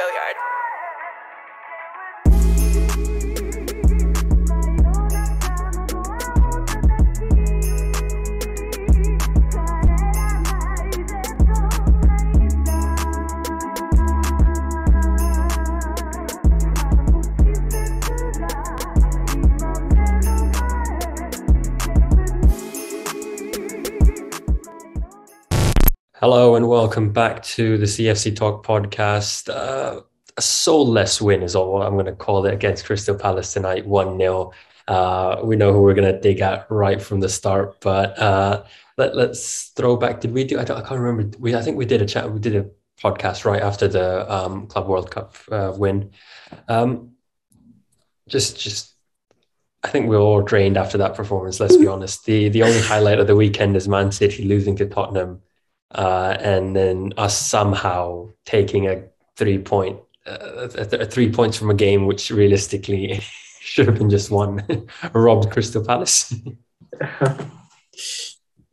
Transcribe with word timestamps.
Go 0.00 0.08
Yard. 0.08 0.79
Hello 26.20 26.54
and 26.54 26.68
welcome 26.68 27.14
back 27.14 27.42
to 27.44 27.78
the 27.78 27.86
CFC 27.86 28.36
Talk 28.36 28.62
podcast. 28.62 29.48
Uh, 29.48 30.02
a 30.36 30.42
soulless 30.42 31.18
win 31.18 31.42
is 31.42 31.56
all 31.56 31.80
I'm 31.80 31.94
going 31.94 32.04
to 32.04 32.12
call 32.12 32.44
it 32.44 32.52
against 32.52 32.84
Crystal 32.84 33.14
Palace 33.14 33.54
tonight, 33.54 33.86
1 33.86 34.18
0. 34.18 34.52
Uh, 34.86 35.40
we 35.42 35.56
know 35.56 35.72
who 35.72 35.80
we're 35.80 35.94
going 35.94 36.12
to 36.12 36.20
dig 36.20 36.42
at 36.42 36.70
right 36.70 37.00
from 37.00 37.20
the 37.20 37.28
start, 37.30 37.80
but 37.80 38.18
uh, 38.18 38.64
let, 38.98 39.14
us 39.16 39.72
throw 39.74 39.96
back. 39.96 40.20
Did 40.20 40.32
we 40.32 40.44
do? 40.44 40.58
I, 40.58 40.60
I, 40.60 40.82
can't 40.82 41.00
remember. 41.00 41.38
We 41.38 41.54
I 41.54 41.62
think 41.62 41.78
we 41.78 41.86
did 41.86 42.02
a 42.02 42.06
chat. 42.06 42.30
We 42.30 42.38
did 42.38 42.54
a 42.54 42.68
podcast 43.02 43.46
right 43.46 43.62
after 43.62 43.88
the 43.88 44.30
um, 44.30 44.66
Club 44.66 44.88
World 44.88 45.10
Cup 45.10 45.36
uh, 45.50 45.72
win. 45.74 46.10
Um, 46.68 47.12
just, 48.28 48.60
just 48.60 48.92
I 49.82 49.88
think 49.88 50.06
we 50.06 50.16
are 50.16 50.20
all 50.20 50.42
drained 50.42 50.76
after 50.76 50.98
that 50.98 51.14
performance. 51.14 51.60
Let's 51.60 51.78
be 51.78 51.86
honest. 51.86 52.26
The 52.26 52.50
the 52.50 52.62
only 52.62 52.82
highlight 52.82 53.20
of 53.20 53.26
the 53.26 53.36
weekend 53.36 53.74
is 53.74 53.88
Man 53.88 54.12
City 54.12 54.44
losing 54.44 54.76
to 54.76 54.86
Tottenham 54.86 55.40
uh, 55.92 56.36
and 56.40 56.74
then 56.74 57.12
us 57.16 57.36
somehow 57.36 58.28
taking 58.44 58.88
a 58.88 59.04
three 59.36 59.58
point, 59.58 59.98
uh, 60.26 60.68
three 60.68 61.30
points 61.30 61.56
from 61.56 61.70
a 61.70 61.74
game 61.74 62.06
which 62.06 62.30
realistically 62.30 63.20
should 63.60 63.86
have 63.86 63.98
been 63.98 64.10
just 64.10 64.30
one, 64.30 64.86
robbed 65.12 65.50
Crystal 65.50 65.84
Palace. 65.84 66.34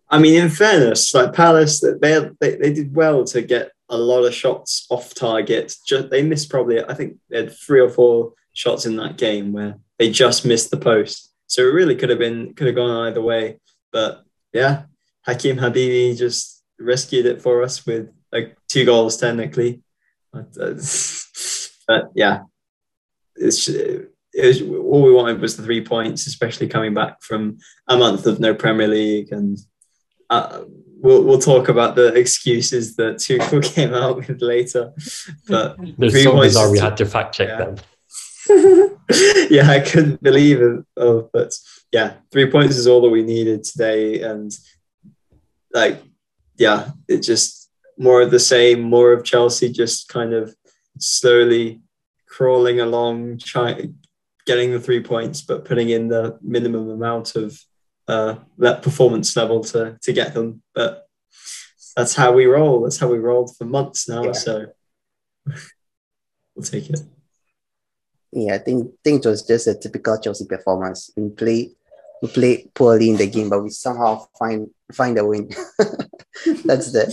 I 0.10 0.20
mean, 0.20 0.42
in 0.42 0.50
fairness, 0.50 1.14
like 1.14 1.34
Palace, 1.34 1.82
they, 1.82 2.30
they 2.40 2.56
they 2.56 2.74
did 2.74 2.96
well 2.96 3.26
to 3.26 3.42
get 3.42 3.72
a 3.90 3.98
lot 3.98 4.24
of 4.24 4.34
shots 4.34 4.86
off 4.90 5.14
target. 5.14 5.76
Just 5.86 6.10
they 6.10 6.22
missed 6.24 6.50
probably, 6.50 6.84
I 6.84 6.94
think 6.94 7.18
they 7.30 7.38
had 7.38 7.58
three 7.58 7.82
or 7.82 7.90
four 7.90 8.34
shots 8.54 8.86
in 8.86 8.96
that 8.98 9.18
game 9.18 9.52
where 9.54 9.78
they 10.00 10.10
just 10.10 10.46
missed 10.46 10.72
the 10.72 10.78
post. 10.78 11.34
So 11.48 11.62
it 11.62 11.74
really 11.74 11.96
could 11.96 12.10
have 12.10 12.20
been 12.20 12.54
could 12.54 12.68
have 12.68 12.76
gone 12.76 13.08
either 13.08 13.22
way. 13.22 13.60
But 13.92 14.24
yeah, 14.54 14.84
Hakim 15.26 15.58
Habibi 15.58 16.18
just 16.18 16.57
rescued 16.80 17.26
it 17.26 17.42
for 17.42 17.64
us 17.64 17.86
with 17.86 18.12
like 18.32 18.58
two 18.70 18.86
goals 18.86 19.18
technically. 19.18 19.82
But, 20.32 20.58
uh, 20.60 20.74
but 21.88 22.12
yeah, 22.16 22.42
it's 23.36 23.70
it 23.70 24.46
was, 24.46 24.62
all 24.62 25.04
we 25.04 25.12
wanted 25.12 25.42
was 25.42 25.58
the 25.58 25.64
three 25.64 25.84
points, 25.84 26.28
especially 26.28 26.68
coming 26.68 26.94
back 26.94 27.22
from 27.22 27.58
a 27.88 27.98
month 27.98 28.26
of 28.26 28.40
no 28.40 28.54
Premier 28.54 28.88
League. 28.88 29.32
And 29.32 29.58
uh, 30.30 30.64
we'll 31.00 31.24
we'll 31.24 31.40
talk 31.40 31.70
about 31.70 31.96
the 31.96 32.14
excuses 32.14 32.96
that 32.98 33.16
Tuchel 33.16 33.64
came 33.76 33.94
out 33.94 34.18
with 34.18 34.42
later. 34.42 34.94
But 35.48 35.78
there's 35.98 36.24
so 36.24 36.32
points 36.32 36.54
bizarre 36.54 36.72
we 36.72 36.80
had 36.80 36.98
to 36.98 37.06
fact 37.06 37.36
check 37.36 37.50
yeah. 37.50 37.58
them. 37.58 37.78
yeah, 39.50 39.70
I 39.70 39.80
couldn't 39.80 40.22
believe 40.22 40.62
it. 40.62 40.86
Oh, 40.96 41.30
but 41.34 41.54
yeah, 41.92 42.14
three 42.32 42.50
points 42.50 42.78
is 42.78 42.88
all 42.88 43.02
that 43.02 43.10
we 43.10 43.24
needed 43.24 43.64
today, 43.64 44.22
and 44.22 44.52
like 45.74 46.02
yeah, 46.58 46.92
it 47.08 47.20
just 47.22 47.70
more 47.98 48.22
of 48.22 48.32
the 48.32 48.40
same, 48.40 48.82
more 48.82 49.14
of 49.14 49.24
Chelsea 49.24 49.72
just 49.72 50.08
kind 50.08 50.34
of 50.34 50.56
slowly 51.00 51.82
crawling 52.28 52.80
along, 52.80 53.40
trying 53.40 53.96
getting 54.46 54.72
the 54.72 54.80
three 54.80 55.02
points, 55.02 55.42
but 55.42 55.66
putting 55.66 55.90
in 55.90 56.08
the 56.08 56.38
minimum 56.42 56.90
amount 56.90 57.36
of 57.36 57.60
uh, 58.08 58.36
that 58.58 58.82
performance 58.82 59.36
level 59.36 59.64
to 59.64 59.98
to 60.02 60.14
get 60.14 60.34
them. 60.34 60.62
But 60.74 61.08
that's 61.96 62.16
how 62.16 62.32
we 62.32 62.46
roll. 62.46 62.82
That's 62.82 63.00
how 63.00 63.10
we 63.10 63.20
rolled 63.20 63.56
for 63.58 63.66
months 63.66 64.08
now. 64.08 64.24
Yeah. 64.24 64.32
So 64.32 64.66
we'll 66.56 66.64
take 66.64 66.90
it. 66.90 67.02
Yeah, 68.32 68.56
I 68.56 68.58
think 68.60 68.92
think 69.04 69.26
it 69.26 69.30
was 69.30 69.46
just 69.46 69.68
a 69.68 69.76
typical 69.76 70.20
Chelsea 70.20 70.46
performance. 70.46 71.12
in 71.18 71.36
played 71.36 71.72
we 72.22 72.28
played 72.30 72.74
poorly 72.74 73.10
in 73.10 73.18
the 73.18 73.28
game, 73.28 73.50
but 73.50 73.62
we 73.62 73.70
somehow 73.70 74.26
find 74.38 74.70
find 74.92 75.18
a 75.18 75.26
win. 75.26 75.50
that's 76.66 76.92
the 76.92 77.06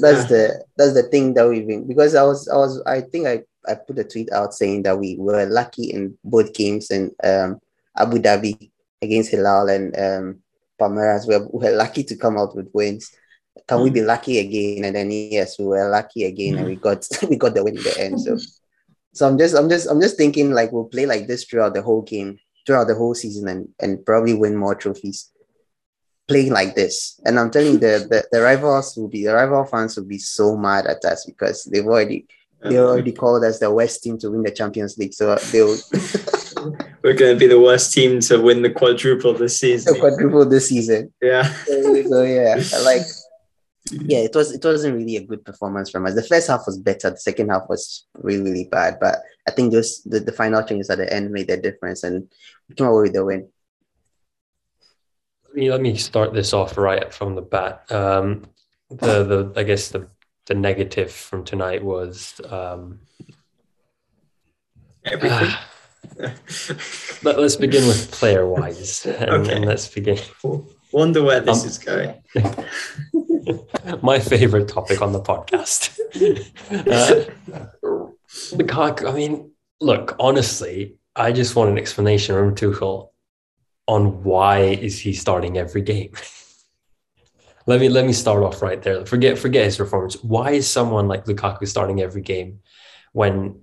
that's 0.00 0.28
the 0.28 0.64
that's 0.76 0.94
the 0.94 1.04
thing 1.10 1.34
that 1.34 1.48
we 1.48 1.62
win 1.62 1.86
because 1.86 2.14
I 2.14 2.22
was 2.22 2.48
I 2.48 2.56
was 2.56 2.82
I 2.86 3.00
think 3.00 3.26
I 3.26 3.42
I 3.66 3.74
put 3.74 3.98
a 3.98 4.04
tweet 4.04 4.32
out 4.32 4.54
saying 4.54 4.82
that 4.84 4.98
we 4.98 5.16
were 5.18 5.46
lucky 5.46 5.90
in 5.90 6.16
both 6.24 6.54
games 6.54 6.90
in 6.90 7.14
um, 7.22 7.60
Abu 7.96 8.18
Dhabi 8.18 8.70
against 9.02 9.30
Hilal 9.30 9.68
and 9.68 9.96
um, 9.98 10.40
Palmeiras. 10.80 11.26
We 11.26 11.36
were, 11.36 11.76
lucky 11.76 12.04
to 12.04 12.16
come 12.16 12.38
out 12.38 12.54
with 12.54 12.70
wins. 12.72 13.10
Can 13.66 13.78
mm. 13.78 13.84
we 13.84 13.90
be 13.90 14.00
mm. 14.00 14.06
lucky 14.06 14.38
again? 14.38 14.84
And 14.84 14.96
then 14.96 15.10
yes, 15.10 15.58
we 15.58 15.66
were 15.66 15.88
lucky 15.88 16.24
again, 16.24 16.54
mm. 16.54 16.58
and 16.58 16.66
we 16.66 16.76
got 16.76 17.06
we 17.28 17.36
got 17.36 17.54
the 17.54 17.64
win 17.64 17.76
in 17.76 17.82
the 17.82 18.00
end. 18.00 18.20
So, 18.20 18.38
so 19.14 19.28
I'm 19.28 19.38
just 19.38 19.54
I'm 19.54 19.68
just 19.68 19.88
I'm 19.88 20.00
just 20.00 20.16
thinking 20.16 20.52
like 20.52 20.72
we'll 20.72 20.84
play 20.84 21.06
like 21.06 21.26
this 21.26 21.44
throughout 21.44 21.74
the 21.74 21.82
whole 21.82 22.02
game, 22.02 22.38
throughout 22.66 22.88
the 22.88 22.94
whole 22.94 23.14
season, 23.14 23.48
and 23.48 23.68
and 23.80 24.04
probably 24.04 24.34
win 24.34 24.56
more 24.56 24.74
trophies 24.74 25.30
playing 26.28 26.52
like 26.52 26.74
this. 26.74 27.20
And 27.24 27.38
I'm 27.38 27.50
telling 27.50 27.74
you, 27.74 27.78
the, 27.78 28.06
the, 28.10 28.24
the 28.32 28.42
rivals 28.42 28.96
will 28.96 29.08
be 29.08 29.24
the 29.24 29.34
rival 29.34 29.64
fans 29.64 29.96
will 29.96 30.04
be 30.04 30.18
so 30.18 30.56
mad 30.56 30.86
at 30.86 31.04
us 31.04 31.24
because 31.24 31.64
they've 31.64 31.86
already 31.86 32.26
they 32.62 32.78
already 32.78 33.12
called 33.12 33.44
us 33.44 33.58
the 33.58 33.70
worst 33.70 34.02
team 34.02 34.18
to 34.18 34.30
win 34.30 34.42
the 34.42 34.50
Champions 34.50 34.98
League. 34.98 35.14
So 35.14 35.36
they'll 35.52 35.76
we're 37.02 37.14
going 37.14 37.34
to 37.34 37.38
be 37.38 37.46
the 37.46 37.60
worst 37.60 37.92
team 37.92 38.20
to 38.20 38.40
win 38.40 38.62
the 38.62 38.70
quadruple 38.70 39.34
this 39.34 39.60
season. 39.60 39.94
The 39.94 40.00
quadruple 40.00 40.44
this 40.46 40.68
season. 40.68 41.12
Yeah. 41.22 41.44
So, 41.64 42.02
so 42.08 42.22
yeah, 42.22 42.60
like 42.82 43.02
yeah, 43.92 44.18
it 44.18 44.34
was 44.34 44.52
it 44.52 44.64
wasn't 44.64 44.96
really 44.96 45.16
a 45.16 45.24
good 45.24 45.44
performance 45.44 45.90
from 45.90 46.06
us. 46.06 46.14
The 46.14 46.22
first 46.22 46.48
half 46.48 46.66
was 46.66 46.78
better. 46.78 47.10
The 47.10 47.18
second 47.18 47.50
half 47.50 47.68
was 47.68 48.06
really 48.16 48.42
really 48.42 48.68
bad. 48.70 48.98
But 49.00 49.20
I 49.48 49.52
think 49.52 49.72
just 49.72 50.08
the, 50.10 50.20
the 50.20 50.32
final 50.32 50.62
changes 50.62 50.90
at 50.90 50.98
the 50.98 51.12
end 51.12 51.30
made 51.30 51.48
the 51.48 51.56
difference, 51.56 52.02
and 52.02 52.28
we 52.68 52.74
came 52.74 52.86
away 52.86 53.02
with 53.02 53.12
the 53.14 53.24
win 53.24 53.48
Let 55.48 55.54
me 55.54 55.70
let 55.70 55.80
me 55.80 55.96
start 55.96 56.32
this 56.32 56.52
off 56.52 56.76
right 56.76 57.12
from 57.12 57.34
the 57.34 57.42
bat. 57.42 57.90
Um, 57.90 58.46
the 58.90 59.24
the 59.24 59.52
I 59.56 59.62
guess 59.62 59.88
the 59.88 60.08
the 60.46 60.54
negative 60.54 61.10
from 61.12 61.44
tonight 61.44 61.84
was 61.84 62.40
um, 62.48 63.00
everything. 65.04 65.48
Uh, 65.48 65.56
let, 67.22 67.38
us 67.38 67.56
begin 67.56 67.86
with 67.86 68.10
player 68.12 68.46
wise, 68.48 69.04
and, 69.06 69.30
okay. 69.30 69.56
and, 69.56 69.64
let's 69.64 69.88
begin. 69.88 70.18
Wonder 70.92 71.22
where 71.22 71.40
this 71.40 71.62
um, 71.62 71.68
is 71.68 71.78
going. 71.78 72.14
my 74.02 74.18
favorite 74.18 74.68
topic 74.68 75.02
on 75.02 75.12
the 75.12 75.20
podcast. 75.20 75.98
uh, 77.50 77.66
Lukaku. 78.28 79.08
I 79.08 79.12
mean, 79.12 79.52
look, 79.80 80.16
honestly, 80.18 80.96
I 81.14 81.32
just 81.32 81.56
want 81.56 81.70
an 81.70 81.78
explanation 81.78 82.34
from 82.34 82.54
Tuchel 82.54 83.10
on 83.86 84.22
why 84.24 84.60
is 84.60 84.98
he 84.98 85.12
starting 85.12 85.58
every 85.58 85.82
game. 85.82 86.12
let 87.66 87.80
me 87.80 87.88
let 87.88 88.06
me 88.06 88.12
start 88.12 88.42
off 88.42 88.62
right 88.62 88.82
there. 88.82 89.06
Forget 89.06 89.38
forget 89.38 89.64
his 89.64 89.76
performance. 89.76 90.22
Why 90.22 90.52
is 90.52 90.68
someone 90.68 91.08
like 91.08 91.24
Lukaku 91.24 91.66
starting 91.66 92.00
every 92.00 92.22
game 92.22 92.60
when 93.12 93.62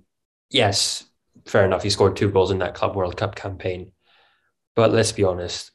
yes, 0.50 1.04
fair 1.46 1.64
enough, 1.64 1.82
he 1.82 1.90
scored 1.90 2.16
two 2.16 2.30
goals 2.30 2.50
in 2.50 2.58
that 2.58 2.74
Club 2.74 2.96
World 2.96 3.16
Cup 3.16 3.34
campaign. 3.34 3.92
But 4.76 4.92
let's 4.92 5.12
be 5.12 5.24
honest, 5.24 5.70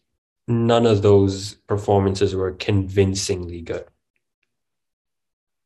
none 0.48 0.86
of 0.86 1.02
those 1.02 1.54
performances 1.68 2.36
were 2.36 2.52
convincingly 2.52 3.62
good. 3.62 3.86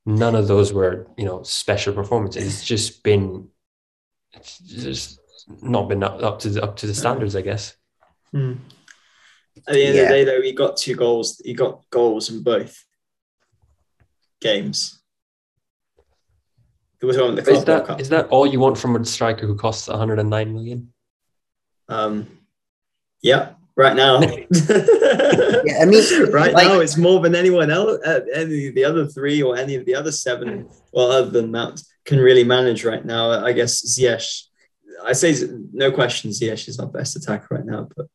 None 0.06 0.36
of 0.36 0.48
those 0.48 0.74
were, 0.74 1.08
you 1.18 1.26
know, 1.26 1.44
special 1.44 1.94
performances. 1.94 2.46
It's 2.46 2.64
just 2.74 3.04
been 3.04 3.50
it's 4.34 4.58
just 4.60 5.20
not 5.62 5.88
been 5.88 6.04
up, 6.04 6.22
up 6.22 6.40
to 6.40 6.50
the, 6.50 6.64
up 6.64 6.76
to 6.78 6.88
the 6.88 6.96
standards, 6.96 7.36
I 7.36 7.42
guess. 7.42 7.76
Hmm. 8.32 8.54
At 9.68 9.74
the 9.74 9.86
end 9.86 9.96
yeah. 9.96 10.02
of 10.02 10.08
the 10.08 10.14
day, 10.14 10.24
though, 10.24 10.42
he 10.42 10.52
got 10.54 10.78
two 10.78 10.96
goals. 10.96 11.42
He 11.44 11.54
got 11.54 11.82
goals 11.90 12.30
in 12.30 12.42
both 12.42 12.84
games. 14.42 15.00
There 17.00 17.08
was 17.08 17.18
one 17.18 17.36
the 17.36 17.50
is 17.52 17.66
that 17.66 18.00
is 18.00 18.10
that 18.10 18.30
all 18.30 18.48
you 18.48 18.60
want 18.60 18.78
from 18.78 18.96
a 18.96 19.04
striker 19.04 19.46
who 19.46 19.56
costs 19.56 19.90
109 19.90 20.54
million? 20.54 20.94
Um, 21.90 22.40
yeah, 23.22 23.54
right 23.76 23.96
now. 23.96 24.22
yeah, 24.22 25.80
I 25.82 25.86
mean, 25.86 26.04
right 26.32 26.54
like, 26.54 26.68
now 26.68 26.80
it's 26.80 26.98
more 26.98 27.20
than 27.20 27.36
anyone 27.36 27.72
else. 27.72 28.00
Uh, 28.06 28.22
any 28.34 28.68
of 28.68 28.76
the 28.76 28.86
other 28.86 29.08
three 29.08 29.42
or 29.42 29.58
any 29.58 29.76
of 29.76 29.86
the 29.86 29.96
other 29.96 30.12
seven, 30.12 30.70
well, 30.92 31.12
other 31.12 31.30
than 31.30 31.52
Mount, 31.52 31.82
can 32.06 32.20
really 32.20 32.44
manage 32.44 32.84
right 32.84 33.04
now. 33.06 33.32
I 33.32 33.54
guess 33.54 33.84
Ziyech. 33.86 34.44
I 35.04 35.14
say 35.14 35.36
no 35.74 35.92
question, 35.92 36.32
Ziyech 36.32 36.68
is 36.68 36.80
our 36.80 36.88
best 36.88 37.16
attacker 37.16 37.56
right 37.56 37.66
now, 37.66 37.90
but 37.96 38.08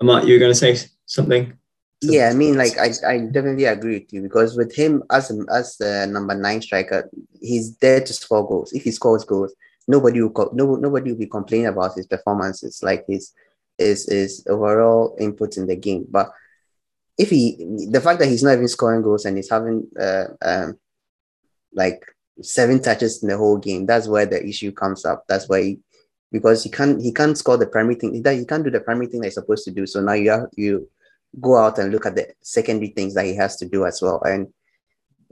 Amat, 0.00 0.26
you 0.26 0.34
were 0.34 0.40
going 0.40 0.50
to 0.50 0.58
say 0.58 0.76
something? 1.06 1.56
Yeah, 2.00 2.30
I 2.30 2.34
mean, 2.34 2.56
like 2.56 2.76
I, 2.78 2.90
I 3.06 3.18
definitely 3.18 3.66
agree 3.66 4.00
with 4.00 4.12
you 4.12 4.22
because 4.22 4.56
with 4.56 4.74
him 4.74 5.04
as 5.08 5.30
as 5.54 5.76
the 5.76 6.08
number 6.10 6.34
nine 6.34 6.60
striker, 6.60 7.08
he's 7.40 7.76
there 7.76 8.00
to 8.00 8.12
score 8.12 8.46
goals. 8.46 8.72
If 8.72 8.82
he 8.82 8.90
scores 8.90 9.24
goals, 9.24 9.54
nobody 9.86 10.20
will 10.20 10.30
co- 10.30 10.50
no, 10.52 10.74
nobody 10.74 11.12
will 11.12 11.18
be 11.18 11.26
complaining 11.26 11.68
about 11.68 11.94
his 11.94 12.08
performances, 12.08 12.82
like 12.82 13.04
his 13.06 13.32
his 13.82 14.08
his 14.08 14.46
overall 14.48 15.16
input 15.18 15.56
in 15.56 15.66
the 15.66 15.76
game. 15.76 16.06
But 16.08 16.32
if 17.18 17.30
he 17.30 17.56
the 17.90 18.00
fact 18.00 18.18
that 18.20 18.28
he's 18.28 18.42
not 18.42 18.54
even 18.54 18.68
scoring 18.68 19.02
goals 19.02 19.24
and 19.24 19.36
he's 19.36 19.50
having 19.50 19.86
uh, 19.98 20.26
um 20.42 20.78
like 21.74 22.04
seven 22.40 22.80
touches 22.80 23.22
in 23.22 23.28
the 23.28 23.36
whole 23.36 23.58
game, 23.58 23.86
that's 23.86 24.08
where 24.08 24.26
the 24.26 24.44
issue 24.44 24.72
comes 24.72 25.04
up. 25.04 25.24
That's 25.28 25.48
why 25.48 25.78
because 26.30 26.64
he 26.64 26.70
can't 26.70 27.00
he 27.00 27.12
can't 27.12 27.36
score 27.36 27.56
the 27.56 27.66
primary 27.66 27.96
thing 27.96 28.22
that 28.22 28.36
he 28.36 28.44
can't 28.44 28.64
do 28.64 28.70
the 28.70 28.80
primary 28.80 29.06
thing 29.06 29.20
that 29.20 29.26
he's 29.28 29.34
supposed 29.34 29.64
to 29.64 29.70
do. 29.70 29.86
So 29.86 30.00
now 30.00 30.14
you 30.14 30.30
have 30.30 30.48
you 30.56 30.88
go 31.40 31.56
out 31.56 31.78
and 31.78 31.92
look 31.92 32.06
at 32.06 32.14
the 32.14 32.28
secondary 32.40 32.88
things 32.88 33.14
that 33.14 33.24
he 33.24 33.34
has 33.36 33.56
to 33.56 33.66
do 33.66 33.86
as 33.86 34.00
well. 34.02 34.20
And 34.22 34.52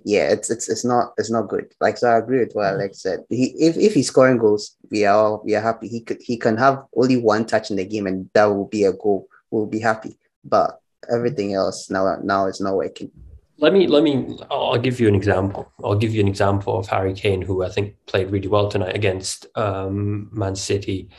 yeah, 0.05 0.29
it's 0.31 0.50
it's 0.50 0.69
it's 0.69 0.85
not 0.85 1.14
it's 1.19 1.31
not 1.31 1.49
good. 1.49 1.73
Like 1.81 1.99
so, 1.99 2.08
I 2.11 2.19
agree 2.19 2.41
with 2.41 2.52
what 2.52 2.67
Alex 2.67 3.02
said. 3.02 3.25
He 3.29 3.55
if, 3.58 3.76
if 3.76 3.94
he's 3.94 4.08
scoring 4.08 4.38
goals, 4.38 4.76
we 4.91 5.05
are 5.05 5.14
all, 5.14 5.43
we 5.44 5.55
are 5.55 5.61
happy. 5.61 5.88
He 5.88 6.00
could 6.00 6.19
he 6.20 6.37
can 6.37 6.56
have 6.56 6.85
only 6.97 7.17
one 7.17 7.47
touch 7.47 7.70
in 7.70 7.76
the 7.76 7.85
game, 7.85 8.06
and 8.06 8.29
that 8.35 8.47
will 8.47 8.67
be 8.67 8.85
a 8.85 8.93
goal. 8.93 9.29
We'll 9.50 9.67
be 9.67 9.81
happy. 9.81 10.19
But 10.44 10.81
everything 11.12 11.55
else 11.55 11.91
now 11.91 12.17
now 12.23 12.47
is 12.47 12.61
not 12.61 12.76
working. 12.76 13.11
Let 13.58 13.73
me 13.73 13.87
let 13.87 14.02
me. 14.02 14.38
I'll 14.50 14.79
give 14.79 15.00
you 15.00 15.08
an 15.08 15.14
example. 15.14 15.70
I'll 15.85 15.94
give 15.97 16.14
you 16.14 16.20
an 16.20 16.29
example 16.29 16.79
of 16.79 16.88
Harry 16.88 17.12
Kane, 17.12 17.43
who 17.43 17.62
I 17.62 17.69
think 17.69 17.94
played 18.06 18.31
really 18.31 18.49
well 18.49 18.69
tonight 18.69 18.97
against 18.97 19.47
um, 19.56 20.31
Man 20.32 20.56
City. 20.56 21.11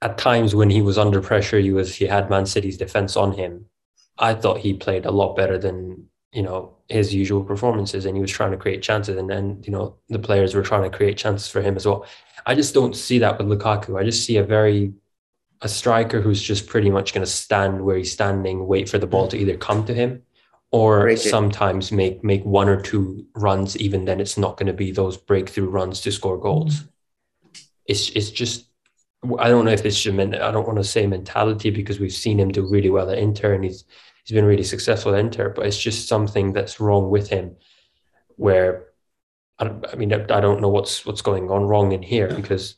At 0.00 0.18
times 0.18 0.54
when 0.54 0.70
he 0.70 0.82
was 0.82 0.98
under 0.98 1.20
pressure, 1.20 1.58
he 1.58 1.70
was 1.70 1.94
he 1.94 2.06
had 2.06 2.30
Man 2.30 2.46
City's 2.46 2.78
defense 2.78 3.16
on 3.16 3.32
him. 3.32 3.66
I 4.18 4.34
thought 4.34 4.58
he 4.58 4.72
played 4.74 5.04
a 5.04 5.10
lot 5.10 5.36
better 5.36 5.58
than 5.58 6.08
you 6.32 6.42
know 6.42 6.74
his 6.88 7.14
usual 7.14 7.44
performances 7.44 8.06
and 8.06 8.16
he 8.16 8.22
was 8.22 8.30
trying 8.30 8.50
to 8.50 8.56
create 8.56 8.82
chances 8.82 9.16
and 9.16 9.28
then 9.28 9.62
you 9.64 9.70
know 9.70 9.96
the 10.08 10.18
players 10.18 10.54
were 10.54 10.62
trying 10.62 10.90
to 10.90 10.96
create 10.96 11.16
chances 11.16 11.48
for 11.48 11.60
him 11.60 11.76
as 11.76 11.86
well. 11.86 12.06
I 12.46 12.54
just 12.54 12.74
don't 12.74 12.96
see 12.96 13.18
that 13.18 13.38
with 13.38 13.46
lukaku. 13.46 14.00
I 14.00 14.04
just 14.04 14.24
see 14.24 14.38
a 14.38 14.44
very 14.44 14.92
a 15.60 15.68
striker 15.68 16.20
who's 16.20 16.42
just 16.42 16.66
pretty 16.66 16.90
much 16.90 17.14
going 17.14 17.24
to 17.24 17.30
stand 17.30 17.84
where 17.84 17.96
he's 17.96 18.12
standing 18.12 18.66
wait 18.66 18.88
for 18.88 18.98
the 18.98 19.06
ball 19.06 19.28
to 19.28 19.36
either 19.36 19.56
come 19.56 19.84
to 19.86 19.94
him 19.94 20.22
or 20.72 21.16
sometimes 21.16 21.92
make 21.92 22.24
make 22.24 22.44
one 22.44 22.68
or 22.68 22.80
two 22.80 23.26
runs 23.34 23.76
even 23.76 24.06
then 24.06 24.20
it's 24.20 24.38
not 24.38 24.56
going 24.56 24.66
to 24.66 24.72
be 24.72 24.90
those 24.90 25.16
breakthrough 25.16 25.68
runs 25.68 26.00
to 26.00 26.10
score 26.10 26.38
goals. 26.38 26.82
It's 27.86 28.08
it's 28.10 28.30
just 28.30 28.66
I 29.38 29.48
don't 29.50 29.64
know 29.66 29.70
if 29.70 29.84
it's 29.84 30.00
just 30.00 30.18
I 30.18 30.50
don't 30.50 30.66
want 30.66 30.78
to 30.78 30.84
say 30.84 31.06
mentality 31.06 31.70
because 31.70 32.00
we've 32.00 32.12
seen 32.12 32.40
him 32.40 32.50
do 32.50 32.66
really 32.66 32.90
well 32.90 33.10
at 33.10 33.18
Inter 33.18 33.52
and 33.52 33.64
he's 33.64 33.84
he's 34.24 34.34
been 34.34 34.44
really 34.44 34.62
successful 34.64 35.14
at 35.14 35.20
Inter, 35.20 35.50
but 35.50 35.66
it's 35.66 35.78
just 35.78 36.08
something 36.08 36.52
that's 36.52 36.80
wrong 36.80 37.10
with 37.10 37.28
him. 37.28 37.56
Where 38.36 38.86
I, 39.58 39.70
I 39.92 39.96
mean, 39.96 40.12
I, 40.12 40.40
don't 40.40 40.60
know 40.60 40.68
what's 40.68 41.04
what's 41.06 41.22
going 41.22 41.50
on 41.50 41.64
wrong 41.64 41.92
in 41.92 42.02
here 42.02 42.32
because 42.34 42.76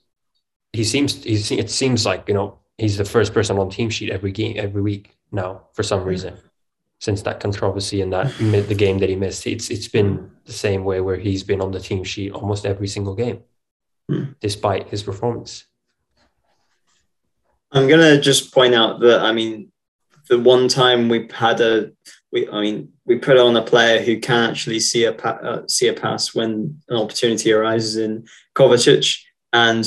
he 0.72 0.84
seems 0.84 1.22
he's 1.22 1.50
it 1.50 1.70
seems 1.70 2.04
like 2.04 2.28
you 2.28 2.34
know 2.34 2.58
he's 2.78 2.98
the 2.98 3.04
first 3.04 3.32
person 3.32 3.58
on 3.58 3.70
team 3.70 3.90
sheet 3.90 4.10
every 4.10 4.32
game 4.32 4.56
every 4.58 4.82
week 4.82 5.16
now 5.30 5.62
for 5.72 5.82
some 5.82 6.00
mm. 6.00 6.06
reason 6.06 6.36
since 7.00 7.22
that 7.22 7.40
controversy 7.40 8.00
and 8.00 8.12
that 8.12 8.32
the 8.38 8.74
game 8.74 8.98
that 8.98 9.08
he 9.08 9.16
missed. 9.16 9.46
It's 9.46 9.70
it's 9.70 9.88
been 9.88 10.30
the 10.46 10.52
same 10.52 10.84
way 10.84 11.00
where 11.00 11.16
he's 11.16 11.42
been 11.42 11.60
on 11.60 11.72
the 11.72 11.80
team 11.80 12.04
sheet 12.04 12.32
almost 12.32 12.66
every 12.66 12.88
single 12.88 13.14
game, 13.14 13.42
mm. 14.10 14.34
despite 14.40 14.88
his 14.88 15.02
performance. 15.02 15.66
I'm 17.70 17.88
gonna 17.88 18.20
just 18.20 18.54
point 18.54 18.74
out 18.74 19.00
that 19.00 19.20
I 19.20 19.32
mean 19.32 19.72
the 20.28 20.38
one 20.38 20.68
time 20.68 21.08
we 21.08 21.28
had 21.32 21.60
a 21.60 21.90
we 22.32 22.48
I 22.48 22.60
mean 22.60 22.92
we 23.04 23.18
put 23.18 23.38
on 23.38 23.56
a 23.56 23.62
player 23.62 24.02
who 24.02 24.18
can 24.18 24.50
actually 24.50 24.80
see 24.80 25.04
a 25.04 25.14
uh, 25.14 25.62
see 25.68 25.88
a 25.88 25.92
pass 25.92 26.34
when 26.34 26.80
an 26.88 26.96
opportunity 26.96 27.52
arises 27.52 27.96
in 27.96 28.26
Kovacic, 28.54 29.20
and 29.52 29.84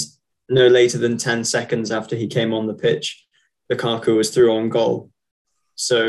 no 0.49 0.67
later 0.67 0.97
than 0.97 1.17
ten 1.17 1.43
seconds 1.43 1.91
after 1.91 2.15
he 2.15 2.27
came 2.27 2.53
on 2.53 2.67
the 2.67 2.73
pitch, 2.73 3.25
Lukaku 3.71 4.15
was 4.15 4.29
through 4.29 4.53
on 4.55 4.69
goal. 4.69 5.09
So 5.75 6.07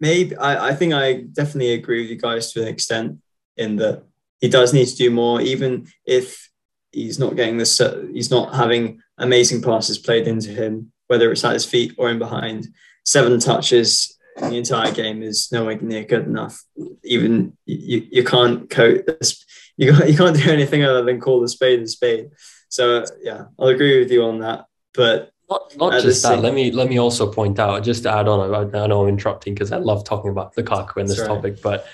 maybe 0.00 0.36
I, 0.36 0.68
I 0.68 0.74
think 0.74 0.92
I 0.92 1.22
definitely 1.32 1.72
agree 1.72 2.02
with 2.02 2.10
you 2.10 2.16
guys 2.16 2.52
to 2.52 2.62
an 2.62 2.68
extent 2.68 3.18
in 3.56 3.76
that 3.76 4.02
he 4.40 4.48
does 4.48 4.72
need 4.72 4.86
to 4.86 4.96
do 4.96 5.10
more, 5.10 5.40
even 5.40 5.88
if 6.04 6.50
he's 6.92 7.18
not 7.18 7.36
getting 7.36 7.58
this 7.58 7.80
he's 8.12 8.30
not 8.30 8.54
having 8.54 9.00
amazing 9.18 9.60
passes 9.60 9.98
played 9.98 10.26
into 10.26 10.50
him 10.50 10.92
whether 11.08 11.30
it's 11.30 11.44
at 11.44 11.54
his 11.54 11.64
feet 11.64 11.94
or 11.98 12.10
in 12.10 12.18
behind. 12.18 12.68
Seven 13.04 13.38
touches 13.38 14.16
in 14.36 14.50
the 14.50 14.58
entire 14.58 14.92
game 14.92 15.22
is 15.22 15.50
nowhere 15.52 15.78
near 15.80 16.04
good 16.04 16.26
enough. 16.26 16.62
Even 17.04 17.56
you, 17.64 18.06
you 18.10 18.24
can't 18.24 18.68
coat 18.68 19.06
this, 19.06 19.44
you, 19.76 19.92
can't, 19.92 20.10
you 20.10 20.16
can't 20.16 20.36
do 20.36 20.50
anything 20.50 20.84
other 20.84 21.04
than 21.04 21.20
call 21.20 21.40
the 21.40 21.48
spade 21.48 21.80
a 21.80 21.86
spade. 21.86 22.30
So 22.68 23.04
yeah, 23.22 23.44
I'll 23.58 23.68
agree 23.68 23.98
with 24.00 24.10
you 24.10 24.24
on 24.24 24.40
that. 24.40 24.66
But 24.94 25.30
not, 25.48 25.76
not 25.76 26.02
just 26.02 26.22
that. 26.24 26.40
Let 26.40 26.54
me 26.54 26.72
let 26.72 26.88
me 26.88 26.98
also 26.98 27.30
point 27.30 27.58
out, 27.58 27.84
just 27.84 28.02
to 28.02 28.12
add 28.12 28.26
on. 28.26 28.74
I, 28.74 28.78
I 28.78 28.86
know 28.86 29.02
I'm 29.02 29.08
interrupting 29.08 29.54
because 29.54 29.70
I 29.70 29.76
love 29.76 30.04
talking 30.04 30.30
about 30.30 30.54
the 30.54 30.62
Lukaku 30.62 30.96
in 30.98 31.06
this 31.06 31.20
right. 31.20 31.28
topic, 31.28 31.62
but 31.62 31.86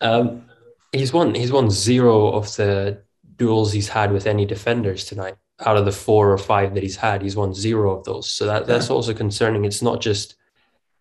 um, 0.00 0.46
he's 0.92 1.12
won 1.12 1.34
he's 1.34 1.52
won 1.52 1.70
zero 1.70 2.32
of 2.32 2.54
the 2.56 3.02
duels 3.36 3.72
he's 3.72 3.88
had 3.88 4.12
with 4.12 4.26
any 4.26 4.44
defenders 4.44 5.04
tonight 5.04 5.36
out 5.64 5.76
of 5.76 5.84
the 5.84 5.92
four 5.92 6.32
or 6.32 6.38
five 6.38 6.74
that 6.74 6.82
he's 6.82 6.96
had, 6.96 7.22
he's 7.22 7.36
won 7.36 7.52
zero 7.52 7.96
of 7.96 8.04
those. 8.04 8.30
So 8.30 8.46
that, 8.46 8.66
that's 8.66 8.90
also 8.90 9.12
concerning. 9.12 9.64
It's 9.64 9.82
not 9.82 10.00
just 10.00 10.36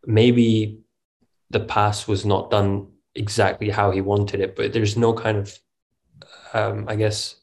maybe 0.05 0.79
the 1.49 1.59
pass 1.59 2.07
was 2.07 2.25
not 2.25 2.49
done 2.49 2.87
exactly 3.13 3.69
how 3.69 3.91
he 3.91 4.01
wanted 4.01 4.39
it, 4.39 4.55
but 4.55 4.73
there's 4.73 4.97
no 4.97 5.13
kind 5.13 5.37
of, 5.37 5.59
um, 6.53 6.85
I 6.87 6.95
guess, 6.95 7.35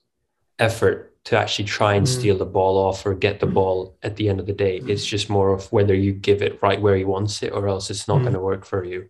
effort 0.59 1.13
to 1.25 1.39
actually 1.39 1.65
try 1.65 1.95
and 1.95 2.07
mm. 2.07 2.11
steal 2.11 2.37
the 2.37 2.45
ball 2.45 2.77
off 2.77 3.07
or 3.07 3.15
get 3.15 3.41
the 3.41 3.47
mm. 3.47 3.55
ball 3.55 3.97
at 4.03 4.17
the 4.17 4.29
end 4.29 4.41
of 4.41 4.47
the 4.47 4.53
day. 4.53 4.83
It's 4.87 5.07
just 5.07 5.31
more 5.31 5.53
of 5.53 5.71
whether 5.73 5.95
you 5.95 6.13
give 6.13 6.43
it 6.43 6.61
right 6.63 6.81
where 6.81 6.97
he 6.97 7.05
wants 7.05 7.43
it 7.43 7.53
or 7.53 7.69
else 7.69 7.91
it's 7.91 8.09
not 8.09 8.19
mm. 8.19 8.23
going 8.23 8.35
to 8.35 8.41
work 8.41 8.65
for 8.65 8.85
you, 8.85 9.09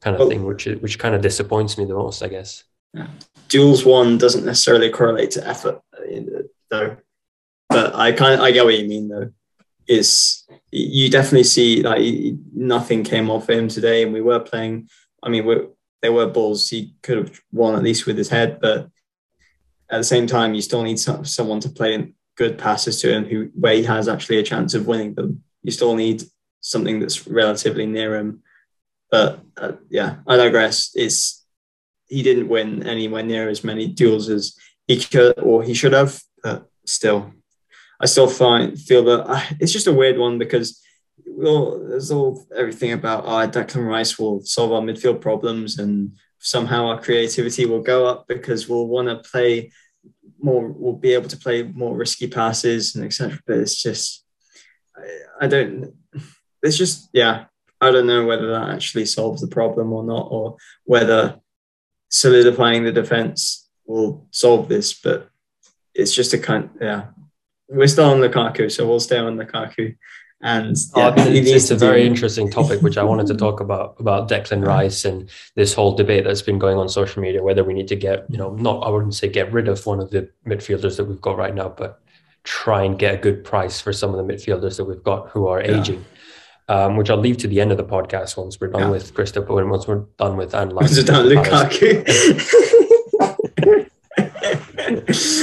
kind 0.00 0.16
of 0.16 0.20
well, 0.20 0.28
thing, 0.30 0.44
which 0.44 0.66
which 0.66 0.98
kind 0.98 1.14
of 1.14 1.20
disappoints 1.20 1.78
me 1.78 1.84
the 1.84 1.94
most, 1.94 2.22
I 2.22 2.28
guess. 2.28 2.64
Yeah. 2.94 3.08
Duels 3.48 3.84
one 3.84 4.18
doesn't 4.18 4.44
necessarily 4.44 4.90
correlate 4.90 5.30
to 5.32 5.46
effort, 5.46 5.80
though 6.70 6.96
but 7.68 7.94
I 7.94 8.12
kind 8.12 8.34
of, 8.34 8.40
I 8.40 8.50
get 8.50 8.64
what 8.64 8.78
you 8.78 8.88
mean 8.88 9.08
though. 9.08 9.30
Is 9.88 10.44
you 10.72 11.08
definitely 11.08 11.44
see 11.44 11.82
like 11.82 12.02
nothing 12.52 13.04
came 13.04 13.30
off 13.30 13.48
him 13.48 13.68
today, 13.68 14.02
and 14.02 14.12
we 14.12 14.20
were 14.20 14.40
playing. 14.40 14.88
I 15.22 15.28
mean, 15.28 15.46
we 15.46 15.58
there 16.02 16.12
were 16.12 16.26
balls 16.26 16.68
he 16.68 16.94
could 17.02 17.18
have 17.18 17.40
won 17.52 17.74
at 17.74 17.82
least 17.82 18.06
with 18.06 18.18
his 18.18 18.28
head, 18.28 18.58
but 18.60 18.88
at 19.90 19.98
the 19.98 20.04
same 20.04 20.26
time, 20.26 20.54
you 20.54 20.62
still 20.62 20.82
need 20.82 20.98
some, 20.98 21.24
someone 21.24 21.60
to 21.60 21.68
play 21.68 22.12
good 22.36 22.58
passes 22.58 23.00
to 23.00 23.12
him 23.12 23.24
who 23.24 23.50
where 23.54 23.74
he 23.74 23.84
has 23.84 24.08
actually 24.08 24.38
a 24.38 24.42
chance 24.42 24.74
of 24.74 24.86
winning 24.86 25.14
them. 25.14 25.42
You 25.62 25.70
still 25.70 25.94
need 25.94 26.22
something 26.60 27.00
that's 27.00 27.26
relatively 27.26 27.86
near 27.86 28.16
him. 28.16 28.42
But 29.10 29.40
uh, 29.56 29.72
yeah, 29.88 30.16
I 30.26 30.36
digress. 30.36 30.90
It's 30.94 31.44
he 32.08 32.22
didn't 32.22 32.48
win 32.48 32.82
anywhere 32.82 33.22
near 33.22 33.48
as 33.48 33.64
many 33.64 33.86
duels 33.86 34.28
as 34.28 34.56
he 34.86 35.00
could 35.00 35.38
or 35.38 35.62
he 35.62 35.74
should 35.74 35.92
have. 35.92 36.20
But 36.42 36.68
still, 36.84 37.32
I 38.00 38.06
still 38.06 38.28
find 38.28 38.78
feel 38.78 39.04
that 39.04 39.26
uh, 39.26 39.42
it's 39.60 39.72
just 39.72 39.86
a 39.86 39.92
weird 39.92 40.18
one 40.18 40.38
because 40.38 40.82
well, 41.26 41.78
there's 41.78 42.10
all 42.10 42.46
everything 42.54 42.92
about 42.92 43.24
oh, 43.24 43.48
Declan 43.48 43.86
Rice 43.86 44.18
will 44.18 44.40
solve 44.42 44.72
our 44.72 44.80
midfield 44.80 45.20
problems 45.20 45.78
and 45.78 46.16
somehow 46.38 46.86
our 46.86 47.00
creativity 47.00 47.66
will 47.66 47.82
go 47.82 48.06
up 48.06 48.26
because 48.26 48.68
we'll 48.68 48.86
want 48.86 49.08
to 49.08 49.28
play 49.28 49.72
more, 50.38 50.68
we'll 50.68 50.94
be 50.94 51.12
able 51.12 51.28
to 51.28 51.36
play 51.36 51.62
more 51.62 51.96
risky 51.96 52.28
passes 52.28 52.94
and 52.94 53.04
etc. 53.04 53.38
But 53.46 53.58
it's 53.58 53.82
just, 53.82 54.24
I, 54.96 55.44
I 55.44 55.46
don't, 55.46 55.94
it's 56.62 56.76
just, 56.76 57.08
yeah, 57.12 57.46
I 57.80 57.90
don't 57.90 58.06
know 58.06 58.24
whether 58.24 58.48
that 58.52 58.70
actually 58.70 59.06
solves 59.06 59.40
the 59.40 59.48
problem 59.48 59.92
or 59.92 60.04
not, 60.04 60.28
or 60.30 60.56
whether 60.84 61.40
solidifying 62.08 62.84
the 62.84 62.92
defense 62.92 63.68
will 63.86 64.26
solve 64.30 64.68
this. 64.68 64.94
But 64.94 65.28
it's 65.94 66.14
just 66.14 66.32
a 66.32 66.38
kind, 66.38 66.70
yeah, 66.80 67.06
we're 67.68 67.86
still 67.86 68.10
on 68.10 68.20
Lukaku, 68.20 68.70
so 68.70 68.86
we'll 68.86 69.00
stay 69.00 69.18
on 69.18 69.36
Lukaku. 69.36 69.96
And 70.42 70.76
yeah, 70.94 71.14
oh, 71.16 71.30
it's, 71.30 71.50
it's 71.50 71.70
a 71.70 71.76
very 71.76 72.06
interesting 72.06 72.50
topic, 72.50 72.82
which 72.82 72.98
I 72.98 73.02
wanted 73.02 73.26
to 73.28 73.34
talk 73.34 73.60
about 73.60 73.96
about 73.98 74.28
Declan 74.28 74.66
Rice 74.66 75.06
and 75.06 75.30
this 75.54 75.72
whole 75.72 75.94
debate 75.96 76.24
that's 76.24 76.42
been 76.42 76.58
going 76.58 76.76
on 76.76 76.90
social 76.90 77.22
media, 77.22 77.42
whether 77.42 77.64
we 77.64 77.72
need 77.72 77.88
to 77.88 77.96
get, 77.96 78.26
you 78.28 78.36
know, 78.36 78.50
not 78.54 78.80
I 78.80 78.90
wouldn't 78.90 79.14
say 79.14 79.28
get 79.28 79.50
rid 79.52 79.66
of 79.66 79.84
one 79.86 79.98
of 79.98 80.10
the 80.10 80.28
midfielders 80.46 80.98
that 80.98 81.04
we've 81.04 81.20
got 81.22 81.38
right 81.38 81.54
now, 81.54 81.70
but 81.70 82.02
try 82.44 82.84
and 82.84 82.98
get 82.98 83.14
a 83.14 83.16
good 83.16 83.44
price 83.44 83.80
for 83.80 83.94
some 83.94 84.14
of 84.14 84.24
the 84.24 84.32
midfielders 84.32 84.76
that 84.76 84.84
we've 84.84 85.02
got 85.02 85.30
who 85.30 85.46
are 85.46 85.62
yeah. 85.62 85.80
aging. 85.80 86.04
Um, 86.68 86.96
which 86.96 87.10
I'll 87.10 87.16
leave 87.16 87.36
to 87.38 87.48
the 87.48 87.60
end 87.60 87.70
of 87.70 87.76
the 87.76 87.84
podcast 87.84 88.36
once 88.36 88.60
we're 88.60 88.66
done 88.66 88.82
yeah. 88.82 88.90
with 88.90 89.14
Christopher 89.14 89.60
and 89.60 89.70
once 89.70 89.86
we're 89.86 90.04
done 90.18 90.36
with 90.36 90.52
Anne. 90.52 90.74
Once 90.74 90.96
we're 90.96 91.04
done 91.04 91.26
Lukaku. 91.30 92.02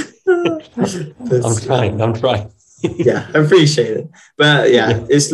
I'm 0.46 1.56
trying. 1.58 2.02
I'm 2.02 2.14
trying. 2.14 2.52
yeah, 2.84 3.28
I 3.34 3.40
appreciate 3.40 3.98
it. 3.98 4.10
But 4.38 4.72
yeah, 4.72 5.06
it's 5.10 5.32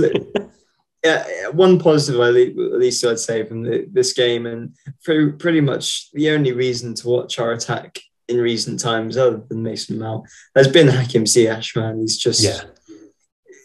yeah, 1.04 1.48
one 1.52 1.80
positive 1.80 2.20
at 2.22 2.34
least 2.80 3.06
I'd 3.06 3.20
say 3.20 3.46
from 3.46 3.64
the, 3.64 3.88
this 3.92 4.14
game, 4.14 4.46
and 4.46 4.76
pretty 5.04 5.62
much 5.62 6.12
the 6.12 6.32
only 6.32 6.52
reason 6.52 6.94
to 6.96 7.08
watch 7.08 7.40
our 7.40 7.54
attack 7.54 8.00
in 8.28 8.38
recent 8.40 8.80
times, 8.80 9.18
other 9.18 9.42
than 9.50 9.64
Mason 9.64 9.98
Mount, 9.98 10.28
has 10.56 10.68
been 10.68 10.88
Hakim 10.88 11.24
Ziyech. 11.24 11.76
Man, 11.76 12.00
he's 12.00 12.18
just 12.18 12.42
Yeah. 12.44 12.62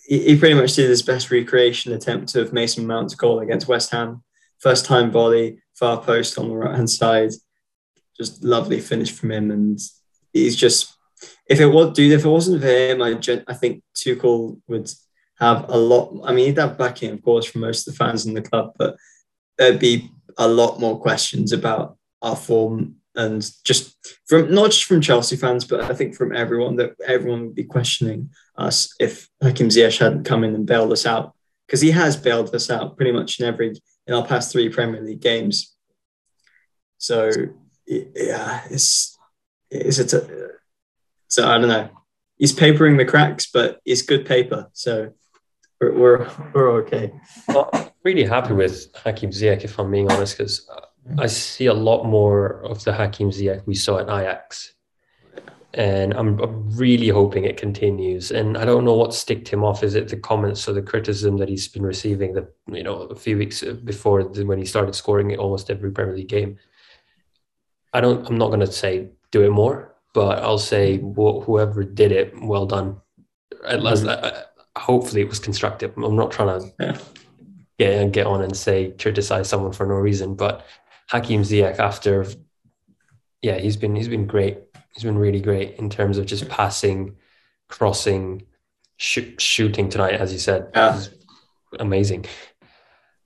he, 0.06 0.20
he 0.24 0.38
pretty 0.38 0.54
much 0.54 0.74
did 0.74 0.88
his 0.88 1.02
best 1.02 1.30
recreation 1.30 1.92
attempt 1.92 2.34
of 2.36 2.52
Mason 2.52 2.86
Mount's 2.86 3.14
goal 3.14 3.40
against 3.40 3.68
West 3.68 3.90
Ham. 3.90 4.22
First 4.60 4.86
time 4.86 5.10
volley, 5.10 5.58
far 5.74 6.00
post 6.00 6.38
on 6.38 6.48
the 6.48 6.56
right 6.56 6.74
hand 6.74 6.88
side. 6.88 7.32
Just 8.16 8.42
lovely 8.42 8.80
finish 8.80 9.12
from 9.12 9.32
him. 9.32 9.50
And 9.50 9.78
he's 10.32 10.56
just, 10.56 10.93
if 11.46 11.60
it 11.60 11.66
was, 11.66 11.94
dude, 11.94 12.12
if 12.12 12.24
it 12.24 12.28
wasn't 12.28 12.62
for 12.62 12.68
him, 12.68 13.02
I, 13.02 13.18
I 13.46 13.54
think 13.54 13.82
Tuchel 13.94 14.60
would 14.66 14.90
have 15.38 15.68
a 15.68 15.76
lot. 15.76 16.20
I 16.24 16.32
mean, 16.32 16.46
he'd 16.46 16.58
have 16.58 16.78
backing, 16.78 17.10
of 17.10 17.22
course, 17.22 17.46
from 17.46 17.60
most 17.62 17.86
of 17.86 17.94
the 17.94 17.98
fans 17.98 18.26
in 18.26 18.34
the 18.34 18.42
club, 18.42 18.72
but 18.78 18.96
there'd 19.58 19.78
be 19.78 20.10
a 20.38 20.48
lot 20.48 20.80
more 20.80 21.00
questions 21.00 21.52
about 21.52 21.96
our 22.22 22.36
form 22.36 22.96
and 23.16 23.48
just 23.64 23.96
from 24.26 24.52
not 24.52 24.70
just 24.70 24.84
from 24.84 25.00
Chelsea 25.00 25.36
fans, 25.36 25.64
but 25.64 25.80
I 25.82 25.94
think 25.94 26.16
from 26.16 26.34
everyone 26.34 26.76
that 26.76 26.94
everyone 27.06 27.46
would 27.46 27.54
be 27.54 27.64
questioning 27.64 28.30
us 28.56 28.92
if 28.98 29.28
Hakim 29.40 29.68
Ziyech 29.68 29.98
hadn't 29.98 30.24
come 30.24 30.42
in 30.42 30.54
and 30.54 30.66
bailed 30.66 30.92
us 30.92 31.06
out 31.06 31.34
because 31.66 31.80
he 31.80 31.92
has 31.92 32.16
bailed 32.16 32.54
us 32.54 32.70
out 32.70 32.96
pretty 32.96 33.12
much 33.12 33.38
in 33.38 33.46
every 33.46 33.74
in 34.06 34.14
our 34.14 34.26
past 34.26 34.50
three 34.50 34.68
Premier 34.68 35.00
League 35.00 35.20
games. 35.20 35.76
So 36.98 37.30
yeah, 37.86 38.62
it's 38.70 39.16
it's 39.70 40.12
a 40.12 40.50
so 41.28 41.48
I 41.48 41.58
don't 41.58 41.68
know. 41.68 41.88
He's 42.36 42.52
papering 42.52 42.96
the 42.96 43.04
cracks, 43.04 43.46
but 43.46 43.80
it's 43.84 44.02
good 44.02 44.26
paper, 44.26 44.68
so 44.72 45.12
we're 45.80 45.92
we're, 45.92 46.30
we're 46.52 46.72
okay. 46.82 47.12
Well, 47.48 47.70
I'm 47.72 47.90
really 48.02 48.24
happy 48.24 48.54
with 48.54 48.94
Hakim 48.94 49.30
Ziyech, 49.30 49.64
if 49.64 49.78
I'm 49.78 49.90
being 49.90 50.10
honest, 50.10 50.36
because 50.36 50.68
I 51.18 51.26
see 51.26 51.66
a 51.66 51.74
lot 51.74 52.04
more 52.04 52.62
of 52.64 52.82
the 52.84 52.92
Hakim 52.92 53.30
Ziyech 53.30 53.66
we 53.66 53.74
saw 53.74 53.98
at 53.98 54.08
Ajax. 54.08 54.74
And 55.74 56.14
I'm, 56.14 56.38
really 56.76 57.08
hoping 57.08 57.44
it 57.44 57.56
continues. 57.56 58.30
And 58.30 58.56
I 58.56 58.64
don't 58.64 58.84
know 58.84 58.94
what 58.94 59.12
sticked 59.12 59.48
him 59.48 59.64
off. 59.64 59.82
Is 59.82 59.96
it 59.96 60.08
the 60.08 60.16
comments 60.16 60.68
or 60.68 60.72
the 60.72 60.82
criticism 60.82 61.36
that 61.38 61.48
he's 61.48 61.66
been 61.66 61.82
receiving 61.82 62.32
the 62.32 62.48
you 62.70 62.84
know 62.84 63.02
a 63.02 63.16
few 63.16 63.36
weeks 63.36 63.62
before 63.62 64.22
the, 64.22 64.46
when 64.46 64.58
he 64.58 64.66
started 64.66 64.94
scoring 64.94 65.32
it 65.32 65.40
almost 65.40 65.70
every 65.70 65.90
Premier 65.90 66.14
League 66.14 66.28
game? 66.28 66.58
I 67.92 68.00
don't. 68.00 68.24
I'm 68.28 68.38
not 68.38 68.48
going 68.48 68.60
to 68.60 68.70
say 68.70 69.10
do 69.32 69.42
it 69.42 69.50
more, 69.50 69.93
but 70.14 70.38
I'll 70.42 70.58
say 70.58 70.96
wh- 70.98 71.44
whoever 71.44 71.84
did 71.84 72.12
it, 72.12 72.32
well 72.40 72.64
done. 72.66 72.96
At 73.66 73.82
least, 73.82 74.06
uh, 74.06 74.42
hopefully, 74.76 75.20
it 75.20 75.28
was 75.28 75.38
constructive. 75.38 75.92
I'm 75.96 76.16
not 76.16 76.30
trying 76.32 76.60
to 76.60 76.72
Yeah. 76.80 76.98
get 77.78 78.12
get 78.12 78.26
on 78.26 78.40
and 78.42 78.56
say 78.56 78.92
criticize 78.98 79.48
someone 79.48 79.72
for 79.72 79.84
no 79.86 79.94
reason, 79.96 80.34
but 80.34 80.64
Hakim 81.10 81.42
Ziyech 81.42 81.78
after 81.78 82.24
yeah, 83.42 83.58
he's 83.58 83.76
been 83.76 83.94
he's 83.94 84.08
been 84.08 84.26
great. 84.26 84.58
He's 84.94 85.02
been 85.04 85.18
really 85.18 85.40
great 85.40 85.76
in 85.76 85.90
terms 85.90 86.18
of 86.18 86.24
just 86.26 86.48
passing, 86.48 87.16
crossing, 87.68 88.46
shoot, 88.96 89.40
shooting 89.40 89.88
tonight, 89.88 90.14
as 90.14 90.32
you 90.32 90.38
said. 90.38 90.68
Yeah. 90.74 91.00
Amazing 91.80 92.26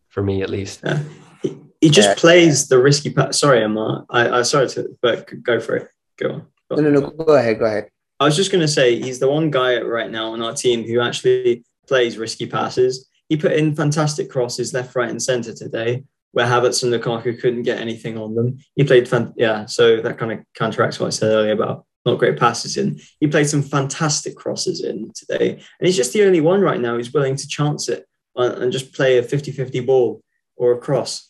for 0.08 0.22
me 0.22 0.42
at 0.42 0.48
least. 0.50 0.80
Yeah. 0.84 1.02
He, 1.42 1.56
he 1.82 1.90
just 1.90 2.08
Yeah. 2.08 2.14
plays 2.16 2.68
the 2.68 2.78
risky 2.80 3.10
pass. 3.12 3.38
Sorry, 3.38 3.62
Emma. 3.62 4.06
I, 4.08 4.38
I 4.38 4.42
sorry 4.42 4.68
to, 4.70 4.96
but 5.02 5.30
go 5.42 5.60
for 5.60 5.76
it. 5.76 5.88
Go 6.16 6.30
on. 6.30 6.46
No, 6.70 6.76
no, 6.76 6.90
no. 6.90 7.10
Go 7.10 7.34
ahead. 7.34 7.58
Go 7.58 7.64
ahead. 7.64 7.88
I 8.20 8.24
was 8.24 8.36
just 8.36 8.50
going 8.50 8.62
to 8.62 8.68
say 8.68 9.00
he's 9.00 9.20
the 9.20 9.30
one 9.30 9.50
guy 9.50 9.80
right 9.80 10.10
now 10.10 10.32
on 10.32 10.42
our 10.42 10.52
team 10.52 10.84
who 10.84 11.00
actually 11.00 11.64
plays 11.86 12.18
risky 12.18 12.46
passes. 12.46 13.08
He 13.28 13.36
put 13.36 13.52
in 13.52 13.74
fantastic 13.74 14.30
crosses 14.30 14.74
left, 14.74 14.96
right, 14.96 15.08
and 15.08 15.22
centre 15.22 15.54
today, 15.54 16.02
where 16.32 16.46
Havertz 16.46 16.82
and 16.82 16.92
Lukaku 16.92 17.40
couldn't 17.40 17.62
get 17.62 17.80
anything 17.80 18.18
on 18.18 18.34
them. 18.34 18.58
He 18.74 18.84
played, 18.84 19.08
fan- 19.08 19.34
yeah. 19.36 19.66
So 19.66 20.00
that 20.00 20.18
kind 20.18 20.32
of 20.32 20.40
counteracts 20.54 20.98
what 20.98 21.06
I 21.06 21.10
said 21.10 21.30
earlier 21.30 21.52
about 21.52 21.84
not 22.04 22.18
great 22.18 22.38
passes 22.38 22.76
in. 22.76 22.98
He 23.20 23.26
played 23.26 23.48
some 23.48 23.62
fantastic 23.62 24.36
crosses 24.36 24.82
in 24.82 25.12
today, 25.14 25.52
and 25.52 25.86
he's 25.86 25.96
just 25.96 26.12
the 26.12 26.24
only 26.24 26.40
one 26.40 26.60
right 26.60 26.80
now 26.80 26.96
who's 26.96 27.12
willing 27.12 27.36
to 27.36 27.48
chance 27.48 27.88
it 27.88 28.06
and 28.34 28.72
just 28.72 28.94
play 28.94 29.18
a 29.18 29.22
50-50 29.22 29.84
ball 29.84 30.22
or 30.56 30.72
a 30.72 30.78
cross. 30.78 31.27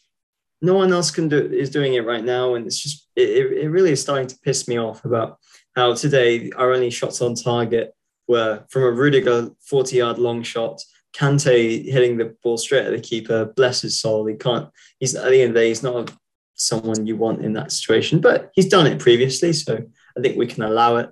No 0.60 0.74
one 0.74 0.92
else 0.92 1.10
can 1.10 1.28
do 1.28 1.38
is 1.38 1.70
doing 1.70 1.94
it 1.94 2.04
right 2.04 2.24
now, 2.24 2.54
and 2.54 2.66
it's 2.66 2.80
just 2.80 3.08
it, 3.14 3.52
it 3.52 3.68
really 3.70 3.92
is 3.92 4.02
starting 4.02 4.26
to 4.26 4.38
piss 4.40 4.68
me 4.68 4.78
off 4.78 5.04
about 5.04 5.38
how 5.76 5.94
today 5.94 6.50
our 6.56 6.72
only 6.72 6.90
shots 6.90 7.22
on 7.22 7.34
target 7.34 7.94
were 8.26 8.64
from 8.68 8.82
a 8.82 8.90
Rudiger 8.90 9.50
40 9.64 9.96
yard 9.96 10.18
long 10.18 10.42
shot, 10.42 10.82
Kante 11.16 11.84
hitting 11.84 12.16
the 12.16 12.36
ball 12.42 12.58
straight 12.58 12.86
at 12.86 12.92
the 12.92 13.00
keeper. 13.00 13.46
Bless 13.56 13.82
his 13.82 14.00
soul. 14.00 14.26
He 14.26 14.34
can't, 14.34 14.68
he's 14.98 15.14
at 15.14 15.30
the 15.30 15.40
end 15.40 15.50
of 15.50 15.54
the 15.54 15.60
day, 15.60 15.68
he's 15.68 15.82
not 15.82 16.12
someone 16.54 17.06
you 17.06 17.16
want 17.16 17.44
in 17.44 17.54
that 17.54 17.72
situation, 17.72 18.20
but 18.20 18.50
he's 18.54 18.68
done 18.68 18.86
it 18.86 18.98
previously. 18.98 19.52
So 19.52 19.78
I 20.16 20.20
think 20.20 20.36
we 20.36 20.46
can 20.46 20.64
allow 20.64 20.96
it. 20.96 21.10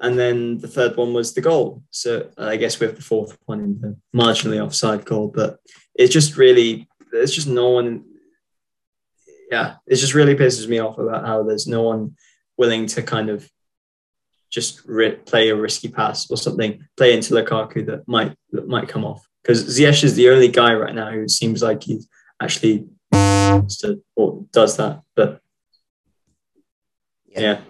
And 0.00 0.18
then 0.18 0.58
the 0.58 0.68
third 0.68 0.96
one 0.96 1.14
was 1.14 1.34
the 1.34 1.40
goal. 1.40 1.82
So 1.90 2.28
I 2.36 2.56
guess 2.56 2.80
we 2.80 2.86
have 2.86 2.96
the 2.96 3.02
fourth 3.02 3.36
one 3.46 3.60
in 3.60 3.80
the 3.80 3.96
marginally 4.14 4.62
offside 4.62 5.04
goal, 5.04 5.28
but 5.34 5.58
it's 5.94 6.12
just 6.12 6.36
really, 6.36 6.88
there's 7.12 7.32
just 7.32 7.48
no 7.48 7.70
one. 7.70 8.04
Yeah, 9.50 9.76
it 9.86 9.96
just 9.96 10.14
really 10.14 10.34
pisses 10.34 10.68
me 10.68 10.78
off 10.78 10.98
about 10.98 11.26
how 11.26 11.42
there's 11.42 11.66
no 11.66 11.82
one 11.82 12.16
willing 12.56 12.86
to 12.86 13.02
kind 13.02 13.30
of 13.30 13.48
just 14.50 14.84
ri- 14.86 15.16
play 15.16 15.50
a 15.50 15.56
risky 15.56 15.88
pass 15.88 16.30
or 16.30 16.36
something, 16.36 16.84
play 16.96 17.14
into 17.14 17.34
Lukaku 17.34 17.86
that 17.86 18.06
might 18.08 18.36
that 18.52 18.68
might 18.68 18.88
come 18.88 19.04
off. 19.04 19.26
Because 19.42 19.64
Ziyech 19.64 20.02
is 20.02 20.14
the 20.14 20.30
only 20.30 20.48
guy 20.48 20.74
right 20.74 20.94
now 20.94 21.10
who 21.10 21.28
seems 21.28 21.62
like 21.62 21.84
he 21.84 22.00
actually 22.42 22.86
to 23.12 24.02
or 24.14 24.44
does 24.52 24.76
that. 24.76 25.02
But 25.14 25.40
yeah, 27.26 27.60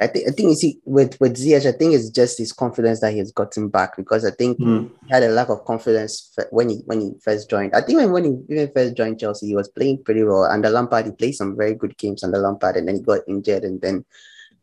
I 0.00 0.06
think 0.06 0.28
I 0.28 0.32
think 0.32 0.48
you 0.48 0.54
see 0.54 0.80
with 0.84 1.20
with 1.20 1.36
Ziyech, 1.36 1.66
I 1.66 1.72
think 1.76 1.94
it's 1.94 2.08
just 2.10 2.38
his 2.38 2.52
confidence 2.52 3.00
that 3.00 3.12
he 3.12 3.18
has 3.18 3.32
gotten 3.32 3.68
back 3.68 3.96
because 3.96 4.24
I 4.24 4.30
think 4.30 4.58
Mm. 4.58 4.90
he 5.06 5.12
had 5.12 5.22
a 5.22 5.28
lack 5.28 5.50
of 5.50 5.64
confidence 5.64 6.32
f- 6.38 6.46
when 6.50 6.70
he 6.70 6.76
when 6.86 7.00
he 7.00 7.12
first 7.22 7.50
joined. 7.50 7.74
I 7.74 7.82
think 7.82 7.98
when, 7.98 8.10
when 8.12 8.24
he 8.24 8.30
even 8.54 8.72
first 8.74 8.96
joined 8.96 9.20
Chelsea, 9.20 9.48
he 9.48 9.54
was 9.54 9.68
playing 9.68 10.02
pretty 10.04 10.22
well. 10.24 10.44
Under 10.44 10.70
Lampard, 10.70 11.06
he 11.06 11.12
played 11.12 11.34
some 11.34 11.56
very 11.56 11.74
good 11.74 11.96
games 11.98 12.24
under 12.24 12.38
Lampard, 12.38 12.76
and 12.76 12.88
then 12.88 12.96
he 12.96 13.02
got 13.02 13.20
injured, 13.28 13.64
and 13.64 13.80
then 13.80 14.04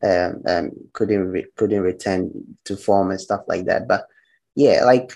um, 0.03 0.41
um 0.47 0.71
couldn't 0.93 1.27
re- 1.27 1.51
couldn't 1.55 1.81
return 1.81 2.31
to 2.65 2.75
form 2.75 3.11
and 3.11 3.21
stuff 3.21 3.41
like 3.47 3.65
that. 3.65 3.87
But 3.87 4.07
yeah, 4.55 4.85
like 4.85 5.13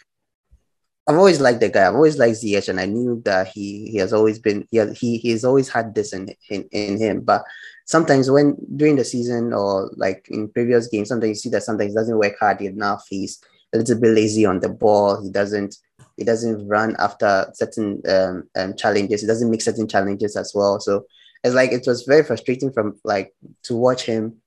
I've 1.07 1.17
always 1.17 1.41
liked 1.41 1.61
the 1.61 1.69
guy. 1.69 1.87
I've 1.87 1.95
always 1.95 2.19
liked 2.19 2.37
Ziyech, 2.37 2.69
and 2.69 2.79
I 2.79 2.85
knew 2.85 3.21
that 3.25 3.47
he 3.47 3.89
he 3.89 3.97
has 3.97 4.13
always 4.13 4.37
been 4.37 4.67
he 4.69 4.77
has, 4.77 4.97
he 4.99 5.17
he's 5.17 5.43
always 5.43 5.67
had 5.67 5.95
this 5.95 6.13
in, 6.13 6.29
in 6.49 6.63
in 6.71 6.99
him. 6.99 7.21
But 7.21 7.43
sometimes 7.85 8.29
when 8.29 8.55
during 8.75 8.95
the 8.95 9.05
season 9.05 9.53
or 9.53 9.91
like 9.95 10.25
in 10.29 10.49
previous 10.49 10.87
games, 10.87 11.09
sometimes 11.09 11.29
you 11.29 11.35
see 11.35 11.49
that 11.49 11.63
sometimes 11.63 11.91
he 11.91 11.95
doesn't 11.95 12.17
work 12.17 12.37
hard 12.39 12.61
enough. 12.61 13.05
He's 13.09 13.41
a 13.73 13.77
little 13.77 13.99
bit 13.99 14.15
lazy 14.15 14.45
on 14.45 14.59
the 14.59 14.69
ball. 14.69 15.21
He 15.21 15.29
doesn't 15.29 15.75
he 16.17 16.23
doesn't 16.23 16.67
run 16.67 16.95
after 16.99 17.49
certain 17.53 18.01
um, 18.07 18.49
um 18.55 18.75
challenges. 18.75 19.21
He 19.21 19.27
doesn't 19.27 19.49
make 19.49 19.61
certain 19.61 19.87
challenges 19.87 20.35
as 20.35 20.51
well. 20.53 20.79
So 20.79 21.05
it's 21.43 21.55
like 21.55 21.71
it 21.71 21.83
was 21.87 22.03
very 22.03 22.23
frustrating 22.23 22.71
from 22.71 22.99
like 23.03 23.33
to 23.63 23.75
watch 23.75 24.03
him 24.03 24.37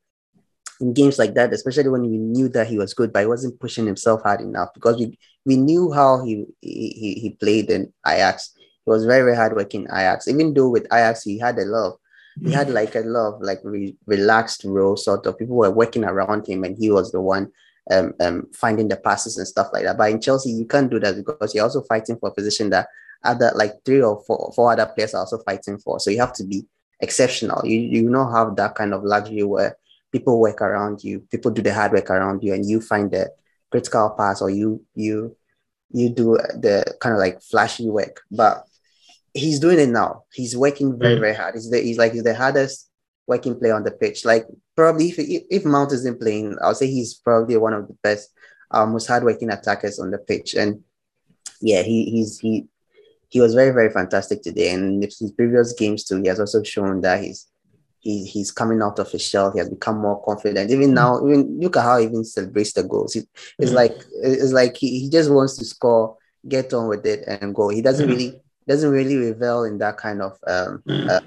in 0.80 0.92
games 0.92 1.18
like 1.18 1.34
that, 1.34 1.52
especially 1.52 1.88
when 1.88 2.02
we 2.02 2.18
knew 2.18 2.48
that 2.50 2.66
he 2.66 2.78
was 2.78 2.94
good, 2.94 3.12
but 3.12 3.20
he 3.20 3.26
wasn't 3.26 3.58
pushing 3.60 3.86
himself 3.86 4.22
hard 4.22 4.40
enough 4.40 4.70
because 4.74 4.96
we 4.98 5.18
we 5.44 5.56
knew 5.56 5.92
how 5.92 6.24
he 6.24 6.46
he, 6.60 7.18
he 7.20 7.36
played 7.40 7.70
in 7.70 7.92
Ajax. 8.06 8.54
He 8.56 8.90
was 8.90 9.04
very, 9.04 9.22
very 9.24 9.36
hardworking 9.36 9.84
Ajax. 9.84 10.28
Even 10.28 10.54
though 10.54 10.68
with 10.68 10.86
Ajax 10.86 11.22
he 11.22 11.38
had 11.38 11.58
a 11.58 11.64
lot 11.64 11.86
of 11.86 11.98
he 12.42 12.52
had 12.52 12.70
like 12.70 12.94
a 12.94 13.00
lot 13.00 13.34
of 13.34 13.40
like 13.40 13.60
re- 13.64 13.96
relaxed 14.06 14.64
role 14.64 14.96
sort 14.96 15.26
of 15.26 15.38
people 15.38 15.56
were 15.56 15.70
working 15.70 16.04
around 16.04 16.46
him 16.46 16.64
and 16.64 16.76
he 16.76 16.90
was 16.90 17.12
the 17.12 17.20
one 17.20 17.50
um, 17.90 18.14
um 18.20 18.46
finding 18.52 18.88
the 18.88 18.96
passes 18.96 19.36
and 19.38 19.46
stuff 19.46 19.68
like 19.72 19.84
that. 19.84 19.98
But 19.98 20.10
in 20.10 20.20
Chelsea 20.20 20.50
you 20.50 20.66
can't 20.66 20.90
do 20.90 20.98
that 21.00 21.16
because 21.16 21.54
you're 21.54 21.64
also 21.64 21.82
fighting 21.82 22.16
for 22.18 22.30
a 22.30 22.34
position 22.34 22.70
that 22.70 22.88
other 23.22 23.52
like 23.54 23.72
three 23.84 24.02
or 24.02 24.22
four 24.26 24.52
four 24.54 24.72
other 24.72 24.86
players 24.86 25.14
are 25.14 25.20
also 25.20 25.38
fighting 25.38 25.78
for. 25.78 26.00
So 26.00 26.10
you 26.10 26.20
have 26.20 26.32
to 26.34 26.44
be 26.44 26.66
exceptional. 27.00 27.64
You 27.64 27.78
you 27.78 28.10
not 28.10 28.32
have 28.32 28.56
that 28.56 28.74
kind 28.74 28.94
of 28.94 29.04
luxury 29.04 29.42
where 29.42 29.76
people 30.12 30.40
work 30.40 30.60
around 30.62 31.02
you, 31.02 31.20
people 31.30 31.50
do 31.50 31.62
the 31.62 31.74
hard 31.74 31.92
work 31.92 32.10
around 32.10 32.42
you, 32.42 32.54
and 32.54 32.68
you 32.68 32.80
find 32.80 33.10
the 33.10 33.30
critical 33.70 34.10
pass 34.10 34.40
or 34.40 34.50
you 34.50 34.84
you 34.94 35.36
you 35.90 36.08
do 36.08 36.36
the 36.54 36.84
kind 37.00 37.14
of 37.14 37.18
like 37.18 37.42
flashy 37.42 37.88
work. 37.88 38.22
But 38.30 38.64
he's 39.34 39.60
doing 39.60 39.78
it 39.80 39.88
now. 39.88 40.24
He's 40.32 40.56
working 40.56 40.98
very, 40.98 41.16
Mm. 41.16 41.20
very 41.20 41.34
hard. 41.34 41.54
He's 41.54 41.68
the, 41.70 41.80
he's 41.80 41.98
like 41.98 42.12
he's 42.12 42.22
the 42.22 42.34
hardest 42.34 42.88
working 43.26 43.58
player 43.58 43.74
on 43.74 43.84
the 43.84 43.90
pitch. 43.90 44.24
Like 44.24 44.46
probably 44.76 45.08
if 45.10 45.16
if, 45.18 45.64
Mount 45.64 45.92
isn't 45.92 46.20
playing, 46.20 46.56
I'll 46.62 46.74
say 46.74 46.86
he's 46.86 47.14
probably 47.14 47.56
one 47.56 47.72
of 47.74 47.88
the 47.88 47.96
best, 48.02 48.30
uh, 48.70 48.86
most 48.86 49.06
hardworking 49.06 49.50
attackers 49.50 49.98
on 49.98 50.10
the 50.10 50.18
pitch. 50.18 50.54
And 50.54 50.80
yeah, 51.60 51.82
he 51.82 52.04
he's 52.10 52.38
he 52.38 52.66
he 53.28 53.40
was 53.40 53.54
very, 53.54 53.72
very 53.72 53.90
fantastic 53.90 54.42
today. 54.42 54.72
And 54.72 55.02
in 55.02 55.02
his 55.02 55.32
previous 55.36 55.72
games 55.72 56.04
too, 56.04 56.20
he 56.22 56.28
has 56.28 56.38
also 56.40 56.62
shown 56.62 57.00
that 57.02 57.22
he's 57.24 57.46
he, 58.00 58.24
he's 58.26 58.52
coming 58.52 58.82
out 58.82 58.98
of 58.98 59.10
his 59.10 59.22
shell. 59.22 59.50
He 59.50 59.58
has 59.58 59.70
become 59.70 59.98
more 59.98 60.22
confident. 60.22 60.70
Even 60.70 60.92
now, 60.94 61.26
even 61.26 61.58
look 61.58 61.76
at 61.78 61.82
how 61.82 61.98
he 61.98 62.04
even 62.04 62.22
celebrates 62.24 62.74
the 62.74 62.82
goals. 62.84 63.16
It- 63.16 63.28
it's 63.58 63.70
Mhm. 63.72 63.74
like 63.74 64.04
it's 64.22 64.52
like 64.52 64.76
he, 64.76 65.00
he 65.00 65.08
just 65.08 65.30
wants 65.30 65.56
to 65.56 65.64
score, 65.64 66.18
get 66.46 66.72
on 66.74 66.88
with 66.88 67.04
it, 67.06 67.24
and 67.26 67.54
go. 67.54 67.70
He 67.70 67.80
doesn't 67.80 68.06
Mhm. 68.06 68.10
really 68.10 68.42
doesn't 68.66 68.90
really 68.90 69.16
revel 69.16 69.64
in 69.64 69.78
that 69.78 69.96
kind 69.96 70.22
of 70.22 70.32
um, 70.46 70.82
Mm. 70.86 71.10
uh, 71.10 71.20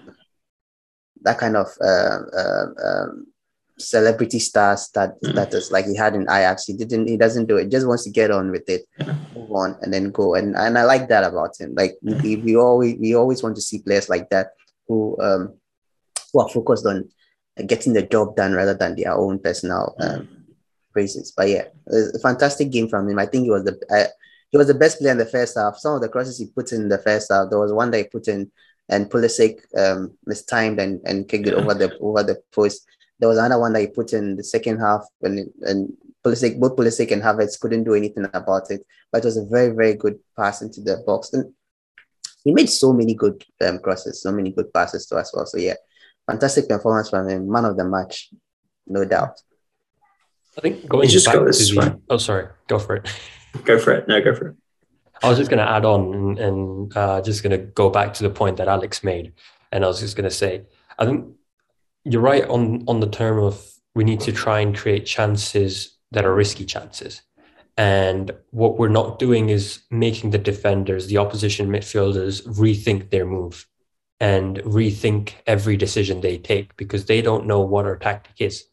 that 1.22 1.38
kind 1.38 1.58
of 1.58 1.68
uh, 1.82 2.20
uh, 2.38 2.66
um, 2.84 3.28
celebrity 3.78 4.40
star 4.40 4.78
stat, 4.78 5.16
Mm. 5.22 5.32
status 5.32 5.72
like 5.72 5.86
he 5.86 5.96
had 5.96 6.16
in 6.16 6.24
Ajax. 6.24 6.66
He 6.66 6.74
didn't. 6.74 7.08
He 7.08 7.18
doesn't 7.18 7.48
do 7.48 7.58
it. 7.58 7.70
Just 7.70 7.88
wants 7.88 8.04
to 8.06 8.10
get 8.12 8.32
on 8.32 8.52
with 8.52 8.68
it, 8.70 8.86
Yeah. 9.00 9.14
move 9.36 9.52
on, 9.52 9.78
and 9.82 9.94
then 9.94 10.12
go. 10.12 10.36
And 10.36 10.56
and 10.56 10.78
I 10.78 10.84
like 10.84 11.10
that 11.10 11.24
about 11.24 11.60
him. 11.60 11.74
Like 11.76 11.98
we, 12.02 12.38
we 12.38 12.56
always 12.56 12.96
we 13.00 13.16
always 13.16 13.44
want 13.44 13.56
to 13.56 13.62
see 13.62 13.80
players 13.80 14.10
like 14.10 14.30
that 14.30 14.52
who 14.88 15.18
um 15.22 15.54
who 16.32 16.40
are 16.42 16.50
focused 16.50 16.86
on 16.86 17.10
getting 17.66 17.94
the 17.94 18.04
job 18.04 18.36
done 18.36 18.54
rather 18.54 18.74
than 18.76 18.96
their 18.96 19.14
own 19.14 19.40
personal 19.40 19.96
um, 20.00 20.28
praises. 20.94 21.34
But 21.36 21.50
yeah, 21.50 21.64
it 21.64 21.74
was 21.88 22.16
a 22.16 22.20
fantastic 22.20 22.70
game 22.72 22.88
from 22.88 23.10
him. 23.10 23.18
I 23.20 23.26
think 23.26 23.48
it 23.48 23.52
was 23.52 23.64
the 23.64 24.12
he 24.52 24.58
was 24.58 24.68
the 24.68 24.74
best 24.74 25.00
player 25.00 25.12
in 25.12 25.18
the 25.18 25.26
first 25.26 25.58
half. 25.58 25.78
Some 25.78 25.96
of 25.96 26.02
the 26.02 26.10
crosses 26.10 26.38
he 26.38 26.48
put 26.48 26.72
in 26.72 26.90
the 26.90 26.98
first 26.98 27.32
half, 27.32 27.50
there 27.50 27.60
was 27.60 27.74
one 27.74 27.92
that 27.92 27.98
he 27.98 28.04
put 28.06 28.28
in 28.28 28.52
and 28.90 29.10
Pulisic 29.10 29.60
um, 29.78 30.18
mistimed 30.26 30.80
and, 30.80 31.02
and 31.06 31.28
kicked 31.28 31.48
it 31.48 31.54
over 31.54 31.74
the 31.74 31.98
over 32.00 32.24
the 32.24 32.42
post. 32.52 32.88
There 33.20 33.30
was 33.30 33.38
another 33.38 33.60
one 33.60 33.74
that 33.74 33.82
he 33.82 33.88
put 33.88 34.14
in 34.14 34.36
the 34.36 34.44
second 34.44 34.80
half 34.80 35.06
and 35.22 35.50
and 35.62 35.94
Pulisic, 36.24 36.60
both 36.60 36.76
Pulisic 36.76 37.12
and 37.12 37.22
Havertz 37.22 37.60
couldn't 37.60 37.84
do 37.84 37.94
anything 37.94 38.28
about 38.34 38.72
it. 38.72 38.86
But 39.12 39.24
it 39.24 39.26
was 39.26 39.38
a 39.38 39.46
very 39.46 39.76
very 39.76 39.96
good 39.96 40.20
pass 40.38 40.62
into 40.62 40.82
the 40.82 41.04
box 41.06 41.34
and 41.34 41.54
he 42.44 42.54
made 42.54 42.70
so 42.70 42.94
many 42.94 43.14
good 43.14 43.44
um, 43.62 43.80
crosses, 43.80 44.22
so 44.22 44.32
many 44.32 44.52
good 44.52 44.74
passes 44.74 45.06
to 45.08 45.18
us 45.18 45.34
well. 45.36 45.46
So 45.46 45.58
yeah, 45.58 45.76
fantastic 46.26 46.70
performance 46.70 47.10
from 47.10 47.28
him, 47.28 47.52
man 47.52 47.66
of 47.66 47.76
the 47.76 47.84
match, 47.84 48.30
no 48.86 49.04
doubt. 49.04 49.42
I 50.58 50.62
think 50.62 50.88
going 50.88 51.04
He's 51.04 51.14
just 51.14 51.26
back 51.26 51.36
to 51.36 51.46
this 51.46 51.70
the, 51.70 51.76
right. 51.76 51.96
oh 52.10 52.18
sorry, 52.18 52.48
go 52.68 52.80
for 52.80 52.96
it. 52.96 53.10
Go 53.64 53.80
for 53.80 53.94
it. 53.94 54.08
No, 54.08 54.22
go 54.22 54.36
for 54.36 54.50
it. 54.50 54.56
I 55.24 55.30
was 55.30 55.38
just 55.38 55.50
going 55.50 55.66
to 55.66 55.70
add 55.70 55.86
on 55.86 56.38
and, 56.38 56.96
uh, 56.96 57.22
just 57.22 57.42
going 57.42 57.58
to 57.60 57.66
go 57.66 57.90
back 57.90 58.14
to 58.16 58.24
the 58.24 58.30
point 58.30 58.58
that 58.58 58.68
Alex 58.68 59.04
made, 59.04 59.34
and 59.72 59.84
I 59.84 59.88
was 59.88 60.00
just 60.00 60.16
going 60.16 60.30
to 60.30 60.36
say, 60.36 60.64
I 61.00 61.06
think 61.06 61.34
you're 62.04 62.22
right 62.22 62.46
on 62.46 62.86
on 62.88 63.00
the 63.00 63.10
term 63.10 63.40
of 63.40 63.66
we 63.96 64.04
need 64.04 64.20
to 64.22 64.32
try 64.32 64.60
and 64.60 64.78
create 64.78 65.06
chances 65.06 65.98
that 66.12 66.26
are 66.26 66.34
risky 66.34 66.66
chances, 66.66 67.22
and 67.76 68.32
what 68.52 68.78
we're 68.78 68.90
not 68.90 69.20
doing 69.20 69.50
is 69.50 69.82
making 69.90 70.32
the 70.32 70.38
defenders, 70.38 71.08
the 71.08 71.18
opposition 71.18 71.68
midfielders, 71.68 72.46
rethink 72.48 73.10
their 73.10 73.26
move 73.26 73.68
and 74.20 74.58
rethink 74.60 75.34
every 75.46 75.78
decision 75.78 76.22
they 76.22 76.38
take 76.38 76.76
because 76.76 77.06
they 77.06 77.22
don't 77.22 77.46
know 77.46 77.62
what 77.62 77.86
our 77.86 77.98
tactic 77.98 78.34
is 78.40 78.66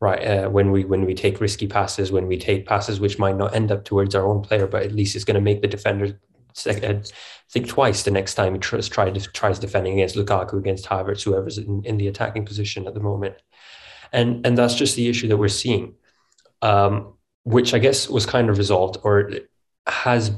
right 0.00 0.24
uh, 0.24 0.48
when 0.48 0.70
we 0.70 0.84
when 0.84 1.04
we 1.04 1.14
take 1.14 1.40
risky 1.40 1.66
passes 1.66 2.12
when 2.12 2.26
we 2.26 2.36
take 2.36 2.66
passes 2.66 3.00
which 3.00 3.18
might 3.18 3.36
not 3.36 3.54
end 3.54 3.72
up 3.72 3.84
towards 3.84 4.14
our 4.14 4.26
own 4.26 4.40
player 4.42 4.66
but 4.66 4.82
at 4.82 4.92
least 4.92 5.16
it's 5.16 5.24
going 5.24 5.34
to 5.34 5.40
make 5.40 5.60
the 5.60 5.68
defender 5.68 6.18
uh, 6.66 6.94
think 7.50 7.68
twice 7.68 8.02
the 8.02 8.10
next 8.10 8.34
time 8.34 8.54
he 8.54 8.58
tries 8.58 8.88
tries 8.88 9.58
defending 9.58 9.94
against 9.94 10.16
Lukaku 10.16 10.58
against 10.58 10.86
Havertz 10.86 11.22
whoever's 11.22 11.58
in, 11.58 11.82
in 11.84 11.96
the 11.96 12.08
attacking 12.08 12.44
position 12.44 12.86
at 12.86 12.94
the 12.94 13.00
moment. 13.00 13.36
And 14.12 14.44
and 14.46 14.56
that's 14.56 14.74
just 14.74 14.96
the 14.96 15.08
issue 15.08 15.28
that 15.28 15.36
we're 15.36 15.48
seeing 15.48 15.94
um, 16.62 17.14
which 17.44 17.74
I 17.74 17.78
guess 17.78 18.08
was 18.08 18.26
kind 18.26 18.50
of 18.50 18.58
resolved 18.58 18.98
or 19.04 19.30
has 19.86 20.32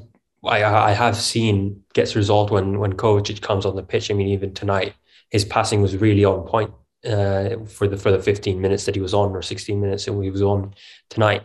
I, 0.45 0.65
I 0.65 0.93
have 0.93 1.17
seen 1.17 1.83
gets 1.95 2.17
resolved 2.17 2.53
when 2.53 2.79
when 2.79 2.95
Kovacic 2.95 3.41
comes 3.41 3.67
on 3.67 3.77
the 3.77 3.83
pitch. 3.83 4.11
I 4.11 4.15
mean 4.15 4.29
even 4.29 4.55
tonight 4.55 4.95
his 5.31 5.45
passing 5.45 5.81
was 5.83 5.97
really 5.97 6.25
on 6.25 6.47
point 6.47 6.73
uh, 7.07 7.65
for 7.67 7.89
the 7.89 7.97
for 7.97 8.11
the 8.11 8.21
15 8.21 8.61
minutes 8.61 8.85
that 8.85 8.95
he 8.95 9.01
was 9.01 9.15
on 9.15 9.31
or 9.31 9.43
16 9.43 9.81
minutes 9.81 10.05
that 10.05 10.21
he 10.23 10.31
was 10.31 10.43
on 10.43 10.75
tonight. 11.09 11.43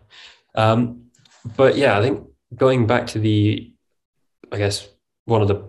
Um, 0.55 1.05
but 1.57 1.77
yeah, 1.77 1.97
I 1.97 2.01
think 2.01 2.27
going 2.55 2.87
back 2.87 3.07
to 3.07 3.19
the, 3.19 3.73
I 4.51 4.57
guess 4.57 4.87
one 5.25 5.41
of 5.41 5.47
the 5.47 5.63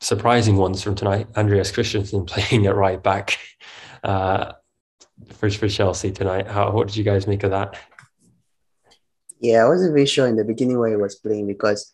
surprising 0.00 0.56
ones 0.56 0.82
from 0.82 0.94
tonight, 0.94 1.28
Andreas 1.36 1.72
Christensen 1.72 2.24
playing 2.26 2.66
at 2.66 2.74
right 2.74 3.02
back 3.02 3.38
uh, 4.04 4.52
for 5.30 5.50
for 5.50 5.68
Chelsea 5.68 6.12
tonight. 6.12 6.46
How 6.46 6.70
what 6.70 6.88
did 6.88 6.96
you 6.96 7.04
guys 7.04 7.26
make 7.26 7.42
of 7.42 7.50
that? 7.50 7.78
Yeah, 9.40 9.64
I 9.64 9.68
wasn't 9.68 9.94
very 9.94 10.06
sure 10.06 10.26
in 10.26 10.36
the 10.36 10.44
beginning 10.44 10.78
where 10.78 10.90
he 10.90 10.96
was 10.96 11.14
playing 11.14 11.46
because 11.46 11.90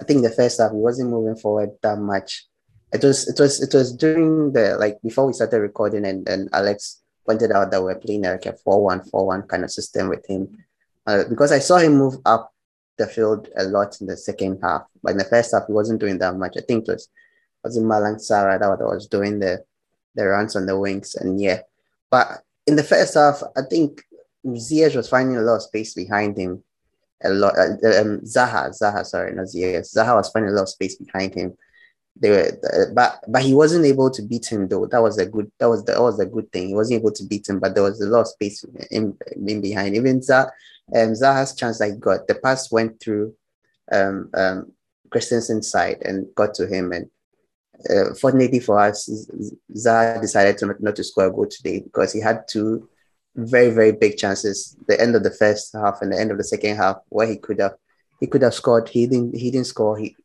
I 0.00 0.04
think 0.04 0.22
the 0.22 0.30
first 0.30 0.60
half 0.60 0.72
he 0.72 0.76
wasn't 0.76 1.10
moving 1.10 1.36
forward 1.36 1.70
that 1.82 1.98
much. 1.98 2.46
It 2.92 3.04
was 3.04 3.28
it 3.28 3.38
was 3.38 3.60
it 3.60 3.74
was 3.74 3.92
during 3.92 4.52
the 4.52 4.76
like 4.78 5.00
before 5.02 5.26
we 5.26 5.32
started 5.32 5.60
recording 5.60 6.06
and, 6.06 6.26
and 6.28 6.48
Alex 6.52 7.02
pointed 7.26 7.52
out 7.52 7.70
that 7.70 7.82
we're 7.82 7.98
playing 7.98 8.22
like 8.22 8.46
a 8.46 8.54
4-1-4-1 8.66 9.48
kind 9.48 9.64
of 9.64 9.70
system 9.70 10.08
with 10.08 10.24
him. 10.26 10.64
Uh, 11.06 11.24
because 11.28 11.52
I 11.52 11.58
saw 11.58 11.76
him 11.76 11.96
move 11.96 12.16
up 12.24 12.54
the 12.96 13.06
field 13.06 13.48
a 13.56 13.64
lot 13.64 14.00
in 14.00 14.06
the 14.06 14.16
second 14.16 14.60
half. 14.62 14.82
But 15.02 15.12
in 15.12 15.18
the 15.18 15.24
first 15.24 15.52
half 15.52 15.66
he 15.66 15.72
wasn't 15.72 16.00
doing 16.00 16.18
that 16.18 16.36
much. 16.36 16.56
I 16.56 16.62
think 16.62 16.88
it 16.88 16.92
was 16.92 17.08
was 17.62 17.76
it 17.76 17.82
Malang 17.82 18.16
Sarr 18.16 18.58
that 18.58 18.84
was 18.84 19.06
doing 19.06 19.38
the 19.38 19.64
the 20.14 20.26
runs 20.26 20.56
on 20.56 20.66
the 20.66 20.78
wings 20.78 21.14
and 21.14 21.40
yeah. 21.40 21.60
But 22.10 22.42
in 22.66 22.76
the 22.76 22.84
first 22.84 23.14
half, 23.14 23.42
I 23.56 23.62
think 23.68 24.02
Ziyech 24.46 24.96
was 24.96 25.08
finding 25.08 25.36
a 25.36 25.42
lot 25.42 25.56
of 25.56 25.62
space 25.62 25.94
behind 25.94 26.38
him 26.38 26.62
a 27.24 27.30
lot. 27.30 27.54
Uh, 27.58 28.00
um, 28.00 28.20
Zaha, 28.20 28.70
Zaha, 28.70 29.04
sorry, 29.04 29.34
not 29.34 29.46
Ziyech. 29.46 29.80
Zaha 29.80 30.16
was 30.16 30.30
finding 30.30 30.52
a 30.52 30.54
lot 30.54 30.62
of 30.62 30.68
space 30.68 30.96
behind 30.96 31.34
him. 31.34 31.56
They 32.20 32.30
were, 32.30 32.90
but 32.94 33.20
but 33.28 33.42
he 33.42 33.54
wasn't 33.54 33.86
able 33.86 34.10
to 34.10 34.22
beat 34.22 34.50
him 34.50 34.66
though. 34.66 34.86
That 34.86 35.02
was 35.02 35.18
a 35.18 35.26
good. 35.26 35.52
That 35.58 35.68
was 35.68 35.84
the, 35.84 35.92
that 35.92 36.02
was 36.02 36.18
a 36.18 36.26
good 36.26 36.50
thing. 36.52 36.68
He 36.68 36.74
wasn't 36.74 37.00
able 37.00 37.12
to 37.12 37.24
beat 37.24 37.48
him, 37.48 37.60
but 37.60 37.74
there 37.74 37.84
was 37.84 38.00
a 38.00 38.08
lot 38.08 38.22
of 38.22 38.28
space 38.28 38.64
in, 38.90 39.16
in 39.46 39.60
behind. 39.60 39.94
Even 39.94 40.20
Zaha, 40.20 40.50
um, 40.94 41.12
Zaha's 41.12 41.54
chance 41.54 41.82
he 41.82 41.92
got, 41.92 42.26
the 42.26 42.34
pass 42.34 42.72
went 42.72 43.00
through 43.00 43.34
um, 43.92 44.30
um, 44.34 44.72
Christensen's 45.10 45.70
side 45.70 46.02
and 46.04 46.26
got 46.34 46.54
to 46.54 46.66
him. 46.66 46.92
And 46.92 47.08
uh, 47.88 48.14
fortunately 48.14 48.60
for 48.60 48.80
us, 48.80 49.08
Zaha 49.72 50.20
decided 50.20 50.58
to 50.58 50.66
not, 50.66 50.82
not 50.82 50.96
to 50.96 51.04
score 51.04 51.26
a 51.26 51.30
goal 51.30 51.46
today 51.46 51.80
because 51.80 52.12
he 52.12 52.20
had 52.20 52.48
two 52.48 52.88
very 53.36 53.70
very 53.70 53.92
big 53.92 54.16
chances. 54.16 54.76
The 54.88 55.00
end 55.00 55.14
of 55.14 55.22
the 55.22 55.30
first 55.30 55.72
half 55.72 56.02
and 56.02 56.12
the 56.12 56.18
end 56.18 56.32
of 56.32 56.38
the 56.38 56.44
second 56.44 56.76
half 56.76 56.96
where 57.10 57.26
he 57.26 57.36
could 57.36 57.60
have 57.60 57.74
he 58.20 58.26
could 58.26 58.42
have 58.42 58.54
scored. 58.54 58.88
He 58.88 59.06
didn't 59.06 59.36
he 59.36 59.50
didn't 59.50 59.68
score. 59.68 59.96
He 59.96 60.16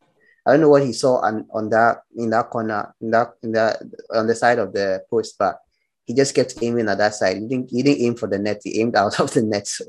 I 0.45 0.51
don't 0.51 0.61
know 0.61 0.69
what 0.69 0.83
he 0.83 0.93
saw 0.93 1.17
on, 1.19 1.47
on 1.53 1.69
that 1.69 2.01
in 2.15 2.29
that 2.31 2.49
corner 2.49 2.93
in 3.01 3.11
that 3.11 3.33
in 3.43 3.51
that 3.53 3.81
on 4.13 4.27
the 4.27 4.35
side 4.35 4.59
of 4.59 4.73
the 4.73 5.03
post, 5.09 5.35
but 5.39 5.59
he 6.05 6.13
just 6.13 6.35
kept 6.35 6.61
aiming 6.61 6.89
at 6.89 6.97
that 6.97 7.15
side. 7.15 7.37
He 7.37 7.47
didn't 7.47 7.69
he 7.71 7.81
didn't 7.81 8.03
aim 8.03 8.15
for 8.15 8.27
the 8.27 8.37
net. 8.37 8.61
He 8.63 8.81
aimed 8.81 8.95
out 8.95 9.19
of 9.19 9.33
the 9.33 9.41
net. 9.41 9.67
So 9.67 9.85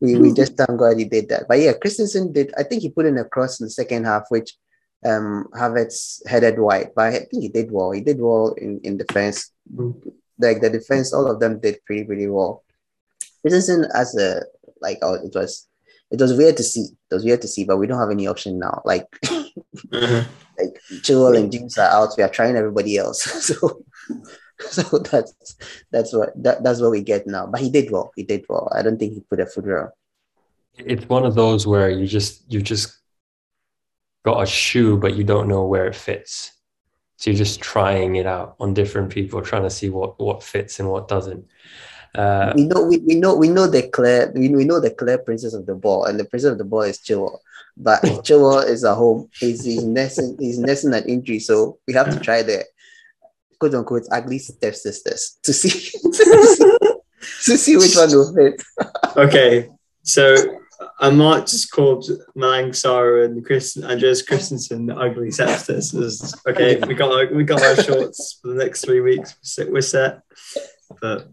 we, 0.00 0.16
we 0.16 0.32
just 0.32 0.56
thank 0.56 0.78
God 0.78 0.98
he 0.98 1.04
did 1.04 1.28
that. 1.28 1.44
But 1.48 1.60
yeah, 1.60 1.72
Christensen 1.74 2.32
did. 2.32 2.52
I 2.58 2.64
think 2.64 2.82
he 2.82 2.90
put 2.90 3.06
in 3.06 3.18
a 3.18 3.24
cross 3.24 3.60
in 3.60 3.66
the 3.66 3.70
second 3.70 4.04
half, 4.04 4.24
which 4.30 4.54
um 5.06 5.46
Havertz 5.54 6.26
headed 6.26 6.58
wide. 6.58 6.90
But 6.96 7.06
I 7.06 7.18
think 7.18 7.42
he 7.42 7.48
did 7.48 7.70
well. 7.70 7.92
He 7.92 8.00
did 8.00 8.20
well 8.20 8.54
in 8.58 8.80
in 8.82 8.96
defense. 8.96 9.52
Like 10.38 10.60
the 10.60 10.70
defense, 10.70 11.12
all 11.12 11.30
of 11.30 11.38
them 11.38 11.60
did 11.60 11.84
pretty 11.86 12.04
pretty 12.04 12.26
well. 12.26 12.64
Christensen 13.42 13.86
as 13.94 14.16
a 14.16 14.42
like 14.80 14.98
oh, 15.02 15.14
it 15.14 15.32
was 15.34 15.68
it 16.14 16.20
was 16.20 16.32
weird 16.34 16.56
to 16.56 16.62
see. 16.62 16.86
It 17.10 17.14
was 17.14 17.24
weird 17.24 17.42
to 17.42 17.48
see, 17.48 17.64
but 17.64 17.76
we 17.76 17.86
don't 17.86 17.98
have 17.98 18.10
any 18.10 18.26
option 18.26 18.58
now. 18.58 18.82
Like 18.84 19.06
Uh-huh. 19.92 20.24
like 20.58 20.80
Chilwell 21.02 21.36
and 21.38 21.50
James 21.50 21.76
are 21.78 21.90
out. 21.90 22.14
We 22.16 22.22
are 22.22 22.28
trying 22.28 22.56
everybody 22.56 22.96
else. 22.96 23.22
so 23.48 23.82
so 24.60 24.98
that's 24.98 25.56
that's 25.90 26.12
what 26.12 26.30
that, 26.42 26.62
that's 26.62 26.80
what 26.80 26.92
we 26.92 27.02
get 27.02 27.26
now. 27.26 27.46
But 27.46 27.60
he 27.60 27.70
did 27.70 27.90
well. 27.90 28.12
He 28.16 28.22
did 28.22 28.44
well. 28.48 28.70
I 28.74 28.82
don't 28.82 28.98
think 28.98 29.14
he 29.14 29.20
put 29.20 29.40
a 29.40 29.46
foot 29.46 29.66
wrong. 29.66 29.90
It's 30.76 31.08
one 31.08 31.24
of 31.24 31.34
those 31.34 31.66
where 31.66 31.90
you 31.90 32.06
just 32.06 32.50
you 32.52 32.62
just 32.62 32.96
got 34.24 34.42
a 34.42 34.46
shoe, 34.46 34.96
but 34.96 35.14
you 35.16 35.24
don't 35.24 35.48
know 35.48 35.66
where 35.66 35.86
it 35.86 35.96
fits. 35.96 36.52
So 37.16 37.30
you're 37.30 37.38
just 37.38 37.60
trying 37.60 38.16
it 38.16 38.26
out 38.26 38.56
on 38.58 38.74
different 38.74 39.10
people, 39.10 39.40
trying 39.40 39.62
to 39.62 39.70
see 39.70 39.90
what 39.90 40.20
what 40.20 40.42
fits 40.42 40.78
and 40.78 40.88
what 40.88 41.08
doesn't. 41.08 41.46
Uh, 42.14 42.52
we 42.54 42.64
know 42.64 42.82
we, 42.82 42.98
we 42.98 43.14
know 43.16 43.34
we 43.34 43.48
know 43.48 43.66
the 43.66 43.88
clear 43.88 44.32
we, 44.34 44.48
we 44.48 44.64
know 44.64 44.80
the 44.80 44.90
clear 44.90 45.18
princess 45.18 45.52
of 45.52 45.66
the 45.66 45.74
ball, 45.74 46.04
and 46.04 46.18
the 46.18 46.24
princess 46.24 46.52
of 46.52 46.58
the 46.58 46.64
ball 46.64 46.82
is 46.82 46.98
Chilwell. 46.98 47.38
But 47.76 48.02
Chilwell 48.24 48.66
is 48.66 48.84
at 48.84 48.94
home. 48.94 49.28
He's 49.38 49.64
he's 49.64 49.84
nursing 49.84 50.36
he's 50.38 50.58
nursing 50.58 50.94
an 50.94 51.04
injury, 51.08 51.40
so 51.40 51.78
we 51.86 51.94
have 51.94 52.10
to 52.10 52.20
try 52.20 52.42
the 52.42 52.64
quote 53.58 53.74
unquote 53.74 54.06
ugly 54.12 54.38
stepsisters 54.38 55.38
to 55.42 55.52
see 55.52 55.70
to 55.70 57.58
see 57.58 57.76
which 57.76 57.96
one 57.96 58.10
will 58.10 58.34
fit. 58.34 58.62
Okay, 59.16 59.70
so 60.02 60.34
I 60.98 61.10
might 61.10 61.46
just 61.46 61.70
call 61.70 62.02
Malang 62.36 62.70
Sarr 62.70 63.24
and 63.24 63.44
Chris 63.46 63.78
Andreas 63.80 64.22
Christensen 64.22 64.86
the 64.86 64.96
ugly 64.96 65.30
stepsisters. 65.30 66.34
Okay, 66.48 66.80
we 66.80 66.94
got 66.94 67.12
our, 67.12 67.32
we 67.32 67.44
got 67.44 67.62
our 67.62 67.80
shorts 67.80 68.40
for 68.42 68.48
the 68.48 68.64
next 68.64 68.84
three 68.84 69.00
weeks. 69.00 69.36
We're 69.36 69.44
set. 69.44 69.72
We're 69.72 69.80
set. 69.82 70.22
But 71.00 71.28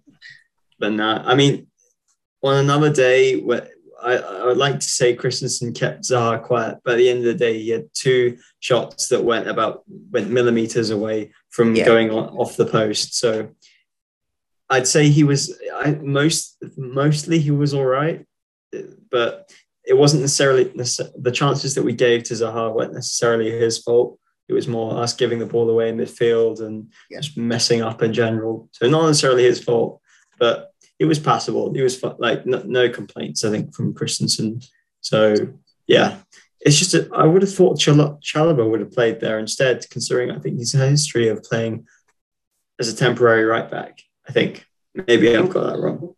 but 0.82 0.92
no, 0.92 1.22
I 1.26 1.36
mean, 1.36 1.68
on 2.44 2.58
another 2.58 2.92
day, 2.92 3.40
where 3.40 3.70
I, 4.02 4.14
I 4.18 4.46
would 4.48 4.58
like 4.58 4.80
to 4.80 4.86
say 4.86 5.14
Christensen 5.16 5.74
kept 5.74 6.02
Zaha 6.04 6.42
quiet, 6.42 6.80
but 6.84 6.94
at 6.96 6.98
the 6.98 7.08
end 7.10 7.20
of 7.20 7.26
the 7.26 7.36
day, 7.36 7.60
he 7.62 7.70
had 7.70 7.86
two 7.94 8.38
shots 8.60 9.08
that 9.10 9.24
went 9.24 9.48
about 9.48 9.84
went 9.88 10.32
millimeters 10.32 10.90
away 10.90 11.32
from 11.50 11.76
Yeah. 11.76 11.86
going 11.86 12.10
on, 12.10 12.30
off 12.30 12.58
the 12.58 12.66
post. 12.66 13.14
So 13.16 13.50
I'd 14.72 14.88
say 14.88 15.10
he 15.10 15.24
was 15.24 15.56
I, 15.76 15.92
most 16.02 16.58
mostly 16.78 17.38
he 17.40 17.52
was 17.52 17.74
all 17.76 17.86
right, 17.86 18.26
but 19.12 19.52
it 19.86 19.96
wasn't 19.98 20.22
necessarily 20.22 20.64
the 20.64 21.32
chances 21.32 21.76
that 21.76 21.84
we 21.84 21.94
gave 21.94 22.24
to 22.24 22.34
Zaha 22.34 22.74
weren't 22.74 22.94
necessarily 22.94 23.52
his 23.52 23.78
fault. 23.78 24.18
It 24.48 24.54
was 24.54 24.68
more 24.68 24.98
us 25.04 25.14
giving 25.14 25.38
the 25.40 25.46
ball 25.46 25.70
away 25.70 25.90
in 25.90 25.98
midfield 25.98 26.60
and 26.66 26.92
Yeah. 27.10 27.20
just 27.20 27.38
messing 27.38 27.82
up 27.84 28.02
in 28.02 28.14
general. 28.14 28.68
So 28.74 28.90
not 28.90 29.06
necessarily 29.06 29.44
his 29.44 29.64
fault, 29.64 30.02
but 30.40 30.71
it 31.02 31.06
was 31.06 31.18
passable. 31.18 31.76
It 31.76 31.82
was 31.82 32.00
fu- 32.00 32.16
like 32.20 32.46
no, 32.46 32.62
no 32.64 32.88
complaints. 32.88 33.44
I 33.44 33.50
think 33.50 33.74
from 33.74 33.92
Christensen. 33.92 34.62
So 35.02 35.34
yeah, 35.88 36.18
it's 36.60 36.78
just 36.78 36.94
a, 36.94 37.10
I 37.12 37.26
would 37.26 37.42
have 37.42 37.52
thought 37.52 37.80
Chal- 37.80 38.20
Chalobah 38.22 38.70
would 38.70 38.82
have 38.82 38.92
played 38.92 39.20
there 39.20 39.40
instead, 39.40 39.84
considering 39.90 40.30
I 40.30 40.38
think 40.38 40.60
he's 40.60 40.76
a 40.76 40.88
history 40.88 41.28
of 41.28 41.44
playing 41.44 41.88
as 42.80 42.88
a 42.88 42.96
temporary 42.96 43.46
right 43.46 43.70
back. 43.70 44.04
I 44.30 44.32
think 44.32 44.64
maybe 44.94 45.36
I've 45.36 45.50
got 45.50 45.72
that 45.72 45.80
wrong. 45.80 46.14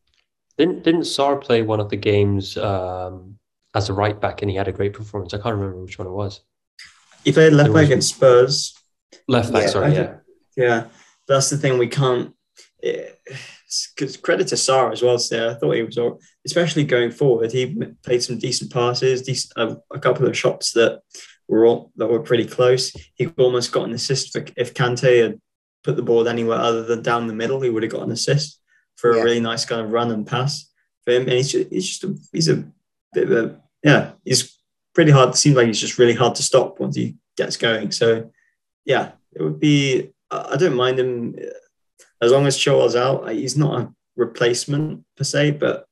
Didn't 0.57 0.83
didn't 0.83 1.03
Sarr 1.03 1.41
play 1.41 1.61
one 1.61 1.79
of 1.79 1.89
the 1.89 1.95
games 1.95 2.57
um, 2.57 3.39
as 3.73 3.87
a 3.87 3.93
right 3.93 4.19
back 4.19 4.41
and 4.41 4.51
he 4.51 4.57
had 4.57 4.67
a 4.67 4.73
great 4.73 4.91
performance? 4.91 5.33
I 5.33 5.37
can't 5.37 5.55
remember 5.55 5.81
which 5.81 5.97
one 5.97 6.09
it 6.09 6.11
was. 6.11 6.41
He 7.23 7.31
played 7.31 7.53
left 7.53 7.73
back 7.73 7.85
against 7.85 8.15
Spurs. 8.15 8.77
Left 9.29 9.53
back, 9.53 9.63
Yeah, 9.63 9.69
sorry, 9.69 9.93
yeah. 9.93 10.15
Yeah, 10.57 10.85
that's 11.25 11.49
the 11.49 11.57
thing. 11.57 11.77
We 11.77 11.87
can't. 11.87 12.35
Because 13.95 14.17
credit 14.17 14.47
to 14.49 14.55
Sarr 14.55 14.91
as 14.91 15.01
well. 15.01 15.17
There, 15.29 15.51
I 15.51 15.53
thought 15.55 15.71
he 15.75 15.83
was, 15.83 15.97
all, 15.97 16.19
especially 16.45 16.83
going 16.83 17.11
forward. 17.11 17.51
He 17.51 17.75
played 18.03 18.23
some 18.23 18.37
decent 18.39 18.71
passes, 18.71 19.21
decent, 19.21 19.53
a, 19.57 19.77
a 19.91 19.99
couple 19.99 20.27
of 20.27 20.37
shots 20.37 20.73
that 20.73 21.01
were 21.47 21.65
all 21.65 21.91
that 21.97 22.07
were 22.07 22.21
pretty 22.21 22.45
close. 22.45 22.93
He 23.15 23.27
almost 23.37 23.71
got 23.71 23.87
an 23.87 23.93
assist 23.93 24.31
for 24.33 24.45
if 24.55 24.73
Kante 24.73 25.23
had 25.23 25.41
put 25.83 25.95
the 25.95 26.01
ball 26.01 26.27
anywhere 26.27 26.59
other 26.59 26.83
than 26.83 27.01
down 27.01 27.27
the 27.27 27.33
middle, 27.33 27.61
he 27.61 27.69
would 27.69 27.83
have 27.83 27.91
got 27.91 28.03
an 28.03 28.11
assist 28.11 28.59
for 28.95 29.15
Yeah. 29.15 29.21
a 29.21 29.23
really 29.23 29.39
nice 29.41 29.65
kind 29.65 29.81
of 29.81 29.91
run 29.91 30.11
and 30.11 30.25
pass 30.25 30.71
for 31.03 31.11
him. 31.11 31.23
And 31.23 31.33
he's 31.33 31.51
just, 31.51 31.69
he's 31.71 31.89
just 31.89 32.03
a, 32.03 32.17
he's 32.31 32.49
a 32.49 32.63
bit 33.13 33.29
of 33.29 33.31
a 33.31 33.61
yeah. 33.83 34.11
He's 34.23 34.57
pretty 34.93 35.11
hard. 35.11 35.29
It 35.29 35.37
seems 35.37 35.55
like 35.57 35.67
he's 35.67 35.81
just 35.81 35.97
really 35.97 36.13
hard 36.13 36.35
to 36.35 36.43
stop 36.43 36.79
once 36.79 36.95
he 36.95 37.15
gets 37.35 37.57
going. 37.57 37.91
So 37.91 38.31
yeah, 38.85 39.11
it 39.33 39.41
would 39.41 39.59
be. 39.59 40.11
I 40.31 40.55
don't 40.57 40.75
mind 40.75 40.99
him 40.99 41.35
uh, 41.39 41.45
as 42.23 42.31
long 42.31 42.47
as 42.47 42.57
Chilwell's 42.57 42.95
out. 42.95 43.29
He's 43.31 43.57
not 43.57 43.81
a 43.81 43.93
replacement 44.15 45.03
per 45.17 45.23
se, 45.23 45.51
but 45.51 45.87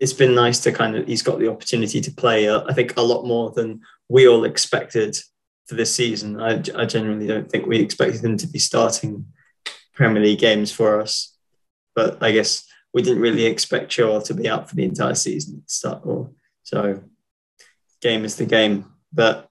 it's 0.00 0.12
been 0.12 0.34
nice 0.34 0.58
to 0.60 0.72
kind 0.72 0.96
of. 0.96 1.06
He's 1.06 1.22
got 1.22 1.38
the 1.38 1.48
opportunity 1.48 2.00
to 2.00 2.10
play. 2.10 2.48
Uh, 2.48 2.64
I 2.68 2.72
think 2.72 2.96
a 2.96 3.02
lot 3.02 3.24
more 3.24 3.50
than 3.50 3.80
we 4.08 4.28
all 4.28 4.44
expected 4.44 5.18
for 5.66 5.74
this 5.74 5.94
season. 5.94 6.40
I, 6.40 6.62
I 6.76 6.84
generally 6.84 7.26
don't 7.26 7.50
think 7.50 7.66
we 7.66 7.80
expected 7.80 8.24
him 8.24 8.36
to 8.38 8.46
be 8.46 8.58
starting 8.58 9.26
Premier 9.94 10.22
League 10.22 10.38
games 10.38 10.70
for 10.70 11.00
us, 11.00 11.36
but 11.94 12.22
I 12.22 12.32
guess 12.32 12.64
we 12.92 13.02
didn't 13.02 13.22
really 13.22 13.46
expect 13.46 13.90
Chilwell 13.90 14.24
to 14.24 14.34
be 14.34 14.48
out 14.48 14.68
for 14.68 14.74
the 14.74 14.84
entire 14.84 15.14
season 15.14 15.62
at 15.62 15.70
start. 15.70 16.02
Or 16.04 16.30
so, 16.62 17.02
game 18.00 18.24
is 18.24 18.36
the 18.36 18.46
game, 18.46 18.86
but 19.12 19.48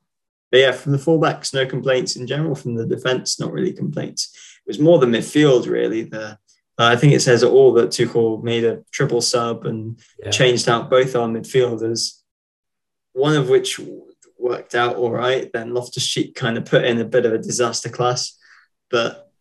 but 0.52 0.60
yeah, 0.60 0.72
from 0.72 0.94
the 0.94 0.98
fullbacks, 0.98 1.54
no 1.54 1.66
complaints 1.66 2.16
in 2.16 2.28
general. 2.28 2.56
From 2.56 2.76
the 2.76 2.86
defence, 2.86 3.40
not 3.40 3.52
really 3.52 3.74
complaints. 3.74 4.55
It 4.66 4.70
was 4.70 4.80
more 4.80 4.98
the 5.00 5.06
midfield, 5.06 5.68
really. 5.68 6.04
The 6.04 6.38
uh, 6.78 6.88
I 6.94 6.96
think 6.98 7.14
it 7.14 7.22
says 7.22 7.42
it 7.44 7.48
all 7.52 7.72
that 7.74 7.90
Tuchel 7.92 8.44
made 8.44 8.66
a 8.66 8.84
triple 8.92 9.22
sub 9.22 9.66
and 9.66 9.98
Yeah. 10.22 10.30
changed 10.32 10.68
out 10.68 10.90
both 10.90 11.16
our 11.16 11.28
midfielders, 11.28 12.22
one 13.14 13.36
of 13.36 13.48
which 13.48 13.80
worked 14.38 14.76
out 14.76 14.98
all 14.98 15.12
right. 15.12 15.50
Then 15.54 15.74
Loftus 15.74 16.06
Cheek 16.06 16.36
kind 16.36 16.58
of 16.58 16.66
put 16.66 16.84
in 16.84 17.00
a 17.00 17.06
bit 17.06 17.26
of 17.26 17.32
a 17.34 17.38
disaster 17.38 17.88
class, 17.90 18.38
but 18.90 19.32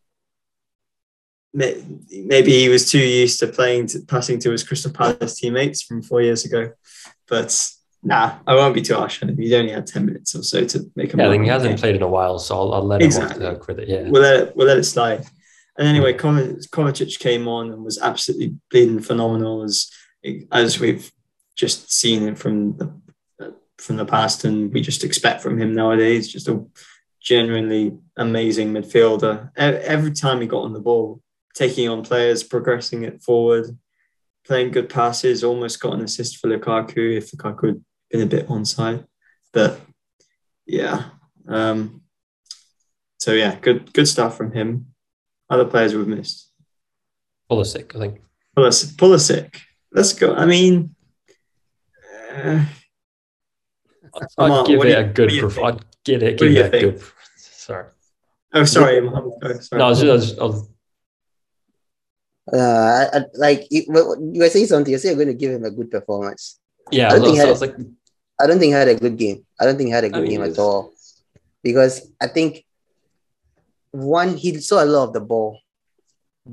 maybe 1.52 2.52
he 2.52 2.68
was 2.68 2.90
too 2.90 2.98
used 2.98 3.38
to 3.40 3.46
playing 3.46 3.86
to 3.88 4.00
passing 4.00 4.38
to 4.40 4.50
his 4.50 4.64
Crystal 4.64 4.92
Palace 4.92 5.36
teammates 5.36 5.82
from 5.82 6.02
four 6.02 6.20
years 6.22 6.44
ago. 6.44 6.72
But 7.28 7.56
nah, 8.04 8.38
I 8.46 8.54
won't 8.54 8.74
be 8.74 8.82
too 8.82 8.94
harsh 8.94 9.22
on 9.22 9.30
him. 9.30 9.38
He's 9.38 9.52
only 9.52 9.72
had 9.72 9.86
ten 9.86 10.06
minutes 10.06 10.34
or 10.34 10.42
so 10.42 10.64
to 10.64 10.90
make 10.94 11.14
a. 11.14 11.16
Yeah, 11.16 11.26
I 11.26 11.30
think 11.30 11.44
he 11.44 11.50
mark 11.50 11.62
on 11.62 11.62
the 11.62 11.68
hasn't 11.68 11.70
game. 11.70 11.78
played 11.78 11.96
in 11.96 12.02
a 12.02 12.08
while, 12.08 12.38
so 12.38 12.56
I'll, 12.56 12.74
I'll 12.74 12.82
let 12.84 13.02
him 13.02 13.08
off 13.08 13.34
the 13.34 13.80
it. 13.82 13.88
Yeah. 13.88 14.08
We'll 14.08 14.22
let 14.22 14.40
it, 14.40 14.56
we'll 14.56 14.66
let 14.66 14.78
it 14.78 14.84
slide. 14.84 15.24
And 15.76 15.88
anyway, 15.88 16.12
Kovacic 16.12 17.18
came 17.18 17.48
on 17.48 17.72
and 17.72 17.82
was 17.84 17.98
absolutely 17.98 18.56
bleeding 18.70 19.00
phenomenal 19.00 19.62
as 19.62 19.90
as 20.52 20.78
we've 20.78 21.10
just 21.56 21.92
seen 21.92 22.28
it 22.28 22.38
from 22.38 22.76
the 22.76 22.92
from 23.78 23.96
the 23.96 24.06
past, 24.06 24.44
and 24.44 24.72
we 24.72 24.80
just 24.80 25.02
expect 25.02 25.42
from 25.42 25.60
him 25.60 25.74
nowadays. 25.74 26.32
Just 26.32 26.48
a 26.48 26.64
genuinely 27.20 27.96
amazing 28.16 28.72
midfielder. 28.72 29.50
Every 29.56 30.12
time 30.12 30.40
he 30.40 30.46
got 30.46 30.62
on 30.62 30.74
the 30.74 30.80
ball, 30.80 31.20
taking 31.54 31.88
on 31.88 32.04
players, 32.04 32.42
progressing 32.42 33.02
it 33.02 33.22
forward, 33.22 33.66
playing 34.46 34.70
good 34.70 34.88
passes, 34.88 35.42
almost 35.42 35.80
got 35.80 35.94
an 35.94 36.02
assist 36.02 36.36
for 36.36 36.48
Lukaku 36.48 37.16
if 37.16 37.32
Lukaku 37.32 37.82
been 38.14 38.22
a 38.22 38.26
bit 38.26 38.46
onside. 38.48 39.04
But 39.52 39.80
yeah. 40.66 41.06
Um, 41.48 42.02
so 43.18 43.32
yeah, 43.32 43.56
good 43.60 43.92
good 43.92 44.06
stuff 44.06 44.36
from 44.36 44.52
him. 44.52 44.94
Other 45.50 45.64
players 45.64 45.94
we've 45.94 46.06
missed. 46.06 46.50
Pulisic, 47.50 47.94
I 47.96 47.98
think. 47.98 48.20
Pulis- 48.56 48.94
Pulisic. 48.94 49.56
Let's 49.92 50.12
go. 50.12 50.32
I 50.34 50.46
mean, 50.46 50.94
uh, 52.32 52.64
I'd 54.38 54.48
Mark, 54.48 54.66
give 54.68 54.78
what 54.78 54.86
it 54.88 54.92
do 54.94 54.96
a 54.98 55.06
you- 55.06 55.12
good. 55.12 55.22
what 55.24 55.28
do 55.30 55.34
you 55.36 55.42
Perf- 55.48 55.64
I'd 55.74 55.84
get 56.04 56.22
it. 56.22 56.38
Give 56.38 56.52
it 56.56 56.66
a 56.66 56.70
think? 56.70 56.82
good. 56.82 57.02
Sorry. 57.36 57.86
oh, 58.54 58.64
sorry, 58.64 59.00
Mohammed. 59.00 59.32
Go, 59.42 59.58
sorry. 59.58 59.78
No, 59.80 59.86
I 59.86 59.88
was 59.90 60.00
just, 60.00 60.38
I 60.38 60.44
was, 60.44 60.44
I 60.44 60.44
was 60.44 60.68
Uh, 62.52 62.56
I, 63.12 63.18
I, 63.18 63.24
like 63.34 63.66
you, 63.70 63.82
you 63.88 64.40
were 64.40 64.48
saying 64.50 64.66
something. 64.66 64.92
You 64.92 64.98
say 64.98 65.08
you're 65.08 65.16
going 65.16 65.28
to 65.28 65.34
give 65.34 65.50
him 65.52 65.64
a 65.64 65.70
good 65.70 65.90
performance. 65.90 66.60
yeah. 66.92 67.08
I 67.10 67.16
I 67.16 67.18
was, 67.18 67.22
think 67.24 67.40
I 67.40 67.44
he 67.44 67.50
was 67.50 67.60
like, 67.60 67.76
I 68.40 68.46
don't 68.46 68.58
think 68.58 68.70
he 68.70 68.78
had 68.78 68.88
a 68.88 68.96
good 68.96 69.16
game. 69.16 69.44
I 69.60 69.64
don't 69.64 69.76
think 69.76 69.88
he 69.88 69.92
had 69.92 70.04
a 70.04 70.10
good 70.10 70.22
mean, 70.22 70.40
game 70.40 70.42
at 70.42 70.58
all. 70.58 70.92
Because 71.62 72.10
I 72.20 72.26
think 72.26 72.64
one, 73.90 74.36
he 74.36 74.58
saw 74.60 74.82
a 74.82 74.86
lot 74.86 75.04
of 75.04 75.12
the 75.12 75.20
ball. 75.20 75.60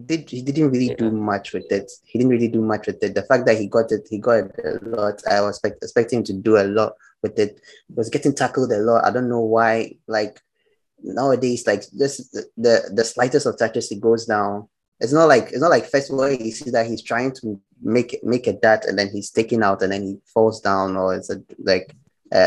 Did 0.05 0.29
he 0.29 0.41
didn't 0.41 0.71
really 0.71 0.95
do 0.95 1.11
much 1.11 1.51
with 1.51 1.69
it. 1.69 1.91
He 2.05 2.17
didn't 2.17 2.31
really 2.31 2.47
do 2.47 2.61
much 2.61 2.87
with 2.87 3.03
it. 3.03 3.13
The 3.13 3.23
fact 3.23 3.45
that 3.45 3.57
he 3.57 3.67
got 3.67 3.91
it, 3.91 4.07
he 4.09 4.19
got 4.19 4.45
it 4.45 4.51
a 4.63 4.79
lot. 4.87 5.21
I 5.29 5.41
was 5.41 5.57
expect, 5.57 5.83
expecting 5.83 6.19
him 6.19 6.25
to 6.25 6.33
do 6.33 6.57
a 6.57 6.63
lot 6.63 6.93
with 7.21 7.37
it. 7.37 7.59
He 7.89 7.93
was 7.95 8.09
getting 8.09 8.33
tackled 8.33 8.71
a 8.71 8.77
lot. 8.77 9.03
I 9.03 9.11
don't 9.11 9.27
know 9.27 9.41
why. 9.41 9.95
Like 10.07 10.39
nowadays, 11.03 11.67
like 11.67 11.83
this 11.91 12.29
the, 12.29 12.45
the 12.55 12.91
the 12.93 13.03
slightest 13.03 13.45
of 13.45 13.57
touches, 13.57 13.89
he 13.89 13.99
goes 13.99 14.25
down. 14.25 14.69
It's 15.01 15.13
not 15.13 15.25
like 15.25 15.49
it's 15.51 15.61
not 15.61 15.71
like 15.71 15.89
first 15.89 16.11
of 16.11 16.19
all 16.19 16.31
you 16.31 16.51
see 16.51 16.69
that 16.69 16.85
he's 16.85 17.01
trying 17.01 17.33
to 17.41 17.59
make 17.81 18.19
make 18.23 18.47
a 18.47 18.53
dart 18.53 18.85
and 18.85 18.97
then 18.97 19.09
he's 19.09 19.31
taken 19.31 19.63
out 19.63 19.81
and 19.81 19.91
then 19.91 20.03
he 20.03 20.17
falls 20.31 20.61
down 20.61 20.95
or 20.95 21.15
it's 21.15 21.31
a 21.31 21.41
like 21.59 21.95
a, 22.31 22.37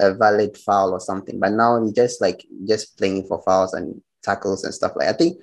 a, 0.00 0.10
a 0.10 0.14
valid 0.14 0.56
foul 0.56 0.92
or 0.92 1.00
something. 1.00 1.38
But 1.38 1.52
now 1.52 1.84
he 1.84 1.92
just 1.92 2.20
like 2.20 2.44
just 2.66 2.96
playing 2.96 3.26
for 3.26 3.42
fouls 3.42 3.74
and 3.74 4.00
tackles 4.22 4.64
and 4.64 4.74
stuff 4.74 4.92
like. 4.96 5.08
I 5.08 5.12
think 5.12 5.40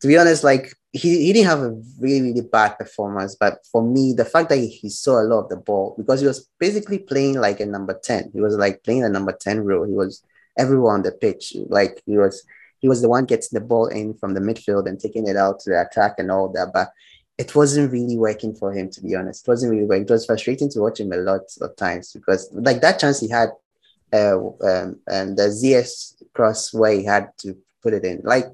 to 0.00 0.08
be 0.08 0.18
honest, 0.18 0.44
like 0.44 0.74
he, 0.92 1.24
he 1.24 1.32
didn't 1.32 1.48
have 1.48 1.62
a 1.62 1.80
really 1.98 2.20
really 2.20 2.42
bad 2.42 2.78
performance. 2.78 3.34
But 3.34 3.64
for 3.72 3.82
me, 3.82 4.12
the 4.12 4.26
fact 4.26 4.50
that 4.50 4.58
he, 4.58 4.68
he 4.68 4.90
saw 4.90 5.20
a 5.20 5.24
lot 5.24 5.44
of 5.44 5.48
the 5.48 5.56
ball 5.56 5.94
because 5.96 6.20
he 6.20 6.26
was 6.26 6.48
basically 6.60 6.98
playing 6.98 7.40
like 7.40 7.60
a 7.60 7.66
number 7.66 7.98
ten. 7.98 8.30
He 8.32 8.40
was 8.40 8.56
like 8.56 8.84
playing 8.84 9.04
a 9.04 9.08
number 9.08 9.32
ten 9.32 9.64
role. 9.64 9.86
He 9.86 9.94
was 9.94 10.22
everywhere 10.58 10.92
on 10.92 11.02
the 11.02 11.12
pitch. 11.12 11.56
Like 11.68 12.02
he 12.04 12.18
was 12.18 12.44
he 12.84 12.88
was 12.92 13.00
the 13.00 13.08
one 13.16 13.24
getting 13.32 13.48
the 13.56 13.66
ball 13.72 13.86
in 14.00 14.12
from 14.20 14.34
the 14.34 14.40
midfield 14.48 14.84
and 14.88 15.00
taking 15.00 15.26
it 15.26 15.38
out 15.44 15.56
to 15.60 15.70
the 15.70 15.80
attack 15.86 16.12
and 16.18 16.30
all 16.30 16.48
that. 16.56 16.68
But 16.78 16.88
it 17.38 17.50
wasn't 17.60 17.90
really 17.96 18.18
working 18.18 18.54
for 18.60 18.70
him, 18.78 18.86
to 18.94 19.00
be 19.00 19.14
honest. 19.18 19.38
It 19.48 19.50
wasn't 19.52 19.70
really 19.72 19.86
working. 19.86 20.02
It 20.08 20.10
was 20.10 20.26
frustrating 20.26 20.68
to 20.72 20.80
watch 20.84 21.00
him 21.00 21.10
a 21.12 21.16
lot 21.30 21.44
of 21.66 21.70
times 21.76 22.12
because, 22.12 22.42
like, 22.52 22.80
that 22.82 22.98
chance 23.00 23.20
he 23.20 23.28
had, 23.30 23.48
uh, 24.12 24.36
um, 24.70 24.88
and 25.16 25.28
the 25.38 25.46
Ziyech's 25.58 26.22
cross 26.36 26.74
where 26.74 26.92
he 26.98 27.04
had 27.14 27.24
to 27.38 27.56
put 27.82 27.94
it 27.98 28.04
in, 28.04 28.20
like, 28.22 28.48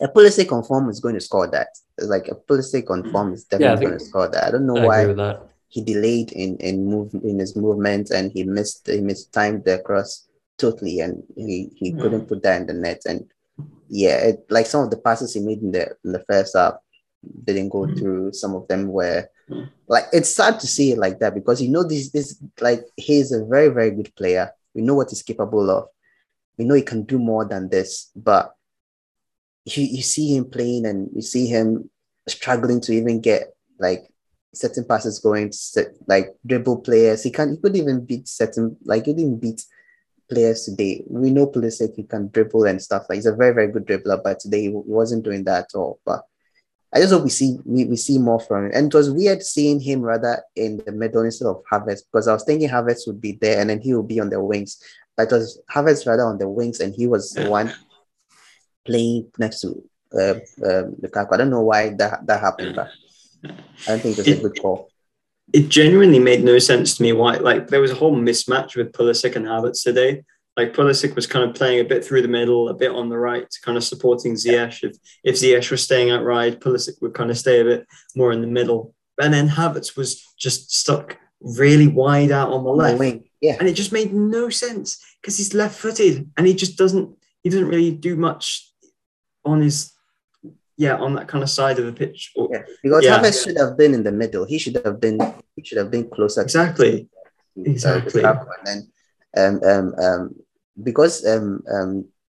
a 0.00 0.06
Pulisic 0.14 0.50
on 0.52 0.62
form 0.62 0.88
is 0.88 1.00
going 1.00 1.16
to 1.16 1.20
score 1.20 1.48
that. 1.48 1.68
Like, 1.98 2.28
a 2.28 2.36
Pulisic 2.36 2.88
on 2.94 3.10
form 3.12 3.32
is 3.32 3.44
Yeah, 3.50 3.58
definitely 3.58 3.76
think- 3.78 3.88
going 3.90 3.98
to 3.98 4.04
score 4.10 4.28
that. 4.28 4.44
I 4.44 4.50
don't 4.52 4.66
know 4.70 4.76
I 4.76 4.86
why 4.86 4.98
agree 5.00 5.14
with 5.14 5.16
that. 5.26 5.36
he 5.74 5.80
delayed 5.92 6.30
in 6.42 6.50
in 6.68 6.76
move 6.92 7.10
in 7.30 7.36
his 7.44 7.52
movement 7.64 8.06
and 8.16 8.30
he 8.36 8.42
missed 8.44 8.86
he 8.86 9.00
missed 9.00 9.28
mistimed 9.32 9.64
the 9.64 9.76
cross 9.88 10.10
totally 10.64 10.96
and 11.04 11.14
he 11.36 11.56
he 11.80 11.86
Yeah. 11.90 12.00
couldn't 12.00 12.26
put 12.30 12.40
that 12.42 12.60
in 12.60 12.66
the 12.70 12.76
net 12.84 13.02
and 13.10 13.20
yeah 14.02 14.16
it, 14.28 14.36
like 14.56 14.66
some 14.72 14.82
of 14.84 14.90
the 14.90 15.02
passes 15.06 15.34
he 15.34 15.40
made 15.48 15.62
in 15.66 15.72
the 15.76 15.84
in 16.04 16.10
the 16.16 16.24
first 16.30 16.52
half 16.56 16.74
didn't 17.46 17.70
go 17.76 17.80
Mhm. 17.86 17.96
through 17.98 18.22
some 18.42 18.54
of 18.58 18.64
them 18.70 18.82
were 18.98 19.20
Mhm. 19.50 19.66
like 19.94 20.06
it's 20.18 20.34
sad 20.40 20.54
to 20.60 20.66
see 20.76 20.88
it 20.92 20.98
like 21.04 21.18
that 21.20 21.34
because 21.38 21.58
you 21.62 21.70
know 21.74 21.84
this 21.92 22.04
this 22.16 22.28
like 22.66 22.82
he's 23.06 23.30
a 23.32 23.44
very 23.54 23.70
very 23.78 23.92
good 23.98 24.10
player 24.20 24.46
we 24.74 24.80
know 24.86 24.96
what 24.98 25.10
he's 25.10 25.28
capable 25.30 25.66
of 25.76 25.82
we 26.56 26.64
know 26.64 26.78
he 26.80 26.90
can 26.92 27.02
do 27.12 27.18
more 27.18 27.44
than 27.52 27.68
this 27.74 27.90
but 28.16 28.44
you, 29.64 29.84
you 29.84 30.02
see 30.02 30.34
him 30.36 30.44
playing 30.56 30.86
and 30.86 31.10
you 31.14 31.22
see 31.22 31.46
him 31.46 31.88
struggling 32.28 32.80
to 32.82 32.92
even 32.92 33.20
get 33.20 33.42
like 33.78 34.02
certain 34.54 34.84
passes 34.84 35.18
going 35.18 35.52
like 36.06 36.26
dribble 36.46 36.78
players. 36.86 37.22
He 37.22 37.30
can't. 37.30 37.52
he 37.52 37.56
could 37.56 37.76
even 37.76 38.04
beat 38.04 38.28
certain 38.28 38.76
like 38.84 39.06
he 39.06 39.14
didn't 39.14 39.38
beat 39.38 39.64
players 40.32 40.64
today. 40.64 41.04
We 41.08 41.30
know 41.30 41.46
Pulisic 41.46 41.96
he 41.96 42.04
can 42.04 42.28
dribble 42.28 42.64
and 42.64 42.80
stuff. 42.80 43.06
Like 43.08 43.16
he's 43.16 43.26
a 43.26 43.34
very 43.34 43.54
very 43.54 43.68
good 43.68 43.86
dribbler, 43.86 44.22
but 44.22 44.40
today 44.40 44.62
he 44.62 44.70
wasn't 44.72 45.24
doing 45.24 45.44
that 45.44 45.64
at 45.64 45.78
all. 45.78 46.00
But 46.04 46.22
I 46.94 47.00
just 47.00 47.12
hope 47.12 47.24
we 47.24 47.30
see 47.30 47.58
we, 47.64 47.84
we 47.84 47.96
see 47.96 48.18
more 48.18 48.40
from 48.40 48.66
him. 48.66 48.72
And 48.74 48.86
it 48.92 48.96
was 48.96 49.10
weird 49.10 49.42
seeing 49.42 49.80
him 49.80 50.02
rather 50.02 50.42
in 50.56 50.82
the 50.84 50.92
middle 50.92 51.22
instead 51.22 51.48
of 51.48 51.62
Havertz 51.70 52.02
because 52.10 52.28
I 52.28 52.32
was 52.34 52.44
thinking 52.44 52.68
Havertz 52.68 53.06
would 53.06 53.20
be 53.20 53.32
there 53.40 53.60
and 53.60 53.70
then 53.70 53.80
he 53.80 53.94
would 53.94 54.08
be 54.08 54.20
on 54.20 54.30
the 54.30 54.42
wings. 54.42 54.82
But 55.16 55.30
it 55.30 55.34
was 55.34 55.60
Havertz 55.70 56.06
rather 56.06 56.24
on 56.24 56.38
the 56.38 56.48
wings 56.48 56.80
and 56.80 56.94
he 56.94 57.06
was 57.06 57.32
the 57.32 57.48
one 57.48 57.72
playing 58.84 59.30
next 59.38 59.60
to 59.60 59.82
uh, 60.14 60.34
um, 60.66 60.96
Lukaku. 61.02 61.32
I 61.32 61.36
don't 61.38 61.50
know 61.50 61.62
why 61.62 61.90
that 61.90 62.26
that 62.26 62.40
happened, 62.40 62.76
but 62.76 62.90
I 63.44 63.88
don't 63.88 64.00
think 64.00 64.18
it 64.18 64.26
was 64.26 64.38
a 64.38 64.42
good 64.42 64.60
call. 64.60 64.91
It 65.52 65.68
genuinely 65.68 66.18
made 66.18 66.44
no 66.44 66.58
sense 66.58 66.96
to 66.96 67.02
me 67.02 67.12
why 67.12 67.36
like 67.36 67.68
there 67.68 67.80
was 67.80 67.90
a 67.90 67.96
whole 67.96 68.16
mismatch 68.16 68.76
with 68.76 68.92
Pulisic 68.92 69.36
and 69.36 69.46
Havertz 69.46 69.82
today. 69.82 70.24
Like 70.56 70.74
Pulisic 70.74 71.14
was 71.14 71.26
kind 71.26 71.48
of 71.48 71.56
playing 71.56 71.80
a 71.80 71.84
bit 71.84 72.04
through 72.04 72.22
the 72.22 72.28
middle, 72.28 72.68
a 72.68 72.74
bit 72.74 72.90
on 72.90 73.08
the 73.08 73.16
right, 73.16 73.46
kind 73.62 73.78
of 73.78 73.84
supporting 73.84 74.34
Ziyech. 74.34 74.82
If 74.82 74.96
if 75.24 75.36
Ziyech 75.36 75.70
was 75.70 75.82
staying 75.82 76.10
out 76.10 76.24
right, 76.24 76.58
Pulisic 76.58 77.00
would 77.00 77.14
kind 77.14 77.30
of 77.30 77.38
stay 77.38 77.60
a 77.60 77.64
bit 77.64 77.86
more 78.14 78.32
in 78.32 78.40
the 78.40 78.46
middle. 78.46 78.94
And 79.20 79.32
then 79.32 79.48
Havertz 79.48 79.96
was 79.96 80.22
just 80.38 80.72
stuck 80.74 81.16
really 81.40 81.88
wide 81.88 82.30
out 82.30 82.52
on 82.52 82.64
the 82.64 82.70
left. 82.70 82.98
wing. 82.98 83.24
Yeah. 83.40 83.56
And 83.58 83.68
it 83.68 83.74
just 83.74 83.92
made 83.92 84.12
no 84.12 84.48
sense 84.48 85.02
because 85.20 85.36
he's 85.36 85.54
left 85.54 85.78
footed 85.78 86.30
and 86.36 86.46
he 86.46 86.54
just 86.54 86.76
doesn't 86.76 87.16
he 87.42 87.50
doesn't 87.50 87.68
really 87.68 87.90
do 87.90 88.16
much 88.16 88.70
on 89.44 89.60
his 89.60 89.92
yeah, 90.84 90.96
on 91.04 91.10
that 91.16 91.26
kind 91.32 91.42
of 91.46 91.50
side 91.58 91.76
of 91.80 91.86
the 91.88 91.96
pitch. 92.02 92.20
Or- 92.36 92.48
Yeah. 92.52 92.62
Because 92.84 93.02
Yeah. 93.04 93.14
Havertz 93.18 93.38
should 93.44 93.58
have 93.64 93.74
been 93.80 93.92
in 93.98 94.02
the 94.08 94.14
middle. 94.22 94.44
He 94.52 94.58
should 94.62 94.76
have 94.88 94.98
been 95.04 95.16
he 95.56 95.60
should 95.66 95.78
have 95.82 95.90
been 95.96 96.06
closer 96.16 96.40
to 96.42 96.46
Exactly. 96.50 96.92
uh, 97.58 97.70
Exactly. 97.74 98.22
Lukaku. 98.22 98.48
And 98.58 98.64
then 98.66 98.80
um 99.42 99.54
um 99.72 99.86
um 100.06 100.22
because 100.88 101.14
um 101.32 101.46
um 101.74 101.92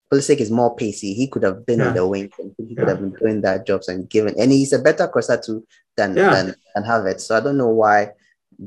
Pulisic 0.10 0.40
is 0.46 0.52
more 0.60 0.72
pacey, 0.82 1.12
he 1.22 1.26
could 1.32 1.44
have 1.50 1.60
been 1.70 1.80
Yeah. 1.80 1.90
in 1.90 1.94
the 2.00 2.06
wing 2.14 2.30
and 2.40 2.50
he 2.70 2.74
could 2.76 2.88
Yeah. 2.88 2.92
have 2.96 3.02
been 3.04 3.16
doing 3.22 3.40
that 3.46 3.68
jobs 3.70 3.88
and 3.92 4.00
given 4.14 4.34
and 4.40 4.50
he's 4.58 4.72
a 4.74 4.80
better 4.88 5.06
crosser 5.14 5.38
too 5.46 5.60
than 5.98 6.10
Yeah. 6.16 6.32
than, 6.36 6.46
than 6.74 6.84
Havertz. 6.90 7.22
So 7.28 7.32
I 7.38 7.42
don't 7.46 7.60
know 7.64 7.74
why 7.84 7.98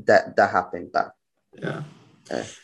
that 0.08 0.22
that 0.36 0.50
happened. 0.58 0.88
But 0.96 1.06
Yeah. 1.64 1.82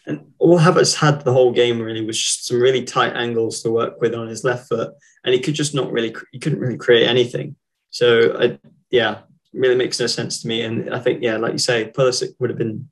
And 0.07 0.33
all 0.39 0.59
Havertz 0.59 0.95
had 0.95 1.23
the 1.23 1.33
whole 1.33 1.53
game 1.53 1.81
really 1.81 2.05
was 2.05 2.21
just 2.21 2.47
some 2.47 2.61
really 2.61 2.85
tight 2.85 3.15
angles 3.15 3.63
to 3.63 3.71
work 3.71 4.01
with 4.01 4.15
on 4.15 4.29
his 4.29 4.45
left 4.45 4.69
foot, 4.69 4.93
and 5.25 5.35
he 5.35 5.41
could 5.41 5.55
just 5.55 5.75
not 5.75 5.91
really, 5.93 6.15
he 6.33 6.39
couldn't 6.39 6.61
really 6.61 6.77
create 6.77 7.07
anything. 7.07 7.57
So, 7.91 8.37
I, 8.39 8.59
yeah, 8.91 9.21
really 9.53 9.75
makes 9.75 9.99
no 9.99 10.07
sense 10.07 10.43
to 10.43 10.49
me. 10.49 10.63
And 10.63 10.95
I 10.95 11.01
think, 11.01 11.23
yeah, 11.23 11.37
like 11.37 11.53
you 11.53 11.59
say, 11.59 11.91
Pulisic 11.91 12.35
would 12.39 12.51
have 12.51 12.59
been 12.59 12.89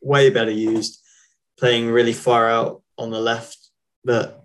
way 0.00 0.30
better 0.30 0.50
used 0.50 1.00
playing 1.58 1.90
really 1.90 2.12
far 2.12 2.48
out 2.48 2.82
on 2.98 3.10
the 3.10 3.20
left. 3.20 3.58
But 4.04 4.44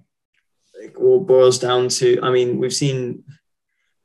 it 0.75 0.95
all 0.95 1.19
boils 1.19 1.57
down 1.57 1.89
to, 1.89 2.19
I 2.21 2.29
mean, 2.29 2.59
we've 2.59 2.73
seen, 2.73 3.23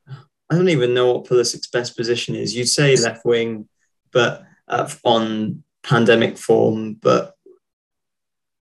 I 0.07 0.55
don't 0.55 0.69
even 0.69 0.93
know 0.93 1.13
what 1.13 1.25
Pulisic's 1.25 1.67
best 1.67 1.95
position 1.95 2.35
is. 2.35 2.55
You'd 2.55 2.67
say 2.67 2.95
left 2.95 3.25
wing, 3.25 3.67
but 4.11 4.43
uh, 4.67 4.89
on 5.03 5.63
pandemic 5.83 6.37
form, 6.37 6.93
but 6.93 7.32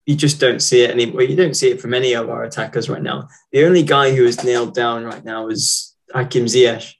you 0.06 0.14
just 0.14 0.40
don't 0.40 0.60
see 0.60 0.82
it 0.82 0.90
anymore. 0.90 1.22
You 1.22 1.36
don't 1.36 1.56
see 1.56 1.70
it 1.70 1.80
from 1.80 1.92
any 1.92 2.14
of 2.14 2.30
our 2.30 2.44
attackers 2.44 2.88
right 2.88 3.02
now. 3.02 3.28
The 3.52 3.64
only 3.64 3.82
guy 3.82 4.14
who 4.14 4.24
is 4.24 4.44
nailed 4.44 4.74
down 4.74 5.04
right 5.04 5.24
now 5.24 5.48
is 5.48 5.94
Hakim 6.12 6.46
Ziyech 6.46 6.94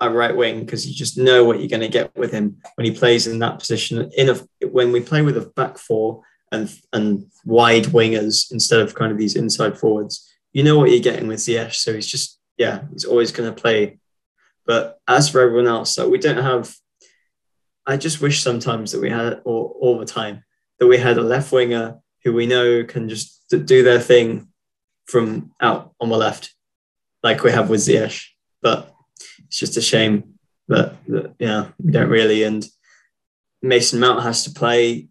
our 0.00 0.12
right 0.12 0.36
wing 0.36 0.60
because 0.60 0.86
you 0.86 0.94
just 0.94 1.18
know 1.18 1.44
what 1.44 1.58
you're 1.58 1.68
going 1.68 1.80
to 1.80 1.88
get 1.88 2.16
with 2.16 2.30
him 2.30 2.56
when 2.76 2.84
he 2.84 2.92
plays 2.92 3.26
in 3.26 3.40
that 3.40 3.58
position. 3.58 4.10
In 4.16 4.30
a 4.30 4.66
when 4.66 4.92
we 4.92 5.00
play 5.00 5.22
with 5.22 5.36
a 5.36 5.50
back 5.56 5.78
four 5.78 6.22
and 6.52 6.72
and 6.92 7.26
wide 7.44 7.84
wingers 7.84 8.52
instead 8.52 8.80
of 8.80 8.94
kind 8.94 9.12
of 9.12 9.18
these 9.18 9.36
inside 9.36 9.78
forwards, 9.78 10.28
you 10.52 10.62
know 10.62 10.78
what 10.78 10.90
you're 10.90 11.00
getting 11.00 11.28
with 11.28 11.40
Ziyech. 11.40 11.74
So 11.74 11.94
he's 11.94 12.06
just 12.06 12.38
yeah, 12.56 12.82
he's 12.92 13.04
always 13.04 13.32
going 13.32 13.52
to 13.52 13.60
play. 13.60 13.98
But 14.66 14.98
as 15.08 15.28
for 15.28 15.40
everyone 15.40 15.66
else, 15.66 15.98
we 15.98 16.18
don't 16.18 16.42
have. 16.42 16.74
I 17.86 17.96
just 17.96 18.20
wish 18.20 18.42
sometimes 18.42 18.92
that 18.92 19.00
we 19.00 19.08
had, 19.08 19.40
or 19.44 19.70
all 19.80 19.98
the 19.98 20.04
time, 20.04 20.44
that 20.78 20.86
we 20.86 20.98
had 20.98 21.16
a 21.16 21.22
left 21.22 21.50
winger 21.52 21.98
who 22.24 22.32
we 22.32 22.46
know 22.46 22.84
can 22.84 23.08
just 23.08 23.44
do 23.48 23.82
their 23.82 24.00
thing 24.00 24.48
from 25.06 25.52
out 25.60 25.94
on 26.00 26.10
the 26.10 26.16
left, 26.16 26.54
like 27.22 27.42
we 27.42 27.50
have 27.50 27.70
with 27.70 27.80
Ziyech. 27.80 28.24
But 28.60 28.92
it's 29.46 29.58
just 29.58 29.76
a 29.76 29.80
shame 29.80 30.34
that, 30.68 30.94
that 31.08 31.34
yeah, 31.38 31.68
we 31.82 31.92
don't 31.92 32.10
really. 32.10 32.42
And 32.42 32.66
Mason 33.62 34.00
Mount 34.00 34.22
has 34.22 34.44
to 34.44 34.50
play, 34.50 35.08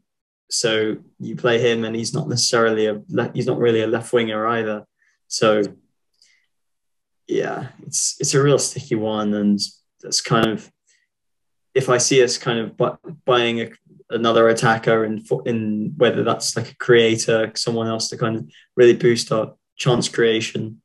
so 0.50 0.98
you 1.20 1.36
play 1.36 1.60
him, 1.60 1.84
and 1.84 1.96
he's 1.96 2.14
not 2.14 2.30
necessarily 2.30 2.88
a 2.88 3.02
he's 3.34 3.48
not 3.48 3.60
really 3.60 3.82
a 3.82 3.88
left 3.88 4.14
winger 4.14 4.48
either. 4.48 4.86
So 5.28 5.64
yeah, 7.28 7.70
it's 7.86 8.16
it's 8.20 8.34
a 8.34 8.42
real 8.42 8.60
sticky 8.60 8.96
one, 8.96 9.34
and 9.34 9.60
that's 10.02 10.22
kind 10.22 10.48
of 10.48 10.72
if 11.74 11.90
I 11.90 11.98
see 11.98 12.24
us 12.24 12.38
kind 12.38 12.60
of 12.60 12.78
bu- 12.78 13.14
buying 13.26 13.62
a, 13.62 13.70
another 14.10 14.48
attacker 14.50 15.04
in 15.06 15.24
in 15.46 15.94
whether 15.98 16.24
that's 16.24 16.56
like 16.56 16.72
a 16.72 16.76
creator, 16.76 17.52
someone 17.56 17.88
else 17.88 18.10
to 18.10 18.18
kind 18.18 18.36
of 18.38 18.50
really 18.76 18.96
boost 18.96 19.32
our 19.32 19.54
chance 19.78 20.08
creation, 20.10 20.82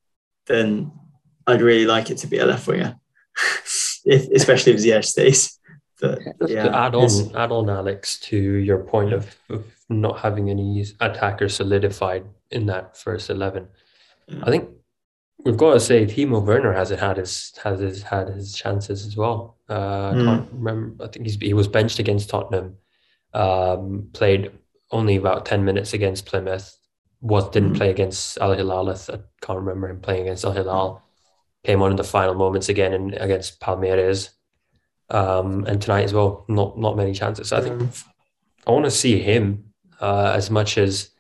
then 0.47 0.93
I'd 1.47 1.63
really 1.63 1.87
like 1.87 2.11
it 2.11 2.19
to 2.19 2.27
be 2.27 2.39
a 2.39 2.47
left 2.47 2.67
winger, 2.67 2.97
if, 4.05 4.29
especially 4.31 4.73
if 4.73 4.79
Ziyech 4.81 5.05
stays. 5.05 5.59
But 6.01 6.19
yeah, 6.49 6.65
to 6.65 6.77
add 6.77 6.95
on, 6.97 7.37
add 7.37 7.53
on, 7.53 7.71
Alex, 7.71 8.19
to 8.21 8.37
your 8.37 8.79
point 8.79 9.13
of, 9.13 9.37
of 9.49 9.65
not 9.89 10.19
having 10.19 10.51
any 10.51 10.85
attackers 11.01 11.55
solidified 11.55 12.25
in 12.51 12.67
that 12.67 12.97
first 12.97 13.31
eleven. 13.31 13.69
Yeah. 14.27 14.41
I 14.43 14.51
think 14.51 14.69
we've 15.45 15.57
got 15.57 15.75
to 15.75 15.81
say 15.81 16.05
Timo 16.07 16.45
Werner 16.45 16.73
hasn't 16.73 16.99
had 17.01 17.19
his 17.19 17.53
has 17.63 17.79
his 17.79 18.03
had 18.03 18.29
his 18.29 18.53
chances 18.57 19.07
as 19.07 19.17
well. 19.17 19.59
Uh, 19.71 19.75
I 20.11 20.15
Mm. 20.15 20.25
can't 20.25 20.49
remember. 20.53 21.05
I 21.05 21.09
think 21.09 21.25
he's 21.27 21.37
he 21.37 21.55
was 21.55 21.69
benched 21.69 22.01
against 22.01 22.29
Tottenham. 22.31 22.77
Um, 23.35 24.09
played 24.13 24.51
only 24.91 25.17
about 25.17 25.47
ten 25.47 25.65
minutes 25.65 25.93
against 25.95 26.27
Plymouth. 26.27 26.77
Was 27.21 27.49
didn't 27.51 27.75
Mm. 27.75 27.77
play 27.77 27.91
against 27.91 28.37
Al 28.39 28.53
Hilal. 28.53 28.91
I 28.91 29.19
can't 29.41 29.59
remember 29.61 29.89
him 29.89 30.01
playing 30.01 30.23
against 30.23 30.45
Al 30.45 30.53
Hilal. 30.53 31.03
Came 31.65 31.81
on 31.83 31.93
in 31.93 31.97
the 31.97 32.05
final 32.05 32.35
moments 32.35 32.69
again 32.69 32.93
in, 32.93 33.15
against 33.15 33.61
Palmeiras. 33.61 34.31
Um, 35.09 35.65
and 35.67 35.81
tonight 35.81 36.03
as 36.05 36.13
well, 36.13 36.45
not 36.49 36.79
not 36.79 36.97
many 36.97 37.13
chances. 37.13 37.49
So 37.49 37.57
I 37.59 37.61
think 37.61 37.91
I 38.67 38.71
want 38.73 38.85
to 38.87 38.91
see 38.91 39.21
him 39.21 39.73
uh, 40.01 40.33
as 40.35 40.51
much 40.51 40.77
as 40.79 41.11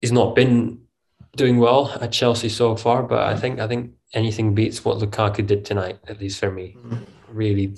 he's 0.00 0.12
not 0.12 0.34
been 0.34 0.80
doing 1.36 1.58
well 1.58 1.90
at 2.00 2.10
Chelsea 2.12 2.48
so 2.48 2.74
far. 2.76 3.02
But 3.02 3.20
I 3.28 3.36
think 3.36 3.60
I 3.60 3.68
think 3.68 3.92
anything 4.12 4.54
beats 4.54 4.84
what 4.84 4.98
Lukaku 4.98 5.46
did 5.46 5.64
tonight, 5.64 5.98
at 6.08 6.20
least 6.20 6.40
for 6.40 6.50
me. 6.50 6.76
Really, 7.28 7.74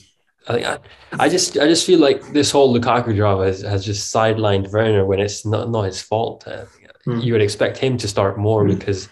I 0.49 0.53
think 0.53 0.67
I, 0.67 0.79
I 1.19 1.29
just 1.29 1.59
I 1.59 1.67
just 1.67 1.87
feel 1.87 1.99
like 1.99 2.23
this 2.33 2.51
whole 2.51 2.73
Lukaku 2.77 3.15
drama 3.17 3.47
has, 3.47 3.63
has 3.63 3.85
just 3.85 4.15
sidelined 4.15 4.71
Werner 4.73 5.05
when 5.05 5.21
it's 5.21 5.45
not 5.45 5.71
not 5.71 5.83
his 5.83 6.01
fault. 6.01 6.47
Mm. 7.07 7.23
You 7.25 7.33
would 7.33 7.43
expect 7.43 7.79
him 7.79 7.97
to 7.99 8.09
start 8.09 8.39
more 8.39 8.65
Mm. 8.65 8.79
because 8.79 9.09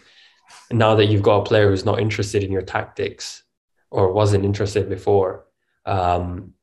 now 0.71 0.95
that 0.97 1.07
you've 1.07 1.23
got 1.23 1.39
a 1.41 1.45
player 1.45 1.69
who's 1.69 1.85
not 1.85 2.01
interested 2.01 2.43
in 2.43 2.53
your 2.53 2.63
tactics 2.63 3.43
or 3.91 4.13
wasn't 4.13 4.45
interested 4.45 4.89
before. 4.89 5.45
Um, 5.87 6.55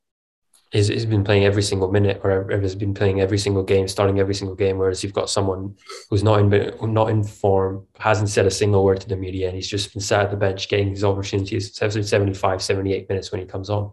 he's, 0.70 0.88
he's 0.88 1.06
been 1.06 1.24
playing 1.24 1.44
every 1.44 1.62
single 1.62 1.90
minute 1.90 2.20
or 2.24 2.48
has 2.50 2.74
been 2.74 2.94
playing 2.94 3.20
every 3.20 3.38
single 3.38 3.62
game, 3.62 3.86
starting 3.88 4.18
every 4.18 4.34
single 4.34 4.56
game. 4.56 4.78
Whereas 4.78 5.02
you've 5.02 5.12
got 5.14 5.30
someone 5.30 5.76
who's 6.10 6.22
not 6.22 6.40
in 6.40 6.92
not 6.92 7.10
in 7.10 7.22
form, 7.24 7.86
hasn't 7.98 8.28
said 8.28 8.46
a 8.46 8.50
single 8.50 8.84
word 8.84 9.00
to 9.02 9.08
the 9.08 9.16
media, 9.16 9.46
and 9.46 9.56
he's 9.56 9.68
just 9.68 9.92
been 9.92 10.02
sat 10.02 10.24
at 10.24 10.30
the 10.30 10.36
bench 10.36 10.68
getting 10.68 10.88
these 10.88 11.04
opportunities 11.04 11.74
75, 11.74 12.62
78 12.62 13.08
minutes 13.08 13.30
when 13.32 13.40
he 13.40 13.46
comes 13.46 13.70
on. 13.70 13.92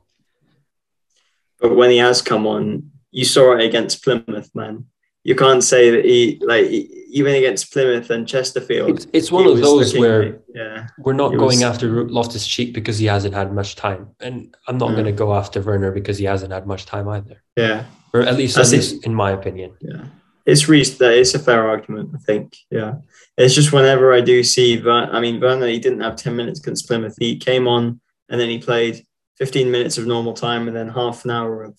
But 1.60 1.76
when 1.76 1.90
he 1.90 1.98
has 1.98 2.22
come 2.22 2.48
on, 2.48 2.92
you 3.12 3.26
saw 3.26 3.56
it 3.58 3.64
against 3.66 4.04
Plymouth, 4.04 4.50
man. 4.54 4.86
You 5.24 5.36
can't 5.36 5.64
say 5.64 5.92
that 5.92 6.06
he 6.06 6.40
like 6.42 6.66
even 7.12 7.36
against 7.36 7.74
Plymouth 7.74 8.10
and 8.10 8.28
Chesterfield. 8.28 8.90
It's, 8.92 9.08
it's 9.12 9.32
one 9.32 9.46
of 9.46 9.58
those 9.60 9.88
looking 9.94 10.02
where 10.02 10.40
yeah, 10.56 10.88
we're 11.00 11.14
not 11.14 11.30
going 11.30 11.60
was- 11.60 11.64
after 11.64 12.08
Loftus 12.08 12.48
Cheek 12.48 12.74
because 12.74 12.98
he 12.98 13.06
hasn't 13.06 13.34
had 13.34 13.54
much 13.54 13.76
time, 13.76 14.10
and 14.22 14.56
I'm 14.68 14.78
not 14.78 14.92
Mm. 14.92 14.94
going 14.94 15.06
to 15.06 15.12
go 15.12 15.36
after 15.36 15.62
Werner 15.62 15.92
because 15.92 16.18
he 16.18 16.26
hasn't 16.26 16.54
had 16.54 16.66
much 16.66 16.86
time 16.86 17.10
either, 17.10 17.44
yeah, 17.58 17.84
or 18.14 18.22
at 18.22 18.38
least, 18.38 18.58
least 18.58 19.06
in 19.06 19.14
my 19.14 19.32
opinion. 19.32 19.74
yeah. 19.82 20.06
It's 20.46 20.66
that 20.66 21.14
it's 21.14 21.36
a 21.36 21.40
fair 21.40 21.68
argument, 21.68 22.10
I 22.16 22.18
think. 22.20 22.56
Yeah, 22.72 22.94
it's 23.38 23.54
just 23.54 23.72
whenever 23.72 24.14
I 24.14 24.22
do 24.22 24.42
see, 24.44 24.78
Ver- 24.78 25.10
I 25.12 25.20
mean, 25.20 25.40
Werner, 25.40 25.68
he 25.68 25.80
didn't 25.80 26.00
have 26.00 26.16
ten 26.16 26.36
minutes 26.36 26.60
against 26.60 26.88
Plymouth. 26.88 27.16
He 27.20 27.38
came 27.38 27.68
on 27.68 28.00
and 28.30 28.40
then 28.40 28.50
he 28.50 28.58
played 28.58 29.06
fifteen 29.40 29.72
minutes 29.72 29.98
of 29.98 30.06
normal 30.06 30.34
time 30.34 30.68
and 30.68 30.76
then 30.76 30.90
half 30.90 31.26
an 31.26 31.32
hour 31.32 31.64
of 31.64 31.78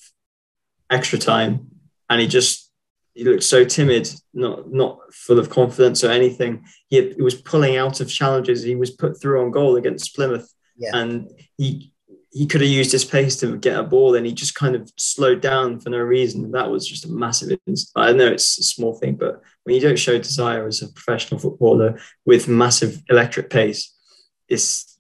extra 0.90 1.18
time, 1.18 1.68
and 2.09 2.20
he 2.20 2.27
just 2.27 2.70
he 3.14 3.25
looked 3.25 3.42
so 3.42 3.64
timid, 3.64 4.09
not 4.35 4.73
not 4.73 4.99
full 5.12 5.38
of 5.38 5.51
confidence 5.51 6.03
or 6.05 6.11
anything. 6.11 6.64
He, 6.88 6.96
had, 6.96 7.14
he 7.14 7.23
was 7.23 7.35
pulling 7.35 7.77
out 7.77 8.01
of 8.01 8.09
challenges. 8.11 8.62
He 8.62 8.75
was 8.77 8.90
put 8.90 9.20
through 9.20 9.42
on 9.42 9.51
goal 9.51 9.77
against 9.77 10.14
Plymouth, 10.14 10.53
Yeah. 10.77 10.90
and 10.94 11.29
he 11.57 11.92
he 12.33 12.46
could 12.46 12.61
have 12.61 12.70
used 12.70 12.92
his 12.92 13.05
pace 13.05 13.35
to 13.40 13.57
get 13.59 13.77
a 13.77 13.83
ball, 13.83 14.14
and 14.14 14.25
he 14.25 14.33
just 14.33 14.55
kind 14.55 14.77
of 14.77 14.88
slowed 14.96 15.40
down 15.40 15.81
for 15.81 15.90
no 15.90 15.99
reason. 15.99 16.53
That 16.53 16.70
was 16.70 16.87
just 16.87 17.05
a 17.05 17.09
massive. 17.09 17.59
I 17.96 18.12
know 18.12 18.29
it's 18.29 18.59
a 18.59 18.62
small 18.62 18.94
thing, 18.94 19.16
but 19.16 19.42
when 19.64 19.75
you 19.75 19.81
don't 19.81 19.99
show 19.99 20.16
desire 20.16 20.66
as 20.66 20.81
a 20.81 20.88
professional 20.92 21.40
footballer 21.40 21.99
with 22.25 22.46
massive 22.46 23.03
electric 23.11 23.51
pace, 23.51 23.92
it's 24.49 24.99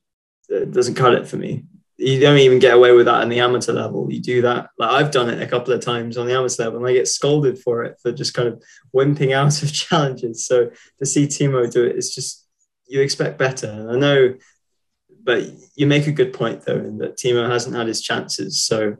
it 0.48 0.72
doesn't 0.72 0.96
cut 0.96 1.14
it 1.14 1.28
for 1.28 1.36
me. 1.36 1.64
You 2.00 2.18
don't 2.18 2.38
even 2.38 2.58
get 2.58 2.74
away 2.74 2.92
with 2.92 3.06
that 3.06 3.22
in 3.22 3.28
the 3.28 3.40
amateur 3.40 3.72
level. 3.72 4.10
You 4.10 4.20
do 4.20 4.42
that, 4.42 4.70
like 4.78 4.90
I've 4.90 5.10
done 5.10 5.28
it 5.28 5.42
a 5.42 5.46
couple 5.46 5.72
of 5.74 5.80
times 5.80 6.16
on 6.16 6.26
the 6.26 6.34
amateur 6.34 6.64
level, 6.64 6.78
and 6.78 6.88
I 6.88 6.94
get 6.94 7.08
scolded 7.08 7.58
for 7.58 7.84
it 7.84 7.98
for 8.02 8.10
just 8.10 8.32
kind 8.34 8.48
of 8.48 8.62
wimping 8.94 9.32
out 9.34 9.62
of 9.62 9.72
challenges. 9.82 10.46
So 10.46 10.70
to 10.98 11.06
see 11.06 11.26
Timo 11.26 11.70
do 11.70 11.84
it, 11.84 11.96
it's 11.96 12.14
just 12.14 12.46
you 12.88 13.00
expect 13.02 13.38
better. 13.38 13.68
And 13.68 13.90
I 13.90 13.96
know 13.98 14.34
but 15.22 15.42
you 15.74 15.86
make 15.86 16.06
a 16.06 16.12
good 16.12 16.32
point 16.32 16.64
though, 16.64 16.78
in 16.78 16.96
that 16.98 17.18
Timo 17.18 17.48
hasn't 17.50 17.76
had 17.76 17.86
his 17.86 18.00
chances. 18.00 18.62
So, 18.62 18.96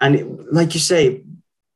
and 0.00 0.16
it, 0.16 0.52
like 0.52 0.74
you 0.74 0.80
say, 0.80 1.22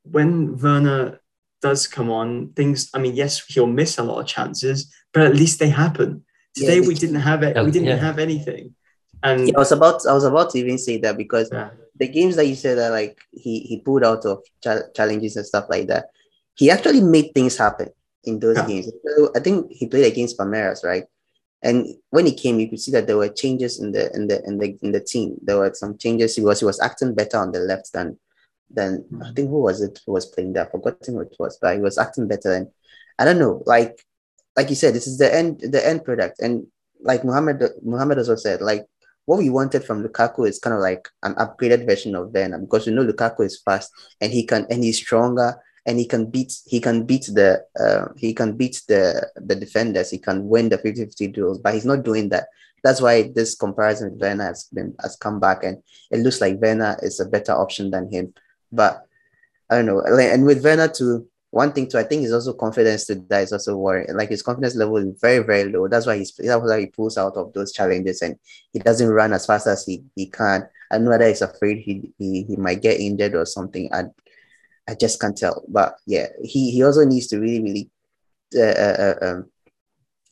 when 0.03 0.57
Werner 0.59 1.21
does 1.63 1.87
come 1.87 2.11
on, 2.11 2.53
things. 2.55 2.91
I 2.95 2.99
mean, 2.99 3.15
yes, 3.15 3.45
he'll 3.47 3.67
miss 3.67 3.99
a 3.99 4.03
lot 4.03 4.21
of 4.21 4.27
chances, 4.27 4.93
but 5.13 5.23
at 5.23 5.35
least 5.37 5.59
they 5.59 5.69
happen. 5.69 6.25
Today 6.55 6.81
Yeah, 6.81 6.89
we 6.89 6.95
didn't 6.95 7.21
have 7.21 7.43
it. 7.43 7.57
We 7.65 7.71
didn't 7.71 7.89
Yeah. 7.89 7.97
have 7.97 8.19
anything, 8.19 8.75
and 9.23 9.49
Yeah, 9.49 9.55
I 9.57 9.59
was 9.59 9.73
about 9.73 10.07
I 10.07 10.13
was 10.13 10.25
about 10.25 10.51
to 10.51 10.59
even 10.59 10.79
say 10.79 10.99
that 10.99 11.17
because 11.17 11.49
yeah, 11.53 11.71
the 11.97 12.09
games 12.09 12.37
that 12.37 12.47
you 12.47 12.55
said 12.55 12.79
that 12.79 12.91
like 12.91 13.19
he 13.33 13.61
he 13.61 13.81
pulled 13.81 14.05
out 14.05 14.25
of 14.25 14.43
cha- 14.63 14.89
challenges 14.95 15.37
and 15.37 15.47
stuff 15.47 15.67
like 15.69 15.89
that, 15.89 16.07
he 16.55 16.71
actually 16.71 17.01
made 17.01 17.33
things 17.35 17.57
happen 17.57 17.89
in 18.25 18.39
those 18.39 18.57
Yeah. 18.57 18.67
games. 18.67 18.91
So 19.17 19.31
I 19.35 19.41
think 19.41 19.71
he 19.71 19.87
played 19.87 20.11
against 20.11 20.39
Palmeiras, 20.39 20.85
right? 20.85 21.05
And 21.63 21.87
when 22.11 22.27
he 22.27 22.35
came, 22.35 22.61
you 22.61 22.69
could 22.69 22.81
see 22.81 22.93
that 22.93 23.07
there 23.07 23.17
were 23.17 23.29
changes 23.29 23.81
in 23.81 23.91
the 23.93 24.15
in 24.15 24.29
the 24.29 24.43
in 24.45 24.59
the 24.59 24.79
in 24.83 24.93
the 24.93 25.01
team. 25.01 25.37
There 25.43 25.59
were 25.59 25.73
some 25.75 25.99
changes. 25.99 26.37
He 26.37 26.43
was 26.43 26.61
he 26.61 26.67
was 26.67 26.81
acting 26.81 27.15
better 27.15 27.39
on 27.39 27.51
the 27.53 27.61
left 27.61 27.93
than 27.93 28.19
than 28.71 29.05
I 29.11 29.15
mm-hmm. 29.15 29.35
think 29.35 29.49
who 29.51 29.63
was 29.63 29.81
it 29.83 30.01
who 30.07 30.13
was 30.13 30.27
playing 30.27 30.53
there? 30.53 30.65
I've 30.65 30.71
forgotten 30.71 31.15
who 31.15 31.21
it 31.23 31.35
was, 31.39 31.59
but 31.61 31.75
he 31.75 31.81
was 31.83 31.99
acting 31.99 32.29
better. 32.29 32.53
And 32.53 32.69
I 33.19 33.25
don't 33.25 33.39
know, 33.39 33.63
like 33.67 34.05
like 34.57 34.71
you 34.71 34.77
said, 34.77 34.95
this 34.95 35.07
is 35.07 35.19
the 35.19 35.35
end 35.35 35.61
the 35.61 35.85
end 35.85 36.05
product. 36.05 36.41
And 36.41 36.67
like 37.01 37.25
Muhammad 37.25 37.63
Muhammad 37.83 38.19
also 38.19 38.37
said, 38.37 38.61
like 38.61 38.87
what 39.29 39.41
we 39.41 39.51
wanted 39.51 39.85
from 39.85 40.03
Lukaku 40.03 40.49
is 40.49 40.59
kind 40.59 40.73
of 40.73 40.81
like 40.81 41.07
an 41.23 41.35
upgraded 41.35 41.85
version 41.85 42.15
of 42.15 42.33
Werner 42.33 42.59
because 42.59 42.87
we 42.87 42.95
know 42.95 43.05
Lukaku 43.05 43.45
is 43.45 43.61
fast 43.61 43.93
and 44.23 44.33
he 44.33 44.47
can 44.47 44.67
and 44.71 44.83
he's 44.83 44.97
stronger 44.97 45.55
and 45.85 45.99
he 45.99 46.07
can 46.07 46.31
beat 46.31 46.51
he 46.65 46.81
can 46.81 47.05
beat 47.05 47.27
the 47.35 47.63
uh, 47.79 48.07
he 48.17 48.33
can 48.33 48.57
beat 48.57 48.81
the 48.89 49.31
the 49.37 49.55
defenders. 49.55 50.11
He 50.11 50.17
can 50.17 50.49
win 50.49 50.71
the 50.71 50.79
50-50 50.79 51.35
duels 51.35 51.59
but 51.59 51.75
he's 51.75 51.85
not 51.85 52.05
doing 52.05 52.31
that. 52.31 52.47
That's 52.83 53.03
why 53.03 53.31
this 53.35 53.55
comparison 53.55 54.13
with 54.13 54.23
Werner 54.23 54.45
has 54.45 54.65
been 54.73 54.95
has 55.03 55.15
come 55.17 55.41
back 55.41 55.63
and 55.63 55.83
it 56.11 56.21
looks 56.21 56.41
like 56.41 56.59
Werner 56.63 56.99
is 57.03 57.21
a 57.21 57.27
better 57.27 57.53
option 57.53 57.91
than 57.91 58.11
him. 58.11 58.33
But 58.73 59.05
I 59.69 59.75
don't 59.77 59.85
know 59.85 60.01
and 60.01 60.47
with 60.47 60.65
Werner 60.65 60.89
too 60.89 61.29
one 61.51 61.73
thing 61.73 61.89
too 61.89 61.99
I 61.99 62.03
think 62.03 62.25
is 62.25 62.33
also 62.33 62.53
confidence 62.53 63.07
to 63.07 63.15
that 63.31 63.43
is 63.43 63.53
also 63.53 63.77
worrying 63.77 64.15
like 64.15 64.29
his 64.29 64.43
confidence 64.43 64.77
level 64.77 64.99
is 64.99 65.19
very 65.21 65.39
very 65.39 65.71
low. 65.73 65.89
That's 65.89 66.07
why 66.07 66.19
he's 66.19 66.35
that's 66.35 66.63
why 66.63 66.81
he 66.81 66.87
pulls 66.87 67.17
out 67.17 67.37
of 67.37 67.53
those 67.53 67.73
challenges 67.73 68.23
and 68.23 68.37
he 68.73 68.79
doesn't 68.79 69.09
run 69.09 69.33
as 69.33 69.47
fast 69.47 69.67
as 69.67 69.87
he, 69.87 70.05
he 70.15 70.27
can. 70.27 70.69
I 70.91 70.99
know 70.99 71.11
whether 71.11 71.27
he's 71.27 71.43
afraid 71.43 71.79
he, 71.79 72.13
he 72.19 72.45
he 72.45 72.57
might 72.57 72.83
get 72.83 73.01
injured 73.01 73.35
or 73.35 73.47
something. 73.47 73.89
I 73.93 74.05
I 74.89 74.95
just 74.95 75.21
can't 75.21 75.37
tell. 75.37 75.63
But 75.69 75.97
yeah, 76.07 76.29
he, 76.43 76.71
he 76.71 76.83
also 76.83 77.05
needs 77.05 77.27
to 77.29 77.39
really, 77.39 77.63
really 77.63 77.91
uh, 78.57 78.63
uh, 78.63 79.15
um, 79.23 79.51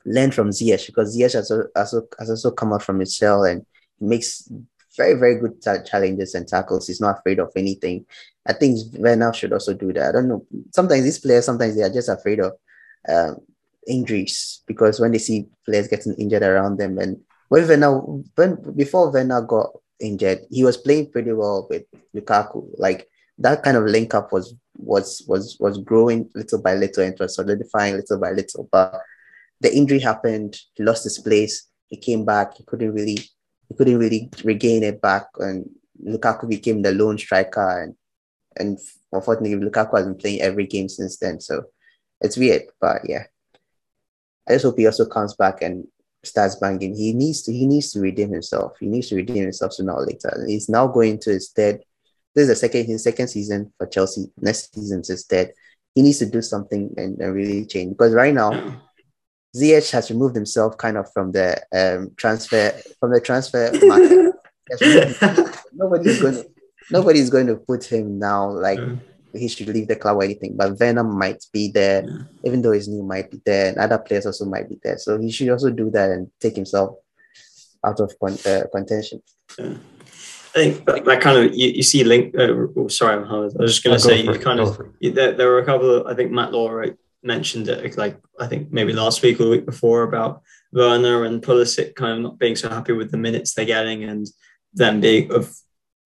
learn 0.07 0.31
from 0.31 0.48
Ziyech 0.48 0.87
because 0.87 1.14
Ziyech 1.14 1.35
has 1.35 1.50
also, 1.50 1.68
also, 1.76 2.09
has 2.18 2.31
also 2.31 2.50
come 2.52 2.72
out 2.72 2.83
from 2.83 2.98
his 2.98 3.14
shell 3.14 3.44
and 3.44 3.66
he 3.98 4.07
makes 4.07 4.50
very, 4.96 5.14
very 5.14 5.38
good 5.38 5.62
ta- 5.62 5.82
challenges 5.82 6.35
and 6.35 6.46
tackles. 6.46 6.87
He's 6.87 7.00
not 7.00 7.18
afraid 7.18 7.38
of 7.38 7.52
anything. 7.56 8.06
I 8.46 8.52
think 8.52 8.78
Werner 8.94 9.32
should 9.32 9.52
also 9.52 9.74
do 9.74 9.92
that. 9.92 10.09
I 10.09 10.12
don't 10.12 10.28
know. 10.28 10.46
Sometimes 10.72 11.04
these 11.04 11.18
players, 11.18 11.44
sometimes 11.44 11.76
they 11.76 11.82
are 11.82 11.92
just 11.92 12.09
afraid 12.09 12.40
of 12.40 12.52
um, 13.09 13.37
injuries 13.87 14.62
because 14.66 15.00
when 15.00 15.12
they 15.12 15.18
see 15.18 15.46
players 15.64 15.88
getting 15.88 16.14
injured 16.14 16.42
around 16.42 16.78
them 16.78 16.98
and 16.98 17.20
when 17.48 17.68
Werner, 17.68 17.98
when 18.35 18.76
before 18.76 19.12
Werner 19.12 19.42
got 19.42 19.70
injured, 20.00 20.40
he 20.50 20.64
was 20.64 20.76
playing 20.76 21.11
pretty 21.11 21.32
well 21.32 21.66
with 21.70 21.85
Lukaku. 22.14 22.68
Like 22.76 23.09
that 23.38 23.62
kind 23.62 23.76
of 23.76 23.85
link 23.85 24.14
up 24.14 24.32
was 24.32 24.54
was 24.76 25.24
was 25.28 25.56
was 25.61 25.78
growing 25.78 26.28
little 26.35 26.61
by 26.61 26.74
little 26.74 27.04
and 27.04 27.18
was 27.18 27.37
solidifying 27.37 27.96
little 27.96 28.18
by 28.18 28.32
little. 28.32 28.68
But 28.70 29.00
the 29.61 29.74
injury 29.74 30.00
happened, 30.00 30.59
he 30.74 30.82
lost 30.82 31.04
his 31.04 31.18
place, 31.18 31.68
he 31.88 31.96
came 31.96 32.24
back, 32.24 32.56
he 32.56 32.64
couldn't 32.64 32.92
really 32.92 33.18
he 33.68 33.74
couldn't 33.74 33.98
really 33.98 34.31
regain 34.44 34.83
it 34.83 35.00
back, 35.00 35.26
and 35.38 35.68
Lukaku 36.05 36.48
became 36.48 36.83
the 36.83 36.92
lone 36.92 37.18
striker 37.18 37.83
and 37.83 37.94
and 38.59 38.79
unfortunately 39.12 39.57
Lukaku 39.57 39.98
has 39.98 40.07
been 40.07 40.16
playing 40.16 40.40
every 40.40 40.66
game 40.66 40.88
since 40.88 41.18
then. 41.18 41.40
So 41.40 41.64
it's 42.20 42.37
weird, 42.37 42.62
but 42.81 43.02
yeah. 43.05 43.24
I 44.48 44.52
just 44.52 44.64
hope 44.64 44.79
he 44.79 44.87
also 44.87 45.05
comes 45.05 45.35
back 45.35 45.61
and 45.61 45.87
starts 46.24 46.57
banging. 46.57 46.94
He 46.94 47.12
needs 47.12 47.42
to 47.42 47.52
he 47.52 47.66
needs 47.66 47.92
to 47.92 48.00
redeem 48.00 48.31
himself. 48.31 48.76
He 48.81 48.87
needs 48.87 49.09
to 49.09 49.16
redeem 49.16 49.42
himself 49.42 49.72
sooner 49.74 49.92
or 49.92 50.07
later. 50.07 50.44
He's 50.46 50.68
now 50.68 50.87
going 50.87 51.18
to 51.20 51.31
his 51.31 51.50
third 51.50 51.81
this 52.37 52.42
is 52.42 52.48
the 52.48 52.57
second 52.57 52.85
his 52.85 53.02
second 53.02 53.29
season 53.29 53.72
for 53.79 53.87
Chelsea. 53.87 54.31
Next 54.38 54.74
season 54.74 55.00
is 55.00 55.24
dead. 55.24 55.52
He 55.94 56.02
needs 56.02 56.18
to 56.18 56.26
do 56.26 56.42
something 56.42 56.94
and, 56.98 57.18
and 57.18 57.35
really 57.35 57.64
change 57.64 57.92
because 57.92 58.12
right 58.12 58.35
now 58.35 58.83
Ziyech 59.54 59.90
has 59.92 60.11
removed 60.11 60.35
himself 60.35 60.76
kind 60.78 60.96
of 60.96 61.11
from 61.12 61.32
the 61.32 61.56
um, 61.74 62.11
transfer 62.16 62.72
from 63.00 63.12
the 63.12 63.20
transfer 63.20 63.70
market. 63.82 64.32
He 64.68 64.72
has 64.72 64.80
removed 64.80 65.20
himself. 65.20 65.64
nobody's 65.72 66.20
going 66.22 66.35
to 66.35 66.46
nobody's 66.90 67.30
going 67.30 67.46
to 67.48 67.56
put 67.56 67.85
him 67.85 68.18
now 68.18 68.50
like 68.50 68.78
Yeah. 68.78 68.96
he 69.35 69.48
should 69.48 69.68
leave 69.68 69.88
the 69.88 69.96
club 69.96 70.16
or 70.18 70.24
anything. 70.24 70.56
But 70.56 70.78
Venom 70.78 71.18
might 71.18 71.44
be 71.52 71.70
there, 71.72 72.04
Yeah. 72.06 72.18
even 72.44 72.62
though 72.62 72.72
his 72.72 72.88
new 72.88 73.02
might 73.02 73.30
be 73.30 73.40
there, 73.44 73.68
and 73.68 73.78
other 73.78 73.98
players 73.98 74.26
also 74.26 74.44
might 74.44 74.68
be 74.68 74.78
there. 74.82 74.98
So 74.98 75.18
he 75.18 75.30
should 75.30 75.48
also 75.50 75.70
do 75.70 75.90
that 75.90 76.11
and 76.11 76.30
take 76.40 76.54
himself 76.56 76.96
out 77.85 78.00
of 78.00 78.12
con- 78.20 78.38
uh, 78.46 78.64
contention. 78.74 79.22
Yeah. 79.59 79.74
I 80.54 80.59
think 80.59 80.87
that, 80.87 81.04
that 81.04 81.20
kind 81.20 81.37
of 81.38 81.54
you, 81.54 81.68
you 81.68 81.82
see 81.82 82.02
link. 82.02 82.35
Uh, 82.35 82.48
oh, 82.76 82.88
sorry, 82.88 83.20
Mohammed. 83.20 83.52
I 83.59 83.62
was 83.62 83.72
just 83.74 83.85
going 83.85 83.96
to 83.96 84.00
say 84.02 84.24
for 84.24 84.32
you 84.32 84.38
kind 84.38 84.59
go 84.59 84.68
of 84.68 84.80
you- 85.00 85.12
there, 85.12 85.32
there 85.32 85.48
were 85.48 85.59
a 85.59 85.64
couple 85.66 85.90
of 85.90 86.06
I 86.06 86.14
think 86.14 86.30
Matt 86.32 86.52
Law 86.52 86.70
right, 86.70 86.96
mentioned 87.26 87.68
it 87.68 87.98
like 87.98 88.18
I 88.38 88.46
think 88.46 88.72
maybe 88.72 88.92
last 88.92 89.22
week 89.22 89.40
or 89.40 89.44
the 89.44 89.50
week 89.50 89.66
before 89.66 90.04
about 90.04 90.42
Werner 90.72 91.24
and 91.24 91.42
Pulisic 91.42 91.94
kind 91.94 92.12
of 92.12 92.20
not 92.20 92.38
being 92.38 92.56
so 92.56 92.68
happy 92.68 92.92
with 92.92 93.10
the 93.10 93.18
minutes 93.18 93.54
they're 93.54 93.64
getting 93.64 94.04
and 94.04 94.26
them 94.72 95.00
being 95.00 95.32
of 95.32 95.54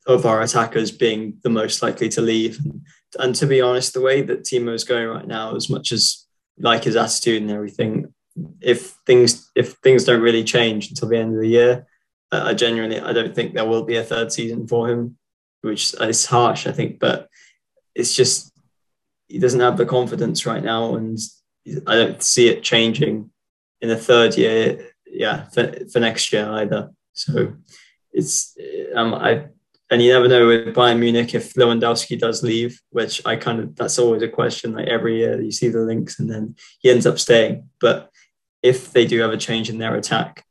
of 0.07 0.25
our 0.27 0.41
attackers 0.41 0.91
being 0.91 1.39
the 1.43 1.51
most 1.51 1.83
likely 1.83 2.09
to 2.09 2.23
leave. 2.23 2.59
And, 2.65 2.81
and 3.19 3.35
to 3.37 3.47
be 3.47 3.61
honest, 3.61 3.93
the 3.93 4.01
way 4.01 4.23
that 4.23 4.45
Timo 4.45 4.73
is 4.73 4.85
going 4.85 5.07
right 5.09 5.27
now, 5.27 5.55
as 5.55 5.69
much 5.69 5.93
as 5.93 6.27
like 6.59 6.85
his 6.85 6.97
attitude 6.97 7.43
and 7.43 7.51
everything, 7.51 8.13
if 8.61 8.97
things 9.07 9.51
if 9.55 9.73
things 9.83 10.05
don't 10.05 10.23
really 10.23 10.45
change 10.45 10.89
until 10.89 11.09
the 11.09 11.19
end 11.19 11.35
of 11.35 11.41
the 11.41 11.49
year, 11.49 11.87
uh, 12.33 12.45
I 12.47 12.55
genuinely 12.55 13.01
I 13.01 13.13
don't 13.13 13.35
think 13.35 13.55
there 13.55 13.67
will 13.67 13.85
be 13.85 13.97
a 13.97 14.05
third 14.05 14.33
season 14.33 14.67
for 14.67 14.89
him, 14.89 15.19
which 15.61 15.95
is 15.95 16.27
harsh, 16.27 16.67
I 16.67 16.73
think, 16.73 16.99
but 16.99 17.29
it's 17.95 18.15
just 18.15 18.53
he 19.31 19.39
doesn't 19.39 19.61
have 19.61 19.77
the 19.77 19.87
confidence 19.87 20.45
right 20.45 20.63
now, 20.63 20.97
and 20.97 21.19
I 21.87 21.95
don't 21.95 22.23
see 22.23 22.49
it 22.49 22.63
changing 22.63 23.31
in 23.81 23.89
the 23.89 23.97
third 23.97 24.37
year. 24.37 24.93
Yeah, 25.07 25.45
for, 25.45 25.73
for 25.93 26.01
next 26.01 26.33
year 26.33 26.49
either. 26.51 26.91
So 27.13 27.55
it's 28.13 28.57
um 28.95 29.15
I 29.15 29.47
and 29.91 30.03
you 30.03 30.13
never 30.13 30.29
know 30.29 30.47
with 30.47 30.75
Bayern 30.75 30.99
Munich 30.99 31.35
if 31.35 31.55
Lewandowski 31.55 32.19
does 32.19 32.43
leave, 32.43 32.81
which 32.91 33.25
I 33.27 33.37
kind 33.37 33.61
of 33.61 33.77
that's 33.77 33.99
always 33.99 34.23
a 34.23 34.29
question. 34.29 34.73
Like 34.73 34.89
every 34.89 35.19
year 35.19 35.41
you 35.41 35.53
see 35.53 35.69
the 35.69 35.81
links, 35.81 36.19
and 36.19 36.31
then 36.31 36.57
he 36.81 36.91
ends 36.91 37.07
up 37.07 37.19
staying. 37.19 37.69
But 37.81 38.11
if 38.63 38.93
they 38.93 39.07
do 39.07 39.21
have 39.21 39.33
a 39.33 39.37
change 39.37 39.71
in 39.71 39.79
their 39.79 39.95
attack, 39.97 40.45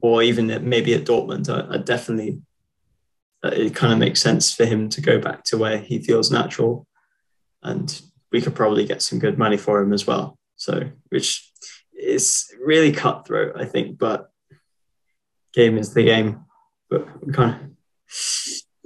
or 0.00 0.22
even 0.22 0.68
maybe 0.68 0.94
at 0.94 1.04
Dortmund, 1.04 1.48
I, 1.48 1.74
I 1.74 1.78
definitely 1.78 2.40
uh, 3.42 3.48
it 3.48 3.74
kind 3.74 3.92
of 3.92 3.98
makes 3.98 4.20
sense 4.20 4.54
for 4.54 4.66
him 4.66 4.88
to 4.90 5.00
go 5.00 5.18
back 5.18 5.44
to 5.44 5.56
where 5.56 5.78
he 5.78 5.98
feels 5.98 6.30
natural, 6.30 6.86
and 7.62 8.00
we 8.32 8.40
could 8.40 8.54
probably 8.54 8.86
get 8.86 9.02
some 9.02 9.18
good 9.18 9.38
money 9.38 9.56
for 9.56 9.80
him 9.80 9.92
as 9.92 10.06
well. 10.06 10.38
So, 10.56 10.90
which 11.08 11.50
is 11.94 12.46
really 12.64 12.92
cutthroat, 12.92 13.56
I 13.56 13.64
think, 13.64 13.98
but 13.98 14.30
game 15.52 15.76
is 15.78 15.92
the 15.94 16.02
game. 16.04 16.40
But 16.88 17.06
we 17.26 17.32
kind 17.32 17.54
of 17.54 17.60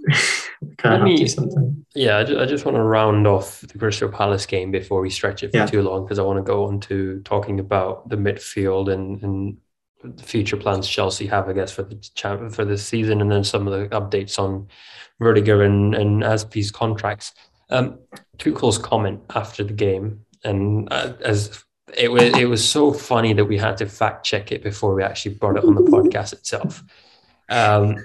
kind 0.79 0.95
of 0.95 1.01
have 1.01 1.03
me- 1.03 1.19
to 1.19 1.29
sometimes. 1.29 1.79
Yeah, 1.95 2.19
I 2.19 2.25
ju- 2.25 2.41
I 2.41 2.47
just 2.47 2.65
want 2.65 2.77
to 2.77 2.83
round 2.83 3.27
off 3.27 3.61
the 3.61 3.79
Crystal 3.79 4.09
Palace 4.09 4.47
game 4.47 4.71
before 4.73 5.01
we 5.01 5.11
stretch 5.11 5.43
it 5.45 5.53
for 5.53 5.59
Yeah. 5.59 5.67
too 5.67 5.83
long 5.83 6.05
because 6.05 6.19
I 6.19 6.23
want 6.23 6.39
to 6.39 6.43
go 6.43 6.65
on 6.67 6.81
to 6.81 7.21
talking 7.25 7.61
about 7.61 8.09
the 8.09 8.17
midfield 8.17 8.93
and, 8.93 9.23
and 9.23 9.57
the 10.03 10.23
future 10.25 10.57
plans 10.57 10.89
Chelsea 10.89 11.27
have, 11.29 11.49
I 11.49 11.53
guess, 11.53 11.71
for 11.73 11.83
the 11.85 11.95
champ 12.15 12.53
for 12.53 12.65
this 12.65 12.85
season, 12.85 13.21
and 13.21 13.31
then 13.31 13.45
some 13.45 13.67
of 13.69 13.73
the 13.73 13.89
updates 13.97 14.39
on 14.39 14.67
Rudiger 15.21 15.63
and 15.63 15.95
and 15.95 16.23
Azpi's 16.25 16.71
contracts. 16.73 17.33
Um, 17.71 17.99
Tuchel's 18.39 18.79
comment 18.79 19.23
after 19.35 19.65
the 19.65 19.73
game, 19.73 20.25
and 20.45 20.89
uh, 20.91 21.15
as 21.21 21.65
it 21.97 22.11
was, 22.11 22.23
it 22.23 22.49
was 22.49 22.69
so 22.69 22.93
funny 22.93 23.33
that 23.33 23.45
we 23.45 23.59
had 23.59 23.77
to 23.79 23.87
fact 23.87 24.25
check 24.25 24.53
it 24.53 24.63
before 24.63 24.95
we 24.95 25.03
actually 25.03 25.35
brought 25.35 25.57
it 25.57 25.65
on 25.65 25.75
the 25.75 25.83
podcast 25.83 26.33
itself. 26.33 26.83
Um, 27.49 27.97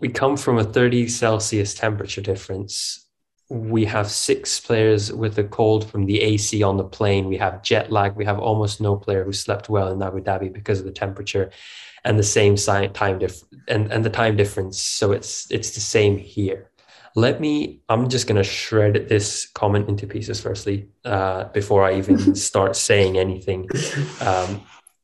we 0.00 0.08
come 0.08 0.36
from 0.36 0.58
a 0.58 0.64
30 0.64 1.08
Celsius 1.08 1.74
temperature 1.74 2.20
difference. 2.20 3.06
We 3.48 3.84
have 3.84 4.10
six 4.10 4.58
players 4.58 5.12
with 5.12 5.38
a 5.38 5.44
cold 5.44 5.88
from 5.88 6.06
the 6.06 6.20
AC 6.20 6.62
on 6.62 6.76
the 6.76 6.84
plane. 6.84 7.28
We 7.28 7.36
have 7.36 7.62
jet 7.62 7.92
lag. 7.92 8.16
We 8.16 8.24
have 8.24 8.38
almost 8.38 8.80
no 8.80 8.96
player 8.96 9.24
who 9.24 9.32
slept 9.32 9.68
well 9.68 9.92
in 9.92 10.02
Abu 10.02 10.20
Dhabi 10.20 10.52
because 10.52 10.80
of 10.80 10.86
the 10.86 10.92
temperature 10.92 11.50
and 12.04 12.18
the 12.18 12.24
same 12.24 12.56
time 12.56 13.18
diff- 13.18 13.44
and, 13.68 13.92
and 13.92 14.04
the 14.04 14.10
time 14.10 14.36
difference. 14.36 14.80
So 14.80 15.12
it's 15.12 15.50
it's 15.50 15.72
the 15.72 15.80
same 15.80 16.18
here. 16.18 16.71
Let 17.14 17.40
me. 17.40 17.80
I'm 17.88 18.08
just 18.08 18.26
gonna 18.26 18.42
shred 18.42 19.08
this 19.08 19.46
comment 19.46 19.88
into 19.88 20.06
pieces 20.06 20.40
firstly, 20.40 20.88
uh, 21.04 21.44
before 21.44 21.84
I 21.84 21.98
even 21.98 22.34
start 22.48 22.76
saying 22.76 23.18
anything, 23.18 23.68
um, 24.20 24.62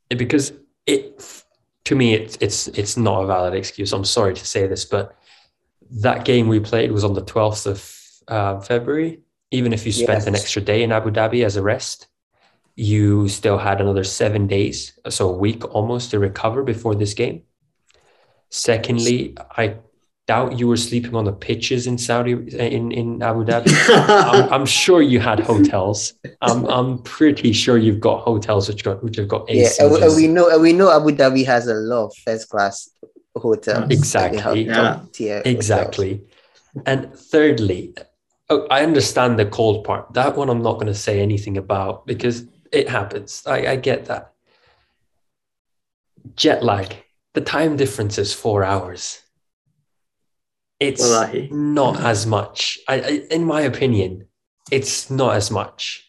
because 0.08 0.52
it 0.86 1.44
to 1.84 1.94
me, 1.94 2.14
it's 2.14 2.36
it's 2.40 2.68
it's 2.68 2.96
not 2.96 3.24
a 3.24 3.26
valid 3.26 3.54
excuse. 3.54 3.92
I'm 3.92 4.04
sorry 4.04 4.34
to 4.34 4.46
say 4.46 4.66
this, 4.66 4.84
but 4.84 5.16
that 5.90 6.26
game 6.26 6.46
we 6.46 6.60
played 6.60 6.92
was 6.92 7.02
on 7.02 7.14
the 7.14 7.22
12th 7.22 7.66
of 7.66 7.94
uh, 8.28 8.60
February. 8.60 9.20
Even 9.50 9.72
if 9.72 9.86
you 9.86 9.92
spent 9.92 10.26
an 10.26 10.34
extra 10.34 10.60
day 10.60 10.82
in 10.82 10.92
Abu 10.92 11.10
Dhabi 11.10 11.46
as 11.46 11.56
a 11.56 11.62
rest, 11.62 12.08
you 12.76 13.26
still 13.28 13.56
had 13.56 13.80
another 13.80 14.04
seven 14.04 14.46
days, 14.46 14.98
so 15.08 15.30
a 15.30 15.32
week 15.32 15.64
almost 15.74 16.10
to 16.10 16.18
recover 16.18 16.62
before 16.62 16.94
this 16.94 17.14
game. 17.14 17.42
Secondly, 18.50 19.34
I 19.56 19.76
doubt 20.28 20.58
you 20.58 20.68
were 20.68 20.76
sleeping 20.76 21.14
on 21.16 21.24
the 21.24 21.32
pitches 21.32 21.86
in 21.86 21.96
Saudi 21.96 22.34
uh, 22.34 22.58
in, 22.58 22.92
in 22.92 23.22
Abu 23.22 23.44
Dhabi. 23.44 23.72
I'm, 23.88 24.52
I'm 24.52 24.66
sure 24.66 25.00
you 25.00 25.18
had 25.18 25.40
hotels. 25.40 26.12
I'm, 26.42 26.66
I'm 26.66 27.02
pretty 27.02 27.52
sure 27.52 27.78
you've 27.78 27.98
got 27.98 28.20
hotels 28.20 28.68
which 28.68 28.84
got 28.84 29.02
which 29.02 29.16
have 29.16 29.26
got 29.26 29.48
Yeah, 29.48 29.64
AC. 29.64 29.82
and 29.82 29.92
we, 29.92 30.02
and 30.02 30.14
we 30.14 30.26
know 30.28 30.50
and 30.50 30.62
we 30.62 30.72
know 30.74 30.90
Abu 30.94 31.16
Dhabi 31.16 31.44
has 31.46 31.66
a 31.66 31.74
lot 31.74 32.06
of 32.06 32.12
first 32.24 32.50
class 32.50 32.90
hotels. 33.34 33.90
Exactly. 33.90 34.64
They 34.64 34.72
have 34.72 34.96
top 34.96 35.12
tier 35.12 35.38
hotels. 35.38 35.54
Exactly. 35.54 36.22
And 36.84 37.12
thirdly, 37.14 37.94
oh, 38.50 38.66
I 38.70 38.82
understand 38.82 39.38
the 39.38 39.46
cold 39.46 39.84
part. 39.84 40.12
That 40.12 40.36
one 40.36 40.50
I'm 40.50 40.62
not 40.62 40.74
going 40.74 40.88
to 40.88 40.94
say 40.94 41.20
anything 41.20 41.56
about 41.56 42.06
because 42.06 42.44
it 42.70 42.88
happens. 42.88 43.42
I, 43.46 43.66
I 43.66 43.76
get 43.76 44.04
that. 44.06 44.32
Jet 46.36 46.62
lag, 46.62 46.94
the 47.32 47.40
time 47.40 47.76
difference 47.78 48.18
is 48.18 48.34
four 48.34 48.62
hours. 48.62 49.22
It's 50.80 51.00
Wallahi. 51.02 51.48
not 51.50 52.00
as 52.00 52.26
much. 52.26 52.78
I, 52.88 52.94
I, 53.00 53.08
in 53.30 53.44
my 53.44 53.62
opinion, 53.62 54.26
it's 54.70 55.10
not 55.10 55.34
as 55.34 55.50
much. 55.50 56.04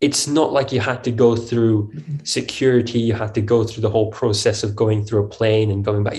It's 0.00 0.26
not 0.28 0.52
like 0.52 0.70
you 0.72 0.80
had 0.80 1.02
to 1.04 1.10
go 1.10 1.34
through 1.34 1.92
security, 2.24 2.98
you 3.00 3.14
had 3.14 3.34
to 3.34 3.40
go 3.40 3.64
through 3.64 3.80
the 3.80 3.90
whole 3.90 4.10
process 4.10 4.62
of 4.62 4.76
going 4.76 5.04
through 5.04 5.24
a 5.24 5.28
plane 5.28 5.70
and 5.70 5.84
going 5.84 6.04
back. 6.04 6.16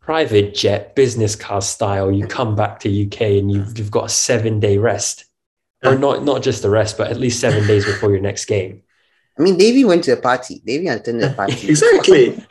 Private 0.00 0.54
jet, 0.54 0.94
business 0.94 1.34
class 1.36 1.68
style, 1.68 2.10
you 2.10 2.26
come 2.26 2.54
back 2.56 2.80
to 2.80 3.06
UK 3.06 3.20
and 3.22 3.50
you've, 3.52 3.78
you've 3.78 3.90
got 3.90 4.06
a 4.06 4.08
seven 4.08 4.60
day 4.60 4.78
rest. 4.78 5.24
Or 5.84 5.96
not, 5.96 6.24
not 6.24 6.42
just 6.42 6.62
the 6.62 6.70
rest, 6.70 6.98
but 6.98 7.10
at 7.10 7.18
least 7.18 7.38
seven 7.38 7.66
days 7.66 7.84
before 7.84 8.10
your 8.10 8.20
next 8.20 8.46
game. 8.46 8.82
I 9.38 9.42
mean, 9.42 9.56
Davey 9.56 9.84
went 9.84 10.04
to 10.04 10.12
a 10.12 10.16
party. 10.16 10.60
Davey 10.64 10.88
attended 10.88 11.30
a 11.30 11.34
party. 11.36 11.68
exactly. 11.68 12.30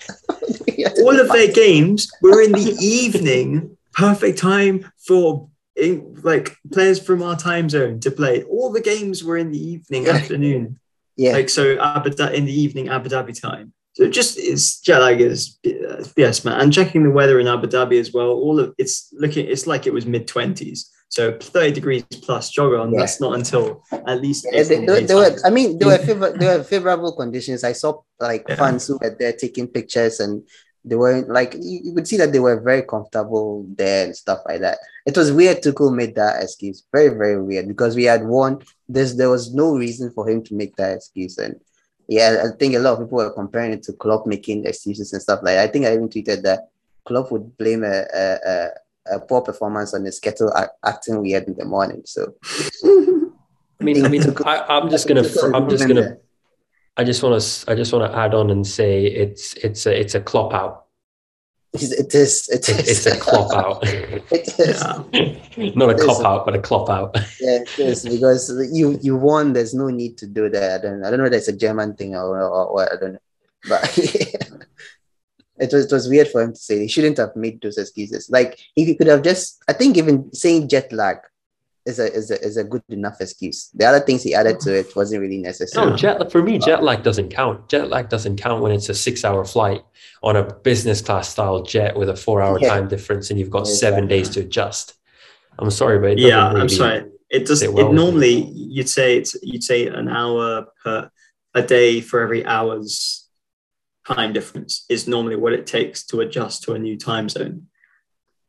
All 1.04 1.20
of 1.20 1.28
party. 1.28 1.48
their 1.48 1.54
games 1.54 2.10
were 2.22 2.42
in 2.42 2.52
the 2.54 2.78
evening. 2.80 3.75
Perfect 3.96 4.38
time 4.38 4.92
for 5.08 5.50
in, 5.76 6.16
like 6.24 6.56
players 6.72 7.00
from 7.00 7.22
our 7.24 7.36
time 7.36 7.70
zone 7.70 8.00
to 8.02 8.12
play. 8.12 8.44
All 8.44 8.72
the 8.72 8.82
games 8.82 9.24
were 9.24 9.38
in 9.38 9.52
the 9.52 9.60
evening, 9.60 10.08
afternoon. 10.08 10.80
Yeah, 11.18 11.34
Like 11.34 11.50
so, 11.50 11.78
Abu 11.80 12.10
Dha- 12.10 12.34
in 12.34 12.46
the 12.46 12.52
evening, 12.54 12.90
Abu 12.90 13.08
Dhabi 13.10 13.40
time. 13.40 13.72
So 13.94 14.10
just 14.10 14.38
it's 14.38 14.82
jet 14.82 15.00
lag 15.00 15.22
is 15.22 15.58
uh, 15.66 16.04
yes, 16.18 16.44
man. 16.44 16.60
And 16.60 16.74
checking 16.74 17.04
the 17.04 17.10
weather 17.12 17.40
in 17.40 17.48
Abu 17.48 17.68
Dhabi 17.68 17.98
as 18.00 18.12
well. 18.14 18.32
All 18.32 18.60
of 18.60 18.74
it's 18.78 19.10
looking. 19.14 19.48
It's 19.48 19.66
like 19.68 19.88
it 19.88 19.94
was 19.94 20.06
mid 20.06 20.28
twenties. 20.28 20.92
So 21.08 21.38
thirty 21.40 21.72
degrees 21.72 22.04
plus 22.04 22.50
jog 22.50 22.74
on. 22.74 22.92
Yeah. 22.92 23.00
That's 23.00 23.22
not 23.22 23.36
until 23.36 23.84
at 23.92 24.22
least. 24.22 24.46
Yeah, 24.52 24.64
they, 24.64 24.86
they, 24.86 25.06
they 25.06 25.16
were. 25.16 25.38
I 25.46 25.50
mean, 25.50 25.78
there 25.80 25.88
were 25.88 25.98
favor, 26.10 26.32
there 26.38 26.58
were 26.58 26.64
favorable 26.66 27.16
conditions. 27.16 27.64
I 27.64 27.72
saw 27.72 28.02
like 28.20 28.44
Yeah. 28.50 28.56
fans 28.58 28.88
who 28.88 28.98
were 29.02 29.16
there 29.18 29.32
taking 29.32 29.70
pictures, 29.70 30.20
and 30.20 30.44
they 30.86 30.96
were 30.96 31.26
like, 31.28 31.56
you, 31.56 31.82
you 31.84 31.94
could 31.94 32.08
see 32.08 32.18
that 32.18 32.32
they 32.32 32.40
were 32.40 32.60
very 32.62 32.84
comfortable 32.84 33.66
there 33.76 34.06
and 34.06 34.16
stuff 34.16 34.40
like 34.46 34.62
that. 34.62 34.78
It 35.06 35.18
was 35.18 35.32
weird. 35.32 35.62
Tuchel 35.62 35.94
made 35.94 36.16
that 36.16 36.42
excuse, 36.42 36.84
very 36.92 37.10
very 37.10 37.42
weird, 37.42 37.68
because 37.68 37.96
we 37.96 38.04
had 38.04 38.26
won. 38.26 38.62
There's 38.88 39.16
there 39.16 39.30
was 39.30 39.54
no 39.54 39.76
reason 39.76 40.12
for 40.12 40.30
him 40.30 40.44
to 40.44 40.54
make 40.54 40.76
that 40.76 40.96
excuse, 40.96 41.38
and 41.40 41.60
yeah, 42.08 42.46
I 42.46 42.56
think 42.58 42.76
a 42.76 42.80
lot 42.80 42.94
of 42.94 43.00
people 43.00 43.18
were 43.18 43.34
comparing 43.34 43.74
it 43.74 43.84
to 43.84 43.94
Klopp 43.94 44.28
making 44.28 44.66
excuses 44.66 45.12
and 45.12 45.22
stuff 45.22 45.40
like. 45.42 45.56
that. 45.56 45.68
I 45.68 45.72
think 45.72 45.86
I 45.86 45.94
even 45.94 46.10
tweeted 46.10 46.44
that 46.44 46.70
Klopp 47.04 47.32
would 47.32 47.58
blame 47.58 47.84
a 47.84 48.06
a, 48.14 48.38
a, 48.46 48.70
a 49.16 49.20
poor 49.20 49.42
performance 49.42 49.94
on 49.94 50.06
his 50.06 50.20
kettle 50.20 50.56
act- 50.56 50.78
acting 50.86 51.22
weird 51.22 51.48
in 51.48 51.56
the 51.56 51.66
morning. 51.66 52.04
So 52.06 52.36
I 53.80 53.84
mean, 53.84 54.06
I 54.06 54.10
mean, 54.10 54.24
I, 54.46 54.60
I'm 54.70 54.90
just 54.90 55.08
gonna, 55.08 55.26
I'm 55.54 55.70
just 55.70 55.88
gonna, 55.88 56.18
I 56.98 57.04
just 57.04 57.22
want 57.24 57.42
to, 57.42 57.72
I 57.72 57.76
just 57.76 57.92
want 57.94 58.10
to 58.12 58.18
add 58.18 58.34
on 58.34 58.50
and 58.50 58.66
say 58.66 59.06
it's, 59.06 59.54
it's 59.56 59.86
a, 59.86 60.00
it's 60.00 60.16
a 60.16 60.22
clop 60.22 60.54
out. 60.54 60.86
It's- 61.74 61.92
It 61.92 62.16
is. 62.16 62.48
It's, 62.50 63.06
a 63.06 63.20
clop 63.20 63.52
out, 63.54 63.84
it 64.32 64.58
is. 64.60 64.82
Yeah. 64.82 65.72
not 65.76 65.90
a 65.90 65.92
It 65.92 66.00
is. 66.00 66.06
cop 66.06 66.26
out, 66.26 66.46
but 66.46 66.56
a 66.56 66.60
clop 66.62 66.90
out. 66.90 67.18
Yeah, 67.42 67.60
it 67.64 67.80
is 67.80 68.08
because 68.08 68.50
you 68.72 68.98
you 69.02 69.18
won. 69.18 69.52
There's 69.52 69.74
no 69.74 69.88
need 69.90 70.18
to 70.20 70.26
do 70.28 70.48
that. 70.50 70.80
I 70.80 70.84
don't. 70.88 71.04
I 71.04 71.10
don't 71.10 71.20
know. 71.20 71.26
If 71.26 71.32
that's 71.34 71.50
a 71.50 71.58
German 71.58 71.96
thing 71.96 72.16
or 72.16 72.42
or 72.42 72.74
what. 72.74 72.94
I 72.94 72.96
don't 72.96 73.14
know. 73.14 73.20
But 73.68 73.98
it 75.58 75.74
was 75.74 75.86
it 75.86 75.92
was 75.92 76.08
weird 76.08 76.30
for 76.30 76.42
him 76.44 76.54
to 76.54 76.60
say. 76.60 76.80
He 76.80 76.88
shouldn't 76.88 77.18
have 77.18 77.36
made 77.36 77.62
those 77.62 77.78
excuses. 77.78 78.30
Like 78.30 78.58
he 78.76 78.96
could 78.96 79.08
have 79.08 79.22
just. 79.22 79.62
I 79.68 79.74
think 79.74 79.98
even 79.98 80.34
saying 80.34 80.70
jet 80.70 80.94
lag 80.94 81.18
is 81.86 82.00
a 82.00 82.12
is 82.14 82.32
a 82.32 82.42
is 82.44 82.58
a 82.58 82.64
good 82.64 82.82
enough 82.90 83.18
excuse. 83.22 83.70
The 83.74 83.86
other 83.86 84.00
things 84.00 84.24
he 84.24 84.34
added 84.34 84.60
to 84.62 84.74
it 84.76 84.96
wasn't 84.96 85.22
really 85.22 85.38
necessary. 85.38 85.86
No, 85.92 85.96
jet 85.96 86.32
for 86.32 86.42
me, 86.42 86.58
jet 86.58 86.84
lag 86.84 87.04
doesn't 87.04 87.30
count. 87.30 87.70
Jet 87.70 87.90
lag 87.90 88.10
doesn't 88.10 88.38
count 88.38 88.62
when 88.64 88.72
it's 88.72 88.90
a 88.90 88.94
six-hour 88.96 89.46
flight 89.46 89.84
on 90.24 90.36
a 90.36 90.44
business 90.54 91.02
class 91.02 91.30
style 91.30 91.62
jet 91.64 91.96
with 91.96 92.10
a 92.10 92.16
four-hour 92.16 92.60
Yeah. 92.60 92.70
time 92.70 92.88
difference, 92.88 93.30
and 93.30 93.40
you've 93.40 93.52
got 93.52 93.62
Exactly. 93.62 93.78
seven 93.80 94.08
days 94.08 94.30
to 94.30 94.40
adjust. 94.42 94.96
I'm 95.60 95.70
sorry, 95.72 96.00
but 96.00 96.12
it 96.12 96.16
doesn't 96.16 96.30
yeah, 96.30 96.48
I'm 96.48 96.70
sorry. 96.70 97.06
It 97.30 97.46
does. 97.46 97.60
sit 97.60 97.70
It 97.70 97.74
well 97.74 97.86
with 97.90 97.96
me. 97.98 98.04
normally 98.04 98.36
you'd 98.54 98.90
say 98.90 99.18
it's 99.18 99.36
you'd 99.44 99.64
say 99.64 99.88
an 99.88 100.08
hour 100.10 100.66
per 100.84 101.10
a 101.54 101.62
day 101.62 102.02
for 102.02 102.20
every 102.22 102.46
hour's 102.46 103.28
time 104.08 104.34
difference 104.34 104.86
is 104.90 105.08
normally 105.08 105.36
what 105.36 105.54
it 105.54 105.66
takes 105.66 106.04
to 106.08 106.20
adjust 106.22 106.64
to 106.64 106.74
a 106.74 106.80
new 106.80 106.98
time 106.98 107.30
zone. 107.30 107.68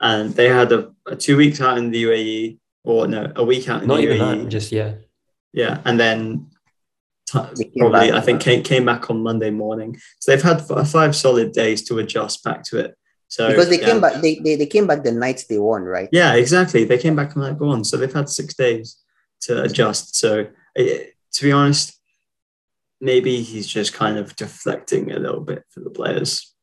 And 0.01 0.34
they 0.34 0.49
had 0.49 0.72
a, 0.72 0.91
a 1.07 1.16
two 1.16 1.37
weeks 1.37 1.61
out 1.61 1.78
in 1.78 1.91
the 1.91 2.03
UAE, 2.05 2.59
or 2.87 3.07
no, 3.07 3.30
a 3.37 3.45
week 3.45 3.68
out 3.68 3.82
in 3.82 3.89
Not 3.89 3.97
the 3.97 4.03
even 4.03 4.18
UAE. 4.18 4.43
that, 4.45 4.49
just 4.49 4.72
yeah. 4.72 4.95
yeah, 5.53 5.80
and 5.84 5.99
then 5.99 6.51
t- 7.26 7.72
probably. 7.78 8.12
I 8.12 8.20
think 8.20 8.41
came, 8.41 8.62
came 8.62 8.87
back 8.87 9.11
on 9.11 9.22
Monday 9.22 9.51
morning. 9.51 9.99
So 10.20 10.30
they've 10.30 10.43
had 10.43 10.62
f- 10.70 10.89
five 10.89 11.14
solid 11.14 11.53
days 11.53 11.82
to 11.89 11.99
adjust 11.99 12.45
back 12.45 12.62
to 12.64 12.78
it. 12.78 12.97
So 13.28 13.49
because 13.49 13.68
they 13.68 13.80
yeah. 13.80 13.87
came 13.87 14.01
back. 14.01 14.22
They, 14.22 14.37
they 14.37 14.55
they 14.55 14.66
came 14.66 14.87
back 14.87 15.03
the 15.03 15.12
night 15.12 15.45
they 15.49 15.59
won, 15.59 15.82
right? 15.82 16.09
Yeah, 16.12 16.34
exactly. 16.34 16.84
They 16.84 16.99
came 16.99 17.16
back 17.16 17.37
on 17.37 17.43
that 17.43 17.59
go 17.59 17.68
on. 17.70 17.84
So 17.84 17.97
they've 17.97 18.12
had 18.12 18.28
six 18.28 18.55
days 18.55 19.03
to 19.43 19.64
adjust. 19.64 20.16
So 20.16 20.47
to 20.76 21.43
be 21.43 21.53
honest, 21.53 22.01
maybe 23.01 23.43
he's 23.43 23.66
just 23.66 23.93
kind 23.93 24.16
of 24.16 24.37
deflecting 24.37 25.11
a 25.11 25.18
little 25.18 25.41
bit 25.41 25.64
for 25.70 25.80
the 25.80 25.91
players. 25.91 26.55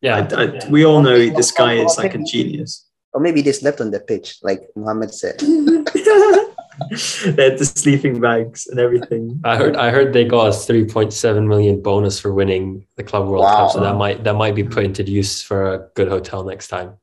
Yeah, 0.00 0.28
I, 0.36 0.44
I, 0.44 0.68
we 0.68 0.84
all 0.84 1.00
know 1.00 1.30
this 1.30 1.52
guy 1.52 1.74
is 1.74 1.96
like 1.96 2.16
a 2.16 2.18
genius. 2.18 2.88
Or 3.14 3.20
maybe 3.20 3.42
they 3.42 3.52
slept 3.52 3.80
on 3.80 3.90
the 3.90 4.00
pitch, 4.00 4.38
like 4.42 4.62
Mohammed 4.74 5.14
said. 5.14 5.38
they 5.38 7.44
had 7.44 7.58
the 7.58 7.64
sleeping 7.64 8.20
bags 8.20 8.66
and 8.66 8.80
everything. 8.80 9.40
I 9.44 9.56
heard 9.56 9.76
I 9.76 9.90
heard 9.90 10.12
they 10.12 10.24
got 10.24 10.46
a 10.46 10.50
3.7 10.50 11.46
million 11.46 11.82
bonus 11.82 12.18
for 12.18 12.32
winning 12.32 12.86
the 12.96 13.04
Club 13.04 13.28
World 13.28 13.44
Wow. 13.44 13.66
Cup, 13.66 13.72
so 13.72 13.80
that 13.80 13.96
might 13.96 14.24
that 14.24 14.34
might 14.34 14.54
be 14.54 14.64
put 14.64 14.84
into 14.84 15.02
use 15.04 15.42
for 15.42 15.74
a 15.74 15.88
good 15.94 16.08
hotel 16.08 16.44
next 16.44 16.68
time. 16.68 16.94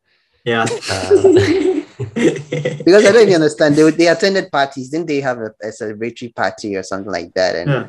Yeah. 0.43 0.65
Uh, 0.89 1.69
Because 1.99 3.05
I 3.05 3.11
don't 3.11 3.23
even 3.23 3.35
understand. 3.35 3.75
They, 3.75 3.89
they 3.91 4.07
attended 4.07 4.49
parties. 4.51 4.89
Didn't 4.89 5.07
they 5.07 5.19
have 5.19 5.37
a, 5.39 5.53
a 5.61 5.67
celebratory 5.67 6.33
party 6.33 6.77
or 6.77 6.83
something 6.83 7.11
like 7.11 7.33
that? 7.33 7.57
And 7.57 7.69
yeah. 7.69 7.87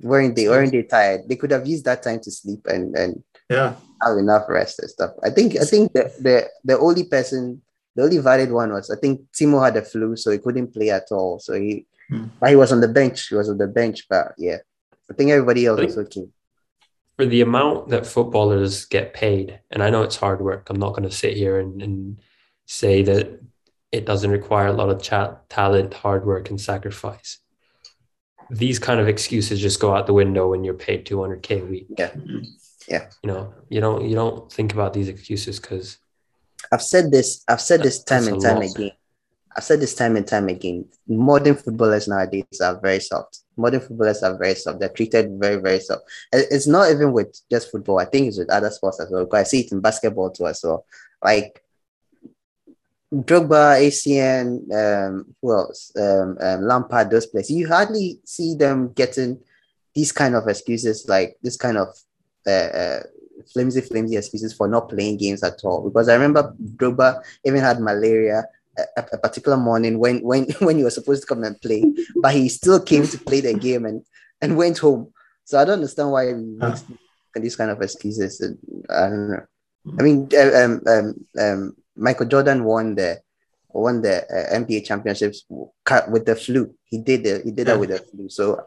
weren't 0.00 0.36
they 0.36 0.46
weren't 0.46 0.72
they 0.72 0.82
tired? 0.82 1.22
They 1.26 1.36
could 1.36 1.50
have 1.50 1.66
used 1.66 1.86
that 1.86 2.02
time 2.02 2.20
to 2.20 2.30
sleep 2.30 2.66
and, 2.66 2.94
and 2.94 3.24
Yeah. 3.48 3.74
Have 4.02 4.18
enough 4.18 4.48
rest 4.48 4.78
and 4.80 4.90
stuff. 4.90 5.12
I 5.22 5.30
think 5.30 5.56
I 5.56 5.64
think 5.64 5.92
the 5.92 6.12
the, 6.20 6.48
the 6.64 6.78
only 6.78 7.04
person 7.04 7.62
the 7.96 8.04
only 8.04 8.18
valid 8.18 8.52
one 8.52 8.72
was 8.72 8.90
I 8.90 8.96
think 8.96 9.22
Timo 9.32 9.64
had 9.64 9.76
a 9.76 9.82
flu, 9.82 10.16
so 10.16 10.30
he 10.30 10.38
couldn't 10.38 10.72
play 10.72 10.90
at 10.90 11.08
all. 11.10 11.38
So 11.38 11.54
he 11.54 11.86
Hmm. 12.08 12.26
but 12.40 12.50
he 12.50 12.56
was 12.56 12.72
on 12.72 12.80
the 12.80 12.88
bench. 12.88 13.28
He 13.28 13.34
was 13.34 13.48
on 13.48 13.58
the 13.58 13.66
bench, 13.66 14.06
but 14.08 14.32
yeah. 14.38 14.58
I 15.10 15.14
think 15.14 15.30
everybody 15.30 15.66
else 15.66 15.80
I 15.80 15.84
was 15.84 15.98
okay. 15.98 16.28
for 17.16 17.26
the 17.26 17.40
amount 17.40 17.88
that 17.88 18.06
footballers 18.06 18.84
get 18.84 19.14
paid, 19.14 19.60
and 19.70 19.82
I 19.82 19.90
know 19.90 20.02
it's 20.02 20.16
hard 20.16 20.40
work. 20.40 20.68
I'm 20.68 20.78
not 20.78 20.90
going 20.90 21.08
to 21.08 21.14
sit 21.14 21.36
here 21.36 21.58
and, 21.58 21.82
and 21.82 22.20
say 22.66 23.02
that 23.02 23.40
it 23.90 24.04
doesn't 24.04 24.30
require 24.30 24.66
a 24.66 24.72
lot 24.72 24.90
of 24.90 25.02
chat, 25.02 25.48
talent, 25.48 25.94
hard 25.94 26.26
work, 26.26 26.50
and 26.50 26.60
sacrifice. 26.60 27.38
These 28.50 28.78
kind 28.78 29.00
of 29.00 29.08
excuses 29.08 29.60
just 29.60 29.80
go 29.80 29.94
out 29.94 30.06
the 30.06 30.14
window 30.14 30.50
when 30.50 30.64
you're 30.64 30.74
paid 30.74 31.06
200k 31.06 31.62
a 31.62 31.64
week. 31.64 31.86
Yeah. 31.96 32.10
Yeah 32.88 33.08
you 33.22 33.28
know, 33.28 33.54
you 33.68 33.80
don't 33.80 34.08
you 34.08 34.14
don't 34.14 34.50
think 34.52 34.72
about 34.72 34.92
these 34.92 35.08
excuses 35.08 35.58
because 35.60 35.98
I've 36.72 36.82
said 36.82 37.10
this, 37.10 37.44
I've 37.48 37.60
said 37.60 37.82
this 37.82 38.02
time 38.02 38.28
and 38.28 38.40
time 38.40 38.56
lot. 38.56 38.74
again. 38.74 38.92
I've 39.56 39.64
said 39.64 39.80
this 39.80 39.94
time 39.94 40.16
and 40.16 40.26
time 40.26 40.48
again. 40.48 40.86
Modern 41.08 41.56
footballers 41.56 42.06
nowadays 42.06 42.44
are 42.62 42.78
very 42.80 43.00
soft. 43.00 43.40
Modern 43.56 43.80
footballers 43.80 44.22
are 44.22 44.36
very 44.36 44.54
soft. 44.54 44.78
They're 44.78 44.88
treated 44.88 45.30
very, 45.40 45.56
very 45.56 45.80
soft. 45.80 46.02
It's 46.32 46.66
not 46.66 46.90
even 46.90 47.12
with 47.12 47.40
just 47.50 47.70
football. 47.70 47.98
I 47.98 48.04
think 48.04 48.28
it's 48.28 48.38
with 48.38 48.50
other 48.50 48.70
sports 48.70 49.00
as 49.00 49.10
well. 49.10 49.24
Because 49.24 49.40
I 49.40 49.44
see 49.44 49.60
it 49.60 49.72
in 49.72 49.80
basketball 49.80 50.30
too 50.30 50.46
as 50.46 50.60
well. 50.62 50.84
Like 51.24 51.60
Drogba, 53.12 53.80
Essien, 53.80 54.70
um, 54.72 55.34
who 55.42 55.52
else? 55.52 55.90
Um, 55.96 56.38
um, 56.40 56.62
Lampard, 56.62 57.10
those 57.10 57.26
players. 57.26 57.50
You 57.50 57.66
hardly 57.66 58.20
see 58.24 58.54
them 58.54 58.92
getting 58.92 59.40
these 59.94 60.12
kind 60.12 60.36
of 60.36 60.46
excuses, 60.46 61.08
like 61.08 61.36
this 61.42 61.56
kind 61.56 61.78
of 61.78 61.88
uh, 62.48 62.76
uh, 62.76 63.02
flimsy, 63.52 63.80
flimsy 63.80 64.16
excuses 64.16 64.54
for 64.54 64.68
not 64.68 64.88
playing 64.88 65.18
games 65.18 65.42
at 65.42 65.60
all. 65.64 65.88
Because 65.88 66.08
I 66.08 66.14
remember 66.14 66.54
Drogba 66.76 67.22
even 67.44 67.60
had 67.60 67.80
malaria 67.80 68.44
a, 68.96 69.04
a, 69.12 69.18
particular 69.18 69.56
morning 69.56 69.98
when 69.98 70.20
when 70.20 70.46
when 70.60 70.76
he 70.76 70.84
was 70.84 70.94
supposed 70.94 71.22
to 71.22 71.26
come 71.26 71.44
and 71.44 71.60
play, 71.60 71.84
but 72.16 72.34
he 72.34 72.48
still 72.48 72.80
came 72.80 73.06
to 73.06 73.18
play 73.18 73.40
the 73.40 73.54
game 73.54 73.84
and 73.84 74.04
and 74.40 74.56
went 74.56 74.78
home. 74.78 75.12
So 75.44 75.58
I 75.58 75.64
don't 75.64 75.74
understand 75.74 76.10
why 76.10 76.28
he 76.28 76.34
makes 76.34 76.84
these 77.34 77.56
kind 77.56 77.70
of 77.70 77.80
excuses. 77.82 78.42
I 78.90 79.08
don't 79.08 79.30
know. 79.30 79.46
I 79.98 80.02
mean, 80.02 80.28
uh, 80.36 80.64
um, 80.64 80.82
um, 80.86 81.26
um, 81.38 81.76
Michael 81.96 82.26
Jordan 82.26 82.64
won 82.64 82.94
the 82.94 83.20
won 83.68 84.02
the 84.02 84.24
uh, 84.24 84.54
NBA 84.58 84.84
championships 84.84 85.44
with 85.48 86.26
the 86.26 86.36
flu. 86.36 86.74
He 86.84 86.98
did 86.98 87.24
the, 87.24 87.42
he 87.44 87.50
did 87.50 87.66
that 87.68 87.78
with 87.78 87.90
the 87.90 87.98
flu. 87.98 88.28
So 88.28 88.60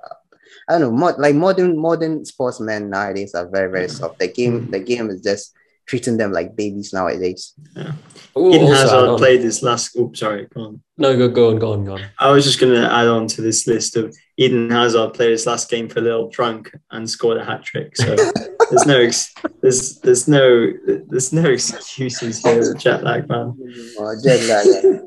I 0.67 0.73
don't 0.73 0.81
know. 0.81 0.91
More, 0.91 1.15
like 1.17 1.35
modern 1.35 1.77
modern 1.77 2.25
sportsmen 2.25 2.89
nowadays 2.89 3.33
are 3.35 3.49
very 3.49 3.71
very 3.71 3.89
soft. 3.89 4.19
The 4.19 4.27
game 4.27 4.61
mm-hmm. 4.61 4.71
the 4.71 4.79
game 4.79 5.09
is 5.09 5.21
just 5.21 5.53
treating 5.85 6.17
them 6.17 6.31
like 6.31 6.55
babies 6.55 6.93
nowadays. 6.93 7.53
Yeah. 7.75 7.93
Ooh, 8.37 8.53
Eden 8.53 8.67
Hazard 8.67 9.17
played 9.17 9.41
this 9.41 9.61
last. 9.61 9.95
Oops, 9.97 10.17
sorry. 10.17 10.47
Go 10.53 10.61
on. 10.61 10.81
No, 10.97 11.17
go 11.17 11.27
go 11.27 11.49
on, 11.49 11.59
go 11.59 11.73
on, 11.73 11.83
go 11.83 11.93
on. 11.95 12.03
I 12.17 12.31
was 12.31 12.45
just 12.45 12.59
going 12.59 12.73
to 12.73 12.89
add 12.89 13.07
on 13.07 13.27
to 13.27 13.41
this 13.41 13.67
list 13.67 13.97
of 13.97 14.15
Eden 14.37 14.69
Hazard 14.69 15.13
played 15.13 15.31
his 15.31 15.45
last 15.45 15.69
game 15.69 15.89
for 15.89 15.99
Lille 15.99 16.29
drunk 16.29 16.71
and 16.91 17.09
scored 17.09 17.37
a 17.37 17.45
hat 17.45 17.63
trick. 17.63 17.97
So 17.97 18.15
there's 18.69 18.85
no 18.85 18.99
ex- 19.01 19.33
there's 19.61 19.99
there's 19.99 20.27
no 20.27 20.71
there's 21.09 21.33
no 21.33 21.49
excuses 21.49 22.41
here. 22.41 22.73
Jet 22.75 23.03
lag, 23.03 23.27
man. 23.27 23.57
Oh, 23.99 24.15
jet 24.23 24.41
lag. 24.47 24.67
Eh. 24.85 24.99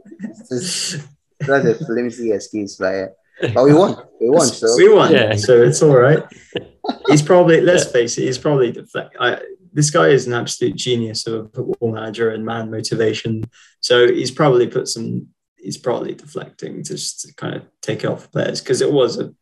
that's 1.40 1.66
a 1.80 1.84
flimsy 1.86 2.32
excuse, 2.32 2.76
but 2.76 3.16
but 3.41 3.64
we 3.64 3.74
won. 3.74 3.97
We 4.20 4.30
won. 4.30 4.47
So 4.47 4.76
we 4.76 4.93
won. 4.93 5.12
Yeah. 5.12 5.37
So 5.37 5.62
it's 5.62 5.82
all 5.82 5.97
right. 5.97 6.22
He's 7.09 7.22
probably 7.22 7.61
let's 7.61 7.91
face 7.91 8.18
it. 8.18 8.24
He's 8.24 8.39
probably 8.39 8.72
deflect. 8.72 9.16
I, 9.18 9.41
this 9.72 9.91
guy 9.91 10.09
is 10.09 10.26
an 10.26 10.35
absolute 10.35 10.76
genius 10.76 11.26
of 11.26 11.35
a 11.35 11.49
football 11.49 11.93
manager 11.93 12.30
and 12.30 12.45
man 12.45 12.70
motivation. 12.70 13.45
So 13.80 14.07
he's 14.07 14.30
probably 14.30 14.68
put 14.68 14.89
some. 14.89 15.28
He's 15.57 15.78
probably 15.78 16.14
deflecting 16.14 16.85
just 16.85 17.22
to 17.22 17.35
kind 17.35 17.57
of 17.57 17.62
take 17.80 18.05
it 18.05 18.11
off 18.11 18.30
players 18.30 18.61
because 18.61 18.80
it 18.80 18.93
was 18.93 19.18
a. 19.18 19.35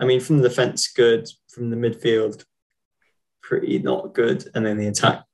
I 0.00 0.04
mean, 0.04 0.20
from 0.20 0.38
the 0.38 0.48
defense, 0.48 0.88
good. 0.88 1.28
From 1.50 1.70
the 1.70 1.76
midfield, 1.76 2.44
pretty 3.42 3.78
not 3.78 4.14
good, 4.14 4.48
and 4.54 4.66
then 4.66 4.76
the 4.76 4.88
attack, 4.88 5.24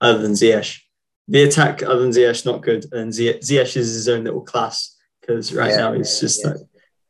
other 0.00 0.18
than 0.18 0.32
Ziyech, 0.32 0.80
the 1.28 1.44
attack 1.44 1.82
other 1.82 2.00
than 2.00 2.10
Ziyech 2.10 2.44
not 2.44 2.62
good, 2.62 2.86
and 2.92 3.12
Ziyech 3.12 3.76
is 3.76 3.94
his 3.94 4.08
own 4.08 4.24
little 4.24 4.40
class 4.40 4.96
because 5.20 5.54
right 5.54 5.70
yeah, 5.70 5.76
now 5.76 5.92
he's 5.92 6.18
just 6.18 6.42
yeah. 6.42 6.52
like 6.52 6.60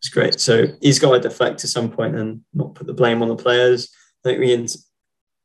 it's 0.03 0.09
great. 0.09 0.41
So 0.41 0.67
he's 0.81 0.99
got 0.99 1.13
to 1.13 1.21
deflect 1.21 1.61
to 1.61 1.69
some 1.69 1.89
point 1.89 2.17
and 2.17 2.41
not 2.53 2.75
put 2.75 2.89
the 2.89 2.93
blame 2.93 3.23
on 3.23 3.29
the 3.29 3.37
players. 3.37 3.89
I 4.25 4.29
think 4.29 4.41
we 4.41 4.53
in 4.53 4.67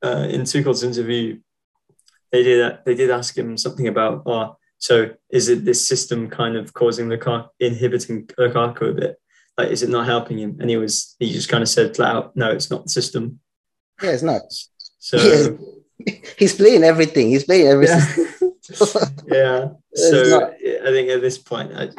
uh, 0.03 0.27
in 0.29 0.45
Tuchel's 0.45 0.81
interview, 0.81 1.39
they 2.31 2.41
did 2.41 2.61
that. 2.61 2.83
they 2.83 2.95
did 2.95 3.11
ask 3.11 3.37
him 3.37 3.55
something 3.55 3.87
about, 3.87 4.23
oh, 4.25 4.57
so 4.79 5.11
is 5.29 5.47
it 5.49 5.63
this 5.63 5.87
system 5.87 6.27
kind 6.27 6.55
of 6.55 6.73
causing 6.73 7.07
the 7.07 7.19
car 7.19 7.51
inhibiting 7.59 8.25
Lukaku 8.39 8.89
a 8.89 8.93
bit? 8.93 9.17
Like, 9.59 9.69
is 9.69 9.83
it 9.83 9.89
not 9.89 10.07
helping 10.07 10.39
him? 10.39 10.57
And 10.59 10.71
he 10.71 10.77
was 10.77 11.15
he 11.19 11.31
just 11.31 11.49
kind 11.49 11.61
of 11.61 11.69
said 11.69 11.95
flat 11.95 12.15
out, 12.15 12.35
no, 12.35 12.49
it's 12.51 12.71
not 12.71 12.83
the 12.83 12.89
system. 12.89 13.39
Yeah, 14.01 14.11
it's 14.11 14.23
not. 14.23 14.41
So 14.97 15.59
he's 16.37 16.55
playing 16.55 16.83
everything. 16.83 17.29
He's 17.29 17.43
playing 17.43 17.67
everything. 17.67 18.25
Yeah. 18.41 19.05
yeah. 19.27 19.67
So 19.93 20.47
I 20.47 20.89
think 20.89 21.09
at 21.09 21.21
this 21.21 21.37
point, 21.37 21.73
I, 21.75 21.89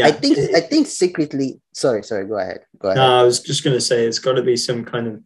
yeah. 0.00 0.06
I 0.06 0.12
think 0.12 0.38
I 0.54 0.60
think 0.60 0.86
secretly. 0.86 1.60
Sorry, 1.72 2.02
sorry. 2.02 2.26
Go 2.26 2.38
ahead. 2.38 2.60
Go 2.78 2.88
ahead. 2.88 2.96
No, 2.96 3.20
I 3.20 3.22
was 3.22 3.40
just 3.40 3.64
going 3.64 3.76
to 3.76 3.80
say 3.80 4.04
it's 4.04 4.18
got 4.18 4.34
to 4.34 4.42
be 4.42 4.56
some 4.56 4.84
kind 4.84 5.06
of 5.06 5.22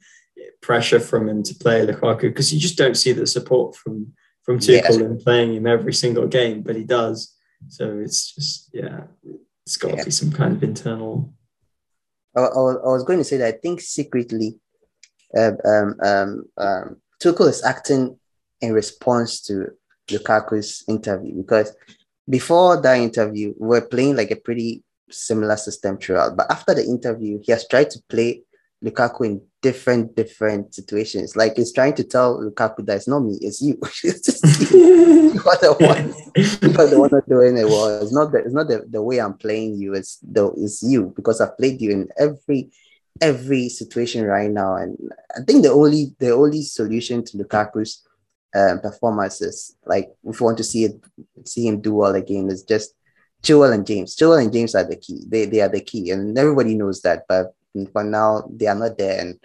pressure 0.60 1.00
from 1.00 1.28
him 1.28 1.42
to 1.42 1.54
play 1.54 1.86
Lukaku 1.86 2.22
because 2.22 2.52
you 2.52 2.60
just 2.60 2.78
don't 2.78 2.96
see 2.96 3.12
the 3.12 3.26
support 3.26 3.76
from 3.76 4.12
from 4.42 4.58
Tuchel 4.58 5.00
yeah. 5.00 5.06
in 5.06 5.18
playing 5.18 5.54
him 5.54 5.66
every 5.66 5.94
single 5.94 6.26
game, 6.26 6.62
but 6.62 6.76
he 6.76 6.84
does. 6.84 7.34
So 7.68 7.98
it's 7.98 8.34
just 8.34 8.70
yeah, 8.72 9.04
it's 9.64 9.76
got 9.76 9.92
to 9.92 9.96
yeah. 9.96 10.04
be 10.04 10.10
some 10.10 10.32
kind 10.32 10.56
of 10.56 10.62
internal. 10.62 11.32
I, 12.36 12.40
I, 12.40 12.90
was 12.96 13.04
going 13.04 13.20
to 13.20 13.24
say 13.24 13.36
that 13.36 13.54
I 13.54 13.58
think 13.58 13.80
secretly, 13.80 14.58
uh, 15.38 15.52
um, 15.64 15.94
um, 16.02 16.44
um, 16.58 16.96
Tuchel 17.22 17.48
is 17.48 17.64
acting 17.64 18.18
in 18.60 18.72
response 18.72 19.40
to 19.42 19.68
Lukaku's 20.10 20.82
interview 20.88 21.36
because 21.36 21.74
before 22.28 22.80
that 22.80 22.98
interview, 22.98 23.54
we 23.58 23.76
are 23.78 23.86
playing 23.86 24.16
like 24.16 24.30
a 24.30 24.36
pretty 24.36 24.82
similar 25.10 25.56
system 25.56 25.98
throughout. 25.98 26.36
But 26.36 26.50
after 26.50 26.74
the 26.74 26.84
interview, 26.84 27.38
he 27.42 27.52
has 27.52 27.66
tried 27.68 27.90
to 27.90 28.02
play 28.08 28.42
Lukaku 28.84 29.26
in 29.26 29.42
different 29.62 30.14
different 30.14 30.74
situations. 30.74 31.36
Like 31.36 31.56
he's 31.56 31.72
trying 31.72 31.94
to 31.94 32.04
tell 32.04 32.38
Lukaku 32.38 32.84
that 32.86 32.96
it's 32.96 33.08
not 33.08 33.20
me, 33.20 33.38
it's 33.40 33.62
you. 33.62 33.78
you 34.04 35.42
are 35.46 35.58
the 35.58 35.76
one. 35.80 36.14
You 36.36 36.78
are 36.78 36.86
the 36.86 37.00
one 37.00 37.22
doing 37.28 37.56
it 37.56 37.66
well. 37.66 38.02
It's 38.02 38.12
not 38.12 38.32
the 38.32 38.38
it's 38.38 38.54
not 38.54 38.68
the, 38.68 38.84
the 38.88 39.02
way 39.02 39.20
I'm 39.20 39.34
playing 39.34 39.76
you. 39.76 39.94
It's 39.94 40.18
the 40.18 40.52
it's 40.56 40.82
you 40.82 41.12
because 41.16 41.40
I've 41.40 41.56
played 41.56 41.80
you 41.80 41.92
in 41.92 42.08
every 42.18 42.70
every 43.20 43.68
situation 43.68 44.24
right 44.24 44.50
now. 44.50 44.76
And 44.76 44.98
I 45.36 45.40
think 45.42 45.62
the 45.62 45.72
only 45.72 46.14
the 46.18 46.30
only 46.30 46.62
solution 46.62 47.24
to 47.24 47.38
Lukaku's 47.38 48.02
um, 48.54 48.80
performances. 48.80 49.76
Like 49.84 50.14
if 50.24 50.40
you 50.40 50.46
want 50.46 50.58
to 50.58 50.64
see 50.64 50.84
it, 50.84 51.04
see 51.44 51.66
him 51.66 51.80
do 51.80 51.94
well 51.94 52.14
again, 52.14 52.48
is 52.48 52.62
just 52.62 52.94
Joel 53.42 53.72
and 53.72 53.86
James. 53.86 54.14
Joel 54.14 54.38
and 54.38 54.52
James 54.52 54.74
are 54.74 54.84
the 54.84 54.96
key. 54.96 55.24
They 55.26 55.46
they 55.46 55.60
are 55.60 55.68
the 55.68 55.80
key, 55.80 56.10
and 56.10 56.36
everybody 56.38 56.74
knows 56.74 57.02
that. 57.02 57.24
But 57.28 57.54
for 57.92 58.04
now, 58.04 58.48
they 58.50 58.66
are 58.66 58.74
not 58.74 58.96
there, 58.96 59.20
and 59.20 59.38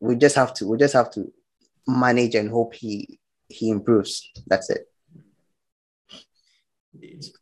we 0.00 0.16
just 0.16 0.36
have 0.36 0.52
to 0.54 0.66
we 0.66 0.76
just 0.76 0.94
have 0.94 1.10
to 1.12 1.32
manage 1.86 2.34
and 2.34 2.50
hope 2.50 2.74
he 2.74 3.18
he 3.48 3.70
improves. 3.70 4.30
That's 4.46 4.70
it. 4.70 4.88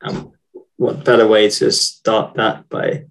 Um, 0.03 0.33
what 0.77 1.05
better 1.05 1.27
way 1.27 1.49
to 1.49 1.71
start 1.71 2.35
that 2.35 2.69
by 2.69 3.05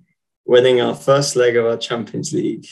winning 0.46 0.82
our 0.82 0.96
first 0.96 1.36
leg 1.36 1.56
of 1.56 1.66
our 1.66 1.78
Champions 1.78 2.34
League 2.34 2.68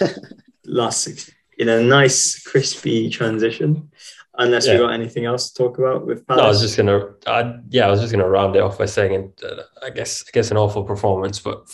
last 0.64 1.30
in 1.58 1.68
a 1.68 1.80
nice 1.80 2.42
crispy 2.42 3.08
transition 3.10 3.90
unless 4.38 4.66
yeah. 4.66 4.74
we 4.74 4.78
got 4.80 4.92
anything 4.92 5.24
else 5.24 5.50
to 5.50 5.62
talk 5.62 5.78
about 5.78 6.06
with 6.06 6.26
Palace. 6.26 6.40
No, 6.40 6.46
I 6.46 6.48
was 6.48 6.60
just 6.60 6.76
gonna, 6.76 7.14
I, 7.26 7.58
yeah, 7.68 7.86
I 7.86 7.90
was 7.90 8.00
just 8.00 8.12
gonna 8.12 8.28
round 8.28 8.56
it 8.56 8.62
off 8.62 8.78
by 8.78 8.86
saying, 8.86 9.32
uh, 9.42 9.62
I 9.82 9.90
guess, 9.90 10.24
I 10.26 10.30
guess 10.32 10.50
an 10.50 10.56
awful 10.56 10.84
performance, 10.84 11.40
but 11.40 11.64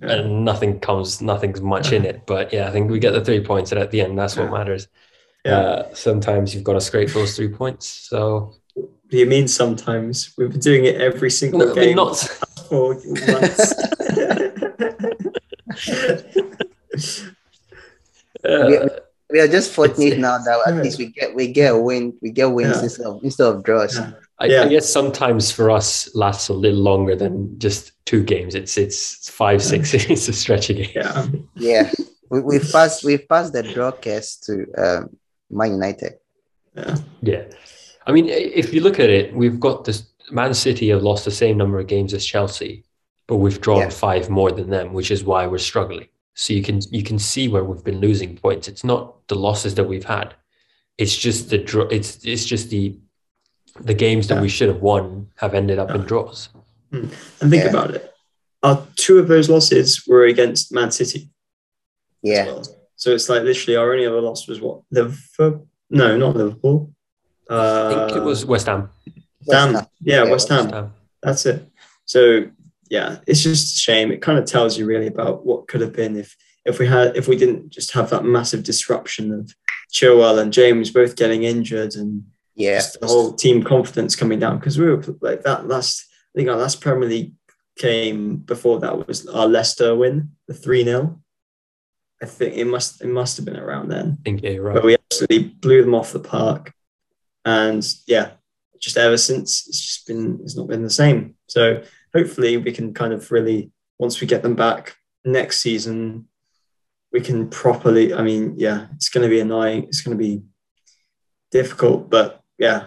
yeah. 0.00 0.12
and 0.12 0.44
nothing 0.44 0.80
comes, 0.80 1.20
nothing's 1.20 1.60
much 1.60 1.92
in 1.92 2.04
it. 2.04 2.26
But 2.26 2.52
yeah, 2.52 2.68
I 2.68 2.72
think 2.72 2.90
we 2.90 2.98
get 2.98 3.12
the 3.12 3.24
three 3.24 3.42
points, 3.42 3.72
and 3.72 3.80
at 3.80 3.90
the 3.90 4.00
end, 4.00 4.18
that's 4.18 4.36
what 4.36 4.50
matters. 4.50 4.88
Yeah. 5.44 5.58
Uh, 5.58 5.94
sometimes 5.94 6.54
you've 6.54 6.64
got 6.64 6.74
to 6.74 6.80
scrape 6.80 7.10
those 7.10 7.36
three 7.36 7.48
points. 7.48 7.86
So. 7.86 8.54
Do 8.74 9.18
you 9.18 9.26
mean 9.26 9.48
sometimes? 9.48 10.32
We've 10.38 10.50
been 10.50 10.60
doing 10.60 10.84
it 10.86 11.00
every 11.00 11.30
single 11.30 11.60
no, 11.60 11.74
game. 11.74 11.96
not 11.96 12.16
for 12.68 12.94
months. 12.94 13.74
uh, 18.44 18.88
we 19.32 19.40
are 19.40 19.48
just 19.48 19.72
fortunate 19.72 20.18
now 20.18 20.36
that 20.38 20.62
at 20.66 20.76
least 20.76 20.98
we 20.98 21.06
get 21.06 21.34
we 21.34 21.48
get 21.48 21.72
a 21.72 21.78
win, 21.78 22.12
we 22.20 22.30
get 22.30 22.52
wins 22.52 22.76
yeah. 22.76 22.82
instead 22.82 23.06
of 23.06 23.24
instead 23.24 23.46
of 23.46 23.64
draws. 23.64 23.98
Yeah. 23.98 24.12
I, 24.38 24.46
yeah. 24.46 24.62
I, 24.62 24.68
guess 24.68 24.92
sometimes 24.92 25.50
for 25.50 25.70
us 25.70 26.14
lasts 26.14 26.48
a 26.48 26.52
little 26.52 26.80
longer 26.80 27.16
than 27.16 27.58
just 27.58 27.92
two 28.04 28.22
games. 28.22 28.54
It's 28.54 28.76
it's 28.76 29.30
five, 29.30 29.62
six. 29.62 29.94
it's 29.94 30.28
a 30.28 30.32
stretch 30.32 30.68
again. 30.68 30.90
Yeah, 30.94 31.26
yeah. 31.54 31.92
We 32.28 32.40
we 32.40 32.58
passed 32.58 33.04
we 33.04 33.18
passed 33.18 33.52
the 33.54 33.62
draw 33.62 33.92
case 33.92 34.36
to 34.46 34.66
um, 34.76 35.16
Man 35.50 35.72
United. 35.72 36.14
Yeah, 36.76 36.96
yeah. 37.22 37.44
I 38.06 38.12
mean, 38.12 38.28
if 38.28 38.74
you 38.74 38.80
look 38.82 39.00
at 39.00 39.10
it, 39.10 39.34
we've 39.34 39.58
got 39.58 39.84
this. 39.84 40.08
Man 40.30 40.54
City 40.54 40.88
have 40.90 41.02
lost 41.02 41.24
the 41.24 41.30
same 41.30 41.56
number 41.56 41.78
of 41.78 41.86
games 41.86 42.14
as 42.14 42.24
Chelsea, 42.24 42.84
but 43.26 43.36
we've 43.36 43.60
drawn 43.60 43.82
yeah. 43.82 43.88
five 43.90 44.28
more 44.28 44.50
than 44.50 44.70
them, 44.70 44.92
which 44.92 45.10
is 45.10 45.24
why 45.24 45.46
we're 45.46 45.58
struggling. 45.58 46.08
So 46.34 46.52
you 46.52 46.62
can 46.62 46.80
you 46.90 47.02
can 47.02 47.18
see 47.18 47.48
where 47.48 47.64
we've 47.64 47.84
been 47.84 48.00
losing 48.00 48.36
points. 48.36 48.68
It's 48.68 48.84
not 48.84 49.26
the 49.28 49.34
losses 49.34 49.74
that 49.74 49.84
we've 49.84 50.04
had. 50.04 50.34
It's 50.98 51.16
just 51.16 51.50
the 51.50 51.58
draw. 51.58 51.84
It's 51.84 52.24
it's 52.24 52.44
just 52.44 52.70
the 52.70 52.98
the 53.80 53.94
games 53.94 54.28
that 54.28 54.36
yeah. 54.36 54.42
we 54.42 54.48
should 54.48 54.68
have 54.68 54.80
won 54.80 55.28
have 55.36 55.54
ended 55.54 55.78
up 55.78 55.90
yeah. 55.90 55.96
in 55.96 56.02
draws. 56.02 56.48
Mm. 56.92 57.02
And 57.40 57.50
think 57.50 57.64
yeah. 57.64 57.70
about 57.70 57.94
it. 57.94 58.14
Our 58.62 58.86
two 58.96 59.18
of 59.18 59.28
those 59.28 59.50
losses 59.50 60.04
were 60.06 60.24
against 60.24 60.72
Man 60.72 60.90
City. 60.90 61.30
Yeah. 62.22 62.46
Well. 62.46 62.64
So 62.96 63.10
it's 63.10 63.28
like 63.28 63.42
literally 63.42 63.76
our 63.76 63.92
only 63.92 64.06
other 64.06 64.20
loss 64.20 64.46
was 64.46 64.60
what 64.60 64.82
Liverpool. 64.90 65.66
No, 65.90 66.16
not 66.16 66.36
Liverpool. 66.36 66.94
Uh, 67.50 68.04
I 68.06 68.06
think 68.06 68.16
it 68.16 68.24
was 68.24 68.46
West 68.46 68.66
Ham. 68.66 68.90
West 69.44 69.74
Ham. 69.74 69.86
Yeah, 70.00 70.22
West 70.24 70.48
Ham. 70.48 70.64
West 70.64 70.74
Ham. 70.74 70.92
That's 71.22 71.46
it. 71.46 71.68
So 72.04 72.46
yeah, 72.92 73.16
it's 73.26 73.42
just 73.42 73.74
a 73.74 73.80
shame. 73.80 74.12
It 74.12 74.20
kind 74.20 74.38
of 74.38 74.44
tells 74.44 74.76
you 74.76 74.84
really 74.84 75.06
about 75.06 75.46
what 75.46 75.66
could 75.66 75.80
have 75.80 75.94
been 75.94 76.14
if 76.14 76.36
if 76.66 76.78
we 76.78 76.86
had 76.86 77.16
if 77.16 77.26
we 77.26 77.36
didn't 77.36 77.70
just 77.70 77.92
have 77.92 78.10
that 78.10 78.22
massive 78.22 78.64
disruption 78.64 79.32
of 79.32 79.54
Chilwell 79.90 80.38
and 80.38 80.52
James 80.52 80.90
both 80.90 81.16
getting 81.16 81.44
injured 81.44 81.94
and 81.94 82.22
yeah, 82.54 82.82
the 83.00 83.06
whole 83.06 83.32
team 83.32 83.62
confidence 83.62 84.14
coming 84.14 84.38
down 84.38 84.58
because 84.58 84.78
we 84.78 84.90
were 84.90 85.02
like 85.22 85.42
that 85.44 85.66
last. 85.68 86.04
I 86.34 86.38
think 86.38 86.50
our 86.50 86.56
last 86.56 86.82
Premier 86.82 87.08
League 87.08 87.32
game 87.78 88.36
before 88.36 88.78
that 88.80 89.08
was 89.08 89.26
our 89.26 89.48
Leicester 89.48 89.94
win, 89.94 90.32
the 90.46 90.52
three 90.52 90.84
0 90.84 91.18
I 92.22 92.26
think 92.26 92.56
it 92.56 92.66
must 92.66 93.00
it 93.00 93.08
must 93.08 93.38
have 93.38 93.46
been 93.46 93.56
around 93.56 93.88
then. 93.88 94.18
I 94.20 94.22
think 94.22 94.42
yeah, 94.42 94.50
you're 94.50 94.70
But 94.70 94.84
we 94.84 94.96
absolutely 94.96 95.48
blew 95.48 95.80
them 95.80 95.94
off 95.94 96.12
the 96.12 96.20
park, 96.20 96.74
and 97.46 97.82
yeah, 98.06 98.32
just 98.78 98.98
ever 98.98 99.16
since 99.16 99.66
it's 99.66 99.80
just 99.80 100.06
been 100.06 100.40
it's 100.42 100.58
not 100.58 100.68
been 100.68 100.82
the 100.82 100.90
same. 100.90 101.36
So 101.46 101.82
hopefully 102.14 102.56
we 102.56 102.72
can 102.72 102.92
kind 102.94 103.12
of 103.12 103.30
really 103.30 103.70
once 103.98 104.20
we 104.20 104.26
get 104.26 104.42
them 104.42 104.54
back 104.56 104.96
next 105.24 105.60
season, 105.60 106.26
we 107.12 107.20
can 107.20 107.48
properly. 107.48 108.12
I 108.12 108.22
mean, 108.22 108.54
yeah, 108.56 108.86
it's 108.96 109.08
going 109.08 109.22
to 109.22 109.28
be 109.28 109.40
annoying. 109.40 109.84
It's 109.84 110.00
going 110.00 110.16
to 110.16 110.22
be 110.22 110.42
difficult, 111.50 112.10
but 112.10 112.40
yeah, 112.58 112.86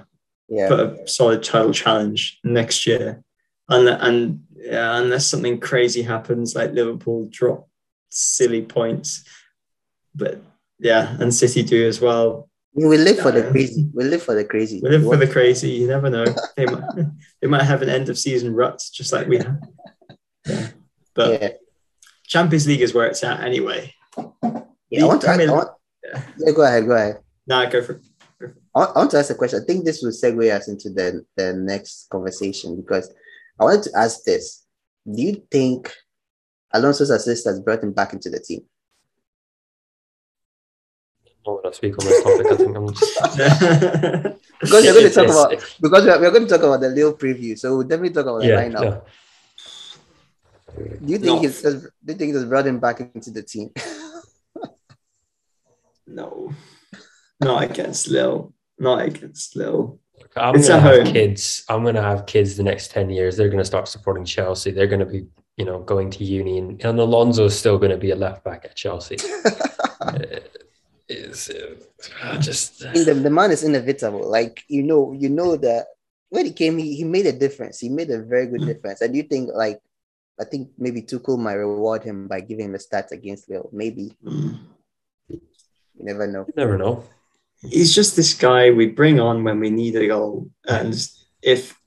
Yeah. 0.50 0.68
put 0.68 0.80
a 0.80 1.08
solid 1.08 1.44
title 1.44 1.72
challenge 1.74 2.40
next 2.44 2.86
year. 2.88 3.24
And 3.70 3.88
and 3.88 4.44
yeah, 4.56 4.98
unless 4.98 5.28
something 5.28 5.60
crazy 5.60 6.02
happens, 6.04 6.56
like 6.56 6.74
Liverpool 6.74 7.28
drop 7.32 7.68
silly 8.10 8.62
points, 8.62 9.24
but 10.14 10.42
yeah, 10.80 11.16
and 11.20 11.34
City 11.34 11.64
do 11.64 11.88
as 11.88 12.02
well. 12.02 12.50
We 12.76 12.98
live 12.98 13.20
for 13.20 13.32
the 13.32 13.50
crazy. 13.52 13.90
We 13.94 14.04
live 14.04 14.22
for 14.22 14.36
the 14.36 14.44
crazy. 14.46 14.82
We 14.84 14.90
live 14.90 15.04
for 15.04 15.16
the 15.18 15.28
crazy. 15.28 15.70
You 15.70 15.88
never 15.88 16.10
know. 16.10 16.26
They 16.58 16.66
might 16.66 16.84
they 17.42 17.48
might 17.48 17.64
have 17.64 17.82
an 17.82 17.90
end 17.90 18.10
of 18.10 18.18
season 18.18 18.54
rut 18.54 18.84
just 18.94 19.14
like 19.14 19.28
we 19.28 19.38
have. 19.38 19.62
Yeah. 20.46 20.68
But 21.14 21.42
yeah. 21.42 21.50
Champions 22.28 22.68
League 22.68 22.82
is 22.82 22.94
where 22.94 23.08
it's 23.08 23.24
at 23.24 23.42
anyway. 23.42 23.94
yeah. 24.90 25.04
I 25.04 25.06
want 25.06 25.22
to. 25.22 25.30
I, 25.30 25.42
I 25.44 25.52
want, 25.52 25.70
Yeah. 26.04 26.22
yeah, 26.38 26.52
go 26.52 26.62
ahead. 26.64 26.86
Go 26.86 26.92
ahead. 26.92 27.20
Now 27.48 27.66
go 27.70 27.82
for 27.82 28.02
I 28.76 28.80
want, 28.80 28.92
I 28.96 29.00
want 29.00 29.12
to 29.12 29.20
ask 29.20 29.30
a 29.30 29.36
question. 29.36 29.62
I 29.62 29.66
think 29.66 29.86
this 29.86 30.02
will 30.02 30.12
segue 30.12 30.52
us 30.54 30.68
into 30.68 30.90
the, 30.90 31.26
the 31.38 31.54
next 31.54 32.10
conversation 32.10 32.76
because 32.76 33.10
I 33.60 33.64
wanted 33.64 33.84
to 33.84 33.92
ask 33.98 34.24
this. 34.24 34.66
Do 35.10 35.22
you 35.22 35.44
think 35.50 35.94
Alonso's 36.74 37.10
assist 37.10 37.46
has 37.46 37.60
brought 37.62 37.84
him 37.84 37.94
back 37.94 38.12
into 38.12 38.30
the 38.30 38.40
team? 38.40 38.62
Not 41.66 41.66
when 41.66 41.74
speak 41.74 41.98
on 42.00 42.06
this 42.06 42.24
topic. 42.24 42.48
I 42.48 42.56
think 42.58 42.78
I'm 42.78 42.94
just 42.94 44.40
Because 44.62 44.84
we're 44.86 44.94
going 44.94 45.10
to 45.10 45.14
talk 45.14 45.26
about 45.26 45.50
because 45.82 46.06
we're, 46.06 46.20
we're 46.22 46.32
going 46.32 46.48
to 46.48 46.50
talk 46.50 46.64
about 46.64 46.82
the 46.82 46.90
little 46.90 47.14
preview, 47.14 47.58
so 47.58 47.78
we'll 47.78 47.88
definitely 47.88 48.14
talk 48.14 48.26
about 48.26 48.44
it 48.44 48.48
yeah, 48.50 48.56
right 48.56 48.72
now. 48.72 48.84
yeah. 48.84 49.00
Do 50.78 51.12
you 51.12 51.18
think 51.18 51.26
No. 51.36 51.40
he's 51.42 51.62
do 51.62 51.82
you 52.08 52.14
think 52.16 52.36
it's 52.36 52.44
brought 52.46 52.68
him 52.68 52.80
back 52.80 53.00
into 53.00 53.32
the 53.32 53.44
team? 53.44 53.72
no. 56.08 56.54
Not 57.40 57.64
against 57.64 58.08
Lille. 58.10 58.54
Not 58.78 59.06
against 59.06 59.56
Lille. 59.56 60.00
I'm 60.36 60.56
It's 60.56 60.68
gonna 60.68 60.82
have 60.82 61.04
home. 61.04 61.14
kids. 61.14 61.64
I'm 61.70 61.84
gonna 61.84 62.02
have 62.02 62.26
kids 62.26 62.58
the 62.58 62.64
next 62.64 62.92
ten 62.92 63.10
years. 63.10 63.38
They're 63.38 63.50
gonna 63.50 63.64
start 63.66 63.88
supporting 63.88 64.26
Chelsea. 64.26 64.72
They're 64.72 64.88
gonna 64.88 65.06
be, 65.06 65.26
you 65.58 65.66
know, 65.66 65.80
going 65.80 66.10
to 66.12 66.24
uni, 66.26 66.58
and, 66.58 66.84
and 66.84 67.00
Alonso 67.00 67.46
is 67.46 67.58
still 67.58 67.78
gonna 67.78 67.98
be 67.98 68.12
a 68.12 68.16
left 68.16 68.44
back 68.44 68.66
at 68.66 68.76
Chelsea. 68.76 69.18
Uh, 70.02 70.20
is 71.08 71.50
uh, 71.50 72.38
just 72.40 72.84
I 72.86 72.94
the, 73.04 73.14
the 73.14 73.30
man 73.30 73.52
is 73.52 73.64
inevitable. 73.64 74.30
Like 74.30 74.64
you 74.68 74.84
know, 74.84 75.12
you 75.14 75.30
know 75.30 75.56
that 75.58 75.88
when 76.30 76.46
he 76.46 76.52
came, 76.54 76.78
he, 76.78 76.96
he 76.96 77.04
made 77.04 77.26
a 77.28 77.32
difference. 77.32 77.80
He 77.80 77.90
made 77.90 78.10
a 78.10 78.22
very 78.22 78.48
good 78.48 78.66
difference. 78.66 79.02
And 79.02 79.16
you 79.16 79.24
think 79.24 79.50
like 79.54 79.80
I 80.40 80.44
think 80.46 80.70
maybe 80.78 81.02
Tuchel 81.02 81.38
might 81.40 81.54
reward 81.54 82.04
him 82.04 82.28
by 82.28 82.42
giving 82.42 82.66
him 82.66 82.76
a 82.76 82.80
stats 82.80 83.12
against 83.12 83.50
Lille. 83.50 83.70
Maybe 83.72 84.18
Mm. 84.26 84.60
you 85.30 85.40
never 85.98 86.28
know. 86.28 86.46
you 86.48 86.54
never 86.58 86.78
know. 86.78 87.04
he's 87.62 87.94
just 87.96 88.16
this 88.16 88.34
guy 88.34 88.72
we 88.72 88.88
bring 88.88 89.20
on 89.20 89.44
when 89.44 89.60
we 89.60 89.70
need 89.70 89.96
a 89.96 90.08
goal. 90.08 90.50
And 90.68 90.94
if 91.42 91.78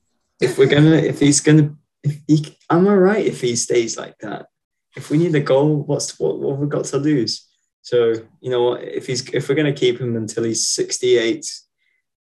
if 0.41 0.57
we're 0.57 0.67
gonna 0.71 0.95
if 0.95 1.19
he's 1.19 1.41
gonna 1.41 1.75
if 2.03 2.21
he 2.27 2.57
I'm 2.69 2.87
alright 2.87 3.25
if 3.25 3.41
he 3.41 3.55
stays 3.55 3.97
like 3.97 4.17
that. 4.19 4.47
If 4.95 5.11
we 5.11 5.17
need 5.19 5.35
a 5.35 5.39
goal, 5.41 5.83
what's 5.83 6.17
what 6.19 6.39
what 6.39 6.51
have 6.51 6.59
we 6.59 6.67
got 6.67 6.85
to 6.85 6.97
lose? 6.97 7.47
So 7.89 8.13
you 8.39 8.51
know 8.51 8.73
if 8.73 9.07
he's 9.07 9.27
if 9.33 9.49
we're 9.49 9.55
gonna 9.55 9.73
keep 9.73 9.99
him 9.99 10.15
until 10.15 10.43
he's 10.43 10.67
68 10.69 11.43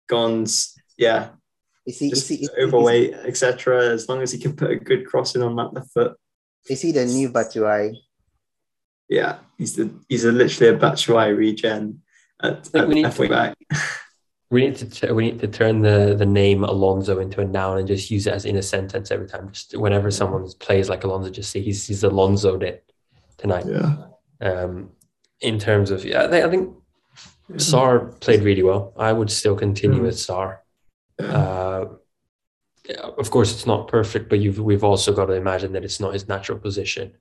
gone 0.09 0.45
yeah 0.97 1.29
You 1.85 1.93
see, 1.93 2.05
you 2.05 2.11
just 2.15 2.27
see, 2.27 2.35
you 2.43 2.47
see- 2.47 2.61
overweight 2.63 3.13
etc 3.31 3.87
as 3.95 4.09
long 4.09 4.21
as 4.21 4.31
he 4.33 4.39
can 4.39 4.53
put 4.57 4.71
a 4.71 4.75
good 4.89 5.05
crossing 5.09 5.41
on 5.41 5.55
that 5.55 5.73
left 5.73 5.91
foot 5.93 6.13
Is 6.69 6.81
he 6.81 6.91
the 6.91 7.05
new 7.05 7.29
Batshuayi. 7.29 7.95
yeah 9.07 9.37
he's 9.57 9.73
the 9.77 9.85
he's 10.09 10.25
a 10.25 10.33
literally 10.33 10.75
a 10.75 10.77
Batshuayi 10.77 11.31
regen 11.37 12.01
at, 12.41 12.69
at 12.75 12.87
we 12.89 12.95
need 12.95 13.05
halfway 13.05 13.27
to- 13.29 13.33
back 13.33 13.53
We 14.51 14.59
need 14.67 14.75
to 14.75 15.13
we 15.17 15.23
need 15.31 15.39
to 15.39 15.47
turn 15.47 15.75
the 15.81 16.13
the 16.23 16.25
name 16.41 16.63
Alonso 16.73 17.13
into 17.25 17.39
a 17.41 17.45
noun 17.57 17.77
and 17.79 17.87
just 17.87 18.11
use 18.11 18.27
it 18.27 18.33
as 18.37 18.45
in 18.45 18.57
a 18.57 18.61
sentence 18.61 19.07
every 19.15 19.27
time. 19.33 19.45
Just 19.51 19.75
whenever 19.83 20.11
someone 20.11 20.45
plays 20.65 20.89
like 20.91 21.03
Alonso, 21.05 21.29
just 21.39 21.49
say 21.53 21.59
he's 21.67 21.87
he's 21.87 22.03
Alonso 22.03 22.51
it 22.69 22.77
tonight. 23.41 23.65
yeah 23.65 23.91
Um, 24.49 24.73
in 25.43 25.59
terms 25.59 25.91
of 25.91 26.03
yeah, 26.05 26.23
I 26.23 26.29
think, 26.29 26.45
I 26.45 26.49
think 26.49 26.75
Sarr 27.59 28.19
played 28.21 28.41
really 28.43 28.63
well. 28.63 28.93
I 28.97 29.11
would 29.13 29.29
still 29.29 29.55
continue 29.55 29.99
Mm. 29.99 30.03
with 30.07 30.15
Sarr. 30.15 30.57
Uh, 31.19 31.85
yeah, 32.89 32.99
of 33.17 33.29
course, 33.31 33.51
it's 33.53 33.65
not 33.67 33.87
perfect, 33.87 34.29
but 34.29 34.39
you've 34.39 34.59
we've 34.59 34.83
also 34.83 35.13
got 35.13 35.27
to 35.27 35.33
imagine 35.33 35.73
that 35.73 35.83
it's 35.85 35.99
not 35.99 36.13
his 36.13 36.27
natural 36.27 36.57
position. 36.57 37.11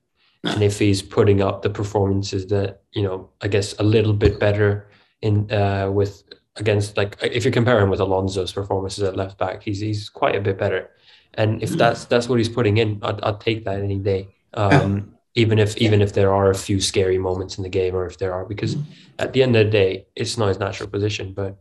No. 0.43 0.51
And 0.51 0.63
if 0.63 0.79
he's 0.79 1.01
putting 1.01 1.41
up 1.41 1.61
the 1.61 1.69
performances 1.69 2.47
that 2.47 2.81
you 2.91 3.03
know, 3.03 3.29
I 3.41 3.47
guess 3.47 3.75
a 3.79 3.83
little 3.83 4.13
bit 4.13 4.39
better 4.39 4.87
in 5.21 5.49
uh, 5.51 5.89
with 5.91 6.23
against 6.57 6.97
like 6.97 7.17
if 7.21 7.45
you 7.45 7.51
compare 7.51 7.79
him 7.79 7.89
with 7.89 8.01
Alonso's 8.01 8.51
performances 8.53 9.03
at 9.03 9.15
left 9.15 9.37
back, 9.37 9.63
he's 9.63 9.79
he's 9.79 10.09
quite 10.09 10.35
a 10.35 10.41
bit 10.41 10.57
better. 10.57 10.89
And 11.35 11.63
if 11.63 11.71
Mm. 11.71 11.77
that's 11.77 12.05
that's 12.05 12.27
what 12.29 12.39
he's 12.39 12.49
putting 12.49 12.77
in, 12.77 12.99
I'd, 13.01 13.21
I'd 13.21 13.39
take 13.39 13.63
that 13.65 13.79
any 13.81 13.99
day. 13.99 14.27
Um, 14.53 15.15
Even 15.35 15.57
if 15.57 15.75
even 15.77 16.01
if 16.01 16.13
there 16.13 16.31
are 16.33 16.51
a 16.51 16.55
few 16.55 16.79
scary 16.79 17.17
moments 17.17 17.57
in 17.57 17.63
the 17.63 17.69
game, 17.69 17.95
or 17.95 18.05
if 18.05 18.17
there 18.19 18.33
are, 18.33 18.45
because 18.45 18.75
at 19.17 19.33
the 19.33 19.41
end 19.41 19.55
of 19.55 19.65
the 19.65 19.71
day, 19.71 20.05
it's 20.15 20.37
not 20.37 20.49
his 20.49 20.59
natural 20.59 20.87
position, 20.89 21.33
but 21.33 21.57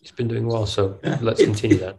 he's 0.00 0.10
been 0.10 0.26
doing 0.28 0.46
well. 0.46 0.66
So 0.66 0.98
Yeah. 1.04 1.18
let's 1.22 1.40
It- 1.40 1.46
continue 1.46 1.78
that. 1.78 1.98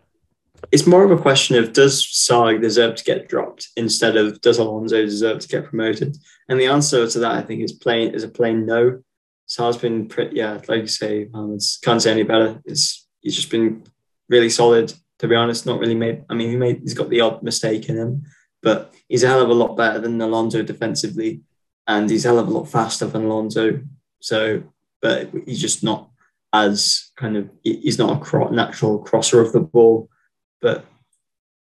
it's 0.72 0.86
more 0.86 1.04
of 1.06 1.12
a 1.12 1.22
question 1.22 1.56
of 1.58 1.72
does 1.72 2.04
Sarr 2.04 2.60
deserve 2.62 2.96
to 2.96 3.04
get 3.06 3.30
dropped 3.30 3.70
instead 3.78 4.18
of 4.18 4.42
does 4.42 4.58
Alonso 4.58 5.02
deserve 5.02 5.40
to 5.40 5.48
get 5.48 5.66
promoted? 5.66 6.18
And 6.50 6.60
the 6.60 6.66
answer 6.66 7.08
to 7.08 7.20
that, 7.20 7.32
I 7.32 7.42
think, 7.42 7.62
is 7.64 7.72
plain 7.72 8.14
is 8.14 8.24
a 8.24 8.28
plain 8.30 8.66
no. 8.66 9.02
Sarr's 9.48 9.78
been 9.78 10.08
pretty, 10.08 10.38
yeah, 10.38 10.60
like 10.68 10.82
you 10.82 10.88
say, 10.88 11.30
um, 11.34 11.54
it's, 11.54 11.78
can't 11.78 12.02
say 12.02 12.12
any 12.12 12.24
better. 12.24 12.62
It's 12.66 13.08
he's 13.22 13.36
just 13.36 13.50
been 13.50 13.84
really 14.30 14.50
solid. 14.50 14.94
To 15.20 15.28
be 15.30 15.36
honest, 15.36 15.66
not 15.66 15.80
really 15.80 15.96
made. 15.96 16.26
I 16.30 16.34
mean, 16.34 16.50
he 16.50 16.58
made 16.58 16.82
he's 16.82 16.94
got 16.96 17.10
the 17.10 17.22
odd 17.22 17.44
mistake 17.44 17.88
in 17.88 17.96
him, 17.96 18.24
but 18.64 18.94
he's 19.08 19.24
a 19.24 19.28
hell 19.28 19.42
of 19.42 19.50
a 19.50 19.54
lot 19.54 19.78
better 19.78 20.00
than 20.00 20.20
Alonso 20.20 20.64
defensively, 20.64 21.42
and 21.86 22.10
he's 22.10 22.26
a 22.26 22.30
hell 22.30 22.40
of 22.40 22.48
a 22.48 22.52
lot 22.52 22.66
faster 22.70 23.06
than 23.06 23.26
Alonso. 23.26 23.82
So, 24.20 24.64
but 25.02 25.30
he's 25.46 25.62
just 25.62 25.84
not 25.84 26.10
as 26.52 27.12
kind 27.18 27.38
of 27.38 27.50
he's 27.64 28.00
not 28.00 28.34
a 28.34 28.52
natural 28.54 29.00
crosser 29.00 29.42
of 29.42 29.52
the 29.54 29.60
ball 29.60 30.08
but 30.64 30.86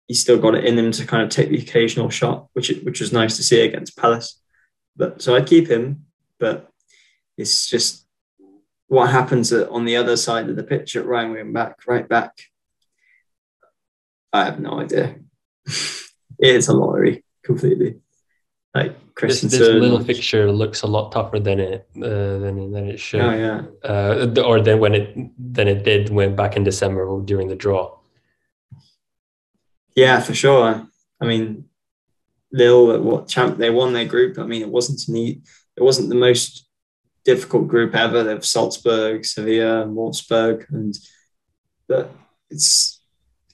he's 0.09 0.21
still 0.21 0.39
got 0.39 0.57
it 0.57 0.65
in 0.65 0.79
him 0.79 0.91
to 0.91 1.07
kind 1.07 1.23
of 1.23 1.29
take 1.29 1.51
the 1.51 1.59
occasional 1.59 2.09
shot, 2.09 2.49
which 2.55 2.69
which 2.83 3.01
was 3.01 3.13
nice 3.13 3.37
to 3.37 3.45
see 3.45 3.61
against 3.61 3.97
Palace. 3.97 4.41
But 4.97 5.23
so 5.23 5.37
I'd 5.37 5.47
keep 5.47 5.69
him, 5.69 6.07
but 6.41 6.69
it's 7.37 7.69
just 7.69 8.07
what 8.89 9.11
happens 9.11 9.53
on 9.53 9.85
the 9.85 9.97
other 9.97 10.17
side 10.17 10.49
of 10.49 10.57
the 10.57 10.63
pitch 10.63 10.97
at 10.97 11.05
right 11.05 11.31
wing 11.31 11.53
back, 11.53 11.87
right 11.87 12.09
back. 12.09 12.33
I 14.33 14.45
have 14.45 14.59
no 14.59 14.81
idea. 14.81 15.17
it's 16.39 16.69
a 16.69 16.73
lottery 16.73 17.25
completely. 17.43 17.97
Like 18.75 18.93
This, 18.93 19.41
Christensen. 19.41 19.59
this 19.61 19.69
little 19.83 20.05
fixture 20.05 20.53
looks 20.53 20.83
a 20.83 20.87
lot 20.87 21.11
tougher 21.13 21.41
than 21.41 21.59
it 21.61 21.89
uh, 21.97 22.39
than 22.43 22.71
than 22.73 22.89
it 22.89 23.01
should, 23.01 23.23
Oh 23.23 23.31
yeah. 23.33 23.63
uh, 23.83 24.43
or 24.45 24.61
than 24.61 24.79
when 24.81 24.95
it 24.95 25.17
than 25.55 25.67
it 25.69 25.83
did 25.85 26.11
when 26.11 26.37
back 26.37 26.57
in 26.57 26.65
December 26.65 27.03
during 27.25 27.49
the 27.49 27.57
draw. 27.57 27.97
Yeah, 29.95 30.21
for 30.21 30.35
sure. 30.35 30.87
I 31.21 31.25
mean, 31.27 31.65
Lille, 32.53 33.01
what 33.03 33.29
champ? 33.29 33.57
They 33.57 33.71
won 33.71 33.93
their 33.95 34.05
group. 34.05 34.39
I 34.39 34.45
mean, 34.45 34.63
it 34.63 34.69
wasn't 34.69 35.01
e- 35.17 35.41
it 35.77 35.83
wasn't 35.83 36.11
the 36.11 36.15
most 36.15 36.69
difficult 37.25 37.69
group 37.69 37.95
ever. 37.95 38.23
They 38.23 38.31
have 38.33 38.45
Salzburg, 38.45 39.25
Sevilla, 39.25 39.87
Wolfsburg, 39.87 40.67
and 40.71 40.95
but 41.89 42.13
it's 42.51 42.96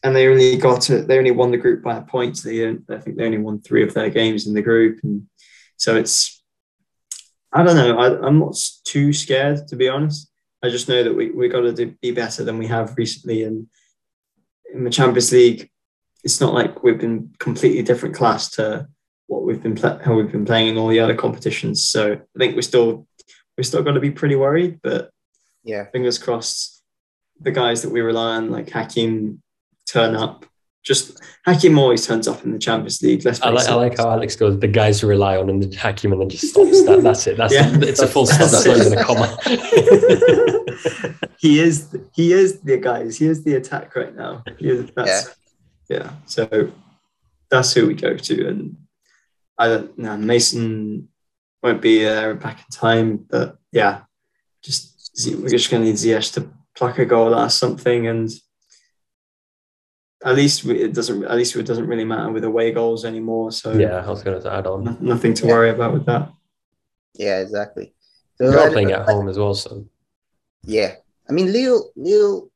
and 0.02 0.14
they 0.16 0.28
only 0.28 0.56
got. 0.56 0.82
They 0.82 1.18
only 1.18 1.30
won 1.30 1.50
the 1.50 1.56
group 1.58 1.82
by 1.82 1.96
a 1.98 2.02
point. 2.02 2.42
They 2.42 2.68
I 2.68 2.98
think 2.98 3.16
they 3.16 3.24
only 3.26 3.38
won 3.38 3.60
three 3.60 3.82
of 3.82 3.94
their 3.94 4.10
games 4.10 4.46
in 4.46 4.54
the 4.54 4.62
group, 4.62 5.00
and 5.02 5.26
so 5.76 5.96
it's 5.96 6.42
I 7.52 7.62
don't 7.62 7.76
know. 7.76 7.98
I, 7.98 8.26
I'm 8.26 8.38
not 8.38 8.56
too 8.84 9.12
scared 9.12 9.68
to 9.68 9.76
be 9.76 9.88
honest. 9.88 10.30
I 10.62 10.68
just 10.70 10.88
know 10.88 11.02
that 11.04 11.14
we 11.14 11.30
we 11.30 11.48
got 11.48 11.60
to 11.62 11.72
do, 11.72 11.94
be 12.00 12.12
better 12.12 12.44
than 12.44 12.58
we 12.58 12.66
have 12.68 12.94
recently, 12.96 13.44
and 13.44 13.66
in 14.72 14.84
the 14.84 14.90
Champions 14.90 15.32
League 15.32 15.68
it's 16.24 16.40
not 16.40 16.54
like 16.54 16.84
we've 16.84 17.00
been 17.00 17.34
completely 17.40 17.82
different 17.82 18.14
class 18.14 18.48
to 18.48 18.86
what 19.26 19.42
we've 19.42 19.60
been 19.62 19.76
how 19.76 20.14
we've 20.14 20.30
been 20.30 20.44
playing 20.44 20.68
in 20.68 20.78
all 20.78 20.86
the 20.88 21.00
other 21.00 21.16
competitions. 21.16 21.84
So 21.84 22.12
I 22.12 22.38
think 22.38 22.54
we're 22.54 22.62
still 22.62 23.06
we're 23.58 23.64
still 23.64 23.82
going 23.82 23.96
to 23.96 24.00
be 24.00 24.10
pretty 24.12 24.36
worried, 24.36 24.78
but 24.82 25.10
Yeah. 25.64 25.86
fingers 25.90 26.18
crossed. 26.18 26.82
The 27.40 27.50
guys 27.50 27.82
that 27.82 27.90
we 27.90 28.00
rely 28.02 28.36
on, 28.36 28.50
like 28.52 28.70
Hakim, 28.70 29.42
turn 29.92 30.16
up 30.16 30.46
just 30.82 31.20
Hakim 31.46 31.78
always 31.78 32.06
turns 32.06 32.26
up 32.26 32.44
in 32.44 32.50
the 32.52 32.58
Champions 32.58 33.00
League. 33.02 33.24
Let's 33.24 33.40
I 33.40 33.50
like, 33.50 33.68
I 33.68 33.74
like 33.74 33.96
how 33.96 34.10
Alex 34.10 34.34
goes, 34.34 34.58
the 34.58 34.66
guys 34.66 35.00
who 35.00 35.06
rely 35.06 35.36
on 35.36 35.48
him, 35.48 35.50
and 35.50 35.62
then 35.62 35.72
Hakim 35.72 36.12
and 36.12 36.20
then 36.20 36.28
just 36.28 36.48
stops. 36.48 36.84
That, 36.84 37.02
that's 37.02 37.26
it. 37.26 37.36
That's 37.36 37.54
Yeah. 37.54 37.70
it's 37.82 38.00
a 38.00 38.08
full 38.08 38.26
stop. 38.26 38.50
That's 38.50 38.66
not 38.66 38.78
even 38.78 38.98
a 38.98 39.04
comma. 39.04 39.38
he 41.38 41.60
is 41.60 41.96
he 42.12 42.32
is 42.32 42.60
the 42.60 42.78
guys. 42.78 43.16
He 43.16 43.26
is 43.26 43.44
the 43.44 43.54
attack 43.54 43.94
right 43.94 44.14
now. 44.14 44.42
He 44.58 44.70
is, 44.70 44.90
that's, 44.96 45.36
yeah. 45.88 46.10
So 46.26 46.72
that's 47.48 47.72
who 47.72 47.86
we 47.86 47.94
go 47.94 48.16
to, 48.16 48.48
and 48.48 48.76
I 49.58 49.68
don't 49.68 49.96
know. 49.98 50.16
Mason 50.16 51.08
won't 51.62 51.80
be 51.80 52.02
there 52.02 52.34
back 52.34 52.58
in 52.58 52.64
time, 52.72 53.24
but 53.30 53.56
yeah, 53.70 54.02
just 54.64 55.20
we're 55.38 55.48
just 55.48 55.70
going 55.70 55.84
to 55.84 55.88
need 55.88 55.96
Ziyech 55.96 56.32
to 56.34 56.50
pluck 56.74 56.98
a 56.98 57.04
goal 57.04 57.34
or 57.36 57.48
something, 57.50 58.08
and 58.08 58.30
at 60.24 60.34
least 60.36 60.64
we, 60.64 60.80
it 60.80 60.94
doesn't. 60.94 61.24
At 61.24 61.36
least 61.36 61.56
it 61.56 61.64
doesn't 61.66 61.86
really 61.86 62.04
matter 62.04 62.30
with 62.30 62.44
away 62.44 62.70
goals 62.72 63.04
anymore. 63.04 63.52
So 63.52 63.72
yeah, 63.72 64.04
I 64.04 64.08
was 64.10 64.22
going 64.22 64.40
to 64.40 64.52
add 64.52 64.66
on. 64.66 64.84
no- 64.84 64.96
nothing 65.00 65.34
to 65.34 65.46
Yeah. 65.46 65.52
worry 65.52 65.70
about 65.70 65.92
with 65.94 66.06
that. 66.06 66.30
Yeah, 67.14 67.40
exactly. 67.40 67.94
So 68.38 68.46
We're 68.46 68.58
all 68.58 68.66
I- 68.66 68.72
playing 68.72 68.92
at 68.92 69.08
home 69.08 69.28
as 69.28 69.38
well, 69.38 69.54
so 69.54 69.86
Yeah, 70.64 70.94
I 71.28 71.32
mean, 71.32 71.52
Leo, 71.52 71.74
Leo. 71.96 72.48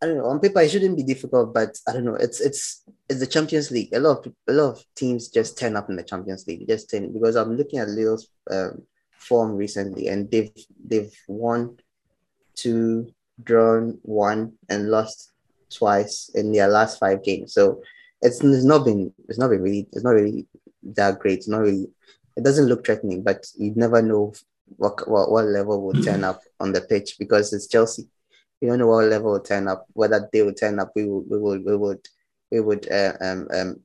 I 0.00 0.06
don't 0.06 0.18
know. 0.18 0.26
On 0.26 0.38
paper, 0.38 0.60
it 0.60 0.70
shouldn't 0.70 0.96
be 0.96 1.02
difficult, 1.02 1.52
but 1.52 1.76
I 1.86 1.92
don't 1.92 2.04
know. 2.04 2.14
It's 2.14 2.40
it's 2.40 2.84
it's 3.08 3.18
the 3.20 3.26
Champions 3.26 3.70
League. 3.72 3.92
A 3.92 3.98
lot 4.00 4.24
of 4.26 4.32
a 4.48 4.52
lot 4.52 4.70
of 4.74 4.84
teams 4.94 5.28
just 5.28 5.58
turn 5.58 5.74
up 5.76 5.90
in 5.90 5.96
the 5.96 6.04
Champions 6.04 6.46
League. 6.46 6.68
Just 6.68 6.88
turn 6.90 7.12
because 7.12 7.34
I'm 7.36 7.56
looking 7.56 7.80
at 7.80 7.88
Leo's 7.88 8.28
um, 8.50 8.82
form 9.10 9.56
recently, 9.56 10.06
and 10.08 10.30
they've 10.30 10.52
they've 10.90 11.12
won 11.26 11.78
two, 12.54 13.12
drawn 13.42 13.98
one, 14.02 14.52
and 14.68 14.88
lost 14.90 15.32
twice 15.70 16.30
in 16.34 16.52
their 16.52 16.68
last 16.68 16.98
five 16.98 17.22
games. 17.22 17.54
So 17.54 17.82
it's, 18.22 18.42
it's 18.42 18.64
not 18.64 18.84
been 18.84 19.12
it's 19.28 19.38
not 19.38 19.50
been 19.50 19.62
really 19.62 19.88
it's 19.92 20.04
not 20.04 20.10
really 20.10 20.46
that 20.94 21.18
great. 21.18 21.38
It's 21.38 21.48
not 21.48 21.60
really 21.60 21.88
it 22.36 22.44
doesn't 22.44 22.66
look 22.66 22.86
threatening, 22.86 23.22
but 23.22 23.46
you 23.56 23.72
never 23.74 24.00
know 24.00 24.32
what, 24.76 25.08
what, 25.08 25.30
what 25.30 25.44
level 25.46 25.82
will 25.82 26.02
turn 26.02 26.24
up 26.24 26.40
on 26.60 26.72
the 26.72 26.80
pitch 26.80 27.16
because 27.18 27.52
it's 27.52 27.66
Chelsea. 27.66 28.08
We 28.60 28.68
don't 28.68 28.78
know 28.78 28.86
what 28.86 29.06
level 29.06 29.32
will 29.32 29.40
turn 29.40 29.68
up, 29.68 29.86
whether 29.92 30.28
they 30.32 30.42
will 30.42 30.54
turn 30.54 30.78
up. 30.78 30.92
We 30.94 31.04
will, 31.04 31.24
we 31.28 31.38
will, 31.38 31.58
we 31.58 31.76
would, 31.76 32.06
we 32.50 32.60
would 32.60 32.90
uh, 32.90 33.12
um, 33.20 33.48
um, 33.52 33.80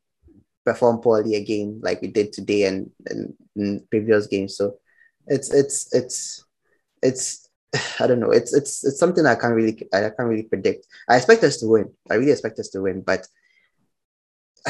perform 0.65 0.99
poorly 0.99 1.35
again, 1.35 1.79
like 1.83 2.01
we 2.01 2.09
did 2.09 2.33
today 2.33 2.65
and, 2.65 2.89
and 3.07 3.33
in 3.55 3.85
previous 3.89 4.27
games. 4.27 4.57
So 4.57 4.77
it's 5.27 5.53
it's 5.53 5.93
it's 5.93 6.43
it's 7.01 7.42
I 7.99 8.07
don't 8.07 8.19
know. 8.19 8.31
It's 8.31 8.53
it's 8.53 8.83
it's 8.83 8.99
something 8.99 9.25
I 9.25 9.35
can't 9.35 9.53
really 9.55 9.87
I 9.93 10.01
can't 10.09 10.29
really 10.29 10.43
predict. 10.43 10.87
I 11.09 11.17
expect 11.17 11.43
us 11.43 11.57
to 11.57 11.67
win. 11.67 11.91
I 12.09 12.15
really 12.15 12.31
expect 12.31 12.59
us 12.59 12.69
to 12.69 12.81
win, 12.81 13.01
but 13.01 13.27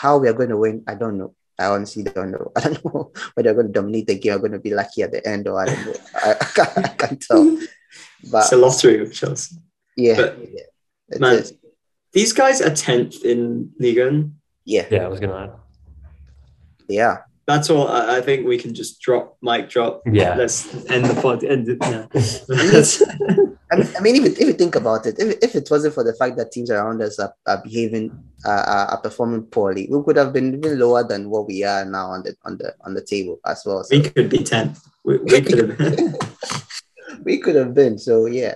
how 0.00 0.18
we 0.18 0.28
are 0.28 0.32
going 0.32 0.50
to 0.50 0.56
win, 0.56 0.84
I 0.86 0.94
don't 0.94 1.18
know. 1.18 1.34
I 1.58 1.66
honestly 1.66 2.02
don't 2.02 2.32
know. 2.32 2.52
I 2.56 2.60
don't 2.60 2.84
know 2.84 3.12
whether 3.34 3.50
we're 3.50 3.62
going 3.62 3.66
to 3.68 3.72
dominate 3.72 4.06
the 4.08 4.18
game. 4.18 4.34
I'm 4.34 4.40
going 4.40 4.52
to 4.52 4.58
be 4.58 4.74
lucky 4.74 5.02
at 5.02 5.12
the 5.12 5.26
end, 5.26 5.48
or 5.48 5.60
I 5.60 5.66
don't 5.66 5.86
know. 5.86 5.94
I, 6.14 6.32
I, 6.32 6.44
can't, 6.44 6.78
I 6.78 6.88
can't 6.88 7.20
tell. 7.22 7.58
But 8.30 8.44
It's 8.44 8.52
a 8.52 8.56
lottery 8.56 9.00
with 9.00 9.14
Chelsea. 9.14 9.56
yeah, 9.96 10.16
but, 10.16 10.38
yeah, 10.52 11.18
man, 11.18 11.38
just- 11.38 11.54
These 12.12 12.32
guys 12.34 12.60
are 12.60 12.74
tenth 12.74 13.24
in 13.24 13.72
Ligue 13.78 13.98
1. 13.98 14.34
yeah, 14.64 14.86
yeah, 14.90 15.04
I 15.04 15.08
was 15.08 15.20
going 15.20 15.32
to 15.32 15.38
add. 15.38 15.52
yeah. 16.88 17.18
That's 17.46 17.70
all. 17.70 17.86
I, 17.86 18.18
I 18.18 18.20
think 18.20 18.46
we 18.46 18.58
can 18.58 18.74
just 18.74 19.00
drop, 19.00 19.36
mic 19.40 19.70
drop. 19.70 20.02
Yeah. 20.04 20.34
Let's 20.34 20.66
end 20.90 21.04
the 21.04 21.20
pod. 21.20 21.44
End 21.44 21.68
it 21.68 21.78
now. 21.80 22.08
I 23.70 23.76
mean, 23.76 23.88
I 23.96 24.00
mean, 24.00 24.16
if 24.16 24.24
you, 24.24 24.30
if 24.32 24.40
you 24.40 24.52
think 24.52 24.74
about 24.74 25.06
it, 25.06 25.16
if, 25.18 25.38
if 25.42 25.54
it 25.54 25.68
wasn't 25.70 25.94
for 25.94 26.04
the 26.04 26.14
fact 26.14 26.36
that 26.36 26.52
teams 26.52 26.70
around 26.70 27.02
us 27.02 27.18
are, 27.18 27.34
are 27.46 27.62
behaving, 27.62 28.16
uh, 28.44 28.64
are, 28.66 28.86
are 28.86 29.00
performing 29.00 29.42
poorly, 29.42 29.88
we 29.90 30.02
could 30.02 30.16
have 30.16 30.32
been 30.32 30.54
even 30.54 30.78
lower 30.78 31.02
than 31.06 31.30
what 31.30 31.46
we 31.46 31.62
are 31.62 31.84
now 31.84 32.06
on 32.10 32.22
the 32.22 32.34
on 32.44 32.58
the 32.58 32.74
on 32.84 32.94
the 32.94 33.02
table 33.02 33.38
as 33.44 33.62
well. 33.64 33.82
So 33.84 33.96
we 33.96 34.02
could 34.02 34.28
be 34.28 34.38
tenth. 34.38 34.84
We, 35.04 35.18
we 35.18 35.40
could 35.40 35.58
have 35.58 35.78
been. 35.78 36.14
we 37.24 37.38
could 37.38 37.54
have 37.54 37.74
been. 37.74 37.98
So 37.98 38.26
yeah, 38.26 38.54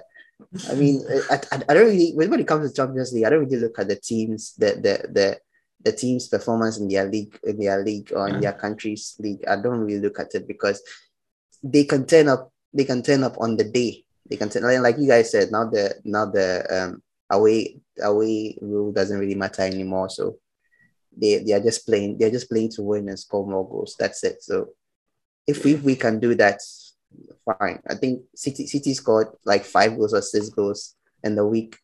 I 0.69 0.75
mean, 0.75 1.03
I, 1.31 1.41
I, 1.53 1.63
I 1.69 1.75
don't 1.75 1.87
really 1.87 2.13
when 2.15 2.41
it 2.41 2.47
comes 2.47 2.71
to 2.71 2.75
Champions 2.75 3.13
League, 3.13 3.25
I 3.25 3.31
don't 3.31 3.45
really 3.45 3.57
look 3.57 3.79
at 3.79 3.89
the 3.89 3.97
teams 3.97 4.55
the 4.55 4.75
the 4.75 5.09
the 5.13 5.41
the 5.83 5.93
team's 5.93 6.29
performance 6.29 6.79
in 6.79 6.89
their 6.89 7.09
league 7.09 7.39
in 7.45 7.59
their 7.59 7.83
league 7.83 8.13
or 8.13 8.29
in 8.29 8.35
Yeah. 8.35 8.41
their 8.41 8.53
country's 8.61 9.17
league. 9.19 9.45
I 9.47 9.57
don't 9.57 9.81
really 9.81 10.01
look 10.01 10.21
at 10.21 10.35
it 10.35 10.47
because 10.47 10.83
they 11.63 11.85
can 11.85 12.07
turn 12.07 12.29
up. 12.29 12.53
They 12.73 12.85
can 12.85 13.03
turn 13.03 13.25
up 13.25 13.37
on 13.39 13.57
the 13.57 13.65
day. 13.65 14.05
They 14.29 14.37
can 14.37 14.49
turn 14.49 14.63
like, 14.63 14.81
like 14.81 14.99
you 14.99 15.09
guys 15.09 15.31
said. 15.31 15.51
Now 15.51 15.65
the 15.69 15.97
now 16.05 16.27
the 16.27 16.67
um 16.71 17.03
away 17.31 17.81
away 18.01 18.57
rule 18.61 18.93
doesn't 18.93 19.19
really 19.19 19.35
matter 19.35 19.63
anymore. 19.63 20.11
So 20.11 20.39
they 21.17 21.43
they 21.43 21.53
are 21.53 21.63
just 21.63 21.87
playing. 21.87 22.19
They're 22.19 22.31
just 22.31 22.49
playing 22.49 22.71
to 22.73 22.83
win 22.83 23.09
and 23.09 23.19
score 23.19 23.47
more 23.47 23.69
goals. 23.69 23.97
That's 23.99 24.23
it. 24.25 24.43
So 24.43 24.69
if 25.47 25.65
we, 25.65 25.75
we 25.77 25.97
can 25.97 26.21
do 26.21 26.35
that, 26.37 26.61
fine. 27.45 27.81
I 27.89 27.95
think 27.95 28.23
City 28.35 28.67
City 28.67 28.95
scored 28.95 29.29
like 29.45 29.65
five 29.65 29.97
goals 29.97 30.15
or 30.15 30.23
six 30.23 30.49
goals 30.51 30.95
in 31.25 31.35
the 31.35 31.47
week 31.47 31.77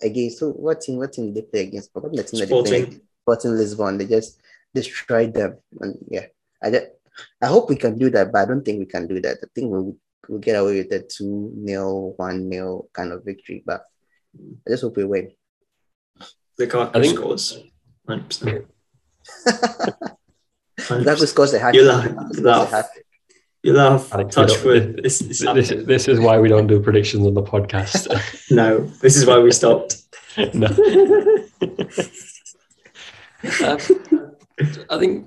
against 0.00 0.38
so 0.38 0.50
what 0.50 0.80
team? 0.80 0.96
What 0.98 1.12
team 1.12 1.32
did 1.32 1.44
they 1.44 1.48
play 1.48 1.60
against? 1.62 1.90
What 1.92 2.12
team 2.26 2.40
that 2.40 2.48
they 2.48 2.62
played? 2.62 3.00
Sporting. 3.22 3.50
Sporting 3.52 3.52
Lisbon. 3.56 3.98
They 3.98 4.06
just 4.06 4.40
destroyed 4.74 5.34
them. 5.34 5.58
And 5.80 5.98
yeah, 6.08 6.26
I 6.62 6.70
just, 6.70 6.86
I 7.40 7.46
hope 7.46 7.68
we 7.70 7.76
can 7.76 7.98
do 7.98 8.10
that, 8.10 8.32
but 8.32 8.38
I 8.42 8.44
don't 8.46 8.64
think 8.64 8.78
we 8.78 8.86
can 8.86 9.06
do 9.06 9.20
that. 9.20 9.38
I 9.42 9.46
think 9.54 9.70
we'll 9.70 9.96
we'll 10.28 10.38
get 10.40 10.56
away 10.56 10.78
with 10.78 10.92
a 10.92 11.00
two 11.00 11.50
nil, 11.54 12.14
one 12.16 12.48
nil 12.48 12.88
kind 12.92 13.12
of 13.12 13.24
victory. 13.24 13.62
But 13.64 13.84
I 14.66 14.70
just 14.70 14.82
hope 14.82 14.96
we 14.96 15.04
win. 15.04 15.30
Lukaku 16.60 16.90
I 16.94 17.00
think- 17.00 17.18
scores. 17.18 17.58
100%. 18.08 18.66
Lukaku 20.78 21.26
scores 21.28 21.54
a 21.54 21.58
hat. 21.60 21.74
You 21.74 21.84
laugh. 21.84 22.06
Lukaku 22.08 22.42
laugh. 22.42 22.88
You 23.62 23.72
laugh. 23.74 24.10
Touch 24.30 24.62
wood. 24.64 25.00
This, 25.04 25.20
this, 25.20 25.40
This, 25.40 25.70
is- 25.70 25.86
this 25.86 26.08
is 26.08 26.18
why 26.18 26.38
we 26.40 26.48
don't 26.48 26.66
do 26.66 26.80
predictions 26.80 27.26
on 27.26 27.34
the 27.34 27.42
podcast. 27.42 28.08
no, 28.50 28.80
this 29.00 29.16
is 29.16 29.24
why 29.26 29.38
we 29.38 29.52
stopped. 29.52 30.02
no. 30.54 30.66
Um, 33.64 33.78
I 34.90 34.98
think 34.98 35.26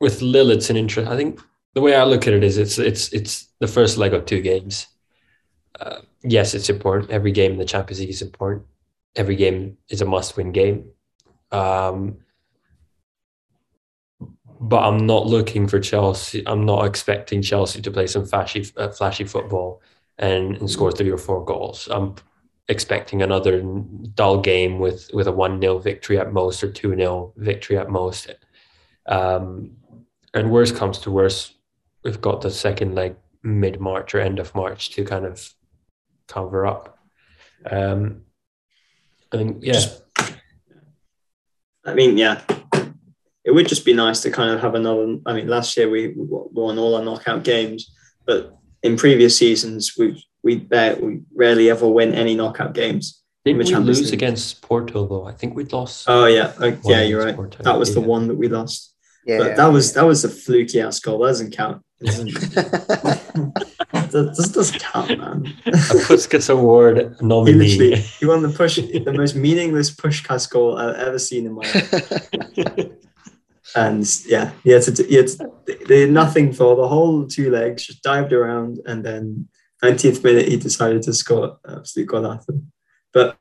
with 0.00 0.20
Lille, 0.22 0.50
it's 0.50 0.70
an 0.70 0.76
interest. 0.76 1.10
I 1.10 1.16
think 1.16 1.40
the 1.74 1.80
way 1.80 1.94
I 1.94 2.04
look 2.04 2.26
at 2.26 2.34
it 2.34 2.44
is 2.44 2.58
it's 2.58 2.78
it's 2.78 3.12
it's 3.12 3.48
the 3.60 3.68
first 3.68 3.98
leg 3.98 4.14
of 4.14 4.26
two 4.26 4.40
games. 4.40 4.86
Uh, 5.78 6.00
yes, 6.22 6.54
it's 6.54 6.68
important. 6.68 7.10
Every 7.10 7.32
game 7.32 7.52
in 7.52 7.58
the 7.58 7.64
Champions 7.64 8.00
League 8.00 8.10
is 8.10 8.22
important. 8.22 8.66
Every 9.16 9.36
game 9.36 9.78
is 9.88 10.00
a 10.00 10.04
must-win 10.06 10.52
game. 10.52 10.90
Um, 11.50 12.18
but 14.60 14.82
I'm 14.84 15.06
not 15.06 15.26
looking 15.26 15.66
for 15.66 15.80
Chelsea. 15.80 16.42
I'm 16.46 16.64
not 16.64 16.86
expecting 16.86 17.42
Chelsea 17.42 17.82
to 17.82 17.90
play 17.90 18.06
some 18.06 18.24
flashy, 18.24 18.64
uh, 18.76 18.88
flashy 18.88 19.24
football 19.24 19.82
and, 20.18 20.56
and 20.56 20.70
score 20.70 20.92
three 20.92 21.10
or 21.10 21.18
four 21.18 21.44
goals. 21.44 21.88
I'm 21.90 22.14
expecting 22.68 23.22
another 23.22 23.60
dull 24.14 24.40
game 24.40 24.78
with 24.78 25.10
with 25.12 25.26
a 25.26 25.32
one 25.32 25.60
0 25.60 25.78
victory 25.78 26.18
at 26.18 26.32
most 26.32 26.62
or 26.62 26.70
two 26.70 26.94
0 26.94 27.32
victory 27.36 27.76
at 27.76 27.90
most. 27.90 28.30
Um, 29.06 29.72
and 30.34 30.50
worst 30.50 30.76
comes 30.76 30.98
to 31.00 31.10
worst, 31.10 31.54
we've 32.04 32.20
got 32.20 32.40
the 32.40 32.50
second 32.50 32.94
leg 32.94 33.16
mid 33.42 33.80
March 33.80 34.14
or 34.14 34.20
end 34.20 34.38
of 34.38 34.54
March 34.54 34.90
to 34.90 35.04
kind 35.04 35.26
of 35.26 35.52
cover 36.28 36.66
up. 36.66 36.98
Um, 37.70 38.22
I 39.32 39.36
think 39.36 39.58
yeah, 39.60 39.80
I 41.84 41.94
mean, 41.94 42.16
yeah, 42.16 42.42
it 43.44 43.50
would 43.50 43.68
just 43.68 43.84
be 43.84 43.92
nice 43.92 44.20
to 44.22 44.30
kind 44.30 44.54
of 44.54 44.60
have 44.60 44.74
another. 44.74 45.16
I 45.26 45.32
mean, 45.32 45.48
last 45.48 45.76
year 45.76 45.90
we 45.90 46.12
won 46.16 46.78
all 46.78 46.94
our 46.94 47.04
knockout 47.04 47.44
games, 47.44 47.92
but 48.24 48.56
in 48.82 48.96
previous 48.96 49.36
seasons 49.36 49.94
we 49.98 50.24
we 50.42 50.56
bet 50.56 51.02
we 51.02 51.20
rarely 51.34 51.70
ever 51.70 51.88
win 51.88 52.12
any 52.14 52.34
knockout 52.34 52.74
games. 52.74 53.22
didn't 53.44 53.58
the 53.58 53.64
we 53.64 53.70
Champions 53.70 53.98
lose 54.00 54.10
League. 54.10 54.22
against 54.22 54.62
Porto 54.62 55.06
though? 55.06 55.24
I 55.26 55.32
think 55.32 55.54
we'd 55.56 55.72
lost. 55.72 56.04
Oh 56.08 56.26
yeah, 56.26 56.52
uh, 56.60 56.72
yeah, 56.84 57.02
you're 57.02 57.24
right. 57.24 57.34
Porto. 57.36 57.62
That 57.62 57.78
was 57.78 57.94
the 57.94 58.00
one 58.00 58.28
that 58.28 58.36
we 58.36 58.48
lost. 58.48 58.94
Yeah, 59.24 59.38
But 59.38 59.56
that 59.56 59.66
was 59.66 59.92
that 59.92 60.04
was 60.04 60.24
a 60.24 60.28
fluky 60.28 60.80
ass 60.80 60.98
goal. 61.00 61.18
That 61.20 61.28
doesn't 61.28 61.52
count. 61.52 61.82
Doesn't, 62.02 62.32
that 63.92 64.34
this 64.36 64.48
doesn't 64.48 64.80
count, 64.80 65.16
man. 65.16 65.54
a 65.66 65.70
Puskas 65.70 66.50
Award 66.50 67.16
He 67.20 67.26
nominee. 67.26 67.52
literally 67.78 67.96
he 68.18 68.26
won 68.26 68.42
the 68.42 68.48
push 68.48 68.76
the 68.76 69.12
most 69.12 69.36
meaningless 69.36 69.94
Puskas 69.94 70.50
goal 70.50 70.76
I've 70.76 70.96
ever 70.96 71.18
seen 71.20 71.46
in 71.46 71.52
my 71.54 71.62
life. 71.62 72.90
And 73.74 74.04
yeah, 74.26 74.50
he 74.64 74.70
had 74.70 74.82
to 74.82 75.02
he 75.04 75.14
had 75.14 75.28
to, 75.28 75.50
they 75.66 75.76
did 75.86 76.10
nothing 76.10 76.52
for 76.52 76.76
the 76.76 76.88
whole 76.88 77.26
two 77.26 77.50
legs, 77.50 77.86
just 77.86 78.02
dived 78.02 78.32
around, 78.32 78.80
and 78.86 79.02
then 79.04 79.48
90th 79.82 80.22
minute 80.22 80.48
he 80.48 80.56
decided 80.56 81.02
to 81.02 81.12
score 81.12 81.58
absolute 81.68 82.06
god 82.06 82.24
awful. 82.24 82.62
But 83.12 83.36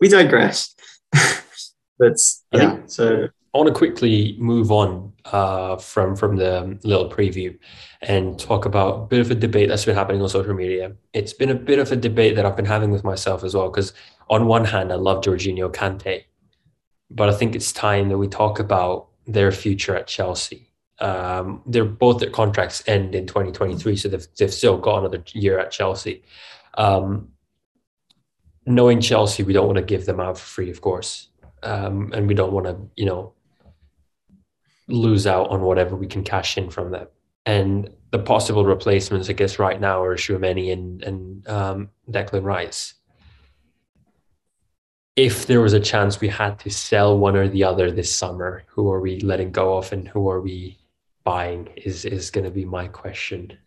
we 0.00 0.08
digress. 0.08 0.74
but 1.98 2.16
yeah, 2.52 2.78
so 2.86 3.28
I 3.54 3.58
want 3.58 3.68
to 3.68 3.74
quickly 3.74 4.36
move 4.38 4.72
on 4.72 5.12
uh, 5.26 5.76
from 5.76 6.16
from 6.16 6.36
the 6.36 6.78
little 6.82 7.08
preview 7.08 7.56
and 8.02 8.38
talk 8.38 8.64
about 8.64 8.94
a 8.94 9.06
bit 9.06 9.20
of 9.20 9.30
a 9.30 9.34
debate 9.34 9.68
that's 9.68 9.84
been 9.84 9.94
happening 9.94 10.20
on 10.20 10.28
social 10.28 10.54
media. 10.54 10.92
It's 11.12 11.32
been 11.32 11.50
a 11.50 11.54
bit 11.54 11.78
of 11.78 11.92
a 11.92 11.96
debate 11.96 12.36
that 12.36 12.44
I've 12.44 12.56
been 12.56 12.64
having 12.64 12.90
with 12.90 13.04
myself 13.04 13.44
as 13.44 13.54
well. 13.54 13.70
Because 13.70 13.92
on 14.28 14.46
one 14.46 14.64
hand, 14.64 14.92
I 14.92 14.96
love 14.96 15.22
Jorginho 15.22 15.72
Kante, 15.72 16.24
but 17.10 17.28
I 17.28 17.32
think 17.32 17.54
it's 17.54 17.72
time 17.72 18.08
that 18.08 18.18
we 18.18 18.28
talk 18.28 18.58
about 18.58 19.08
their 19.26 19.52
future 19.52 19.94
at 19.96 20.06
Chelsea. 20.06 20.73
Um, 21.04 21.60
they're 21.66 21.84
both 21.84 22.20
their 22.20 22.30
contracts 22.30 22.82
end 22.86 23.14
in 23.14 23.26
2023, 23.26 23.94
so 23.94 24.08
they've, 24.08 24.26
they've 24.38 24.52
still 24.52 24.78
got 24.78 25.00
another 25.00 25.22
year 25.34 25.58
at 25.58 25.70
Chelsea. 25.70 26.24
Um, 26.78 27.28
knowing 28.64 29.02
Chelsea, 29.02 29.42
we 29.42 29.52
don't 29.52 29.66
want 29.66 29.76
to 29.76 29.84
give 29.84 30.06
them 30.06 30.18
out 30.18 30.38
for 30.38 30.46
free, 30.46 30.70
of 30.70 30.80
course, 30.80 31.28
um, 31.62 32.10
and 32.14 32.26
we 32.26 32.32
don't 32.32 32.54
want 32.54 32.66
to, 32.66 32.78
you 32.96 33.04
know, 33.04 33.34
lose 34.88 35.26
out 35.26 35.50
on 35.50 35.60
whatever 35.60 35.94
we 35.94 36.06
can 36.06 36.24
cash 36.24 36.56
in 36.56 36.70
from 36.70 36.90
them. 36.90 37.06
And 37.44 37.90
the 38.10 38.18
possible 38.18 38.64
replacements, 38.64 39.28
I 39.28 39.34
guess, 39.34 39.58
right 39.58 39.78
now 39.78 40.02
are 40.02 40.16
Tchouameni 40.16 40.72
and 40.72 41.02
and 41.02 41.46
um, 41.46 41.90
Declan 42.10 42.44
Rice. 42.44 42.94
If 45.16 45.46
there 45.46 45.60
was 45.60 45.74
a 45.74 45.80
chance 45.80 46.18
we 46.18 46.28
had 46.28 46.58
to 46.60 46.70
sell 46.70 47.18
one 47.18 47.36
or 47.36 47.46
the 47.46 47.64
other 47.64 47.90
this 47.90 48.10
summer, 48.10 48.64
who 48.68 48.90
are 48.90 49.00
we 49.00 49.20
letting 49.20 49.52
go 49.52 49.76
of, 49.76 49.92
and 49.92 50.08
who 50.08 50.30
are 50.30 50.40
we 50.40 50.78
buying? 51.24 51.68
Is 51.76 52.04
is 52.04 52.30
going 52.30 52.44
to 52.44 52.50
be 52.50 52.64
my 52.64 52.88
question. 52.88 53.58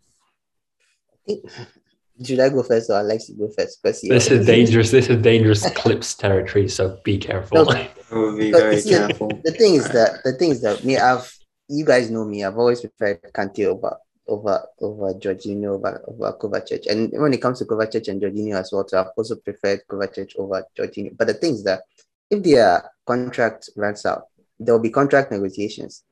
Should 2.23 2.39
I 2.39 2.49
go 2.49 2.63
first 2.63 2.89
or 2.89 2.97
Alex 2.97 3.29
go 3.29 3.47
first? 3.49 3.81
Because 3.83 4.01
this 4.01 4.31
is 4.31 4.45
dangerous. 4.45 4.91
This 4.91 5.07
is 5.07 5.21
dangerous 5.21 5.69
clips 5.71 6.15
territory. 6.15 6.67
So 6.67 6.99
be 7.03 7.17
careful. 7.17 7.65
No, 7.65 8.35
be 8.37 8.51
very 8.51 8.81
careful. 8.81 9.27
The, 9.27 9.41
the 9.45 9.51
thing 9.51 9.75
is 9.75 9.87
that 9.89 10.23
the 10.23 10.33
thing 10.33 10.51
is 10.51 10.61
that 10.61 10.83
me, 10.83 10.97
I've 10.97 11.31
you 11.67 11.85
guys 11.85 12.09
know 12.09 12.25
me. 12.25 12.43
I've 12.43 12.57
always 12.57 12.81
preferred 12.81 13.21
Kante 13.33 13.65
over 13.65 13.97
over 14.27 14.65
over 14.81 15.13
Jorginho 15.13 15.75
over 15.75 16.03
over 16.07 16.33
Kovacic. 16.33 16.87
And 16.87 17.11
when 17.13 17.33
it 17.33 17.41
comes 17.41 17.59
to 17.59 17.65
Kovacic 17.65 18.07
and 18.07 18.21
Jorginho 18.21 18.55
as 18.55 18.71
well, 18.71 18.87
so 18.87 18.99
I've 18.99 19.11
also 19.15 19.35
preferred 19.35 19.81
Kovacic 19.87 20.35
over 20.37 20.65
Jorginho. 20.77 21.15
But 21.15 21.27
the 21.27 21.33
thing 21.35 21.53
is 21.53 21.63
that 21.63 21.83
if 22.29 22.43
their 22.43 22.89
contract 23.05 23.69
runs 23.75 24.05
out, 24.05 24.23
there 24.59 24.73
will 24.73 24.81
be 24.81 24.89
contract 24.89 25.31
negotiations, 25.31 26.03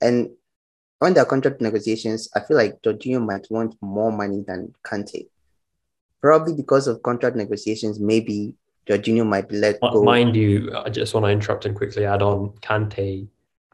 and 0.00 0.30
on 1.02 1.14
their 1.14 1.24
contract 1.26 1.60
negotiations, 1.60 2.30
I 2.34 2.40
feel 2.40 2.56
like 2.56 2.80
Jorginho 2.82 3.24
might 3.24 3.46
want 3.50 3.76
more 3.82 4.12
money 4.12 4.44
than 4.46 4.72
Kante 4.86 5.26
probably 6.22 6.54
because 6.54 6.86
of 6.86 7.02
contract 7.02 7.36
negotiations, 7.36 8.00
maybe 8.00 8.54
Jorginho 8.86 9.26
might 9.26 9.48
be 9.48 9.56
let 9.56 9.80
go. 9.80 10.02
Mind 10.02 10.34
you, 10.34 10.74
I 10.74 10.88
just 10.88 11.12
want 11.12 11.26
to 11.26 11.30
interrupt 11.30 11.66
and 11.66 11.76
quickly 11.76 12.06
add 12.06 12.22
on 12.22 12.50
Kante 12.62 13.28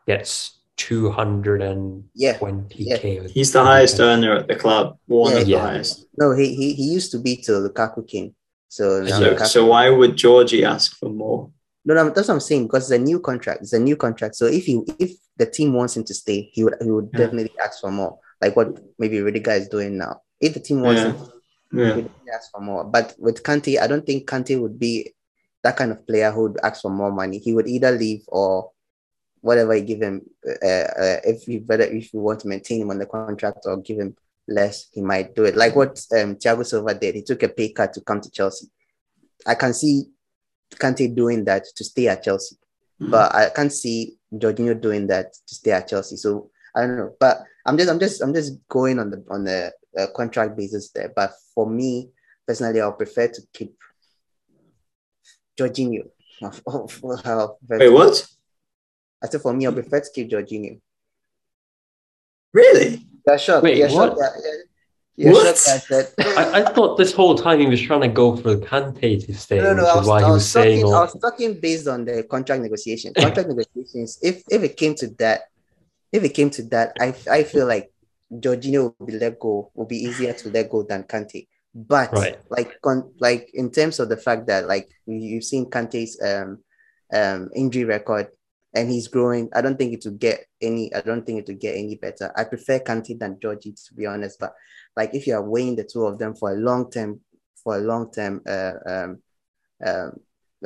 gets 0.07 0.57
220k. 0.79 2.05
Yeah. 2.15 3.29
He's 3.29 3.53
the 3.53 3.63
highest 3.63 4.01
earner 4.01 4.37
at 4.37 4.49
the 4.49 4.57
club, 4.57 4.99
one 5.07 5.33
yeah, 5.33 5.39
of 5.39 5.47
the 5.47 5.55
highest. 5.55 6.07
No, 6.17 6.35
he, 6.35 6.55
he, 6.55 6.73
he 6.73 6.85
used 6.85 7.13
to 7.13 7.19
be 7.19 7.37
till 7.37 7.69
Lukaku 7.69 8.09
came. 8.09 8.35
So, 8.69 9.07
so, 9.07 9.35
Lukaku 9.35 9.47
so 9.47 9.67
why 9.67 9.91
would 9.91 10.17
Georgie 10.17 10.65
ask 10.65 10.97
for 10.97 11.11
more? 11.11 11.51
No, 11.89 11.95
no, 11.95 12.11
that's 12.11 12.29
what 12.29 12.35
I'm 12.35 12.41
saying 12.41 12.67
because 12.67 12.91
it's 12.91 13.01
a 13.01 13.03
new 13.03 13.19
contract. 13.19 13.63
It's 13.63 13.73
a 13.73 13.79
new 13.79 13.97
contract. 13.97 14.35
So 14.35 14.45
if 14.45 14.67
he 14.67 14.83
if 14.99 15.13
the 15.39 15.47
team 15.47 15.73
wants 15.73 15.97
him 15.97 16.05
to 16.05 16.13
stay, 16.13 16.51
he 16.53 16.63
would 16.63 16.75
he 16.83 16.91
would 16.91 17.09
yeah. 17.15 17.21
definitely 17.21 17.59
ask 17.65 17.81
for 17.81 17.91
more, 17.91 18.19
like 18.43 18.55
what 18.55 18.79
maybe 18.99 19.23
Rudiger 19.23 19.53
is 19.53 19.69
doing 19.71 19.97
now. 19.97 20.21
If 20.39 20.53
the 20.53 20.61
team 20.61 20.83
wants 20.83 21.01
yeah. 21.01 21.95
him 21.95 22.11
yeah. 22.27 22.35
ask 22.35 22.51
for 22.51 22.61
more. 22.61 22.85
But 22.85 23.15
with 23.19 23.43
Kante, 23.43 23.81
I 23.81 23.87
don't 23.87 24.05
think 24.05 24.29
Kante 24.29 24.61
would 24.61 24.79
be 24.79 25.15
that 25.63 25.79
kind 25.79 25.91
of 25.91 26.07
player 26.07 26.31
who 26.31 26.43
would 26.43 26.59
ask 26.63 26.83
for 26.83 26.91
more 26.91 27.11
money. 27.11 27.39
He 27.39 27.55
would 27.55 27.67
either 27.67 27.91
leave 27.91 28.21
or 28.29 28.71
whatever 29.41 29.75
you 29.75 29.83
give 29.83 30.03
him. 30.03 30.21
Uh, 30.47 30.67
uh, 30.67 31.21
if 31.25 31.49
you 31.49 31.61
better, 31.61 31.85
if 31.85 32.13
you 32.13 32.21
want 32.21 32.41
to 32.41 32.49
maintain 32.49 32.83
him 32.83 32.91
on 32.91 32.99
the 32.99 33.07
contract 33.07 33.61
or 33.65 33.79
give 33.79 33.99
him 33.99 34.15
less, 34.47 34.89
he 34.93 35.01
might 35.01 35.35
do 35.35 35.45
it. 35.45 35.57
Like 35.57 35.75
what 35.75 35.99
um, 36.13 36.37
Thiago 36.37 36.67
Silva 36.67 36.93
did. 36.93 37.15
He 37.15 37.23
took 37.23 37.43
a 37.45 37.49
pay 37.49 37.73
cut 37.73 37.95
to 37.95 38.03
come 38.03 38.21
to 38.21 38.31
Chelsea. 38.31 38.67
I 39.47 39.55
can 39.55 39.73
see 39.73 40.05
Kante 40.77 41.15
doing 41.15 41.45
that 41.45 41.65
to 41.77 41.85
stay 41.85 42.09
at 42.09 42.23
Chelsea, 42.23 42.57
mm-hmm. 43.01 43.11
but 43.11 43.35
I 43.35 43.51
can't 43.51 43.73
see 43.73 44.19
Jorginho 44.33 44.81
doing 44.81 45.07
that 45.09 45.33
to 45.47 45.55
stay 45.55 45.73
at 45.73 45.89
Chelsea. 45.89 46.17
So 46.17 46.51
I 46.75 46.87
don't 46.87 46.97
know. 46.97 47.15
But 47.19 47.43
I'm 47.67 47.77
just, 47.77 47.91
I'm 47.91 47.99
just, 47.99 48.23
I'm 48.23 48.35
just 48.35 48.55
going 48.69 48.99
on 48.99 49.11
the 49.11 49.25
on 49.31 49.45
the 49.45 49.73
uh, 49.99 50.07
contract 50.15 50.57
basis 50.57 50.91
there. 50.91 51.13
But 51.15 51.33
for 51.55 51.69
me 51.69 52.11
personally, 52.47 52.81
I 52.81 52.91
prefer 52.91 53.29
to 53.29 53.43
keep 53.53 53.75
Jorginho. 55.59 56.09
Wait, 56.41 57.89
what? 57.89 58.27
I 59.23 59.27
said 59.27 59.41
for 59.41 59.53
me, 59.53 59.67
I 59.67 59.71
prefer 59.73 60.01
to 60.01 60.11
keep 60.15 60.31
Jorginho. 60.31 60.81
Really? 62.53 63.05
Yeah, 63.27 63.37
sure. 63.37 63.61
Wait, 63.61 63.77
yeah, 63.79 63.93
what? 63.93 64.17
Sure, 64.17 64.19
yeah, 64.21 64.31
yeah. 64.45 64.63
What? 65.19 66.15
I, 66.19 66.61
I, 66.61 66.73
thought 66.73 66.97
this 66.97 67.13
whole 67.13 67.35
time 67.35 67.59
he 67.59 67.67
was 67.67 67.81
trying 67.81 68.03
to 68.03 68.09
go 68.09 68.37
for 68.37 68.55
the 68.55 68.65
Kante 68.65 69.27
to 69.27 69.35
stay, 69.35 69.59
no, 69.59 69.75
no, 69.75 69.83
which 69.83 70.03
is 70.03 70.09
why 70.09 70.21
he 70.21 70.31
was, 70.31 70.35
was 70.35 70.53
talking. 70.53 70.85
All... 70.85 70.95
I 70.95 71.01
was 71.01 71.19
talking 71.21 71.61
based 71.61 71.89
on 71.89 72.05
the 72.05 72.23
contract 72.23 72.63
negotiation. 72.63 73.13
Contract 73.19 73.49
negotiations. 73.49 74.19
If 74.23 74.45
if 74.49 74.63
it 74.63 74.77
came 74.77 74.95
to 74.97 75.09
that, 75.19 75.43
if 76.13 76.23
it 76.23 76.31
came 76.31 76.51
to 76.51 76.63
that, 76.65 76.97
I 77.01 77.15
I 77.29 77.43
feel 77.43 77.67
like 77.67 77.91
Jorginho 78.33 78.95
will 78.99 79.07
be 79.07 79.19
let 79.19 79.41
go, 79.41 79.73
will 79.75 79.87
be 79.87 79.97
easier 79.97 80.33
to 80.35 80.51
let 80.51 80.71
go 80.71 80.85
than 80.85 81.03
Kante. 81.03 81.49
But 81.75 82.13
right. 82.13 82.39
like 82.49 82.81
con- 82.81 83.13
like 83.19 83.51
in 83.55 83.73
terms 83.73 83.99
of 83.99 84.09
the 84.09 84.17
fact 84.17 84.47
that 84.47 84.69
like 84.69 84.89
you've 85.07 85.45
seen 85.45 85.67
Kante's 85.67 86.21
um 86.23 86.59
um 87.13 87.51
injury 87.57 87.85
record 87.85 88.29
and 88.75 88.89
he's 88.89 89.09
growing, 89.09 89.49
I 89.53 89.63
don't 89.63 89.77
think 89.77 89.95
it 89.95 90.05
will 90.05 90.17
get 90.17 90.47
any. 90.61 90.95
I 90.95 91.01
don't 91.01 91.27
think 91.27 91.41
it 91.41 91.49
will 91.49 91.59
get 91.59 91.77
any 91.77 91.97
better. 91.97 92.33
I 92.37 92.45
prefer 92.45 92.79
Kante 92.79 93.19
than 93.19 93.41
Georgie 93.41 93.73
to 93.73 93.95
be 93.95 94.07
honest. 94.07 94.39
But 94.39 94.55
like 94.99 95.15
if 95.15 95.29
you 95.29 95.35
are 95.35 95.49
weighing 95.49 95.77
the 95.77 95.85
two 95.85 96.05
of 96.05 96.19
them 96.19 96.35
for 96.35 96.51
a 96.51 96.57
long 96.57 96.91
term, 96.91 97.21
for 97.63 97.77
a 97.77 97.81
long 97.81 98.11
term, 98.11 98.43
uh, 98.45 98.73
um, 98.85 99.23
um, 99.87 100.13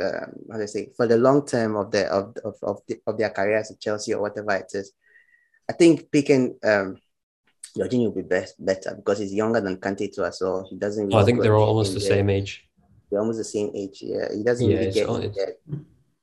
uh, 0.02 0.24
how 0.50 0.56
do 0.56 0.62
I 0.62 0.66
say 0.66 0.88
for 0.96 1.06
the 1.06 1.18
long 1.18 1.44
term 1.46 1.76
of 1.76 1.90
the 1.90 2.06
of 2.06 2.34
of 2.42 2.54
of, 2.62 2.80
the, 2.88 2.98
of 3.06 3.18
their 3.18 3.28
careers 3.28 3.70
at 3.70 3.78
Chelsea 3.78 4.14
or 4.14 4.22
whatever 4.22 4.52
it 4.56 4.70
is, 4.72 4.92
I 5.68 5.74
think 5.74 6.10
picking 6.10 6.56
um 6.64 6.96
Jorginho 7.76 8.06
will 8.06 8.22
be 8.22 8.22
best, 8.22 8.54
better 8.58 8.94
because 8.96 9.18
he's 9.18 9.34
younger 9.34 9.60
than 9.60 9.76
Kante 9.76 10.08
too, 10.14 10.26
so 10.32 10.64
he 10.68 10.76
doesn't. 10.76 11.12
Oh, 11.12 11.18
I 11.18 11.24
think 11.24 11.42
they're 11.42 11.54
almost 11.54 11.92
the 11.92 12.00
same 12.00 12.30
age. 12.30 12.64
They're 13.10 13.20
almost 13.20 13.38
the 13.38 13.44
same 13.44 13.70
age. 13.74 13.98
Yeah, 14.00 14.28
he 14.34 14.42
doesn't 14.42 14.68
yeah, 14.68 14.78
really 14.78 14.92
get 14.92 15.08
injured. 15.08 15.56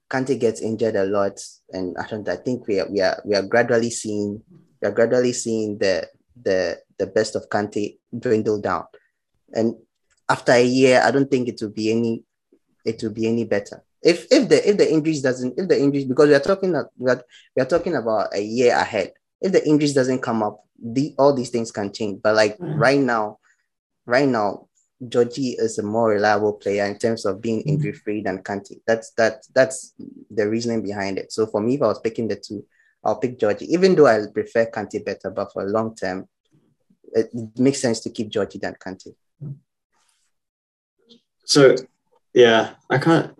Kante 0.10 0.39
gets 0.39 0.62
injured 0.62 0.95
a 0.95 1.05
lot, 1.05 1.39
and 1.70 1.95
I 1.97 2.07
don't. 2.10 2.28
I 2.28 2.38
think 2.38 2.68
we 2.68 2.80
are 2.80 2.89
we 2.89 3.01
are 3.01 3.22
we 3.24 3.36
are 3.36 3.43
gradually 3.43 3.91
seeing 3.91 4.41
we 4.82 4.88
are 4.88 4.91
gradually 4.91 5.34
seeing 5.34 5.78
the 5.78 6.10
the 6.41 6.80
the 7.00 7.08
best 7.08 7.36
of 7.36 7.50
Kante 7.50 7.97
dwindle 8.18 8.62
down, 8.62 8.86
and 9.54 9.76
after 10.30 10.52
a 10.52 10.64
year, 10.64 11.02
I 11.04 11.12
don't 11.12 11.30
think 11.30 11.50
it 11.50 11.60
will 11.62 11.72
be 11.72 11.91
any 11.91 12.24
it 12.86 13.02
will 13.04 13.12
be 13.12 13.28
any 13.28 13.45
better. 13.45 13.84
If 14.02 14.28
if 14.32 14.47
the 14.47 14.70
if 14.70 14.78
the 14.78 14.91
injuries 14.91 15.22
doesn't 15.22 15.60
if 15.60 15.68
the 15.68 15.80
injuries 15.80 16.06
because 16.06 16.30
we 16.30 16.36
are 16.36 16.39
talking 16.39 16.72
that 16.74 16.88
we 16.97 17.12
are, 17.12 17.22
we 17.56 17.62
are 17.62 17.66
talking 17.66 17.95
about 17.95 18.34
a 18.34 18.41
year 18.41 18.76
ahead. 18.76 19.14
If 19.41 19.52
the 19.52 19.68
injuries 19.68 19.93
doesn't 19.93 20.22
come 20.22 20.43
up, 20.43 20.64
the 20.82 21.14
all 21.18 21.34
these 21.34 21.50
things 21.50 21.72
can 21.72 21.91
change. 21.91 22.22
But 22.22 22.36
like 22.36 22.58
mm. 22.58 22.80
right 22.80 23.00
now, 23.00 23.39
right 24.06 24.28
now, 24.28 24.68
Georgie 25.08 25.56
is 25.58 25.80
a 25.80 25.84
more 25.84 26.10
reliable 26.10 26.54
player 26.54 26.86
in 26.86 26.97
terms 26.97 27.26
of 27.26 27.41
being 27.41 27.60
mm-hmm. 27.60 27.70
injury 27.70 27.93
free 27.93 28.22
than 28.22 28.43
Kante. 28.43 28.80
That's 28.88 29.12
that 29.12 29.45
that's 29.54 29.93
the 30.30 30.47
reasoning 30.47 30.82
behind 30.82 31.18
it. 31.18 31.32
So 31.32 31.45
for 31.47 31.62
me, 31.62 31.76
if 31.76 31.82
I 31.82 31.88
was 31.88 32.00
picking 32.00 32.28
the 32.28 32.36
two, 32.36 32.66
I'll 33.04 33.20
pick 33.20 33.39
Georgie, 33.39 33.74
even 33.74 33.95
though 33.95 34.08
I 34.08 34.22
prefer 34.34 34.70
Kante 34.70 35.04
better. 35.04 35.30
But 35.30 35.52
for 35.52 35.64
a 35.64 35.70
long 35.70 35.95
term, 35.95 36.28
it 37.14 37.30
makes 37.57 37.80
sense 37.80 37.99
to 38.01 38.10
keep 38.10 38.30
Georgie 38.30 38.60
than 38.60 38.76
Kante. 38.76 39.16
So 41.45 41.76
yeah, 42.34 42.72
I 42.89 42.97
can't. 42.97 43.34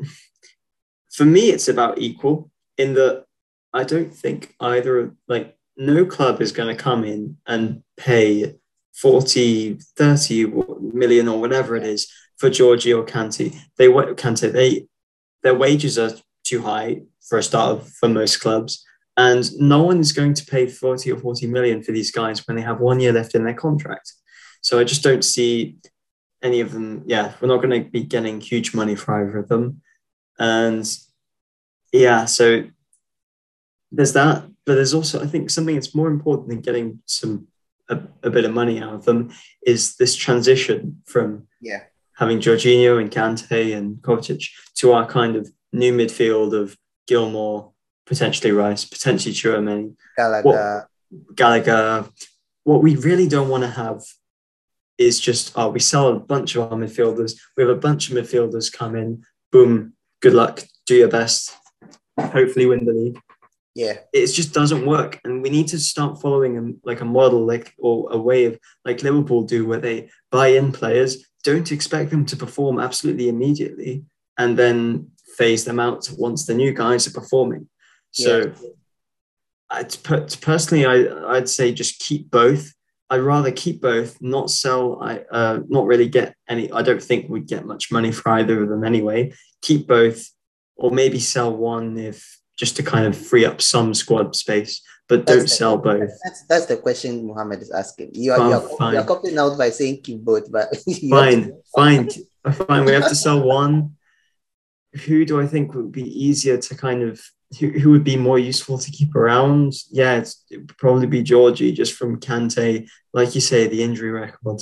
For 1.12 1.26
me, 1.26 1.50
it's 1.50 1.68
about 1.68 2.00
equal 2.00 2.50
in 2.78 2.94
that 2.94 3.26
I 3.74 3.84
don't 3.84 4.14
think 4.14 4.56
either 4.60 5.14
like 5.28 5.56
no 5.78 6.06
club 6.06 6.42
is 6.42 6.52
going 6.52 6.76
to 6.76 6.82
come 6.82 7.04
in 7.04 7.38
and 7.46 7.84
pay 7.98 8.56
40, 8.96 9.80
30 9.96 10.46
million 10.94 11.28
or 11.28 11.40
whatever 11.40 11.76
it 11.76 11.84
is 11.84 12.12
for 12.38 12.50
Georgie 12.50 12.94
or 12.94 13.06
Kante. 13.06 13.56
They 13.78 13.88
Kante, 13.88 14.52
they 14.52 14.88
their 15.44 15.56
wages 15.56 15.98
are 15.98 16.12
too 16.44 16.62
high 16.62 17.02
for 17.28 17.38
a 17.38 17.44
start 17.44 17.86
for 17.88 18.10
most 18.10 18.42
clubs. 18.42 18.84
And 19.20 19.60
no 19.60 19.84
one 19.84 20.00
is 20.00 20.14
going 20.14 20.34
to 20.34 20.46
pay 20.46 20.66
40 20.66 21.12
or 21.12 21.18
40 21.18 21.48
million 21.48 21.84
for 21.84 21.92
these 21.92 22.10
guys 22.10 22.48
when 22.48 22.56
they 22.56 22.64
have 22.64 22.80
one 22.80 23.02
year 23.02 23.12
left 23.12 23.36
in 23.36 23.44
their 23.44 23.54
contract. 23.54 24.14
So 24.62 24.80
I 24.80 24.86
just 24.86 25.04
don't 25.04 25.26
see 25.26 25.78
any 26.42 26.62
of 26.62 26.72
them. 26.72 27.04
Yeah, 27.06 27.34
we're 27.42 27.50
not 27.50 27.62
going 27.62 27.84
to 27.84 27.90
be 27.90 28.04
getting 28.04 28.40
huge 28.40 28.74
money 28.74 28.96
for 28.96 29.22
either 29.22 29.40
of 29.40 29.50
them. 29.50 29.82
And 30.38 30.90
yeah, 31.92 32.26
so 32.26 32.64
there's 33.92 34.14
that 34.14 34.46
but 34.70 34.76
there's 34.76 34.94
also 34.94 35.20
I 35.20 35.26
think 35.26 35.50
something 35.50 35.74
that's 35.74 35.96
more 35.96 36.10
important 36.10 36.50
than 36.50 36.62
getting 36.62 37.02
some 37.08 37.48
a, 37.90 38.00
a 38.22 38.30
bit 38.30 38.46
of 38.46 38.54
money 38.54 38.80
out 38.80 38.94
of 38.94 39.04
them 39.04 39.32
is 39.66 39.96
this 39.96 40.16
transition 40.16 41.02
from 41.08 41.48
yeah 41.60 41.86
having 42.16 42.38
Jorginho 42.38 43.02
and 43.02 43.10
Kante 43.10 43.76
and 43.76 43.98
Kovacic 44.04 44.48
to 44.76 44.92
our 44.92 45.08
kind 45.08 45.36
of 45.36 45.50
new 45.74 45.92
midfield 45.92 46.54
of 46.54 46.78
Gilmour, 47.08 47.72
potentially 48.10 48.52
Rice, 48.52 48.84
potentially 48.84 49.34
Tchouameni, 49.34 49.96
Gallagher. 50.18 50.88
What, 51.12 51.36
Gallagher. 51.36 52.10
What 52.64 52.84
we 52.84 52.96
really 52.98 53.28
don't 53.28 53.50
want 53.50 53.64
to 53.64 53.70
have 53.70 54.02
is 54.98 55.20
just 55.20 55.54
oh 55.56 55.70
we 55.70 55.80
sell 55.80 56.10
a 56.10 56.20
bunch 56.20 56.56
of 56.56 56.72
our 56.72 56.78
midfielders. 56.78 57.40
We 57.56 57.64
have 57.64 57.70
a 57.70 57.80
bunch 57.80 58.10
of 58.10 58.18
midfielders 58.18 58.74
come 58.74 58.96
in, 58.96 59.24
boom, 59.52 59.94
good 60.22 60.34
luck, 60.34 60.64
do 60.86 60.96
your 60.96 61.08
best. 61.08 61.56
hopefully 62.20 62.66
win 62.66 62.86
the 62.86 62.94
league. 62.94 63.20
Yeah, 63.76 63.94
It 64.12 64.28
just 64.28 64.54
doesn't 64.54 64.86
work, 64.86 65.22
and 65.24 65.42
we 65.42 65.50
need 65.50 65.68
to 65.70 65.80
start 65.80 66.20
following 66.20 66.58
a, 66.58 66.88
like 66.90 67.00
a 67.00 67.06
model, 67.06 67.46
like 67.46 67.74
or 67.78 68.12
a 68.12 68.18
way 68.18 68.46
of 68.46 68.60
like 68.84 69.04
Liverpool 69.04 69.44
do, 69.44 69.66
where 69.66 69.80
they 69.80 70.10
buy 70.32 70.48
in 70.48 70.74
players, 70.74 71.24
don't 71.44 71.72
expect 71.72 72.10
them 72.10 72.26
to 72.26 72.36
perform 72.36 72.80
absolutely 72.80 73.30
immediately, 73.30 74.04
and 74.38 74.58
then 74.58 75.12
phase 75.38 75.64
them 75.64 75.80
out 75.80 76.10
once 76.18 76.46
the 76.46 76.56
new 76.56 76.74
guys 76.74 77.08
are 77.08 77.12
performing. 77.22 77.70
So, 78.12 78.52
I'd 79.70 79.96
personally, 80.04 80.86
I 80.86 81.36
I'd 81.38 81.50
say 81.50 81.72
just 81.72 82.00
keep 82.00 82.32
both. 82.32 82.74
I'd 83.12 83.22
rather 83.22 83.52
keep 83.52 83.82
both, 83.82 84.22
not 84.22 84.50
sell. 84.50 85.02
I 85.02 85.20
uh, 85.32 85.60
not 85.68 85.86
really 85.86 86.08
get 86.10 86.36
any. 86.48 86.72
I 86.72 86.82
don't 86.82 87.02
think 87.02 87.30
we'd 87.30 87.48
get 87.48 87.66
much 87.66 87.92
money 87.92 88.12
for 88.12 88.30
either 88.32 88.64
of 88.64 88.70
them 88.70 88.84
anyway. 88.84 89.34
Keep 89.62 89.88
both, 89.88 90.28
or 90.76 90.92
maybe 90.92 91.20
sell 91.20 91.56
one 91.56 91.98
if 91.98 92.40
just 92.58 92.76
to 92.78 92.84
kind 92.84 93.06
of 93.06 93.16
free 93.18 93.46
up 93.46 93.62
some 93.62 93.94
squad 93.94 94.36
space, 94.36 94.82
but 95.08 95.26
don't 95.26 95.42
the- 95.44 95.48
sell 95.48 95.78
both. 95.78 96.10
that's 96.24 96.46
that's 96.50 96.66
the 96.66 96.78
question 96.78 97.26
Muhammad 97.26 97.62
is 97.62 97.72
asking. 97.72 98.12
You 98.14 98.34
are 98.34 98.40
Oh, 98.40 98.50
you're, 98.50 98.78
fine. 98.78 98.94
you're 98.96 99.04
copying 99.06 99.38
out 99.38 99.58
by 99.58 99.70
saying 99.70 100.02
keep 100.04 100.22
both, 100.22 100.52
but 100.52 100.68
you 100.88 101.10
Fine, 101.10 101.44
to- 101.44 101.54
fine, 101.76 102.10
fine. 102.54 102.86
We 102.86 102.92
have 102.94 103.08
to 103.10 103.16
sell 103.16 103.42
one. 103.44 103.96
Who 105.06 105.24
do 105.26 105.40
I 105.40 105.46
think 105.46 105.74
would 105.76 105.92
be 105.92 106.04
easier 106.04 106.58
to 106.58 106.76
kind 106.76 107.04
of 107.04 107.22
who, 107.58 107.70
who 107.70 107.90
would 107.92 108.04
be 108.04 108.18
more 108.18 108.38
useful 108.38 108.78
to 108.78 108.92
keep 108.92 109.16
around? 109.16 109.74
Yeah, 109.90 110.18
it's, 110.18 110.44
it 110.52 110.58
would 110.58 110.78
probably 110.78 111.08
be 111.08 111.24
Georgie, 111.24 111.72
just 111.72 111.94
from 111.94 112.20
Kante, 112.20 112.88
like 113.14 113.34
you 113.34 113.42
say, 113.42 113.68
the 113.68 113.82
injury 113.82 114.12
record. 114.12 114.62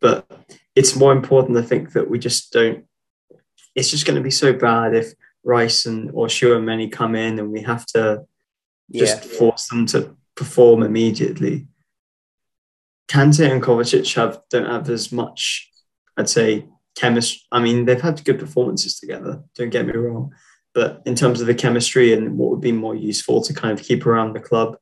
But 0.00 0.30
it's 0.74 0.96
more 0.96 1.12
important, 1.12 1.58
I 1.58 1.62
think, 1.62 1.92
that 1.92 2.08
we 2.08 2.18
just 2.18 2.52
don't. 2.52 2.84
It's 3.74 3.90
just 3.90 4.06
going 4.06 4.16
to 4.16 4.22
be 4.22 4.30
so 4.30 4.52
bad 4.52 4.94
if 4.94 5.12
Rice 5.44 5.86
and 5.86 6.10
or 6.12 6.26
Tchouameni 6.26 6.92
come 6.92 7.14
in 7.14 7.38
and 7.38 7.50
we 7.50 7.62
have 7.62 7.86
to 7.86 8.24
just 8.92 9.24
yeah, 9.24 9.38
force 9.38 9.68
them 9.68 9.86
to 9.86 10.16
perform 10.34 10.82
immediately. 10.82 11.66
Kante 13.08 13.50
and 13.50 13.62
Kovacic 13.62 14.14
have 14.14 14.40
don't 14.50 14.66
have 14.66 14.88
as 14.88 15.12
much, 15.12 15.70
I'd 16.16 16.28
say, 16.28 16.66
chemistry. 16.94 17.42
I 17.50 17.60
mean, 17.60 17.84
they've 17.84 18.00
had 18.00 18.24
good 18.24 18.38
performances 18.38 18.98
together. 18.98 19.42
Don't 19.54 19.70
get 19.70 19.86
me 19.86 19.92
wrong, 19.92 20.32
but 20.74 21.02
in 21.04 21.14
terms 21.14 21.40
of 21.40 21.46
the 21.46 21.54
chemistry 21.54 22.12
and 22.12 22.38
what 22.38 22.50
would 22.50 22.60
be 22.60 22.72
more 22.72 22.94
useful 22.94 23.42
to 23.42 23.54
kind 23.54 23.78
of 23.78 23.84
keep 23.84 24.06
around 24.06 24.32
the 24.32 24.40
club, 24.40 24.76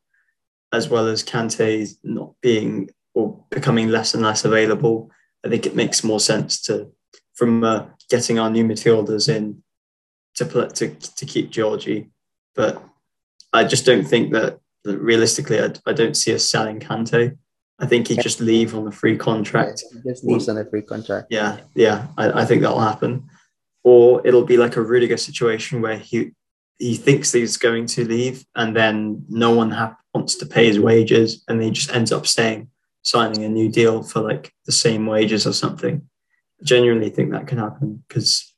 as 0.72 0.88
well 0.88 1.08
as 1.08 1.24
Kante 1.24 1.94
not 2.04 2.34
being 2.40 2.90
or 3.14 3.44
becoming 3.50 3.88
less 3.88 4.14
and 4.14 4.22
less 4.22 4.44
available, 4.44 5.10
I 5.44 5.48
think 5.48 5.66
it 5.66 5.74
makes 5.74 6.04
more 6.04 6.20
sense 6.20 6.60
to 6.62 6.90
from 7.34 7.64
uh, 7.64 7.86
getting 8.08 8.38
our 8.38 8.50
new 8.50 8.64
midfielders 8.64 9.28
in 9.34 9.62
to 10.36 10.44
to 10.68 10.88
to 10.94 11.26
keep 11.26 11.50
Georgie, 11.50 12.10
but 12.54 12.82
I 13.52 13.64
just 13.64 13.84
don't 13.84 14.04
think 14.04 14.32
that, 14.32 14.60
that 14.84 14.98
realistically, 14.98 15.60
I, 15.60 15.72
I 15.86 15.92
don't 15.92 16.16
see 16.16 16.34
us 16.34 16.48
selling 16.48 16.80
Kante. 16.80 17.36
I 17.78 17.86
think 17.86 18.08
he'd 18.08 18.20
just 18.20 18.40
leave 18.40 18.74
on 18.74 18.86
a 18.86 18.92
free 18.92 19.16
contract. 19.16 19.82
he 19.92 20.08
just 20.08 20.22
leaves 20.24 20.48
on 20.48 20.58
a 20.58 20.64
free 20.66 20.82
contract. 20.82 21.28
Yeah, 21.30 21.60
yeah, 21.74 22.08
I, 22.18 22.42
I 22.42 22.44
think 22.44 22.62
that'll 22.62 22.78
happen. 22.78 23.28
Or 23.82 24.26
it'll 24.26 24.44
be 24.44 24.56
like 24.56 24.76
a 24.76 24.82
Rudiger 24.82 25.16
situation 25.16 25.80
where 25.80 25.98
he 25.98 26.32
he 26.78 26.96
thinks 26.96 27.32
he's 27.32 27.58
going 27.58 27.86
to 27.86 28.04
leave, 28.06 28.44
and 28.56 28.74
then 28.74 29.24
no 29.28 29.50
one 29.50 29.70
ha- 29.70 29.96
wants 30.14 30.34
to 30.36 30.46
pay 30.46 30.66
his 30.66 30.80
wages, 30.80 31.44
and 31.46 31.62
he 31.62 31.70
just 31.70 31.92
ends 31.92 32.10
up 32.10 32.26
staying, 32.26 32.70
signing 33.02 33.44
a 33.44 33.48
new 33.48 33.70
deal 33.70 34.02
for 34.02 34.20
like 34.20 34.52
the 34.64 34.72
same 34.72 35.06
wages 35.06 35.46
or 35.46 35.52
something. 35.52 36.08
I 36.60 36.64
genuinely 36.64 37.10
think 37.10 37.32
that 37.32 37.46
can 37.46 37.58
happen 37.58 38.02
because, 38.08 38.54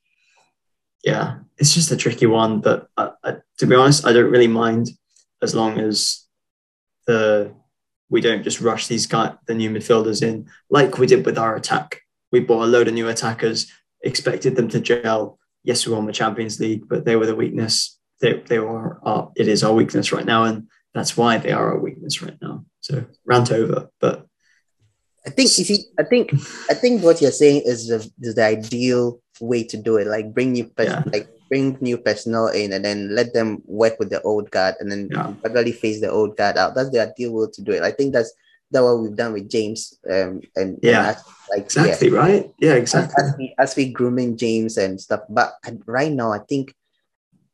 yeah, 1.02 1.38
it's 1.58 1.74
just 1.74 1.90
a 1.90 1.96
tricky 1.96 2.26
one. 2.26 2.60
But 2.60 2.88
I, 2.96 3.10
I, 3.24 3.36
to 3.58 3.66
be 3.66 3.74
honest, 3.74 4.06
I 4.06 4.12
don't 4.12 4.30
really 4.30 4.48
mind 4.48 4.90
as 5.42 5.54
long 5.54 5.80
as 5.80 6.24
the 7.06 7.52
we 8.08 8.20
don't 8.20 8.44
just 8.44 8.60
rush 8.60 8.86
these 8.86 9.06
guy 9.06 9.34
the 9.46 9.54
new 9.54 9.70
midfielders 9.70 10.22
in 10.22 10.46
like 10.70 10.98
we 10.98 11.06
did 11.06 11.26
with 11.26 11.38
our 11.38 11.56
attack. 11.56 12.02
We 12.30 12.40
bought 12.40 12.64
a 12.64 12.66
load 12.66 12.88
of 12.88 12.94
new 12.94 13.08
attackers, 13.08 13.70
expected 14.02 14.56
them 14.56 14.68
to 14.68 14.80
gel. 14.80 15.38
Yes, 15.64 15.86
we 15.86 15.94
won 15.94 16.06
the 16.06 16.12
Champions 16.12 16.58
League, 16.60 16.88
but 16.88 17.04
they 17.04 17.16
were 17.16 17.26
the 17.26 17.36
weakness. 17.36 17.98
They, 18.20 18.34
they 18.46 18.58
were 18.58 18.98
our, 19.04 19.30
it 19.36 19.48
is 19.48 19.62
our 19.64 19.72
weakness 19.72 20.12
right 20.12 20.24
now, 20.26 20.44
and 20.44 20.68
that's 20.94 21.16
why 21.16 21.38
they 21.38 21.52
are 21.52 21.72
our 21.72 21.78
weakness 21.80 22.22
right 22.22 22.36
now. 22.42 22.64
So 22.80 23.04
rant 23.24 23.50
over, 23.52 23.88
but 24.00 24.26
I 25.26 25.30
think 25.30 25.56
you 25.56 25.64
see, 25.64 25.84
I 25.98 26.02
think 26.02 26.32
I 26.68 26.74
think 26.74 27.02
what 27.02 27.20
you're 27.22 27.30
saying 27.30 27.62
is 27.64 27.86
the, 27.88 28.10
is 28.20 28.34
the 28.34 28.44
ideal 28.44 29.20
way 29.40 29.62
to 29.64 29.76
do 29.76 29.96
it. 29.96 30.06
Like 30.08 30.34
bring 30.34 30.52
new 30.52 30.66
pers- 30.66 30.88
Yeah. 30.88 31.04
like 31.12 31.28
bring 31.48 31.78
new 31.80 31.96
personnel 31.98 32.48
in 32.48 32.72
and 32.72 32.84
then 32.84 33.14
let 33.14 33.32
them 33.32 33.62
work 33.66 33.98
with 34.00 34.10
the 34.10 34.20
old 34.22 34.50
guard 34.50 34.74
and 34.80 34.90
then 34.90 35.08
Yeah. 35.12 35.32
gradually 35.42 35.72
phase 35.72 36.00
the 36.00 36.10
old 36.10 36.36
guard 36.36 36.56
out. 36.56 36.74
That's 36.74 36.90
the 36.90 37.02
ideal 37.08 37.32
way 37.34 37.46
to 37.52 37.62
do 37.62 37.70
it. 37.72 37.82
I 37.82 37.92
think 37.92 38.12
that's 38.12 38.32
that's 38.72 38.82
what 38.82 39.00
we've 39.00 39.14
done 39.16 39.34
with 39.34 39.48
James. 39.50 39.98
Um 40.10 40.40
and 40.56 40.78
Yeah. 40.82 40.98
and 40.98 41.16
as- 41.16 41.24
like 41.52 41.74
yeah. 41.76 41.84
exactly 41.84 42.10
right. 42.10 42.50
Yeah, 42.58 42.74
exactly. 42.74 43.14
as 43.22 43.34
we 43.38 43.54
as 43.58 43.76
we 43.76 43.92
grooming 43.92 44.36
James 44.36 44.78
and 44.78 44.98
stuff. 45.00 45.20
But 45.28 45.52
right 45.86 46.10
now, 46.10 46.32
I 46.32 46.38
think 46.38 46.74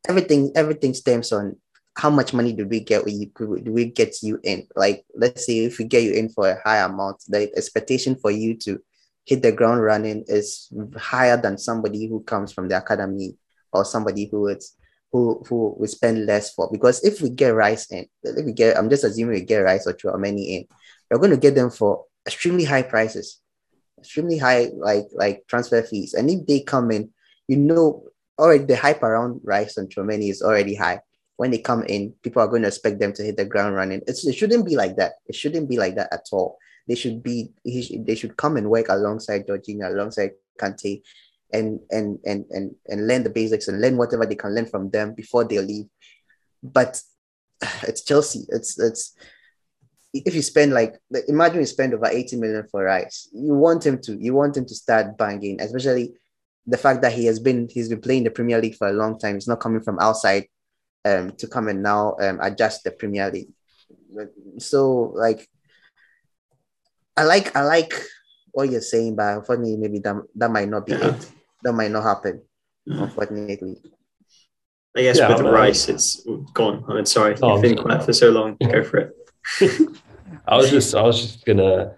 everything 0.08 0.52
everything 0.54 0.94
stems 0.94 1.32
on 1.32 1.56
how 1.96 2.10
much 2.10 2.32
money 2.32 2.52
do 2.52 2.64
we 2.66 2.78
get 2.78 3.02
you 3.10 3.26
do 3.36 3.72
we 3.72 3.86
get 3.86 4.22
you 4.22 4.38
in? 4.44 4.66
Like 4.76 5.04
let's 5.14 5.44
say 5.46 5.64
if 5.66 5.78
we 5.78 5.84
get 5.84 6.04
you 6.04 6.12
in 6.12 6.28
for 6.28 6.48
a 6.50 6.60
high 6.64 6.78
amount, 6.78 7.24
the 7.26 7.50
expectation 7.56 8.14
for 8.14 8.30
you 8.30 8.54
to 8.58 8.78
hit 9.24 9.42
the 9.42 9.52
ground 9.52 9.82
running 9.82 10.24
is 10.28 10.70
higher 10.96 11.36
than 11.36 11.58
somebody 11.58 12.06
who 12.06 12.22
comes 12.22 12.52
from 12.52 12.68
the 12.68 12.76
academy 12.78 13.36
or 13.72 13.84
somebody 13.84 14.28
who 14.30 14.46
is 14.46 14.74
who 15.10 15.42
who 15.48 15.74
we 15.78 15.88
spend 15.88 16.24
less 16.24 16.54
for. 16.54 16.68
Because 16.70 17.02
if 17.04 17.20
we 17.20 17.30
get 17.30 17.50
Rice 17.54 17.90
in, 17.90 18.06
if 18.22 18.44
we 18.46 18.52
get, 18.52 18.76
I'm 18.78 18.88
just 18.90 19.04
assuming 19.04 19.34
we 19.34 19.40
get 19.42 19.60
Rice 19.60 19.86
Tchouameni 19.86 20.48
in, 20.50 20.64
we're 21.10 21.18
going 21.18 21.30
to 21.30 21.36
get 21.36 21.54
them 21.54 21.70
for 21.70 22.04
extremely 22.26 22.64
high 22.64 22.82
prices, 22.82 23.40
extremely 23.98 24.38
high 24.38 24.68
like 24.74 25.06
like 25.12 25.44
transfer 25.48 25.82
fees. 25.82 26.14
And 26.14 26.30
if 26.30 26.46
they 26.46 26.60
come 26.60 26.90
in, 26.90 27.10
you 27.46 27.56
know, 27.56 28.04
already 28.38 28.64
the 28.64 28.76
hype 28.76 29.02
around 29.02 29.40
Rice 29.44 29.76
and 29.76 29.88
Chouameni 29.88 30.30
is 30.30 30.42
already 30.42 30.74
high. 30.74 31.00
When 31.36 31.50
they 31.50 31.58
come 31.58 31.84
in, 31.84 32.14
people 32.22 32.42
are 32.42 32.48
going 32.48 32.62
to 32.62 32.68
expect 32.68 32.98
them 32.98 33.12
to 33.12 33.22
hit 33.22 33.36
the 33.36 33.44
ground 33.44 33.76
running. 33.76 34.02
It's, 34.08 34.26
it 34.26 34.34
shouldn't 34.34 34.66
be 34.66 34.76
like 34.76 34.96
that. 34.96 35.14
It 35.26 35.36
shouldn't 35.36 35.68
be 35.68 35.78
like 35.78 35.94
that 35.94 36.12
at 36.12 36.26
all. 36.32 36.58
They 36.88 36.94
should 36.94 37.22
be. 37.22 37.50
They 37.64 38.14
should 38.14 38.36
come 38.36 38.56
and 38.56 38.70
work 38.70 38.88
alongside 38.88 39.46
Jorginho, 39.46 39.92
alongside 39.92 40.32
Kante, 40.58 41.02
and 41.52 41.80
and 41.90 42.18
and 42.24 42.44
and 42.50 42.74
and 42.86 43.06
learn 43.06 43.22
the 43.24 43.30
basics 43.30 43.68
and 43.68 43.80
learn 43.80 43.98
whatever 43.98 44.24
they 44.24 44.34
can 44.34 44.54
learn 44.54 44.66
from 44.66 44.90
them 44.90 45.14
before 45.14 45.44
they 45.44 45.58
leave. 45.58 45.86
But 46.62 47.00
it's 47.82 48.02
Chelsea. 48.02 48.46
It's 48.48 48.78
it's 48.78 49.14
if 50.26 50.34
you 50.34 50.42
spend 50.42 50.72
like 50.72 50.94
imagine 51.28 51.60
you 51.60 51.66
spend 51.66 51.94
over 51.94 52.06
80 52.06 52.36
million 52.36 52.64
for 52.70 52.84
Rice, 52.84 53.28
you 53.32 53.54
want 53.54 53.84
him 53.86 54.00
to 54.02 54.16
you 54.20 54.34
want 54.34 54.56
him 54.56 54.64
to 54.66 54.74
start 54.74 55.16
banging, 55.18 55.60
especially 55.60 56.14
the 56.66 56.76
fact 56.78 57.02
that 57.02 57.12
he 57.12 57.26
has 57.26 57.38
been 57.40 57.68
he's 57.70 57.88
been 57.88 58.00
playing 58.00 58.24
the 58.24 58.30
Premier 58.30 58.60
League 58.60 58.76
for 58.76 58.88
a 58.88 58.92
long 58.92 59.18
time. 59.18 59.34
He's 59.34 59.48
not 59.48 59.60
coming 59.60 59.80
from 59.82 59.98
outside 60.00 60.46
um 61.04 61.30
to 61.32 61.46
come 61.46 61.68
and 61.68 61.82
now 61.82 62.16
um 62.20 62.38
adjust 62.42 62.84
the 62.84 62.90
Premier 62.90 63.30
League. 63.30 63.48
So 64.58 65.12
like 65.14 65.48
I 67.16 67.24
like 67.24 67.54
I 67.56 67.62
like 67.62 67.92
what 68.52 68.70
you're 68.70 68.80
saying, 68.80 69.16
but 69.16 69.38
unfortunately 69.38 69.76
maybe 69.76 69.98
that, 70.00 70.16
that 70.36 70.50
might 70.50 70.68
not 70.68 70.86
be 70.86 70.92
Yeah. 70.92 71.14
it. 71.14 71.30
That 71.62 71.72
might 71.72 71.90
not 71.90 72.04
happen, 72.04 72.42
unfortunately. 72.86 73.76
I 74.96 75.02
guess 75.02 75.18
Yeah, 75.18 75.28
with 75.28 75.44
I'm- 75.44 75.54
Rice, 75.54 75.88
it's 75.88 76.24
gone. 76.54 76.84
I'm 76.88 77.04
sorry, 77.06 77.36
Oh, 77.42 77.52
you've 77.54 77.62
been 77.62 77.76
quiet 77.76 78.04
for 78.04 78.12
so 78.12 78.30
long. 78.30 78.56
Go 78.60 78.82
for 78.84 78.96
it. 78.98 79.14
I 80.48 80.56
was 80.56 80.70
just, 80.70 80.94
I 80.94 81.02
was 81.02 81.20
just 81.20 81.44
gonna, 81.44 81.94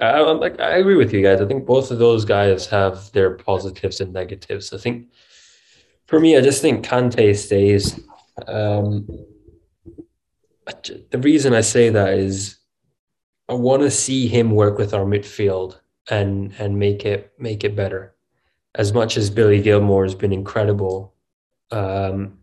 I, 0.00 0.22
I'm 0.22 0.40
like, 0.40 0.60
I 0.60 0.76
agree 0.78 0.96
with 0.96 1.12
you 1.12 1.22
guys. 1.22 1.40
I 1.40 1.46
think 1.46 1.64
both 1.64 1.90
of 1.90 1.98
those 1.98 2.24
guys 2.24 2.66
have 2.66 3.12
their 3.12 3.30
positives 3.36 4.00
and 4.00 4.12
negatives. 4.12 4.72
I 4.72 4.78
think, 4.78 5.08
for 6.06 6.18
me, 6.18 6.36
I 6.36 6.40
just 6.40 6.60
think 6.60 6.84
Kante 6.84 7.36
stays. 7.36 8.00
Um, 8.46 9.08
the 11.10 11.18
reason 11.18 11.54
I 11.54 11.60
say 11.60 11.90
that 11.90 12.14
is, 12.14 12.58
I 13.48 13.54
want 13.54 13.82
to 13.82 13.90
see 13.90 14.28
him 14.28 14.50
work 14.50 14.78
with 14.78 14.94
our 14.94 15.04
midfield 15.04 15.78
and 16.10 16.52
and 16.58 16.78
make 16.78 17.04
it 17.04 17.32
make 17.38 17.64
it 17.64 17.76
better. 17.76 18.14
As 18.74 18.92
much 18.92 19.16
as 19.16 19.30
Billy 19.30 19.62
Gilmour 19.62 20.04
has 20.04 20.14
been 20.14 20.32
incredible, 20.32 21.14
um, 21.70 22.38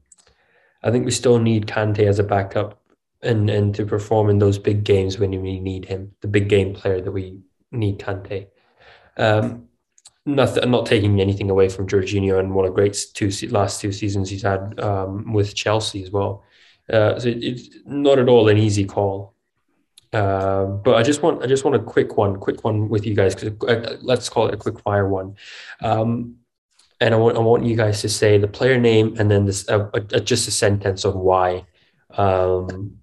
I 0.84 0.92
think 0.92 1.06
we 1.06 1.12
still 1.12 1.40
need 1.40 1.68
Kante 1.68 2.08
as 2.08 2.20
a 2.20 2.24
backup 2.24 2.79
and 3.22 3.50
and 3.50 3.76
to 3.76 3.86
perform 3.86 4.30
in 4.30 4.40
those 4.40 4.58
big 4.58 4.84
games 4.84 5.20
when 5.20 5.32
we 5.42 5.60
need 5.60 5.86
him, 5.86 6.12
the 6.22 6.28
big 6.28 6.50
game 6.50 6.74
player 6.74 7.02
that 7.02 7.12
we 7.12 7.40
need 7.72 8.00
Kante. 8.00 8.48
Um, 9.18 9.68
nothing, 10.26 10.70
not 10.72 10.86
taking 10.86 11.20
anything 11.20 11.50
away 11.50 11.70
from 11.70 11.88
Jorginho 11.88 12.40
and 12.40 12.54
what 12.54 12.66
a 12.66 12.72
great 12.72 12.98
two 13.14 13.32
last 13.50 13.82
two 13.82 13.92
seasons 13.92 14.30
he's 14.30 14.44
had 14.44 14.80
um, 14.80 15.34
with 15.34 15.56
Chelsea 15.56 16.04
as 16.04 16.12
well. 16.12 16.44
Uh, 16.92 17.20
so 17.20 17.28
it, 17.28 17.44
it's 17.44 17.70
not 17.86 18.20
at 18.20 18.30
all 18.30 18.48
an 18.50 18.58
easy 18.58 18.86
call. 18.86 19.36
Um, 20.12 20.82
but 20.82 20.96
I 20.96 21.04
just 21.04 21.22
want 21.22 21.44
I 21.44 21.48
just 21.48 21.64
want 21.64 21.76
a 21.76 21.80
quick 21.80 22.18
one, 22.18 22.38
quick 22.38 22.64
one 22.64 22.90
with 22.90 23.06
you 23.06 23.14
guys 23.14 23.36
because 23.36 23.54
uh, 23.70 23.98
let's 24.02 24.28
call 24.30 24.48
it 24.48 24.54
a 24.54 24.58
quick 24.58 24.80
fire 24.80 25.08
one. 25.08 25.36
Um, 25.82 26.38
and 27.00 27.14
I 27.14 27.18
want 27.18 27.38
I 27.38 27.42
want 27.42 27.66
you 27.66 27.76
guys 27.76 28.02
to 28.02 28.10
say 28.10 28.38
the 28.38 28.48
player 28.48 28.80
name 28.80 29.16
and 29.20 29.30
then 29.30 29.46
this 29.46 29.70
uh, 29.70 29.90
uh, 29.94 30.00
just 30.20 30.48
a 30.48 30.52
sentence 30.52 31.06
of 31.06 31.16
why. 31.16 31.66
Um, 32.12 33.00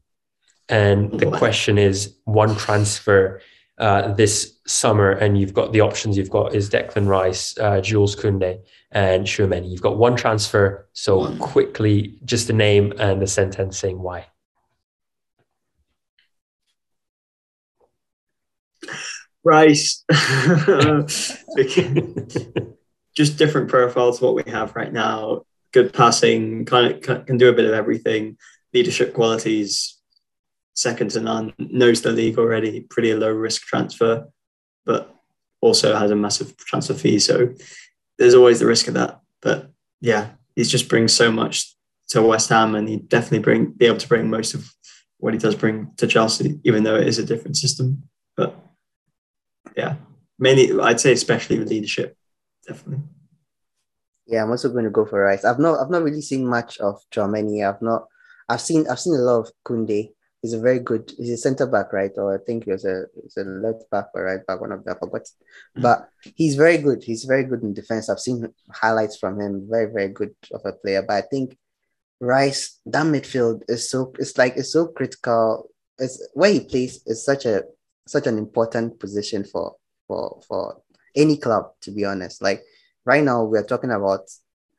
and 0.68 1.18
the 1.18 1.30
question 1.30 1.78
is 1.78 2.16
one 2.24 2.56
transfer 2.56 3.40
uh, 3.78 4.12
this 4.14 4.58
summer, 4.66 5.10
and 5.12 5.38
you've 5.38 5.54
got 5.54 5.72
the 5.72 5.80
options 5.80 6.16
you've 6.16 6.30
got 6.30 6.54
is 6.54 6.70
Declan 6.70 7.06
Rice, 7.06 7.56
uh, 7.58 7.80
Jules 7.80 8.16
Koundé, 8.16 8.60
and 8.90 9.26
Tchouameni. 9.26 9.70
You've 9.70 9.82
got 9.82 9.98
one 9.98 10.16
transfer, 10.16 10.88
so 10.92 11.18
one. 11.18 11.38
quickly 11.38 12.18
just 12.24 12.46
the 12.46 12.52
name 12.52 12.92
and 12.98 13.20
the 13.20 13.26
sentence 13.26 13.78
saying 13.78 13.98
why. 14.00 14.26
Rice. 19.44 20.04
just 23.14 23.38
different 23.38 23.68
profiles 23.68 24.20
what 24.20 24.34
we 24.34 24.42
have 24.50 24.74
right 24.74 24.92
now. 24.92 25.42
Good 25.72 25.92
passing, 25.92 26.64
kind 26.64 26.94
of 26.94 27.26
can 27.26 27.36
do 27.36 27.48
a 27.48 27.52
bit 27.52 27.66
of 27.66 27.72
everything. 27.72 28.38
Leadership 28.72 29.14
qualities, 29.14 29.95
second 30.76 31.10
to 31.10 31.20
none. 31.20 31.52
Knows 31.58 32.02
the 32.02 32.12
league 32.12 32.38
already. 32.38 32.82
Pretty 32.82 33.12
low 33.14 33.32
risk 33.32 33.62
transfer, 33.62 34.28
but 34.84 35.12
also 35.60 35.96
has 35.96 36.10
a 36.10 36.16
massive 36.16 36.56
transfer 36.56 36.94
fee. 36.94 37.18
So 37.18 37.52
there's 38.18 38.34
always 38.34 38.60
the 38.60 38.66
risk 38.66 38.86
of 38.86 38.94
that. 38.94 39.20
But 39.42 39.70
yeah, 40.00 40.30
he 40.54 40.62
just 40.62 40.88
brings 40.88 41.12
so 41.12 41.32
much 41.32 41.74
to 42.10 42.22
West 42.22 42.48
Ham, 42.50 42.74
and 42.76 42.88
he 42.88 42.98
definitely 42.98 43.40
bring 43.40 43.72
be 43.72 43.86
able 43.86 43.98
to 43.98 44.08
bring 44.08 44.30
most 44.30 44.54
of 44.54 44.70
what 45.18 45.32
he 45.34 45.38
does 45.38 45.54
bring 45.54 45.90
to 45.96 46.06
Chelsea, 46.06 46.60
even 46.62 46.84
though 46.84 46.96
it 46.96 47.08
is 47.08 47.18
a 47.18 47.24
different 47.24 47.56
system. 47.56 48.04
But 48.36 48.54
yeah, 49.76 49.96
mainly 50.38 50.78
I'd 50.80 51.00
say 51.00 51.12
especially 51.12 51.58
with 51.58 51.70
leadership, 51.70 52.16
definitely. 52.66 53.04
Yeah, 54.26 54.42
I'm 54.42 54.50
also 54.50 54.70
going 54.70 54.84
to 54.84 54.90
go 54.90 55.06
for 55.06 55.20
Rice. 55.20 55.44
I've 55.44 55.58
not 55.58 55.78
I've 55.80 55.90
not 55.90 56.02
really 56.02 56.20
seen 56.20 56.46
much 56.46 56.78
of 56.78 57.00
Tchouameni. 57.10 57.66
I've 57.66 57.82
not 57.82 58.06
I've 58.48 58.60
seen 58.60 58.86
I've 58.88 59.00
seen 59.00 59.14
a 59.14 59.18
lot 59.18 59.40
of 59.40 59.50
Koundé. 59.66 60.12
He's 60.42 60.52
a 60.52 60.60
very 60.60 60.78
good 60.78 61.12
he's 61.16 61.30
a 61.30 61.36
centre 61.36 61.66
back, 61.66 61.92
right? 61.92 62.12
Or 62.16 62.34
I 62.34 62.38
think 62.44 62.64
he 62.64 62.72
was 62.72 62.84
a 62.84 63.06
he's 63.22 63.36
a 63.36 63.44
left 63.44 63.90
back 63.90 64.06
or 64.14 64.24
right 64.24 64.46
back, 64.46 64.60
one 64.60 64.72
of 64.72 64.84
them, 64.84 64.94
I 64.96 64.98
forgot. 64.98 65.22
Mm-hmm. 65.22 65.82
But 65.82 66.08
he's 66.34 66.54
very 66.54 66.78
good. 66.78 67.02
He's 67.02 67.24
very 67.24 67.44
good 67.44 67.62
in 67.62 67.74
defense. 67.74 68.08
I've 68.08 68.20
seen 68.20 68.52
highlights 68.70 69.16
from 69.16 69.40
him. 69.40 69.66
Very, 69.68 69.92
very 69.92 70.08
good 70.08 70.34
of 70.52 70.62
a 70.64 70.72
player. 70.72 71.02
But 71.02 71.14
I 71.14 71.20
think 71.22 71.56
Rice, 72.20 72.80
that 72.86 73.04
midfield 73.04 73.62
is 73.68 73.90
so 73.90 74.12
it's 74.18 74.38
like 74.38 74.56
it's 74.56 74.72
so 74.72 74.86
critical. 74.88 75.68
It's 75.98 76.26
where 76.34 76.52
he 76.52 76.60
plays 76.60 77.02
is 77.06 77.24
such 77.24 77.44
a 77.44 77.64
such 78.06 78.26
an 78.26 78.38
important 78.38 78.98
position 78.98 79.44
for 79.44 79.76
for 80.06 80.40
for 80.48 80.80
any 81.14 81.36
club, 81.36 81.72
to 81.82 81.90
be 81.90 82.04
honest. 82.04 82.42
Like 82.42 82.62
right 83.04 83.22
now, 83.22 83.44
we're 83.44 83.64
talking 83.64 83.90
about 83.90 84.30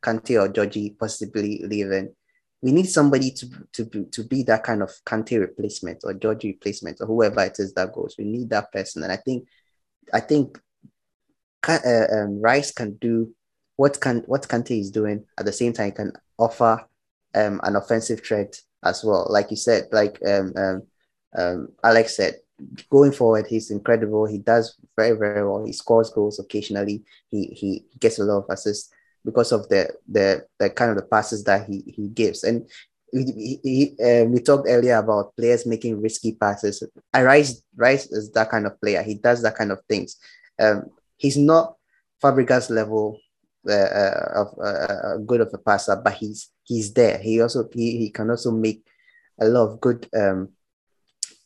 Kante 0.02 0.42
or 0.42 0.48
Georgie 0.48 0.96
possibly 0.98 1.62
leaving. 1.64 2.16
We 2.62 2.72
need 2.72 2.88
somebody 2.88 3.32
to 3.32 3.50
to 3.74 4.06
to 4.12 4.24
be 4.24 4.44
that 4.44 4.64
kind 4.64 4.82
of 4.82 4.92
Kante 5.06 5.40
replacement 5.40 6.02
or 6.04 6.14
Georgie 6.14 6.54
replacement 6.54 7.00
or 7.02 7.08
whoever 7.08 7.44
it 7.44 7.60
is 7.60 7.74
that 7.74 7.94
goes. 7.94 8.16
We 8.18 8.26
need 8.26 8.50
that 8.50 8.72
person, 8.72 9.04
and 9.04 9.12
I 9.12 9.18
think 9.18 9.48
I 10.14 10.20
think 10.20 10.60
uh, 11.68 12.06
um, 12.12 12.42
Rice 12.42 12.72
can 12.72 12.96
do 12.96 13.34
what 13.76 14.02
can 14.02 14.24
what 14.26 14.48
Kante 14.48 14.80
is 14.80 14.92
doing 14.92 15.26
at 15.38 15.46
the 15.46 15.54
same 15.54 15.74
time 15.74 15.92
can 15.92 16.14
offer 16.38 16.86
um, 17.36 17.60
an 17.64 17.76
offensive 17.76 18.26
threat 18.26 18.60
as 18.84 19.04
well. 19.04 19.28
Like 19.30 19.52
you 19.52 19.58
said, 19.58 19.88
like 19.92 20.20
um, 20.26 20.54
um, 20.56 20.84
um, 21.38 21.70
Alex 21.84 22.16
said, 22.16 22.36
going 22.90 23.12
forward, 23.12 23.48
he's 23.48 23.72
incredible. 23.72 24.26
He 24.26 24.40
does 24.40 24.76
very, 24.96 25.16
very 25.18 25.48
well. 25.48 25.66
He 25.66 25.74
scores 25.74 26.10
goals 26.10 26.40
occasionally. 26.40 27.04
He 27.30 27.46
he 27.48 27.86
gets 28.00 28.20
a 28.20 28.24
lot 28.24 28.40
of 28.40 28.50
assists 28.50 28.92
because 29.28 29.52
of 29.52 29.68
the 29.68 29.92
the 30.08 30.48
the 30.58 30.70
kind 30.70 30.90
of 30.90 30.96
the 30.96 31.04
passes 31.04 31.44
that 31.44 31.68
he 31.68 31.84
he 31.86 32.08
gives. 32.08 32.44
And 32.44 32.66
he, 33.12 33.60
he, 33.64 33.96
uh, 34.04 34.26
we 34.26 34.40
talked 34.40 34.68
earlier 34.68 34.98
about 34.98 35.36
players 35.36 35.66
making 35.66 36.02
risky 36.02 36.34
passes. 36.34 36.84
I 37.14 37.24
Rice 37.24 37.62
Rice 37.76 38.08
is 38.12 38.32
that 38.32 38.50
kind 38.50 38.66
of 38.66 38.80
player. 38.80 39.04
He 39.04 39.16
does 39.16 39.42
that 39.44 39.56
kind 39.56 39.72
of 39.72 39.80
things. 39.90 40.16
Um, 40.60 40.84
he's 41.18 41.38
not 41.38 41.76
Fabregas 42.24 42.70
level 42.70 43.20
uh, 43.68 43.74
uh, 43.74 44.32
of 44.36 44.48
uh, 44.60 44.94
uh, 44.94 45.18
good 45.18 45.42
of 45.42 45.52
a 45.54 45.58
passer, 45.58 46.00
but 46.04 46.14
he's 46.14 46.50
he's 46.64 46.94
there. 46.94 47.18
He 47.18 47.42
also 47.42 47.68
he, 47.74 47.98
he 47.98 48.10
can 48.10 48.30
also 48.30 48.52
make 48.52 48.84
a 49.40 49.48
lot 49.48 49.68
of 49.68 49.82
good 49.82 50.08
um, 50.16 50.50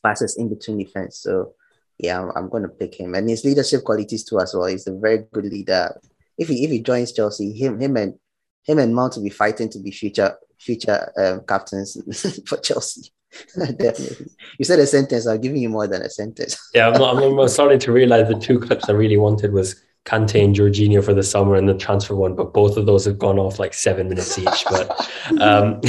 passes 0.04 0.38
in 0.38 0.50
between 0.50 0.78
defense. 0.78 1.20
So 1.20 1.54
yeah, 1.98 2.22
I'm, 2.22 2.32
I'm 2.36 2.50
going 2.50 2.64
to 2.64 2.70
pick 2.70 2.96
him, 2.96 3.16
and 3.16 3.30
his 3.30 3.46
leadership 3.46 3.84
qualities 3.84 4.24
too 4.24 4.40
as 4.40 4.54
well. 4.54 4.68
He's 4.68 4.88
a 4.88 4.94
very 4.94 5.26
good 5.32 5.46
leader. 5.46 6.00
If 6.42 6.48
he 6.48 6.64
if 6.66 6.72
he 6.72 6.82
joins 6.82 7.14
Chelsea, 7.14 7.54
him 7.54 7.80
him 7.80 7.96
and 7.98 8.16
him 8.64 8.80
and 8.80 8.96
Mount 8.96 9.16
will 9.16 9.24
be 9.24 9.30
fighting 9.30 9.70
to 9.70 9.80
be 9.80 9.92
future 9.92 10.36
future 10.58 11.12
um, 11.18 11.42
captains 11.48 11.98
for 12.48 12.58
Chelsea. 12.58 13.12
Definitely. 13.56 14.28
You 14.58 14.66
said 14.66 14.80
a 14.80 14.88
sentence. 14.88 15.26
I'm 15.26 15.40
giving 15.40 15.62
you 15.62 15.70
more 15.70 15.88
than 15.88 16.02
a 16.02 16.10
sentence. 16.10 16.58
yeah, 16.74 16.90
I'm, 16.90 17.02
I'm, 17.02 17.40
I'm, 17.40 17.48
starting 17.48 17.80
to 17.80 17.92
realize 17.92 18.28
the 18.28 18.40
two 18.40 18.60
clips 18.60 18.90
I 18.90 18.94
really 18.94 19.18
wanted 19.18 19.54
was 19.54 19.82
Kante 20.06 20.44
and 20.44 20.56
Jorginho 20.56 21.04
for 21.04 21.14
the 21.14 21.24
summer 21.24 21.56
and 21.56 21.70
the 21.70 21.76
transfer 21.76 22.16
one, 22.16 22.36
but 22.36 22.54
both 22.54 22.76
of 22.76 22.86
those 22.86 23.06
have 23.06 23.20
gone 23.20 23.40
off 23.40 23.60
like 23.60 23.74
seven 23.74 24.10
minutes 24.10 24.38
each. 24.38 24.66
But 24.70 24.90
um, 25.40 25.80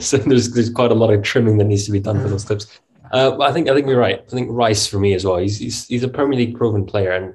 so 0.00 0.16
there's 0.16 0.52
there's 0.52 0.70
quite 0.70 0.90
a 0.90 0.94
lot 0.94 1.12
of 1.12 1.22
trimming 1.22 1.58
that 1.58 1.64
needs 1.64 1.84
to 1.86 1.92
be 1.92 2.00
done 2.00 2.20
for 2.20 2.28
those 2.28 2.44
clips. 2.44 2.80
Uh, 3.12 3.38
I 3.40 3.52
think 3.52 3.68
I 3.68 3.74
think 3.74 3.86
you're 3.86 3.98
right. 3.98 4.20
I 4.20 4.30
think 4.30 4.48
Rice 4.50 4.86
for 4.86 4.98
me 4.98 5.12
as 5.12 5.24
well. 5.24 5.36
He's 5.36 5.58
he's, 5.58 5.86
he's 5.86 6.02
a 6.02 6.08
Premier 6.08 6.38
League 6.38 6.56
proven 6.56 6.86
player, 6.86 7.12
and 7.12 7.34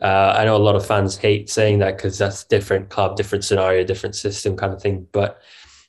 uh, 0.00 0.34
I 0.36 0.44
know 0.44 0.56
a 0.56 0.58
lot 0.58 0.76
of 0.76 0.86
fans 0.86 1.16
hate 1.16 1.48
saying 1.48 1.78
that 1.78 1.96
because 1.96 2.18
that's 2.18 2.44
different 2.44 2.90
club, 2.90 3.16
different 3.16 3.44
scenario, 3.44 3.84
different 3.84 4.14
system 4.14 4.56
kind 4.56 4.72
of 4.72 4.82
thing. 4.82 5.06
But 5.12 5.40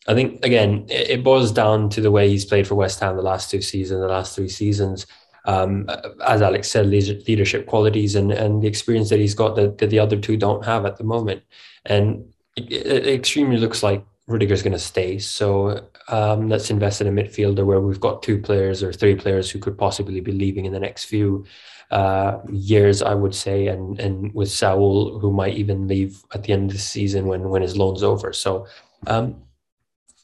I 0.08 0.14
think 0.14 0.44
again, 0.46 0.86
it, 0.90 1.10
it 1.10 1.24
boils 1.24 1.52
down 1.52 1.90
to 1.90 2.02
the 2.02 2.12
way 2.12 2.30
he's 2.30 2.46
played 2.46 2.68
for 2.68 2.76
West 2.76 3.00
Ham 3.02 3.18
the 3.18 3.22
last 3.22 3.52
two 3.52 3.62
seasons, 3.62 4.00
the 4.00 4.08
last 4.08 4.36
three 4.36 4.50
seasons. 4.50 5.06
Um, 5.46 5.90
as 6.26 6.42
Alex 6.42 6.70
said, 6.70 6.88
leadership 6.88 7.68
qualities 7.68 8.16
and 8.16 8.32
and 8.32 8.62
the 8.62 8.68
experience 8.68 9.10
that 9.10 9.20
he's 9.20 9.36
got 9.36 9.56
that, 9.56 9.78
that 9.78 9.90
the 9.90 10.00
other 10.00 10.18
two 10.18 10.38
don't 10.38 10.66
have 10.66 10.86
at 10.86 10.98
the 10.98 11.04
moment, 11.04 11.44
and 11.86 12.34
it, 12.56 12.72
it 12.72 13.08
extremely 13.08 13.58
looks 13.58 13.82
like 13.82 14.06
Rudiger's 14.28 14.62
going 14.62 14.74
to 14.74 14.80
stay. 14.80 15.20
So 15.20 15.90
um, 16.10 16.50
let's 16.50 16.70
invest 16.70 17.00
in 17.00 17.08
a 17.08 17.12
midfielder 17.12 17.66
where 17.66 17.80
we've 17.80 18.00
got 18.00 18.24
two 18.24 18.42
players 18.42 18.84
or 18.84 18.92
three 18.92 19.16
players 19.16 19.50
who 19.50 19.60
could 19.60 19.78
possibly 19.78 20.20
be 20.20 20.34
leaving 20.34 20.66
in 20.66 20.74
the 20.74 20.80
next 20.80 21.06
few 21.06 21.46
uh, 21.92 22.40
years, 22.50 23.02
I 23.02 23.14
would 23.14 23.36
say, 23.36 23.68
and 23.68 24.00
and 24.00 24.34
with 24.34 24.52
Saul 24.52 25.20
who 25.20 25.32
might 25.32 25.56
even 25.56 25.88
leave 25.88 26.24
at 26.34 26.44
the 26.44 26.54
end 26.54 26.72
of 26.72 26.78
the 26.78 26.82
season 26.82 27.28
when 27.28 27.50
when 27.50 27.62
his 27.62 27.78
loan's 27.78 28.04
over. 28.04 28.34
So 28.34 28.68
um, 29.06 29.42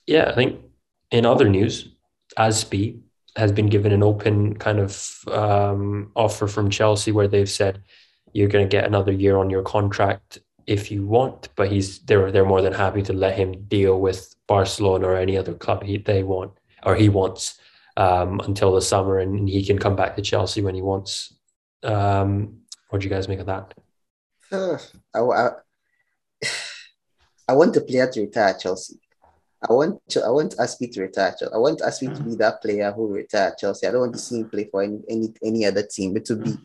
yeah, 0.05 0.29
I 0.29 0.35
think 0.35 0.59
in 1.11 1.25
other 1.25 1.47
news, 1.47 1.89
Azpi 2.37 2.99
has 3.35 3.51
been 3.51 3.67
given 3.67 3.91
an 3.91 4.03
open 4.03 4.55
kind 4.55 4.79
of 4.79 5.23
um, 5.31 6.11
offer 6.15 6.47
from 6.47 6.69
Chelsea 6.69 7.11
where 7.11 7.27
they've 7.27 7.49
said 7.49 7.81
you're 8.33 8.49
going 8.49 8.67
to 8.67 8.77
get 8.77 8.85
another 8.85 9.11
year 9.11 9.37
on 9.37 9.49
your 9.49 9.63
contract 9.63 10.39
if 10.67 10.91
you 10.91 11.05
want, 11.05 11.49
but 11.55 11.71
he's 11.71 11.99
they're 11.99 12.31
they're 12.31 12.45
more 12.45 12.61
than 12.61 12.73
happy 12.73 13.01
to 13.03 13.13
let 13.13 13.37
him 13.37 13.63
deal 13.67 13.99
with 13.99 14.35
Barcelona 14.47 15.07
or 15.07 15.17
any 15.17 15.37
other 15.37 15.53
club 15.53 15.83
he 15.83 15.97
they 15.97 16.23
want 16.23 16.51
or 16.85 16.95
he 16.95 17.09
wants 17.09 17.59
um, 17.97 18.39
until 18.41 18.73
the 18.73 18.81
summer, 18.81 19.19
and 19.19 19.47
he 19.47 19.65
can 19.65 19.77
come 19.77 19.95
back 19.95 20.15
to 20.15 20.21
Chelsea 20.21 20.61
when 20.61 20.75
he 20.75 20.81
wants. 20.81 21.33
Um, 21.83 22.61
what 22.89 23.01
do 23.01 23.05
you 23.05 23.09
guys 23.09 23.27
make 23.27 23.39
of 23.39 23.47
that? 23.47 23.73
Uh, 24.51 24.77
I, 25.13 25.19
I, 25.19 25.49
I 27.49 27.53
want 27.53 27.73
the 27.73 27.81
player 27.81 28.09
to 28.09 28.21
retire 28.21 28.55
Chelsea. 28.59 28.99
I 29.67 29.71
want 29.73 30.01
to, 30.09 30.23
I 30.23 30.29
want 30.29 30.57
Azpi 30.57 30.91
to 30.93 31.01
retire. 31.01 31.35
Chelsea. 31.37 31.53
I 31.53 31.57
want 31.57 31.79
Azpi 31.79 32.15
to 32.15 32.23
be 32.23 32.35
that 32.35 32.61
player 32.61 32.91
who 32.91 33.07
retire 33.07 33.49
at 33.49 33.57
Chelsea. 33.57 33.87
I 33.87 33.91
don't 33.91 34.01
want 34.01 34.13
to 34.13 34.19
see 34.19 34.41
him 34.41 34.49
play 34.49 34.67
for 34.69 34.83
any 34.83 35.01
any, 35.09 35.33
any 35.43 35.65
other 35.65 35.83
team. 35.83 36.17
It 36.17 36.25
to 36.25 36.35
be 36.35 36.57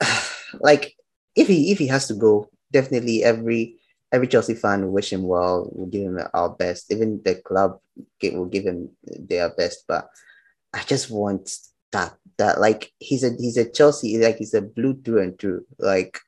like 0.60 0.94
if 1.34 1.48
he 1.48 1.72
if 1.72 1.78
he 1.78 1.86
has 1.86 2.08
to 2.08 2.14
go, 2.14 2.50
definitely 2.70 3.24
every 3.24 3.76
every 4.12 4.28
Chelsea 4.28 4.54
fan 4.54 4.82
will 4.82 4.92
wish 4.92 5.12
him 5.12 5.22
well. 5.22 5.70
We'll 5.72 5.88
give 5.88 6.02
him 6.02 6.20
our 6.34 6.50
best. 6.50 6.92
Even 6.92 7.22
the 7.24 7.36
club 7.36 7.80
will 8.22 8.46
give 8.46 8.64
him 8.64 8.90
their 9.02 9.48
best. 9.48 9.84
But 9.88 10.10
I 10.74 10.82
just 10.82 11.10
want 11.10 11.50
that 11.92 12.16
that 12.38 12.60
like 12.60 12.92
he's 12.98 13.24
a 13.24 13.30
he's 13.38 13.56
a 13.56 13.68
Chelsea 13.68 14.18
like 14.18 14.36
he's 14.36 14.54
a 14.54 14.62
blue 14.62 15.00
through 15.02 15.22
and 15.22 15.38
through. 15.38 15.64
Like 15.78 16.18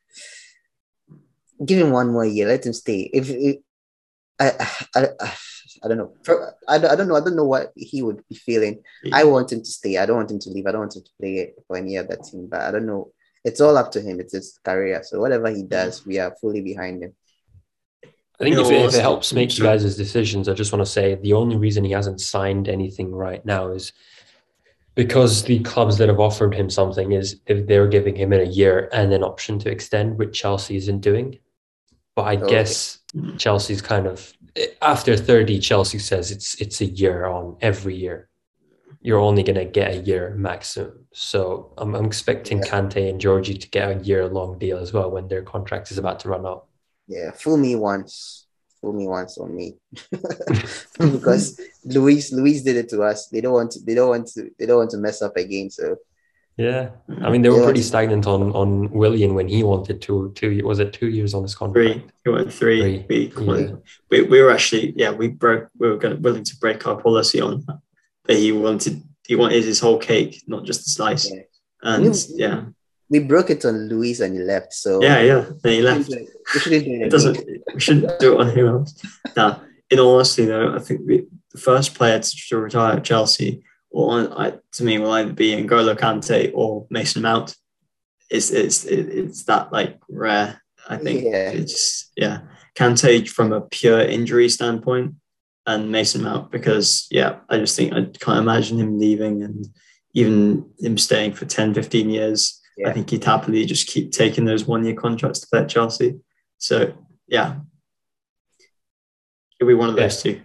give 1.65 1.79
him 1.79 1.91
one 1.91 2.13
more 2.13 2.25
year. 2.25 2.49
Let 2.49 2.67
him 2.67 2.73
stay. 2.73 3.11
If, 3.13 3.31
if 3.31 3.57
I, 4.39 4.53
I, 4.95 5.09
I 5.21 5.37
I 5.83 5.89
don't 5.89 5.99
know. 5.99 6.15
I 6.67 6.79
don't, 6.79 6.91
I 6.91 6.97
don't 6.97 7.09
know. 7.09 7.17
I 7.17 7.21
don't 7.21 7.37
know 7.37 7.45
what 7.45 7.73
he 7.77 8.03
would 8.03 8.23
be 8.29 8.37
feeling. 8.37 8.83
Yeah. 9.03 9.17
I 9.17 9.25
want 9.25 9.53
him 9.53 9.61
to 9.61 9.67
stay. 9.67 9.99
I 9.99 10.07
don't 10.07 10.17
want 10.17 10.31
him 10.31 10.39
to 10.39 10.51
leave. 10.51 10.67
I 10.67 10.73
don't 10.73 10.81
want 10.81 10.97
him 10.97 11.03
to 11.03 11.11
play 11.21 11.37
it 11.37 11.55
for 11.67 11.77
any 11.77 11.99
other 11.99 12.17
team. 12.17 12.49
But 12.51 12.63
I 12.63 12.71
don't 12.71 12.87
know 12.87 13.13
it's 13.45 13.61
all 13.61 13.77
up 13.77 13.93
to 13.93 14.01
him. 14.01 14.21
It's 14.21 14.33
his 14.33 14.59
career. 14.65 15.03
So 15.05 15.21
whatever 15.21 15.51
he 15.51 15.63
does, 15.63 16.05
we 16.07 16.19
are 16.19 16.35
fully 16.41 16.63
behind 16.63 17.03
him. 17.03 17.15
I 18.41 18.45
think 18.45 18.57
if, 18.57 18.71
if 18.71 18.95
it 18.95 19.01
helps 19.01 19.33
make 19.33 19.57
you 19.57 19.65
guys' 19.65 19.97
decisions, 19.97 20.49
I 20.49 20.55
just 20.55 20.73
want 20.73 20.85
to 20.85 20.91
say 20.91 21.15
the 21.15 21.35
only 21.35 21.57
reason 21.57 21.85
he 21.85 21.93
hasn't 21.93 22.21
signed 22.21 22.69
anything 22.69 23.13
right 23.13 23.45
now 23.45 23.69
is 23.69 23.93
because 24.95 25.45
the 25.45 25.61
clubs 25.61 25.99
that 25.99 26.09
have 26.09 26.21
offered 26.21 26.55
him 26.55 26.71
something 26.71 27.13
is 27.13 27.41
if 27.47 27.67
they're 27.67 27.89
giving 27.89 28.17
him 28.17 28.33
in 28.33 28.41
a 28.41 28.51
year 28.51 28.89
and 28.93 29.13
an 29.13 29.23
option 29.25 29.59
to 29.61 29.71
extend, 29.71 30.19
which 30.19 30.39
Chelsea 30.39 30.77
isn't 30.77 31.01
doing. 31.01 31.39
but 32.17 32.25
I 32.25 32.37
Okay. 32.41 32.47
guess 32.47 33.01
Chelsea's 33.39 33.83
kind 33.83 34.07
of 34.07 34.33
after 34.83 35.17
30, 35.17 35.59
Chelsea 35.61 35.99
says 35.99 36.31
it's 36.31 36.55
it's 36.61 36.81
a 36.81 36.87
year 36.87 37.27
on 37.27 37.57
every 37.61 37.97
year. 37.97 38.29
You're 39.03 39.21
only 39.21 39.43
gonna 39.43 39.65
get 39.67 39.93
a 39.95 39.99
year 39.99 40.35
maximum. 40.37 41.07
So 41.13 41.73
I'm, 41.79 41.95
I'm 41.95 42.07
expecting 42.07 42.61
Yeah. 42.61 42.65
Kante 42.65 43.09
and 43.11 43.21
Georgie 43.21 43.59
to 43.59 43.69
get 43.71 43.91
a 43.97 44.05
year 44.05 44.29
long 44.29 44.59
deal 44.59 44.79
as 44.79 44.93
well 44.93 45.11
when 45.11 45.29
their 45.29 45.43
contract 45.43 45.91
is 45.93 45.99
about 45.99 46.21
to 46.21 46.29
run 46.31 46.47
out. 46.47 46.67
Yeah, 47.07 47.33
fool 47.33 47.57
me 47.59 47.77
once, 47.77 48.44
fool 48.85 48.93
me 48.93 49.07
once 49.09 49.39
on 49.39 49.55
me, 49.57 49.75
because 50.99 51.61
Luiz 51.85 52.33
Luiz 52.33 52.63
did 52.63 52.77
it 52.77 52.89
to 52.91 53.03
us. 53.03 53.29
They 53.29 53.41
don't 53.41 53.53
want 53.53 53.73
to. 53.73 53.81
They 53.81 53.95
don't 53.95 54.09
want 54.09 54.27
to. 54.35 54.51
They 54.59 54.67
don't 54.67 54.79
want 54.79 54.91
to 54.91 54.99
mess 54.99 55.23
up 55.23 55.37
again. 55.37 55.71
So 55.71 55.97
Yeah. 56.57 56.91
I 57.27 57.31
mean 57.31 57.43
they 57.43 57.49
were 57.51 57.59
Yeah. 57.59 57.65
pretty 57.71 57.83
stagnant 57.83 58.27
on 58.27 58.43
on 58.53 58.91
Willian 58.91 59.35
when 59.35 59.49
he 59.49 59.63
wanted 59.63 60.01
two 60.01 60.33
two 60.39 60.51
was 60.65 60.79
it 60.79 60.93
two 60.93 61.09
years 61.09 61.35
on 61.35 61.43
his 61.43 61.55
contract? 61.55 61.77
Three. 61.77 62.05
He 62.25 62.31
went 62.31 62.53
three. 62.53 62.81
Three, 62.81 63.07
We, 63.09 63.17
yeah. 63.59 63.73
we 64.11 64.17
we 64.33 64.39
were 64.43 64.53
actually 64.57 64.93
yeah 64.97 65.13
we 65.21 65.27
broke 65.29 65.67
we 65.81 65.89
were 65.91 65.99
gonna, 66.03 66.17
willing 66.27 66.45
to 66.45 66.57
break 66.63 66.87
our 66.87 66.97
policy 67.01 67.41
on 67.41 67.65
that. 67.67 67.79
But 68.27 68.37
he 68.37 68.53
wanted 68.53 69.03
he 69.27 69.35
wanted 69.37 69.65
his 69.65 69.81
whole 69.81 69.99
cake, 69.99 70.33
not 70.47 70.63
just 70.71 70.87
a 70.87 70.91
slice. 70.91 71.25
Yeah. 71.31 71.43
And 71.83 72.05
You- 72.05 72.37
yeah, 72.45 72.59
we 73.11 73.19
broke 73.21 73.51
it 73.51 73.65
on 73.65 73.89
Luiz 73.89 74.21
and 74.21 74.35
he 74.35 74.41
left. 74.41 74.73
So 74.73 75.03
yeah, 75.03 75.21
yeah. 75.21 75.45
Then 75.63 75.73
he 75.73 75.83
left. 75.83 76.07
shouldn't 76.07 76.11
do 76.11 76.25
it- 76.25 76.31
we 76.55 76.61
shouldn't 76.61 76.85
do 76.85 76.91
it 76.93 77.07
It 77.07 77.11
doesn't. 77.11 77.47
We 77.75 77.81
shouldn't 77.81 78.19
do 78.21 78.35
it 78.35 78.41
on 78.41 78.51
who 78.51 78.67
else. 78.69 79.03
Now, 79.37 79.63
in 79.91 79.99
all 79.99 80.15
honesty, 80.17 80.45
though, 80.47 80.75
I 80.75 80.79
think 80.79 81.01
we, 81.07 81.27
the 81.53 81.59
first 81.59 81.95
player 81.95 82.19
to, 82.19 82.37
to 82.49 82.57
retire 82.59 82.97
at 82.97 83.05
Chelsea, 83.05 83.63
or 83.91 84.11
I, 84.39 84.55
to 84.73 84.85
me, 84.85 84.99
will 84.99 85.13
either 85.13 85.33
be 85.33 85.53
N'Golo 85.53 85.97
Kante 85.97 86.51
or 86.55 86.87
Mason 86.91 87.23
Mount. 87.23 87.55
It's 88.31 88.51
it's 88.51 88.85
it's 88.85 89.45
that 89.45 89.73
like 89.73 89.99
rare. 90.09 90.61
I 90.89 90.97
think 90.97 91.25
Yeah. 91.25 91.51
it's 91.51 92.11
yeah. 92.17 92.41
Kante 92.75 93.29
from 93.29 93.53
a 93.53 93.61
pure 93.61 94.01
injury 94.01 94.49
standpoint, 94.49 95.15
and 95.67 95.93
Mason 95.93 96.23
Mount 96.23 96.51
because 96.51 97.07
yeah, 97.11 97.41
I 97.49 97.59
just 97.59 97.77
think 97.77 97.93
I 97.93 98.07
can't 98.19 98.39
imagine 98.41 98.79
him 98.79 98.99
leaving 98.99 99.43
and 99.43 99.67
even 100.15 100.65
him 100.81 100.97
staying 100.99 101.33
for 101.35 101.45
10, 101.45 101.75
15 101.75 102.09
years. 102.11 102.61
I 102.87 102.93
think 102.93 103.11
he'd 103.11 103.25
happily 103.25 103.65
just 103.67 103.87
keep 103.87 104.11
taking 104.13 104.45
those 104.45 104.65
one 104.65 104.85
year 104.85 104.95
contracts 104.95 105.41
to 105.41 105.47
play 105.47 105.61
at 105.61 105.69
Chelsea. 105.69 106.21
So 106.59 106.93
yeah, 107.29 107.57
it'll 109.61 109.69
be 109.69 109.75
one 109.75 109.89
of 109.91 109.97
those 109.97 110.23
two. 110.23 110.41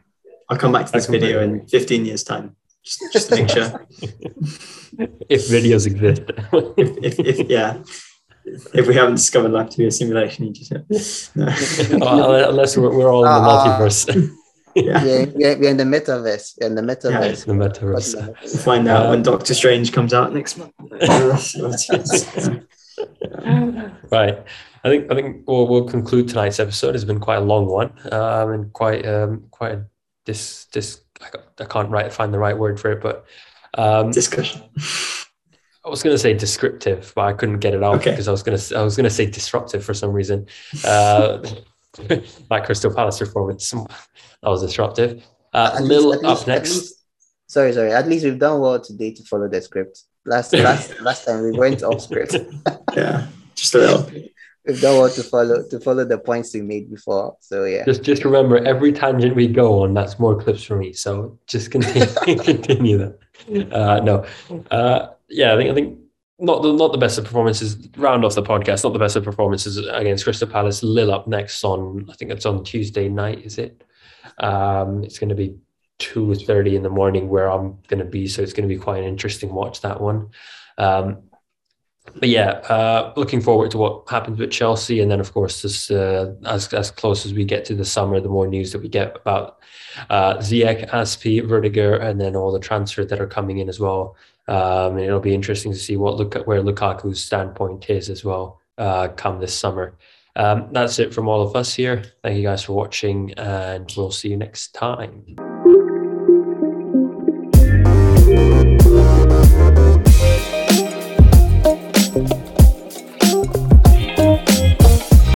I'll 0.49 0.57
come 0.57 0.71
back 0.71 0.85
to 0.87 0.91
this 0.91 1.07
video 1.07 1.41
in 1.43 1.67
15 1.67 2.05
years' 2.05 2.23
time, 2.23 2.55
just, 2.83 3.01
just 3.13 3.29
to 3.29 3.35
make 3.35 3.49
sure. 3.49 3.85
if 5.29 5.47
videos 5.47 5.85
exist. 5.85 6.23
If, 6.77 6.97
if, 7.03 7.19
if 7.19 7.49
yeah, 7.49 7.83
if 8.73 8.87
we 8.87 8.95
haven't 8.95 9.15
discovered 9.15 9.49
life 9.51 9.69
to 9.69 9.77
be 9.77 9.85
a 9.85 9.91
simulation, 9.91 10.45
you 10.47 10.53
just 10.53 11.35
no. 11.35 11.45
Well, 11.99 12.49
unless 12.49 12.77
we're, 12.77 12.91
we're 12.95 13.11
all 13.11 13.25
in 13.25 13.31
the 13.31 13.37
Ah. 13.37 13.77
multiverse. 13.79 14.31
Yeah. 14.85 15.03
Yeah, 15.03 15.25
we're, 15.33 15.57
we're 15.59 15.69
in 15.69 15.77
the 15.77 15.83
metaverse. 15.83 16.57
We're 16.59 16.67
in 16.67 16.75
the 16.75 16.81
metaverse. 16.81 17.45
the 17.45 17.53
metaverse. 17.53 18.15
We'll 18.43 18.63
find 18.63 18.87
out 18.87 19.05
Uh, 19.05 19.09
when 19.09 19.23
Doctor 19.23 19.53
Strange 19.53 19.91
comes 19.91 20.13
out 20.13 20.33
next 20.33 20.57
month. 20.57 20.73
right. 24.11 24.43
I 24.83 24.89
think 24.89 25.11
I 25.11 25.15
think 25.15 25.47
we'll, 25.47 25.67
we'll 25.67 25.87
conclude 25.87 26.29
tonight's 26.29 26.59
episode. 26.59 26.95
It's 26.95 27.03
been 27.03 27.19
quite 27.19 27.37
a 27.37 27.41
long 27.41 27.67
one, 27.67 27.91
um, 28.13 28.51
and 28.51 28.73
quite 28.73 29.05
um, 29.05 29.45
quite 29.51 29.73
a 29.73 29.85
this 30.25 30.65
this 30.65 31.01
I 31.21 31.27
I 31.59 31.65
can't 31.65 31.89
right 31.89 32.11
find 32.11 32.33
the 32.33 32.39
right 32.39 32.57
word 32.57 32.79
for 32.79 32.91
it, 32.91 33.01
but 33.01 33.25
um, 33.77 34.11
Discussion. 34.11 34.61
I 35.85 35.89
was 35.89 36.03
going 36.03 36.13
to 36.13 36.19
say 36.19 36.33
descriptive, 36.33 37.13
but 37.15 37.21
I 37.21 37.33
couldn't 37.33 37.59
get 37.59 37.73
it 37.73 37.81
out 37.83 37.95
Okay. 37.95 38.11
because 38.11 38.27
I 38.27 38.31
was 38.31 38.43
going 38.43 38.57
to 38.57 38.77
I 38.77 38.81
was 38.83 38.95
going 38.95 39.05
to 39.05 39.09
say 39.09 39.25
disruptive 39.25 39.83
for 39.83 39.93
some 39.93 40.11
reason. 40.11 40.45
Uh, 40.85 41.39
like 42.49 42.65
Crystal 42.65 42.93
Palace 42.93 43.19
performance, 43.19 43.69
that 43.71 43.87
was 44.43 44.61
disruptive. 44.61 45.23
Uh, 45.53 45.71
At 45.75 45.83
Lil 45.83 46.09
least- 46.09 46.23
at 46.23 46.29
up 46.29 46.37
least- 46.37 46.47
next. 46.47 46.69
least- 46.75 46.95
sorry, 47.47 47.73
sorry. 47.73 47.91
At 47.91 48.07
least 48.07 48.25
we've 48.25 48.39
done 48.39 48.59
well 48.61 48.79
today 48.79 49.11
to 49.13 49.23
follow 49.23 49.47
the 49.47 49.61
script. 49.61 50.03
Last 50.25 50.53
last 50.69 50.99
last 51.01 51.25
time 51.25 51.43
we 51.43 51.51
went 51.51 51.81
off 51.83 52.01
script. 52.01 52.35
Yeah, 52.95 53.27
just 53.55 53.73
a 53.75 53.77
little. 53.79 54.11
We've 54.67 54.79
done 54.79 54.97
well 54.99 55.09
to 55.09 55.23
follow 55.23 55.63
to 55.67 55.79
follow 55.79 56.05
the 56.05 56.19
points 56.19 56.53
we 56.53 56.61
made 56.61 56.91
before. 56.91 57.37
So 57.39 57.63
yeah. 57.63 57.85
Just 57.85 58.03
just 58.03 58.23
remember, 58.25 58.57
every 58.65 58.91
tangent 58.91 59.35
we 59.35 59.47
go 59.47 59.81
on, 59.81 59.93
that's 59.93 60.19
more 60.19 60.39
clips 60.39 60.63
for 60.63 60.75
me. 60.75 60.93
So 60.93 61.39
just 61.47 61.71
continue 61.71 62.05
continue 62.43 62.97
that. 62.99 63.73
Uh, 63.73 64.01
no, 64.01 64.25
uh, 64.69 65.07
yeah, 65.29 65.53
I 65.53 65.57
think 65.57 65.71
I 65.71 65.73
think 65.73 65.99
not 66.39 66.61
the 66.61 66.71
not 66.73 66.91
the 66.91 66.97
best 66.97 67.17
of 67.17 67.25
performances. 67.25 67.87
Round 67.97 68.23
off 68.23 68.35
the 68.35 68.43
podcast, 68.43 68.83
not 68.83 68.93
the 68.93 68.99
best 68.99 69.15
of 69.15 69.23
performances 69.23 69.77
against 69.77 70.23
Crystal 70.23 70.47
Palace. 70.47 70.83
Lille 70.83 71.11
up 71.11 71.27
next 71.27 71.63
on 71.63 72.07
I 72.09 72.13
think 72.13 72.31
it's 72.31 72.45
on 72.45 72.63
Tuesday 72.63 73.09
night. 73.09 73.45
Is 73.45 73.57
it? 73.57 73.83
Um, 74.37 75.03
it's 75.03 75.19
going 75.19 75.29
to 75.29 75.35
be 75.35 75.57
two 75.97 76.33
thirty 76.35 76.75
in 76.75 76.83
the 76.83 76.89
morning 76.89 77.29
where 77.29 77.51
I'm 77.51 77.77
going 77.87 77.99
to 77.99 78.05
be, 78.05 78.27
so 78.27 78.41
it's 78.41 78.53
going 78.53 78.67
to 78.67 78.73
be 78.73 78.79
quite 78.79 78.99
an 79.03 79.09
interesting 79.09 79.53
watch 79.53 79.81
that 79.81 79.99
one. 79.99 80.29
Um, 80.77 81.28
but 82.15 82.29
yeah, 82.29 82.51
uh, 82.69 83.13
looking 83.15 83.41
forward 83.41 83.71
to 83.71 83.77
what 83.77 84.09
happens 84.09 84.39
with 84.39 84.51
Chelsea, 84.51 84.99
and 84.99 85.09
then 85.11 85.19
of 85.19 85.33
course, 85.33 85.61
this, 85.61 85.91
uh, 85.91 86.33
as 86.45 86.73
as 86.73 86.91
close 86.91 87.25
as 87.25 87.33
we 87.33 87.45
get 87.45 87.65
to 87.65 87.75
the 87.75 87.85
summer, 87.85 88.19
the 88.19 88.29
more 88.29 88.47
news 88.47 88.71
that 88.71 88.81
we 88.81 88.89
get 88.89 89.15
about 89.15 89.59
uh, 90.09 90.35
Ziyech, 90.37 90.89
Azpi, 90.89 91.39
and 92.01 92.21
then 92.21 92.35
all 92.35 92.51
the 92.51 92.59
transfers 92.59 93.07
that 93.07 93.19
are 93.19 93.27
coming 93.27 93.59
in 93.59 93.69
as 93.69 93.79
well. 93.79 94.15
Um, 94.47 94.97
and 94.97 95.01
it'll 95.01 95.19
be 95.19 95.35
interesting 95.35 95.71
to 95.71 95.77
see 95.77 95.95
what 95.95 96.17
look 96.17 96.35
at 96.35 96.47
where 96.47 96.61
Lukaku's 96.61 97.23
standpoint 97.23 97.89
is 97.89 98.09
as 98.09 98.25
well 98.25 98.59
uh, 98.77 99.09
come 99.09 99.39
this 99.39 99.53
summer. 99.53 99.95
Um, 100.35 100.69
that's 100.71 100.99
it 100.99 101.13
from 101.13 101.27
all 101.27 101.41
of 101.41 101.55
us 101.55 101.73
here. 101.73 102.03
Thank 102.23 102.37
you 102.37 102.43
guys 102.43 102.63
for 102.63 102.73
watching, 102.73 103.33
and 103.33 103.91
we'll 103.95 104.11
see 104.11 104.29
you 104.29 104.37
next 104.37 104.73
time. 104.73 105.48